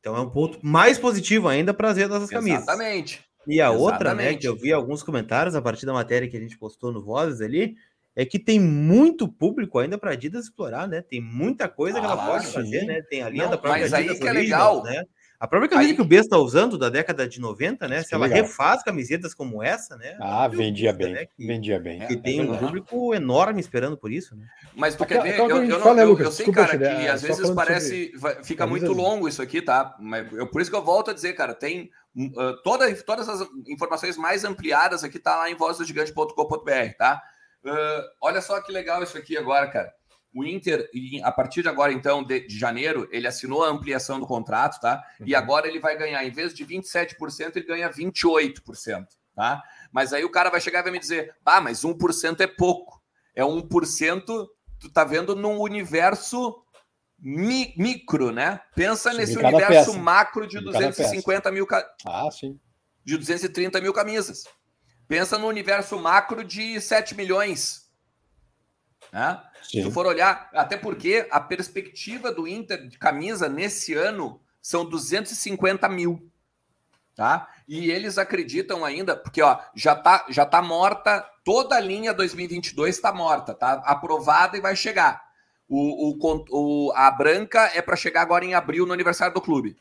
Então 0.01 0.17
é 0.17 0.19
um 0.19 0.29
ponto 0.29 0.59
mais 0.61 0.99
positivo 0.99 1.47
ainda 1.47 1.73
para 1.73 1.91
as 1.91 1.95
vendas 1.95 2.19
das 2.19 2.29
camisas. 2.29 2.63
Exatamente. 2.63 3.30
E 3.47 3.59
a 3.59 3.69
Exatamente. 3.69 3.81
outra, 3.81 4.13
né, 4.13 4.35
que 4.35 4.47
eu 4.47 4.55
vi 4.55 4.71
alguns 4.71 5.01
comentários 5.01 5.55
a 5.55 5.61
partir 5.61 5.85
da 5.85 5.93
matéria 5.93 6.29
que 6.29 6.37
a 6.37 6.39
gente 6.39 6.57
postou 6.57 6.91
no 6.91 7.03
Vozes 7.03 7.41
ali, 7.41 7.75
é 8.15 8.25
que 8.25 8.37
tem 8.37 8.59
muito 8.59 9.27
público 9.27 9.79
ainda 9.79 9.97
para 9.97 10.11
Adidas 10.11 10.45
explorar, 10.45 10.87
né? 10.87 11.01
Tem 11.01 11.21
muita 11.21 11.67
coisa 11.67 11.99
que 11.99 12.05
ela 12.05 12.21
ah, 12.21 12.27
pode 12.27 12.45
sim. 12.45 12.53
fazer, 12.53 12.85
né? 12.85 13.01
Tem 13.03 13.23
a 13.23 13.29
linha 13.29 13.45
Não, 13.45 13.51
da 13.51 13.57
própria 13.57 13.83
mas 13.83 13.93
Adidas 13.93 14.17
aí 14.17 14.21
que 14.21 14.27
é 14.27 14.33
legal, 14.33 14.83
né? 14.83 15.05
A 15.41 15.47
própria 15.47 15.67
camisa 15.67 15.89
aí... 15.89 15.95
que 15.95 16.01
o 16.03 16.05
B 16.05 16.17
está 16.17 16.37
usando 16.37 16.77
da 16.77 16.87
década 16.87 17.27
de 17.27 17.41
90, 17.41 17.87
né? 17.87 18.03
Se 18.03 18.13
ela 18.13 18.27
legal. 18.27 18.43
refaz 18.43 18.83
camisetas 18.83 19.33
como 19.33 19.63
essa, 19.63 19.97
né? 19.97 20.15
Ah, 20.21 20.47
vendia 20.47 20.93
bem. 20.93 21.13
Né? 21.13 21.25
Que, 21.25 21.47
vendia 21.47 21.79
bem. 21.79 22.05
Que 22.05 22.13
é, 22.13 22.15
tem 22.15 22.39
é 22.41 22.43
um 22.43 22.55
público 22.55 23.11
enorme 23.11 23.59
esperando 23.59 23.97
por 23.97 24.11
isso, 24.11 24.35
né? 24.35 24.45
Mas 24.75 24.93
tu 24.95 25.03
quer 25.03 25.19
ver? 25.23 25.39
Eu, 25.39 25.49
eu, 25.49 25.79
não, 25.79 25.97
eu, 25.97 26.19
eu 26.19 26.31
sei, 26.31 26.45
cara, 26.51 26.77
que 26.77 27.07
às 27.07 27.23
vezes 27.23 27.49
parece. 27.49 28.11
Sobre... 28.19 28.43
Fica 28.43 28.67
muito 28.67 28.93
longo 28.93 29.27
isso 29.27 29.41
aqui, 29.41 29.63
tá? 29.63 29.95
Mas 29.99 30.31
eu, 30.31 30.45
por 30.45 30.61
isso 30.61 30.69
que 30.69 30.77
eu 30.77 30.85
volto 30.85 31.09
a 31.09 31.13
dizer, 31.13 31.33
cara, 31.33 31.55
tem. 31.55 31.89
Uh, 32.15 32.61
toda, 32.63 32.93
todas 33.03 33.27
as 33.27 33.41
informações 33.67 34.17
mais 34.17 34.45
ampliadas 34.45 35.03
aqui 35.03 35.17
tá 35.17 35.37
lá 35.37 35.49
em 35.49 35.55
vozdogigante.com.br, 35.55 36.93
tá? 36.99 37.19
Uh, 37.65 38.03
olha 38.21 38.41
só 38.41 38.61
que 38.61 38.71
legal 38.71 39.01
isso 39.01 39.17
aqui 39.17 39.35
agora, 39.35 39.67
cara. 39.71 39.91
O 40.33 40.45
Inter, 40.45 40.89
a 41.23 41.31
partir 41.31 41.61
de 41.61 41.67
agora, 41.67 41.91
então, 41.91 42.23
de, 42.23 42.47
de 42.47 42.57
janeiro, 42.57 43.07
ele 43.11 43.27
assinou 43.27 43.63
a 43.63 43.69
ampliação 43.69 44.19
do 44.19 44.25
contrato, 44.25 44.79
tá? 44.79 45.03
Uhum. 45.19 45.27
E 45.27 45.35
agora 45.35 45.67
ele 45.67 45.79
vai 45.79 45.97
ganhar, 45.97 46.23
em 46.23 46.31
vez 46.31 46.53
de 46.53 46.65
27%, 46.65 47.57
ele 47.57 47.65
ganha 47.65 47.89
28%, 47.89 49.07
tá? 49.35 49.61
Mas 49.91 50.13
aí 50.13 50.23
o 50.23 50.31
cara 50.31 50.49
vai 50.49 50.61
chegar 50.61 50.79
e 50.79 50.83
vai 50.83 50.91
me 50.91 50.99
dizer, 50.99 51.35
ah, 51.45 51.59
mas 51.59 51.83
1% 51.83 52.39
é 52.39 52.47
pouco. 52.47 53.01
É 53.35 53.43
1%, 53.43 54.47
tu 54.79 54.89
tá 54.89 55.03
vendo, 55.03 55.35
num 55.35 55.59
universo 55.59 56.63
mi, 57.19 57.73
micro, 57.77 58.31
né? 58.31 58.61
Pensa 58.73 59.11
sim, 59.11 59.17
nesse 59.17 59.37
universo 59.37 59.91
peça. 59.91 59.99
macro 59.99 60.47
de, 60.47 60.59
de 60.59 60.65
250 60.65 61.51
mil... 61.51 61.67
Ah, 62.05 62.29
sim. 62.31 62.57
De 63.03 63.17
230 63.17 63.81
mil 63.81 63.93
camisas. 63.93 64.45
Pensa 65.09 65.37
no 65.37 65.47
universo 65.47 65.99
macro 65.99 66.41
de 66.41 66.79
7 66.79 67.15
milhões. 67.15 67.90
Né? 69.11 69.41
Se 69.61 69.83
tu 69.83 69.91
for 69.91 70.05
olhar, 70.05 70.49
até 70.53 70.77
porque 70.77 71.27
a 71.29 71.39
perspectiva 71.39 72.31
do 72.31 72.47
Inter 72.47 72.87
de 72.87 72.97
camisa 72.97 73.49
nesse 73.49 73.93
ano 73.93 74.39
são 74.61 74.85
250 74.85 75.87
mil. 75.89 76.29
Tá? 77.15 77.47
E 77.67 77.91
eles 77.91 78.17
acreditam 78.17 78.85
ainda, 78.85 79.15
porque 79.15 79.41
ó, 79.41 79.59
já 79.75 79.95
tá, 79.95 80.25
já 80.29 80.45
tá 80.45 80.61
morta, 80.61 81.25
toda 81.43 81.75
a 81.75 81.79
linha 81.79 82.13
2022 82.13 82.95
está 82.95 83.13
morta, 83.13 83.53
tá 83.53 83.73
aprovada 83.85 84.57
e 84.57 84.61
vai 84.61 84.75
chegar. 84.75 85.21
O, 85.67 86.09
o, 86.09 86.45
o 86.49 86.91
a 86.93 87.09
branca 87.11 87.71
é 87.73 87.81
para 87.81 87.95
chegar 87.95 88.21
agora 88.21 88.43
em 88.43 88.53
abril 88.53 88.85
no 88.85 88.93
aniversário 88.93 89.33
do 89.33 89.41
clube. 89.41 89.77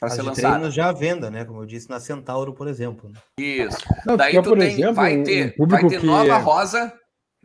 Para 0.00 0.10
ser 0.10 0.22
lançada. 0.22 0.68
já 0.68 0.88
à 0.88 0.92
venda, 0.92 1.30
né? 1.30 1.44
Como 1.44 1.62
eu 1.62 1.66
disse 1.66 1.88
na 1.88 2.00
Centauro, 2.00 2.52
por 2.52 2.66
exemplo. 2.66 3.08
Né? 3.08 3.20
Isso. 3.38 3.78
Não, 4.04 4.16
Daí 4.16 4.42
tu 4.42 4.56
tem, 4.56 4.72
exemplo, 4.72 4.94
vai 4.94 5.22
ter, 5.22 5.54
um 5.56 5.66
vai 5.68 5.86
ter 5.86 6.00
que... 6.00 6.06
nova 6.06 6.36
rosa, 6.38 6.92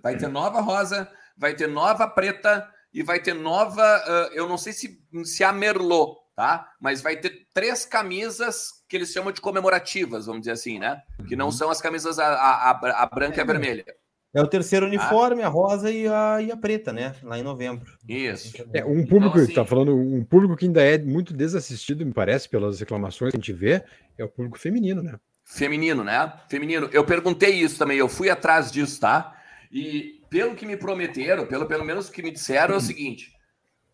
vai 0.07 0.17
ter 0.17 0.27
nova 0.29 0.61
rosa, 0.61 1.09
vai 1.37 1.53
ter 1.53 1.67
nova 1.67 2.07
preta 2.07 2.67
e 2.93 3.03
vai 3.03 3.19
ter 3.19 3.33
nova. 3.33 3.83
Uh, 3.83 4.33
eu 4.33 4.47
não 4.47 4.57
sei 4.57 4.71
se, 4.71 4.99
se 5.25 5.43
a 5.43 5.51
Merlot, 5.51 6.15
tá? 6.35 6.69
Mas 6.79 7.01
vai 7.01 7.17
ter 7.17 7.45
três 7.53 7.85
camisas 7.85 8.69
que 8.87 8.95
eles 8.95 9.11
chamam 9.11 9.33
de 9.33 9.41
comemorativas, 9.41 10.25
vamos 10.25 10.41
dizer 10.41 10.53
assim, 10.53 10.79
né? 10.79 11.01
Que 11.27 11.35
não 11.35 11.47
uhum. 11.47 11.51
são 11.51 11.69
as 11.69 11.81
camisas 11.81 12.19
a, 12.19 12.25
a, 12.25 13.03
a 13.03 13.05
branca 13.05 13.37
e 13.37 13.41
a 13.41 13.45
vermelha. 13.45 13.85
É 14.33 14.41
o 14.41 14.47
terceiro 14.47 14.85
ah. 14.85 14.89
uniforme, 14.89 15.41
ah. 15.41 15.47
a 15.47 15.49
rosa 15.49 15.91
e 15.91 16.07
a, 16.07 16.41
e 16.41 16.51
a 16.51 16.55
preta, 16.55 16.93
né? 16.93 17.13
Lá 17.21 17.37
em 17.37 17.43
novembro. 17.43 17.91
Isso. 18.07 18.53
É, 18.73 18.85
um 18.85 19.05
público, 19.05 19.37
então, 19.37 19.43
assim, 19.43 19.53
tá 19.53 19.65
falando, 19.65 19.93
um 19.93 20.23
público 20.23 20.55
que 20.55 20.65
ainda 20.65 20.81
é 20.81 20.97
muito 20.97 21.33
desassistido, 21.33 22.05
me 22.05 22.13
parece, 22.13 22.47
pelas 22.47 22.79
reclamações 22.79 23.31
que 23.31 23.37
a 23.37 23.41
gente 23.41 23.53
vê, 23.53 23.83
é 24.17 24.23
o 24.23 24.29
público 24.29 24.57
feminino, 24.57 25.03
né? 25.03 25.19
Feminino, 25.43 26.03
né? 26.03 26.33
Feminino. 26.49 26.89
Eu 26.93 27.05
perguntei 27.05 27.55
isso 27.55 27.77
também, 27.77 27.97
eu 27.97 28.07
fui 28.07 28.29
atrás 28.29 28.71
disso, 28.71 29.01
tá? 29.01 29.36
E 29.71 30.21
pelo 30.29 30.55
que 30.55 30.65
me 30.65 30.77
prometeram, 30.77 31.45
pelo, 31.45 31.65
pelo 31.65 31.85
menos 31.85 32.07
o 32.07 32.11
que 32.11 32.23
me 32.23 32.31
disseram, 32.31 32.75
é 32.75 32.77
o 32.77 32.81
seguinte: 32.81 33.33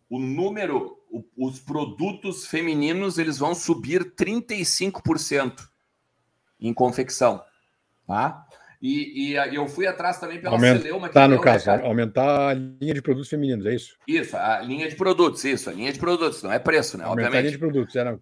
o 0.08 0.18
número, 0.18 0.98
o, 1.10 1.24
os 1.36 1.60
produtos 1.60 2.46
femininos, 2.46 3.18
eles 3.18 3.38
vão 3.38 3.54
subir 3.54 4.14
35% 4.14 5.68
em 6.60 6.72
confecção, 6.72 7.42
tá? 8.06 8.46
E, 8.80 9.32
e, 9.32 9.54
eu 9.54 9.66
fui 9.66 9.86
atrás 9.86 10.18
também 10.18 10.38
pela 10.38 10.56
Aumentar, 10.56 10.82
Celeuma. 10.82 11.08
Tá, 11.08 11.26
no 11.26 11.36
deu, 11.36 11.42
caso, 11.42 11.70
né, 11.70 11.86
aumentar 11.86 12.50
a 12.50 12.52
linha 12.52 12.92
de 12.92 13.00
produtos 13.00 13.30
femininos, 13.30 13.64
é 13.64 13.74
isso? 13.74 13.96
Isso, 14.06 14.36
a 14.36 14.60
linha 14.60 14.86
de 14.88 14.94
produtos, 14.94 15.42
isso, 15.42 15.70
a 15.70 15.72
linha 15.72 15.90
de 15.90 15.98
produtos, 15.98 16.42
não 16.42 16.52
é 16.52 16.58
preço, 16.58 16.98
né? 16.98 17.04
Aumentar 17.04 17.28
obviamente. 17.28 17.38
a 17.38 17.40
linha 17.40 17.52
de 17.52 17.58
produtos, 17.58 17.96
é, 17.96 18.04
não. 18.04 18.20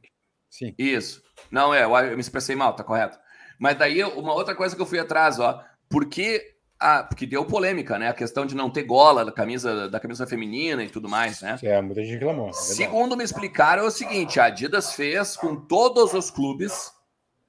Sim. 0.48 0.72
Isso. 0.78 1.20
Não, 1.50 1.74
é, 1.74 1.84
eu 1.84 2.14
me 2.14 2.20
expressei 2.20 2.54
mal, 2.54 2.76
tá 2.76 2.84
correto. 2.84 3.18
Mas 3.58 3.76
daí, 3.76 4.04
uma 4.04 4.34
outra 4.34 4.54
coisa 4.54 4.76
que 4.76 4.80
eu 4.80 4.86
fui 4.86 5.00
atrás, 5.00 5.40
ó, 5.40 5.64
porque 5.88 6.51
ah, 6.82 7.04
porque 7.04 7.26
deu 7.26 7.44
polêmica, 7.44 7.96
né? 7.96 8.08
A 8.08 8.12
questão 8.12 8.44
de 8.44 8.56
não 8.56 8.68
ter 8.68 8.82
gola 8.82 9.24
da 9.24 9.30
camisa, 9.30 9.88
da 9.88 10.00
camisa 10.00 10.26
feminina 10.26 10.82
e 10.82 10.90
tudo 10.90 11.08
mais, 11.08 11.40
né? 11.40 11.56
É, 11.62 11.80
muita 11.80 12.02
gente 12.02 12.14
reclamou. 12.14 12.48
É 12.48 12.52
Segundo 12.52 13.16
me 13.16 13.22
explicaram, 13.22 13.84
é 13.84 13.86
o 13.86 13.90
seguinte: 13.90 14.40
a 14.40 14.46
Adidas 14.46 14.92
fez 14.94 15.36
com 15.36 15.54
todos 15.54 16.12
os 16.12 16.28
clubes 16.28 16.92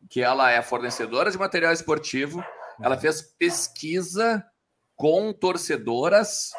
que 0.07 0.21
ela 0.21 0.51
é 0.51 0.61
fornecedora 0.61 1.31
de 1.31 1.37
material 1.37 1.73
esportivo, 1.73 2.43
ela 2.79 2.95
fez 2.95 3.21
pesquisa 3.21 4.45
com 4.95 5.33
torcedoras 5.33 6.51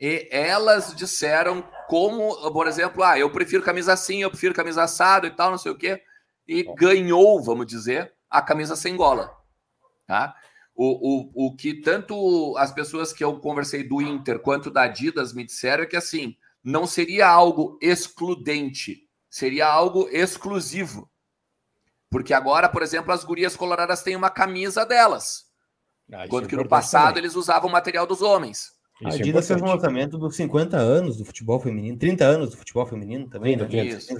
e 0.00 0.28
elas 0.32 0.94
disseram 0.96 1.62
como, 1.86 2.34
por 2.50 2.66
exemplo, 2.66 3.04
ah, 3.04 3.16
eu 3.16 3.30
prefiro 3.30 3.62
camisa 3.62 3.92
assim, 3.92 4.22
eu 4.22 4.30
prefiro 4.30 4.54
camisa 4.54 4.82
assado 4.82 5.26
e 5.26 5.30
tal, 5.30 5.52
não 5.52 5.58
sei 5.58 5.70
o 5.70 5.78
quê, 5.78 6.02
e 6.48 6.64
ganhou, 6.74 7.40
vamos 7.40 7.66
dizer, 7.66 8.12
a 8.28 8.42
camisa 8.42 8.74
sem 8.74 8.96
gola, 8.96 9.30
tá? 10.06 10.34
O, 10.76 11.30
o, 11.34 11.46
o 11.46 11.56
que 11.56 11.80
tanto 11.80 12.54
as 12.58 12.70
pessoas 12.70 13.10
que 13.10 13.24
eu 13.24 13.40
conversei 13.40 13.82
do 13.82 14.02
Inter 14.02 14.38
quanto 14.38 14.70
da 14.70 14.82
Adidas 14.82 15.32
me 15.32 15.42
disseram 15.42 15.84
é 15.84 15.86
que 15.86 15.96
assim 15.96 16.36
não 16.62 16.86
seria 16.86 17.28
algo 17.28 17.78
excludente, 17.80 19.08
seria 19.30 19.66
algo 19.66 20.08
exclusivo. 20.10 21.08
Porque 22.10 22.34
agora, 22.34 22.68
por 22.68 22.82
exemplo, 22.82 23.12
as 23.12 23.24
gurias 23.24 23.56
coloradas 23.56 24.02
têm 24.02 24.16
uma 24.16 24.30
camisa 24.30 24.84
delas. 24.84 25.46
Ah, 26.12 26.26
enquanto 26.26 26.46
é 26.46 26.48
que 26.48 26.56
no 26.56 26.68
passado 26.68 27.08
também. 27.08 27.22
eles 27.22 27.36
usavam 27.36 27.68
o 27.68 27.72
material 27.72 28.06
dos 28.06 28.20
homens. 28.20 28.72
A 29.04 29.10
Adidas 29.10 29.46
fez 29.46 29.60
um 29.60 29.66
lançamento 29.66 30.18
dos 30.18 30.36
50 30.36 30.76
anos 30.76 31.16
do 31.16 31.24
futebol 31.24 31.60
feminino, 31.60 31.98
30 31.98 32.24
anos 32.24 32.50
do 32.50 32.56
futebol 32.56 32.86
feminino 32.86 33.28
também. 33.28 33.56
Né? 33.56 33.66
Isso. 33.84 34.14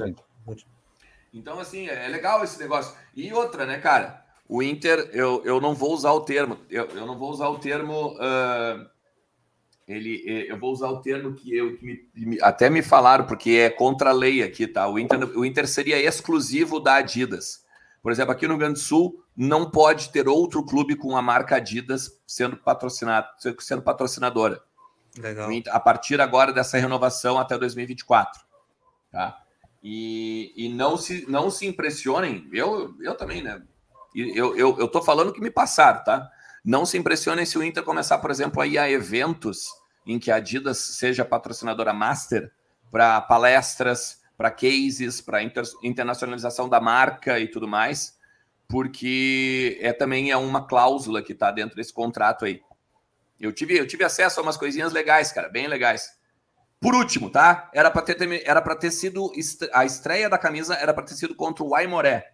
Então, 1.32 1.59
assim, 1.59 1.88
é 1.88 2.09
legal 2.09 2.44
esse 2.44 2.59
negócio. 2.59 2.94
E 3.14 3.32
outra, 3.32 3.66
né, 3.66 3.78
cara? 3.78 4.26
O 4.49 4.62
Inter, 4.62 5.11
eu, 5.12 5.42
eu 5.44 5.61
não 5.61 5.74
vou 5.74 5.92
usar 5.92 6.12
o 6.12 6.20
termo, 6.20 6.59
eu, 6.70 6.86
eu 6.86 7.07
não 7.07 7.18
vou 7.18 7.30
usar 7.30 7.49
o 7.49 7.59
termo. 7.59 8.14
Uh, 8.14 8.86
ele, 9.88 10.22
eu 10.49 10.59
vou 10.59 10.72
usar 10.72 10.88
o 10.88 11.01
termo 11.01 11.34
que 11.34 11.57
eu 11.57 11.76
que 11.76 12.05
me, 12.14 12.38
até 12.42 12.68
me 12.68 12.82
falaram, 12.82 13.24
porque 13.24 13.51
é 13.51 13.70
contra 13.70 14.11
a 14.11 14.12
lei 14.12 14.42
aqui, 14.42 14.66
tá? 14.66 14.88
O 14.88 14.99
Inter, 14.99 15.38
o 15.38 15.44
Inter 15.44 15.68
seria 15.68 16.01
exclusivo 16.01 16.80
da 16.80 16.97
Adidas. 16.97 17.64
Por 18.03 18.11
exemplo, 18.12 18.32
aqui 18.32 18.47
no 18.47 18.55
Rio 18.55 18.61
Grande 18.61 18.74
do 18.74 18.84
Sul, 18.84 19.22
não 19.36 19.70
pode 19.70 20.11
ter 20.11 20.28
outro 20.28 20.64
clube 20.64 20.97
com 20.97 21.16
a 21.16 21.22
marca 21.22 21.57
Adidas 21.57 22.20
sendo 22.26 22.57
patrocinado, 22.57 23.28
sendo 23.61 23.82
patrocinadora. 23.82 24.61
Legal. 25.18 25.49
A 25.70 25.80
partir 25.80 26.20
agora 26.20 26.53
dessa 26.53 26.78
renovação 26.78 27.38
até 27.38 27.57
2024. 27.57 28.44
Tá? 29.11 29.40
E, 29.82 30.53
e 30.57 30.68
não, 30.68 30.97
se, 30.97 31.24
não 31.30 31.51
se 31.51 31.66
impressionem, 31.66 32.49
eu, 32.53 32.94
eu 33.01 33.16
também, 33.16 33.42
né? 33.42 33.62
Eu, 34.16 34.56
eu, 34.56 34.78
eu 34.78 34.88
tô 34.88 35.02
falando 35.02 35.32
que 35.32 35.40
me 35.40 35.50
passaram, 35.50 36.02
tá? 36.02 36.30
Não 36.64 36.84
se 36.86 36.96
impressionem 36.96 37.44
se 37.44 37.58
o 37.58 37.62
Inter 37.62 37.82
começar, 37.82 38.18
por 38.18 38.30
exemplo, 38.30 38.60
a 38.60 38.66
ir 38.66 38.78
a 38.78 38.90
eventos 38.90 39.68
em 40.06 40.18
que 40.18 40.30
a 40.30 40.36
Adidas 40.36 40.78
seja 40.78 41.24
patrocinadora 41.24 41.92
master 41.92 42.50
para 42.90 43.20
palestras, 43.20 44.22
para 44.36 44.50
cases, 44.50 45.20
para 45.20 45.42
inter, 45.42 45.64
internacionalização 45.82 46.68
da 46.68 46.80
marca 46.80 47.38
e 47.40 47.48
tudo 47.48 47.66
mais, 47.66 48.16
porque 48.68 49.78
é 49.80 49.92
também 49.92 50.30
é 50.30 50.36
uma 50.36 50.66
cláusula 50.66 51.22
que 51.22 51.32
está 51.32 51.50
dentro 51.50 51.76
desse 51.76 51.92
contrato 51.92 52.44
aí. 52.44 52.62
Eu 53.40 53.52
tive, 53.52 53.76
eu 53.76 53.86
tive 53.86 54.04
acesso 54.04 54.40
a 54.40 54.42
umas 54.42 54.56
coisinhas 54.56 54.92
legais, 54.92 55.32
cara, 55.32 55.48
bem 55.48 55.66
legais. 55.66 56.16
Por 56.80 56.94
último, 56.94 57.30
tá? 57.30 57.70
Era 57.72 57.90
para 57.90 58.02
ter, 58.02 58.42
era 58.46 58.62
ter 58.76 58.90
sido 58.90 59.32
a 59.72 59.84
estreia 59.84 60.28
da 60.28 60.38
camisa 60.38 60.74
era 60.74 60.92
para 60.92 61.04
ter 61.04 61.14
sido 61.14 61.34
contra 61.34 61.64
o 61.64 61.74
Aimoré. 61.74 62.32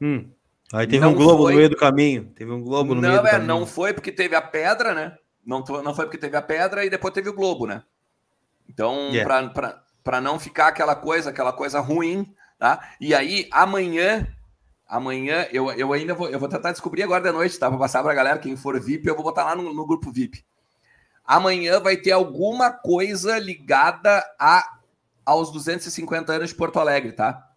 Hum. 0.00 0.30
Aí 0.72 0.86
teve 0.86 1.00
não 1.00 1.12
um 1.12 1.14
globo 1.14 1.44
foi... 1.44 1.52
no 1.52 1.58
meio 1.58 1.70
do 1.70 1.76
caminho. 1.76 2.32
Teve 2.34 2.50
um 2.50 2.62
globo 2.62 2.94
no 2.94 3.00
não, 3.00 3.08
meio 3.08 3.22
do 3.22 3.28
é, 3.28 3.30
caminho. 3.32 3.48
Não 3.48 3.66
foi 3.66 3.92
porque 3.92 4.10
teve 4.10 4.34
a 4.34 4.42
pedra, 4.42 4.94
né? 4.94 5.16
Não, 5.44 5.60
não 5.60 5.94
foi 5.94 6.06
porque 6.06 6.18
teve 6.18 6.36
a 6.36 6.42
pedra 6.42 6.84
e 6.84 6.90
depois 6.90 7.14
teve 7.14 7.28
o 7.28 7.34
globo, 7.34 7.66
né? 7.66 7.84
Então, 8.68 9.10
yeah. 9.12 9.52
para 10.02 10.20
não 10.20 10.40
ficar 10.40 10.68
aquela 10.68 10.96
coisa, 10.96 11.30
aquela 11.30 11.52
coisa 11.52 11.78
ruim, 11.78 12.34
tá? 12.58 12.94
E 13.00 13.14
aí, 13.14 13.48
amanhã, 13.52 14.26
amanhã, 14.88 15.46
eu, 15.52 15.70
eu 15.72 15.92
ainda 15.92 16.14
vou, 16.14 16.28
eu 16.28 16.38
vou 16.40 16.48
tentar 16.48 16.72
descobrir 16.72 17.04
agora 17.04 17.22
da 17.22 17.32
noite, 17.32 17.58
tá? 17.58 17.68
Vou 17.68 17.78
passar 17.78 18.02
pra 18.02 18.12
galera, 18.12 18.38
quem 18.38 18.56
for 18.56 18.80
VIP, 18.80 19.06
eu 19.06 19.14
vou 19.14 19.22
botar 19.22 19.44
lá 19.44 19.54
no, 19.54 19.72
no 19.72 19.86
grupo 19.86 20.10
VIP. 20.10 20.44
Amanhã 21.24 21.80
vai 21.80 21.96
ter 21.96 22.10
alguma 22.10 22.70
coisa 22.70 23.38
ligada 23.38 24.24
a, 24.38 24.78
aos 25.24 25.52
250 25.52 26.32
anos 26.32 26.50
de 26.50 26.56
Porto 26.56 26.78
Alegre, 26.80 27.12
tá? 27.12 27.50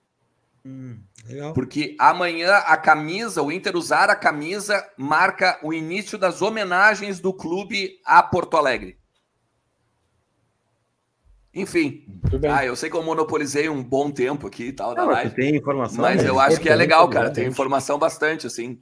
Hum, 0.66 0.99
Legal. 1.30 1.53
Porque 1.53 1.95
amanhã 1.99 2.55
a 2.65 2.75
camisa, 2.75 3.43
o 3.43 3.51
Inter 3.51 3.75
usar 3.75 4.09
a 4.09 4.15
camisa, 4.15 4.84
marca 4.97 5.59
o 5.61 5.71
início 5.71 6.17
das 6.17 6.41
homenagens 6.41 7.19
do 7.19 7.32
clube 7.32 7.99
a 8.03 8.23
Porto 8.23 8.57
Alegre. 8.57 8.97
Enfim. 11.53 12.05
Ah, 12.49 12.65
eu 12.65 12.75
sei 12.75 12.89
que 12.89 12.95
eu 12.95 13.03
monopolizei 13.03 13.69
um 13.69 13.84
bom 13.84 14.09
tempo 14.09 14.47
aqui 14.47 14.65
e 14.65 14.73
tal 14.73 14.95
da 14.95 15.03
live. 15.03 15.36
Tem 15.36 15.55
informação. 15.55 16.01
Mas 16.01 16.23
eu 16.23 16.39
acho 16.39 16.59
que 16.59 16.69
é 16.69 16.75
legal, 16.75 17.07
cara. 17.09 17.30
Tem 17.30 17.47
informação 17.47 17.99
bastante, 17.99 18.47
assim. 18.47 18.80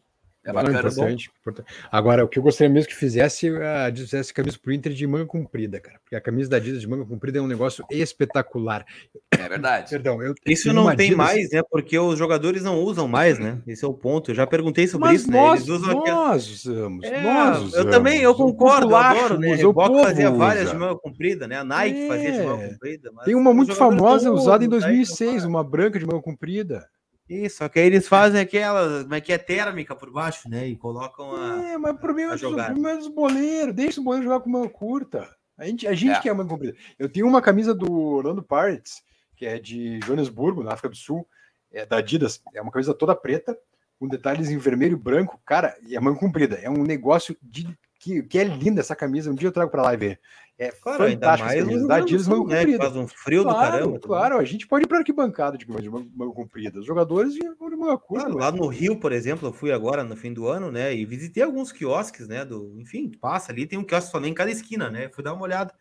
É 0.48 0.54
bacana. 0.54 0.80
Importante, 0.80 1.30
importante. 1.42 1.74
Agora, 1.92 2.24
o 2.24 2.28
que 2.28 2.40
eu 2.40 2.44
gostaria 2.44 2.74
mesmo 2.74 2.88
que 2.88 2.96
fizesse, 2.96 3.50
a 3.50 3.86
Adidas 3.86 4.10
fizesse 4.10 4.34
camisa 4.34 4.58
pro 4.58 4.72
Inter 4.72 4.94
de 4.94 5.06
manga 5.06 5.26
comprida, 5.26 5.78
cara. 5.78 6.00
Porque 6.02 6.16
a 6.16 6.22
camisa 6.22 6.50
da 6.50 6.56
Adidas 6.56 6.80
de 6.80 6.88
manga 6.88 7.06
comprida 7.06 7.40
é 7.40 7.42
um 7.42 7.48
negócio 7.48 7.84
espetacular. 7.90 8.86
É 9.30 9.50
verdade. 9.50 9.90
Perdão, 9.98 10.24
eu 10.24 10.34
Isso 10.46 10.72
não 10.72 10.86
tem 10.96 11.08
Adidas... 11.08 11.18
mais, 11.18 11.52
né? 11.52 11.62
Porque 11.70 12.00
os 12.00 12.18
jogadores 12.18 12.64
não 12.64 12.80
usam 12.80 13.10
mais, 13.10 13.38
né? 13.38 13.62
Esse 13.68 13.84
é 13.84 13.88
o 13.88 13.94
ponto. 13.94 14.32
Eu 14.32 14.36
já 14.36 14.48
perguntei 14.48 14.88
sobre 14.88 15.10
Mas 15.10 15.22
isso, 15.22 15.32
nós, 15.32 15.68
né? 15.68 15.74
Eles 15.74 15.82
usam 15.82 16.06
nós 16.06 16.50
usamos, 16.50 17.04
é, 17.04 17.22
nós 17.22 17.58
usamos. 17.58 17.74
Eu 17.74 17.92
também, 17.92 18.22
eu 18.22 18.34
concordo, 18.34 18.92
eu 18.92 18.96
adoro, 18.96 19.38
né? 19.38 19.50
O 19.50 19.56
Reebok 19.56 20.02
fazia 20.02 20.32
várias 20.32 20.72
de 20.72 20.78
manga 20.78 20.96
comprida, 20.96 21.46
né? 21.46 21.58
A 21.58 21.66
Nike 21.66 22.00
é. 22.00 22.08
fazia 22.08 22.32
de 22.32 22.40
manga 22.40 22.70
comprida. 22.70 23.12
tem 23.26 23.36
uma 23.36 23.54
muito 23.54 23.76
famosa 23.76 24.32
usada 24.32 24.64
em 24.64 24.70
2006, 24.70 25.44
uma 25.44 25.62
branca 25.62 26.00
de 26.00 26.06
manga 26.06 26.22
comprida. 26.22 26.88
Isso, 27.30 27.58
só 27.58 27.68
que 27.68 27.80
aí 27.80 27.86
eles 27.86 28.08
fazem 28.08 28.40
aquela, 28.40 29.04
como 29.04 29.14
é 29.14 29.20
que 29.20 29.34
é 29.34 29.38
térmica 29.38 29.96
por 29.96 30.12
baixo, 30.12 30.48
né? 30.50 30.68
E 30.68 30.78
colocam 30.78 31.36
a. 31.36 31.72
É, 31.72 31.78
mas 31.78 31.94
o 31.94 31.98
problema, 31.98 32.34
é 32.36 32.38
jogar. 32.38 32.72
o 32.72 32.74
problema 32.74 32.92
é 32.92 32.98
dos 32.98 33.10
boleiros, 33.10 33.76
deixa 33.76 34.00
o 34.00 34.04
boleiro 34.04 34.26
jogar 34.26 34.40
com 34.40 34.50
mão 34.50 34.68
curta. 34.70 35.30
A 35.58 35.66
gente, 35.66 35.88
a 35.88 35.94
gente 35.94 36.16
é. 36.16 36.22
quer 36.22 36.34
manga 36.34 36.50
comprida. 36.50 36.78
Eu 36.98 37.10
tenho 37.10 37.28
uma 37.28 37.42
camisa 37.42 37.74
do 37.74 37.92
Orlando 37.92 38.44
Pirates, 38.44 39.02
que 39.36 39.46
é 39.46 39.60
de 39.60 40.00
Joanesburgo, 40.06 40.64
na 40.64 40.74
África 40.74 40.90
do 40.90 40.96
Sul, 40.96 41.28
é 41.72 41.86
da 41.86 41.98
Adidas, 41.98 42.42
é 42.54 42.62
uma 42.62 42.72
camisa 42.72 42.94
toda 42.94 43.16
preta, 43.16 43.58
com 44.00 44.08
detalhes 44.08 44.50
em 44.50 44.58
vermelho 44.58 44.94
e 44.94 45.02
branco, 45.02 45.42
cara, 45.46 45.76
e 45.86 45.98
a 45.98 46.02
manga 46.02 46.20
comprida. 46.20 46.56
É 46.56 46.70
um 46.70 46.84
negócio 46.84 47.36
de 47.42 47.68
que, 48.00 48.24
que 48.24 48.38
é 48.38 48.44
linda 48.44 48.80
essa 48.80 48.96
camisa. 48.96 49.32
Um 49.32 49.36
dia 49.36 49.48
eu 49.48 49.52
trago 49.52 49.72
para 49.72 49.82
lá 49.82 49.94
e 49.94 49.98
ver. 49.98 50.20
É 50.60 50.72
claro. 50.72 51.04
Ainda 51.04 51.38
mais 51.38 51.66
manga 51.68 52.08
né, 52.08 52.60
comprida. 52.60 52.78
Faz 52.84 52.96
um 52.96 53.08
frio 53.08 53.44
claro, 53.44 53.58
do 53.58 53.72
caramba. 53.72 54.00
Claro, 54.00 54.30
também. 54.30 54.44
a 54.44 54.48
gente 54.48 54.68
pode 54.68 54.86
ir 54.86 54.88
para 54.88 54.98
arquibancada 54.98 55.58
de 55.58 55.70
manga 55.70 56.34
comprida. 56.34 56.80
Os 56.80 56.86
jogadores 56.86 57.34
de 57.34 57.42
manga 57.60 57.98
curta. 57.98 58.26
Claro, 58.26 58.40
lá 58.40 58.52
no 58.52 58.66
Rio, 58.68 59.00
por 59.00 59.12
exemplo, 59.12 59.48
eu 59.48 59.54
fui 59.54 59.72
agora 59.72 60.04
no 60.04 60.16
fim 60.16 60.34
do 60.34 60.48
ano, 60.48 60.72
né? 60.72 60.96
E 60.96 61.06
visitei 61.06 61.44
alguns 61.44 61.72
quiosques, 61.72 62.28
né? 62.28 62.44
Do, 62.44 62.80
enfim, 62.80 63.12
passa 63.22 63.52
ali, 63.52 63.68
tem 63.68 63.78
um 63.78 63.84
quiosque 63.84 64.10
só 64.10 64.20
em 64.20 64.34
cada 64.34 64.50
esquina, 64.50 64.90
né? 64.90 65.10
Fui 65.10 65.24
dar 65.24 65.34
uma 65.34 65.44
olhada. 65.44 65.74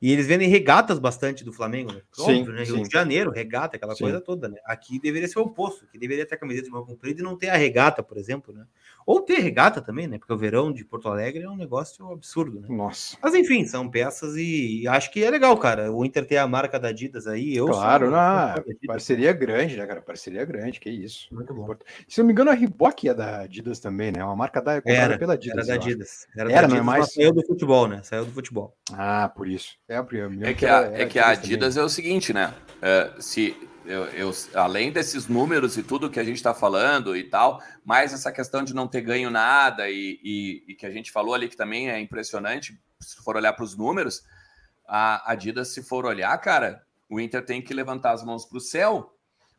E 0.00 0.10
eles 0.12 0.26
vendem 0.26 0.48
regatas 0.48 0.98
bastante 0.98 1.44
do 1.44 1.52
Flamengo, 1.52 1.92
né? 1.92 2.00
Sim, 2.12 2.40
Óbvio, 2.40 2.54
né? 2.54 2.64
Rio 2.64 2.82
de 2.82 2.90
Janeiro, 2.90 3.30
regata, 3.30 3.76
aquela 3.76 3.94
sim. 3.94 4.04
coisa 4.04 4.20
toda, 4.20 4.48
né? 4.48 4.56
Aqui 4.64 4.98
deveria 4.98 5.28
ser 5.28 5.38
o 5.38 5.42
oposto, 5.42 5.86
que 5.86 5.98
deveria 5.98 6.24
ter 6.24 6.36
a 6.36 6.38
camiseta 6.38 6.66
de 6.66 6.72
manga 6.72 6.86
comprida 6.86 7.20
e 7.20 7.24
não 7.24 7.36
ter 7.36 7.50
a 7.50 7.56
regata, 7.56 8.02
por 8.02 8.16
exemplo, 8.16 8.54
né? 8.54 8.64
Ou 9.06 9.20
ter 9.20 9.40
regata 9.40 9.82
também, 9.82 10.06
né? 10.06 10.18
Porque 10.18 10.32
o 10.32 10.38
verão 10.38 10.72
de 10.72 10.84
Porto 10.84 11.08
Alegre 11.08 11.42
é 11.42 11.50
um 11.50 11.56
negócio 11.56 12.10
absurdo, 12.12 12.60
né? 12.60 12.68
Nossa. 12.70 13.16
Mas 13.22 13.34
enfim, 13.34 13.66
são 13.66 13.90
peças 13.90 14.36
e 14.36 14.86
acho 14.88 15.10
que 15.10 15.22
é 15.22 15.30
legal, 15.30 15.56
cara. 15.58 15.92
O 15.92 16.04
Inter 16.04 16.24
ter 16.24 16.38
a 16.38 16.46
marca 16.46 16.78
da 16.78 16.88
Adidas 16.88 17.26
aí, 17.26 17.54
eu 17.54 17.66
Claro, 17.66 18.06
sou, 18.06 18.14
na 18.14 18.54
parceria 18.86 19.32
grande, 19.32 19.76
né, 19.76 19.86
cara? 19.86 20.00
Parceria 20.00 20.44
grande, 20.44 20.80
que 20.80 20.88
isso. 20.88 21.26
Muito 21.32 21.52
bom. 21.52 21.74
Se 22.08 22.20
eu 22.20 22.22
não 22.22 22.26
me 22.26 22.32
engano, 22.32 22.50
a 22.50 22.54
Reebok 22.54 23.08
é 23.08 23.14
da 23.14 23.40
Adidas 23.40 23.80
também, 23.80 24.12
né? 24.12 24.20
É 24.20 24.24
uma 24.24 24.36
marca 24.36 24.62
da 24.62 24.80
era, 24.84 25.18
pela 25.18 25.34
Adidas. 25.34 25.56
Era 25.56 25.66
da 25.66 25.74
Adidas. 25.74 26.26
Era, 26.34 26.52
era 26.52 26.52
da 26.52 26.58
Adidas, 26.58 26.72
não 26.72 26.78
é 26.78 26.82
mais 26.82 27.12
saiu 27.12 27.32
do 27.32 27.44
futebol, 27.44 27.88
né? 27.88 28.00
Saiu 28.02 28.24
do 28.24 28.32
futebol. 28.32 28.76
Ah, 28.92 29.28
por 29.28 29.48
isso. 29.48 29.78
É, 30.46 30.50
é 30.50 30.54
que, 30.54 30.66
a, 30.66 30.80
é 30.92 31.06
que 31.06 31.18
a 31.18 31.28
Adidas 31.28 31.74
também. 31.74 31.82
é 31.82 31.86
o 31.86 31.88
seguinte, 31.88 32.32
né? 32.32 32.54
Uh, 32.76 33.20
se 33.20 33.56
eu, 33.84 34.04
eu, 34.06 34.32
além 34.54 34.92
desses 34.92 35.26
números 35.26 35.76
e 35.76 35.82
tudo 35.82 36.08
que 36.08 36.20
a 36.20 36.24
gente 36.24 36.36
está 36.36 36.54
falando 36.54 37.16
e 37.16 37.24
tal, 37.24 37.60
mais 37.84 38.12
essa 38.12 38.30
questão 38.30 38.62
de 38.62 38.72
não 38.72 38.86
ter 38.86 39.00
ganho 39.00 39.30
nada 39.30 39.90
e, 39.90 40.20
e, 40.22 40.64
e, 40.68 40.74
que 40.74 40.86
a 40.86 40.90
gente 40.90 41.10
falou 41.10 41.34
ali 41.34 41.48
que 41.48 41.56
também 41.56 41.90
é 41.90 41.98
impressionante, 41.98 42.80
se 43.00 43.16
for 43.16 43.36
olhar 43.36 43.52
para 43.52 43.64
os 43.64 43.76
números, 43.76 44.22
a 44.86 45.32
Adidas, 45.32 45.68
se 45.68 45.82
for 45.82 46.06
olhar, 46.06 46.36
cara, 46.38 46.82
o 47.08 47.18
Inter 47.18 47.44
tem 47.44 47.60
que 47.60 47.74
levantar 47.74 48.12
as 48.12 48.24
mãos 48.24 48.44
para 48.44 48.58
o 48.58 48.60
céu, 48.60 49.12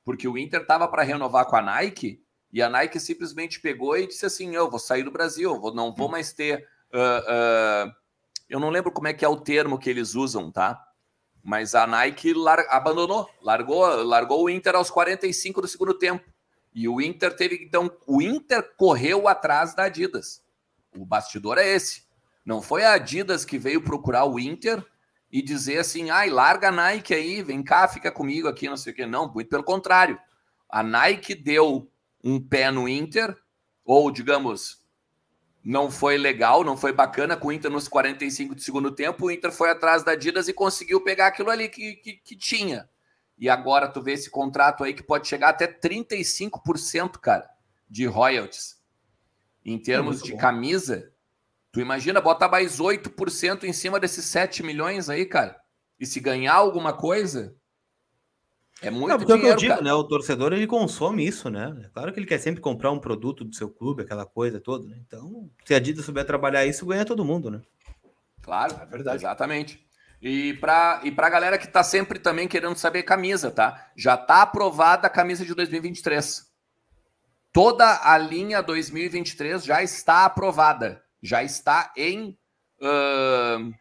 porque 0.05 0.27
o 0.27 0.37
Inter 0.37 0.61
estava 0.61 0.87
para 0.87 1.03
renovar 1.03 1.45
com 1.45 1.57
a 1.57 1.61
Nike 1.61 2.23
e 2.53 2.61
a 2.61 2.69
Nike 2.69 2.99
simplesmente 2.99 3.59
pegou 3.59 3.97
e 3.97 4.07
disse 4.07 4.25
assim: 4.25 4.55
eu 4.55 4.69
vou 4.69 4.79
sair 4.79 5.03
do 5.03 5.11
Brasil, 5.11 5.59
vou, 5.59 5.73
não 5.73 5.93
vou 5.93 6.09
mais 6.09 6.33
ter. 6.33 6.67
Uh, 6.93 7.87
uh, 7.87 8.00
eu 8.51 8.59
não 8.59 8.69
lembro 8.69 8.91
como 8.91 9.07
é 9.07 9.13
que 9.13 9.23
é 9.23 9.29
o 9.29 9.39
termo 9.39 9.79
que 9.79 9.89
eles 9.89 10.13
usam, 10.13 10.51
tá? 10.51 10.85
Mas 11.41 11.73
a 11.73 11.87
Nike 11.87 12.33
lar 12.33 12.59
abandonou, 12.69 13.29
largou, 13.41 14.03
largou 14.03 14.43
o 14.43 14.49
Inter 14.49 14.75
aos 14.75 14.91
45 14.91 15.61
do 15.61 15.67
segundo 15.69 15.93
tempo. 15.93 16.29
E 16.73 16.85
o 16.87 16.99
Inter 16.99 17.33
teve, 17.33 17.63
então, 17.63 17.89
o 18.05 18.21
Inter 18.21 18.75
correu 18.75 19.29
atrás 19.29 19.73
da 19.73 19.85
Adidas. 19.85 20.43
O 20.93 21.05
bastidor 21.05 21.57
é 21.57 21.67
esse. 21.67 22.03
Não 22.45 22.61
foi 22.61 22.83
a 22.83 22.93
Adidas 22.93 23.45
que 23.45 23.57
veio 23.57 23.81
procurar 23.81 24.25
o 24.25 24.37
Inter 24.37 24.85
e 25.31 25.41
dizer 25.41 25.77
assim: 25.77 26.09
ai, 26.09 26.29
larga 26.29 26.67
a 26.67 26.71
Nike 26.71 27.13
aí, 27.13 27.41
vem 27.41 27.63
cá, 27.63 27.87
fica 27.87 28.11
comigo 28.11 28.49
aqui, 28.49 28.67
não 28.67 28.75
sei 28.75 28.91
o 28.91 28.95
quê. 28.95 29.05
Não, 29.05 29.31
muito 29.31 29.49
pelo 29.49 29.63
contrário. 29.63 30.19
A 30.69 30.83
Nike 30.83 31.33
deu 31.33 31.89
um 32.21 32.37
pé 32.37 32.69
no 32.69 32.87
Inter, 32.89 33.33
ou 33.85 34.11
digamos, 34.11 34.80
não 35.63 35.91
foi 35.91 36.17
legal, 36.17 36.63
não 36.63 36.75
foi 36.75 36.91
bacana 36.91 37.37
com 37.37 37.49
o 37.49 37.51
Inter 37.51 37.69
nos 37.69 37.87
45 37.87 38.55
de 38.55 38.63
segundo 38.63 38.91
tempo. 38.91 39.25
O 39.25 39.31
Inter 39.31 39.51
foi 39.51 39.69
atrás 39.69 40.03
da 40.03 40.13
Adidas 40.13 40.47
e 40.47 40.53
conseguiu 40.53 41.01
pegar 41.01 41.27
aquilo 41.27 41.51
ali 41.51 41.69
que, 41.69 41.95
que, 41.95 42.13
que 42.13 42.35
tinha. 42.35 42.89
E 43.37 43.49
agora 43.49 43.87
tu 43.87 44.01
vê 44.01 44.13
esse 44.13 44.29
contrato 44.29 44.83
aí 44.83 44.93
que 44.93 45.03
pode 45.03 45.27
chegar 45.27 45.49
até 45.49 45.67
35%, 45.67 47.17
cara, 47.19 47.49
de 47.89 48.05
royalties. 48.05 48.79
Em 49.63 49.77
termos 49.77 50.21
é 50.21 50.25
de 50.25 50.31
bom. 50.31 50.37
camisa, 50.37 51.11
tu 51.71 51.79
imagina 51.79 52.19
botar 52.19 52.49
mais 52.49 52.79
8% 52.79 53.63
em 53.63 53.73
cima 53.73 53.99
desses 53.99 54.25
7 54.25 54.63
milhões 54.63 55.09
aí, 55.09 55.25
cara. 55.25 55.59
E 55.99 56.05
se 56.05 56.19
ganhar 56.19 56.55
alguma 56.55 56.93
coisa, 56.93 57.55
é 58.81 58.89
muito 58.89 59.09
não, 59.09 59.17
dinheiro, 59.17 59.47
eu 59.47 59.55
digo, 59.55 59.81
né? 59.81 59.93
O 59.93 60.03
torcedor 60.03 60.53
ele 60.53 60.65
consome 60.65 61.25
isso, 61.25 61.49
né? 61.49 61.75
É 61.85 61.89
claro 61.89 62.11
que 62.11 62.19
ele 62.19 62.25
quer 62.25 62.39
sempre 62.39 62.59
comprar 62.59 62.91
um 62.91 62.99
produto 62.99 63.43
do 63.43 63.55
seu 63.55 63.69
clube, 63.69 64.01
aquela 64.01 64.25
coisa 64.25 64.59
toda, 64.59 64.87
né? 64.87 64.97
Então, 65.05 65.49
se 65.65 65.73
a 65.73 65.77
Adidas 65.77 66.03
souber 66.03 66.25
trabalhar 66.25 66.65
isso, 66.65 66.85
ganha 66.85 67.05
todo 67.05 67.23
mundo, 67.23 67.51
né? 67.51 67.61
Claro, 68.41 68.75
é 68.81 68.85
verdade. 68.85 69.17
Exatamente. 69.17 69.85
E 70.21 70.53
para 70.55 71.01
e 71.03 71.13
a 71.15 71.29
galera 71.29 71.57
que 71.57 71.65
está 71.65 71.83
sempre 71.83 72.19
também 72.19 72.47
querendo 72.47 72.75
saber 72.75 73.03
camisa, 73.03 73.51
tá? 73.51 73.91
Já 73.95 74.15
está 74.15 74.41
aprovada 74.41 75.07
a 75.07 75.09
camisa 75.09 75.45
de 75.45 75.53
2023. 75.53 76.49
Toda 77.53 78.01
a 78.03 78.17
linha 78.17 78.61
2023 78.61 79.63
já 79.63 79.83
está 79.83 80.25
aprovada. 80.25 81.03
Já 81.21 81.43
está 81.43 81.91
em 81.95 82.37
uh, 82.81 83.73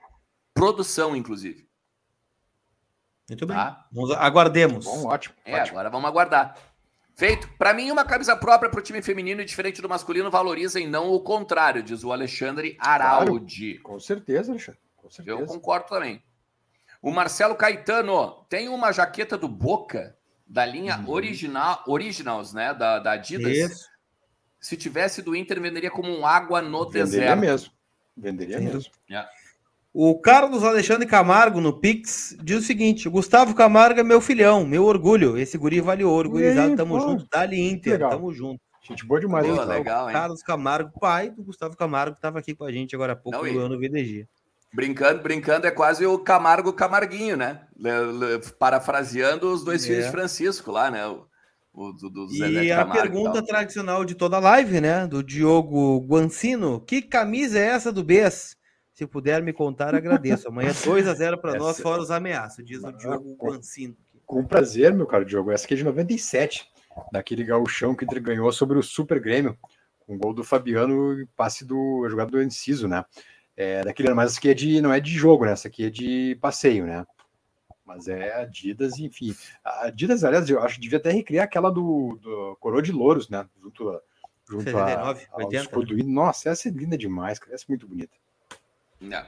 produção, 0.53 1.15
inclusive. 1.15 1.70
Muito 3.31 3.47
bem. 3.47 3.57
Tá? 3.57 3.87
Vamos, 3.93 4.11
aguardemos. 4.11 4.85
Bom, 4.85 5.07
ótimo. 5.07 5.37
É, 5.45 5.55
ótimo. 5.55 5.79
agora 5.79 5.89
vamos 5.89 6.09
aguardar. 6.09 6.57
Feito. 7.15 7.49
Para 7.57 7.73
mim, 7.73 7.91
uma 7.91 8.05
camisa 8.05 8.35
própria 8.35 8.69
para 8.69 8.81
o 8.81 8.83
time 8.83 9.01
feminino, 9.01 9.45
diferente 9.45 9.81
do 9.81 9.89
masculino, 9.89 10.31
valoriza 10.31 10.81
e 10.81 10.87
não 10.87 11.13
o 11.13 11.21
contrário, 11.21 11.81
diz 11.81 12.03
o 12.03 12.13
Alexandre 12.13 12.77
Araudi. 12.81 13.75
Claro, 13.75 13.83
com 13.85 14.01
certeza, 14.01 14.51
Alexandre. 14.51 14.81
Com 14.97 15.09
certeza. 15.09 15.39
Eu 15.39 15.47
concordo 15.47 15.87
também. 15.87 16.21
O 17.01 17.13
Marcelo 17.13 17.55
Caetano 17.55 18.45
tem 18.49 18.69
uma 18.69 18.91
jaqueta 18.91 19.39
do 19.39 19.49
Boca, 19.49 20.17
da 20.45 20.67
linha 20.67 20.99
uhum. 20.99 21.11
original, 21.11 21.85
Originals, 21.87 22.53
né? 22.53 22.75
Da, 22.75 22.99
da 22.99 23.13
Adidas. 23.13 23.57
Isso. 23.57 23.89
Se 24.59 24.77
tivesse 24.77 25.23
do 25.23 25.37
Inter, 25.37 25.61
venderia 25.61 25.91
como 25.91 26.11
um 26.11 26.27
água 26.27 26.61
no 26.61 26.85
Venderia 26.87 27.05
deserto. 27.05 27.39
Mesmo. 27.39 27.73
Venderia 28.17 28.59
Sim. 28.59 28.65
mesmo. 28.65 28.93
É. 29.09 29.27
O 29.93 30.21
Carlos 30.21 30.63
Alexandre 30.63 31.05
Camargo 31.05 31.61
no 31.61 31.73
Pix 31.73 32.37
diz 32.43 32.59
o 32.59 32.67
seguinte: 32.67 33.09
Gustavo 33.09 33.55
Camargo 33.55 33.99
é 33.99 34.05
meu 34.05 34.21
filhão, 34.21 34.65
meu 34.65 34.85
orgulho. 34.85 35.37
Esse 35.37 35.59
guri 35.59 35.81
vale 35.81 36.05
ouro, 36.05 36.31
gurizada. 36.31 36.77
Tamo 36.77 36.97
pô, 36.97 37.01
junto. 37.01 37.27
Dali 37.29 37.61
Inter, 37.61 37.95
legal. 37.95 38.11
tamo 38.11 38.33
junto. 38.33 38.61
Gente 38.83 39.05
boa 39.05 39.21
demais, 39.21 39.47
Pô, 39.47 39.63
legal, 39.65 40.09
hein? 40.09 40.13
Carlos 40.13 40.43
Camargo, 40.43 40.99
pai 40.99 41.31
do 41.31 41.43
Gustavo 41.43 41.77
Camargo, 41.77 42.15
que 42.15 42.21
tava 42.21 42.39
aqui 42.39 42.55
com 42.55 42.65
a 42.65 42.73
gente 42.73 42.95
agora 42.95 43.13
há 43.13 43.17
pouco 43.17 43.45
no 43.45 43.61
ano 43.61 43.79
VDG. 43.79 44.27
Brincando, 44.73 45.23
brincando, 45.23 45.67
é 45.67 45.71
quase 45.71 46.07
o 46.07 46.19
Camargo 46.19 46.73
Camarguinho, 46.73 47.37
né? 47.37 47.63
Parafraseando 48.59 49.53
os 49.53 49.65
dois 49.65 49.85
é. 49.85 49.87
filhos 49.89 50.05
de 50.07 50.11
Francisco 50.11 50.71
lá, 50.71 50.91
né? 50.91 51.07
O, 51.07 51.27
o 51.73 51.93
do, 51.93 52.09
do 52.09 52.33
e 52.33 52.71
a 52.71 52.87
pergunta 52.87 53.45
tradicional 53.45 54.05
de 54.05 54.15
toda 54.15 54.37
a 54.37 54.41
live, 54.41 54.81
né? 54.81 55.07
Do 55.07 55.23
Diogo 55.23 55.99
Guancino: 56.07 56.81
que 56.81 57.03
camisa 57.03 57.59
é 57.59 57.67
essa 57.67 57.93
do 57.93 58.05
Bess? 58.05 58.57
Se 59.01 59.07
puder 59.07 59.43
me 59.43 59.51
contar, 59.51 59.95
agradeço. 59.95 60.47
Amanhã 60.47 60.73
2 60.85 61.09
a 61.09 61.15
0 61.15 61.39
para 61.39 61.55
nós, 61.55 61.81
fora 61.81 62.03
os 62.03 62.11
ameaças, 62.11 62.63
diz 62.63 62.85
o 62.85 62.93
Diogo 62.93 63.35
Guancino. 63.35 63.97
Com 64.27 64.45
prazer, 64.45 64.93
meu 64.93 65.07
caro 65.07 65.25
Diogo. 65.25 65.51
Essa 65.51 65.65
aqui 65.65 65.73
é 65.73 65.77
de 65.79 65.85
97, 65.85 66.71
daquele 67.11 67.43
gauchão 67.43 67.95
que 67.95 68.05
ele 68.05 68.21
ganhou 68.21 68.53
sobre 68.53 68.79
o 68.79 68.83
Super 68.83 69.19
Grêmio, 69.19 69.59
com 70.01 70.19
gol 70.19 70.35
do 70.35 70.45
Fabiano 70.45 71.19
e 71.19 71.25
passe 71.35 71.65
do 71.65 72.07
jogador 72.11 72.33
do 72.33 72.43
Enciso, 72.43 72.87
né? 72.87 73.03
É, 73.57 73.83
daquele, 73.83 74.13
mas 74.13 74.33
essa 74.33 74.39
aqui 74.39 74.51
é 74.51 74.55
de, 74.55 74.83
não 74.83 74.93
é 74.93 75.01
de 75.01 75.13
jogo, 75.13 75.47
né? 75.47 75.53
Essa 75.53 75.69
aqui 75.69 75.87
é 75.87 75.91
de 75.91 76.37
passeio, 76.39 76.85
né? 76.85 77.07
Mas 77.83 78.07
é 78.07 78.35
Adidas, 78.35 78.99
enfim. 78.99 79.35
A 79.65 79.87
Adidas, 79.87 80.25
aliás, 80.25 80.51
eu 80.51 80.63
acho 80.63 80.75
que 80.75 80.83
devia 80.83 80.99
até 80.99 81.11
recriar 81.11 81.47
aquela 81.47 81.71
do, 81.71 82.19
do 82.21 82.55
Coroa 82.61 82.83
de 82.83 82.93
Louros, 82.93 83.31
né? 83.31 83.49
Junto, 83.63 83.99
junto 84.47 84.65
79, 84.65 85.27
a, 85.33 85.37
80, 85.39 85.95
né? 85.95 86.03
Nossa, 86.05 86.51
essa 86.51 86.69
é 86.69 86.71
linda 86.71 86.99
demais, 86.99 87.39
cara. 87.39 87.55
Essa 87.55 87.65
é 87.65 87.69
muito 87.71 87.89
bonita. 87.89 88.15
É. 89.03 89.25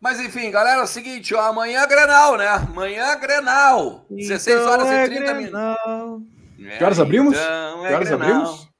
Mas 0.00 0.18
enfim, 0.18 0.50
galera, 0.50 0.80
é 0.80 0.84
o 0.84 0.86
seguinte, 0.86 1.34
ó, 1.34 1.40
amanhã 1.42 1.82
é 1.82 1.86
Grenal, 1.86 2.36
né? 2.36 2.48
Amanhã 2.48 3.04
é 3.12 3.16
Grenal. 3.16 4.06
Então 4.06 4.16
16 4.16 4.60
horas 4.62 4.86
é 4.88 5.04
e 5.04 5.08
30 5.08 5.34
minutos. 5.34 6.28
É, 6.64 6.78
que 6.78 6.84
horas 6.84 7.00
abrimos? 7.00 7.36
Então 7.36 7.86
é 7.86 7.88
que 7.88 7.94
horas 7.94 8.08
Grenal. 8.08 8.28
abrimos? 8.28 8.70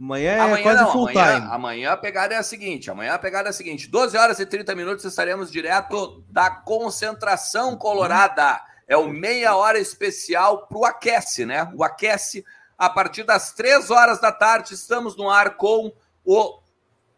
Amanhã 0.00 0.32
é 0.32 0.40
amanhã 0.40 0.62
quase 0.62 0.82
não, 0.82 0.92
full 0.92 1.08
amanhã, 1.08 1.34
time. 1.40 1.52
Amanhã 1.52 1.92
a 1.92 1.96
pegada 1.96 2.34
é 2.34 2.38
a 2.38 2.42
seguinte: 2.42 2.90
amanhã 2.90 3.14
a 3.14 3.18
pegada 3.18 3.48
é 3.48 3.50
a 3.50 3.52
seguinte: 3.52 3.88
12 3.88 4.16
horas 4.16 4.38
e 4.40 4.46
30 4.46 4.74
minutos 4.74 5.04
estaremos 5.04 5.50
direto 5.50 6.24
da 6.30 6.50
concentração 6.50 7.76
colorada. 7.76 8.60
É 8.88 8.96
o 8.96 9.08
meia 9.08 9.56
hora 9.56 9.78
especial 9.78 10.66
para 10.66 10.78
o 10.78 10.84
Aquece, 10.84 11.46
né? 11.46 11.70
O 11.74 11.84
Aquece, 11.84 12.44
a 12.76 12.90
partir 12.90 13.22
das 13.22 13.52
3 13.52 13.90
horas 13.90 14.20
da 14.20 14.32
tarde, 14.32 14.74
estamos 14.74 15.16
no 15.16 15.30
ar 15.30 15.56
com 15.56 15.92
o 16.24 16.58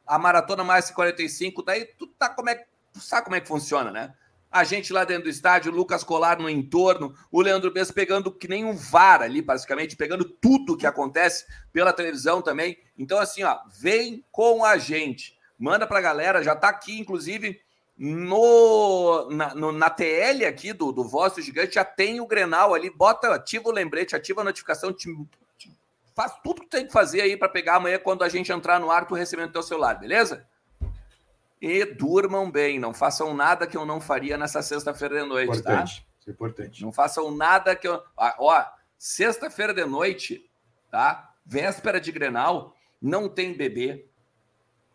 a 0.06 0.18
Maratona 0.18 0.62
Mais 0.62 0.90
45. 0.90 1.62
Daí 1.62 1.84
tu 1.84 2.06
tá 2.06 2.28
como 2.28 2.50
é, 2.50 2.64
sabe 2.94 3.24
como 3.24 3.36
é 3.36 3.40
que 3.40 3.48
funciona, 3.48 3.90
né? 3.90 4.14
a 4.50 4.64
gente 4.64 4.92
lá 4.92 5.04
dentro 5.04 5.24
do 5.24 5.30
estádio, 5.30 5.70
o 5.70 5.74
Lucas 5.74 6.02
Colar 6.02 6.38
no 6.38 6.48
entorno, 6.48 7.14
o 7.30 7.42
Leandro 7.42 7.70
Bess 7.70 7.90
pegando 7.90 8.30
que 8.30 8.48
nem 8.48 8.64
um 8.64 8.74
VAR 8.74 9.22
ali, 9.22 9.42
basicamente, 9.42 9.96
pegando 9.96 10.24
tudo 10.24 10.76
que 10.76 10.86
acontece 10.86 11.44
pela 11.72 11.92
televisão 11.92 12.40
também. 12.40 12.78
Então, 12.96 13.18
assim, 13.18 13.42
ó, 13.42 13.58
vem 13.78 14.24
com 14.30 14.64
a 14.64 14.78
gente. 14.78 15.36
Manda 15.58 15.86
pra 15.86 16.00
galera, 16.00 16.42
já 16.42 16.54
tá 16.54 16.68
aqui, 16.68 16.98
inclusive, 16.98 17.60
no, 17.98 19.28
na, 19.30 19.54
no, 19.54 19.72
na 19.72 19.90
TL 19.90 20.44
aqui 20.46 20.72
do, 20.72 20.92
do 20.92 21.04
Voz 21.04 21.34
Gigante, 21.36 21.74
já 21.74 21.84
tem 21.84 22.20
o 22.20 22.26
Grenal 22.26 22.74
ali, 22.74 22.90
bota, 22.90 23.34
ativa 23.34 23.68
o 23.68 23.72
lembrete, 23.72 24.16
ativa 24.16 24.40
a 24.40 24.44
notificação, 24.44 24.92
te, 24.92 25.08
faz 26.16 26.32
tudo 26.42 26.62
que 26.62 26.68
tem 26.68 26.86
que 26.86 26.92
fazer 26.92 27.20
aí 27.20 27.36
para 27.36 27.48
pegar 27.48 27.76
amanhã 27.76 28.00
quando 28.00 28.24
a 28.24 28.28
gente 28.28 28.50
entrar 28.50 28.80
no 28.80 28.90
ar, 28.90 29.06
tu 29.06 29.14
recebendo 29.14 29.52
teu 29.52 29.62
celular, 29.62 29.94
beleza? 29.94 30.44
e 31.60 31.84
durmam 31.84 32.50
bem. 32.50 32.78
Não 32.78 32.92
façam 32.92 33.34
nada 33.34 33.66
que 33.66 33.76
eu 33.76 33.86
não 33.86 34.00
faria 34.00 34.36
nessa 34.36 34.62
sexta-feira 34.62 35.22
de 35.22 35.28
noite, 35.28 35.62
tá? 35.62 35.72
importante, 35.72 36.00
tá? 36.00 36.06
Isso 36.20 36.30
é 36.30 36.32
importante. 36.32 36.82
Não 36.82 36.92
façam 36.92 37.30
nada 37.34 37.74
que 37.74 37.88
eu. 37.88 38.02
Ah, 38.16 38.36
ó, 38.38 38.64
sexta-feira 38.98 39.72
de 39.72 39.84
noite, 39.84 40.48
tá? 40.90 41.32
Véspera 41.44 42.00
de 42.00 42.10
Grenal, 42.10 42.74
não 43.00 43.28
tem 43.28 43.56
bebê, 43.56 44.06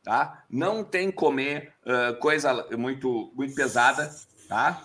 tá? 0.03 0.43
Não 0.49 0.83
tem 0.83 1.11
comer 1.11 1.73
uh, 1.85 2.17
coisa 2.19 2.67
muito, 2.77 3.31
muito 3.35 3.55
pesada, 3.55 4.13
tá? 4.47 4.83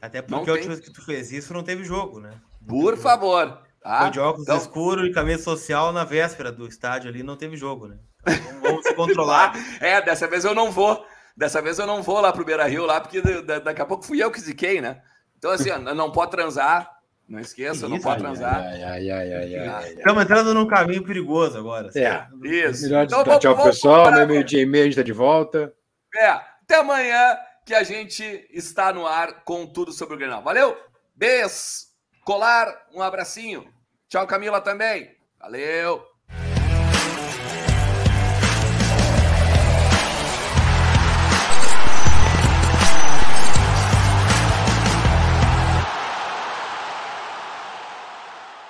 Até 0.00 0.20
porque 0.20 0.50
a 0.50 0.52
última 0.52 0.74
vez 0.74 0.86
que 0.86 0.92
tu 0.92 1.04
fez 1.04 1.32
isso 1.32 1.52
não 1.54 1.62
teve 1.62 1.84
jogo, 1.84 2.20
né? 2.20 2.32
Por 2.66 2.96
favor. 2.96 3.62
Tá? 3.84 4.00
Foi 4.00 4.10
de 4.10 4.18
óculos 4.18 4.48
então... 4.48 4.56
escuro 4.56 5.06
e 5.06 5.12
camisa 5.12 5.42
social 5.42 5.92
na 5.92 6.04
véspera 6.04 6.50
do 6.50 6.66
estádio 6.66 7.10
ali, 7.10 7.22
não 7.22 7.36
teve 7.36 7.54
jogo, 7.54 7.86
né? 7.86 7.98
Então, 8.26 8.62
vamos 8.62 8.86
se 8.86 8.94
controlar. 8.94 9.52
é, 9.78 10.00
dessa 10.00 10.26
vez 10.26 10.42
eu 10.42 10.54
não 10.54 10.70
vou. 10.70 11.04
Dessa 11.36 11.60
vez 11.60 11.78
eu 11.78 11.86
não 11.86 12.02
vou 12.02 12.18
lá 12.18 12.32
pro 12.32 12.46
Beira 12.46 12.64
Rio, 12.64 12.86
lá, 12.86 12.98
porque 12.98 13.20
daqui 13.62 13.82
a 13.82 13.84
pouco 13.84 14.06
fui 14.06 14.22
eu 14.22 14.30
que 14.30 14.40
ziquei, 14.40 14.80
né? 14.80 15.02
Então, 15.36 15.50
assim, 15.50 15.68
não 15.94 16.10
pode 16.10 16.30
transar. 16.30 16.90
Não 17.28 17.38
esqueça, 17.38 17.86
não 17.86 18.00
pode 18.00 18.20
transar. 18.20 18.56
Ai, 18.56 18.82
ai, 18.82 19.10
ai, 19.10 19.32
ai, 19.34 19.56
ai, 19.56 19.92
Estamos 19.92 20.22
entrando 20.22 20.54
num 20.54 20.66
caminho 20.66 21.04
perigoso 21.04 21.58
agora. 21.58 21.90
É, 21.94 22.26
isso. 22.42 22.84
Melhor 22.84 23.04
então, 23.04 23.22
vamos, 23.22 23.40
tchau, 23.40 23.54
vamos, 23.54 23.70
pessoal. 23.74 24.04
Vamos, 24.10 24.28
meio-dia 24.28 24.62
e 24.62 24.66
meio, 24.66 24.84
a 24.84 24.86
gente 24.86 24.96
tá 24.96 25.02
de 25.02 25.12
volta. 25.12 25.74
É, 26.16 26.28
até 26.28 26.76
amanhã 26.76 27.36
que 27.66 27.74
a 27.74 27.82
gente 27.82 28.46
está 28.50 28.94
no 28.94 29.06
ar 29.06 29.44
com 29.44 29.66
tudo 29.66 29.92
sobre 29.92 30.14
o 30.14 30.18
Grenal. 30.18 30.42
Valeu? 30.42 30.74
Beijo. 31.14 31.52
Colar, 32.24 32.66
um 32.94 33.02
abracinho. 33.02 33.73
Tchau, 34.14 34.28
Camila, 34.28 34.60
também. 34.60 35.10
Valeu. 35.40 36.13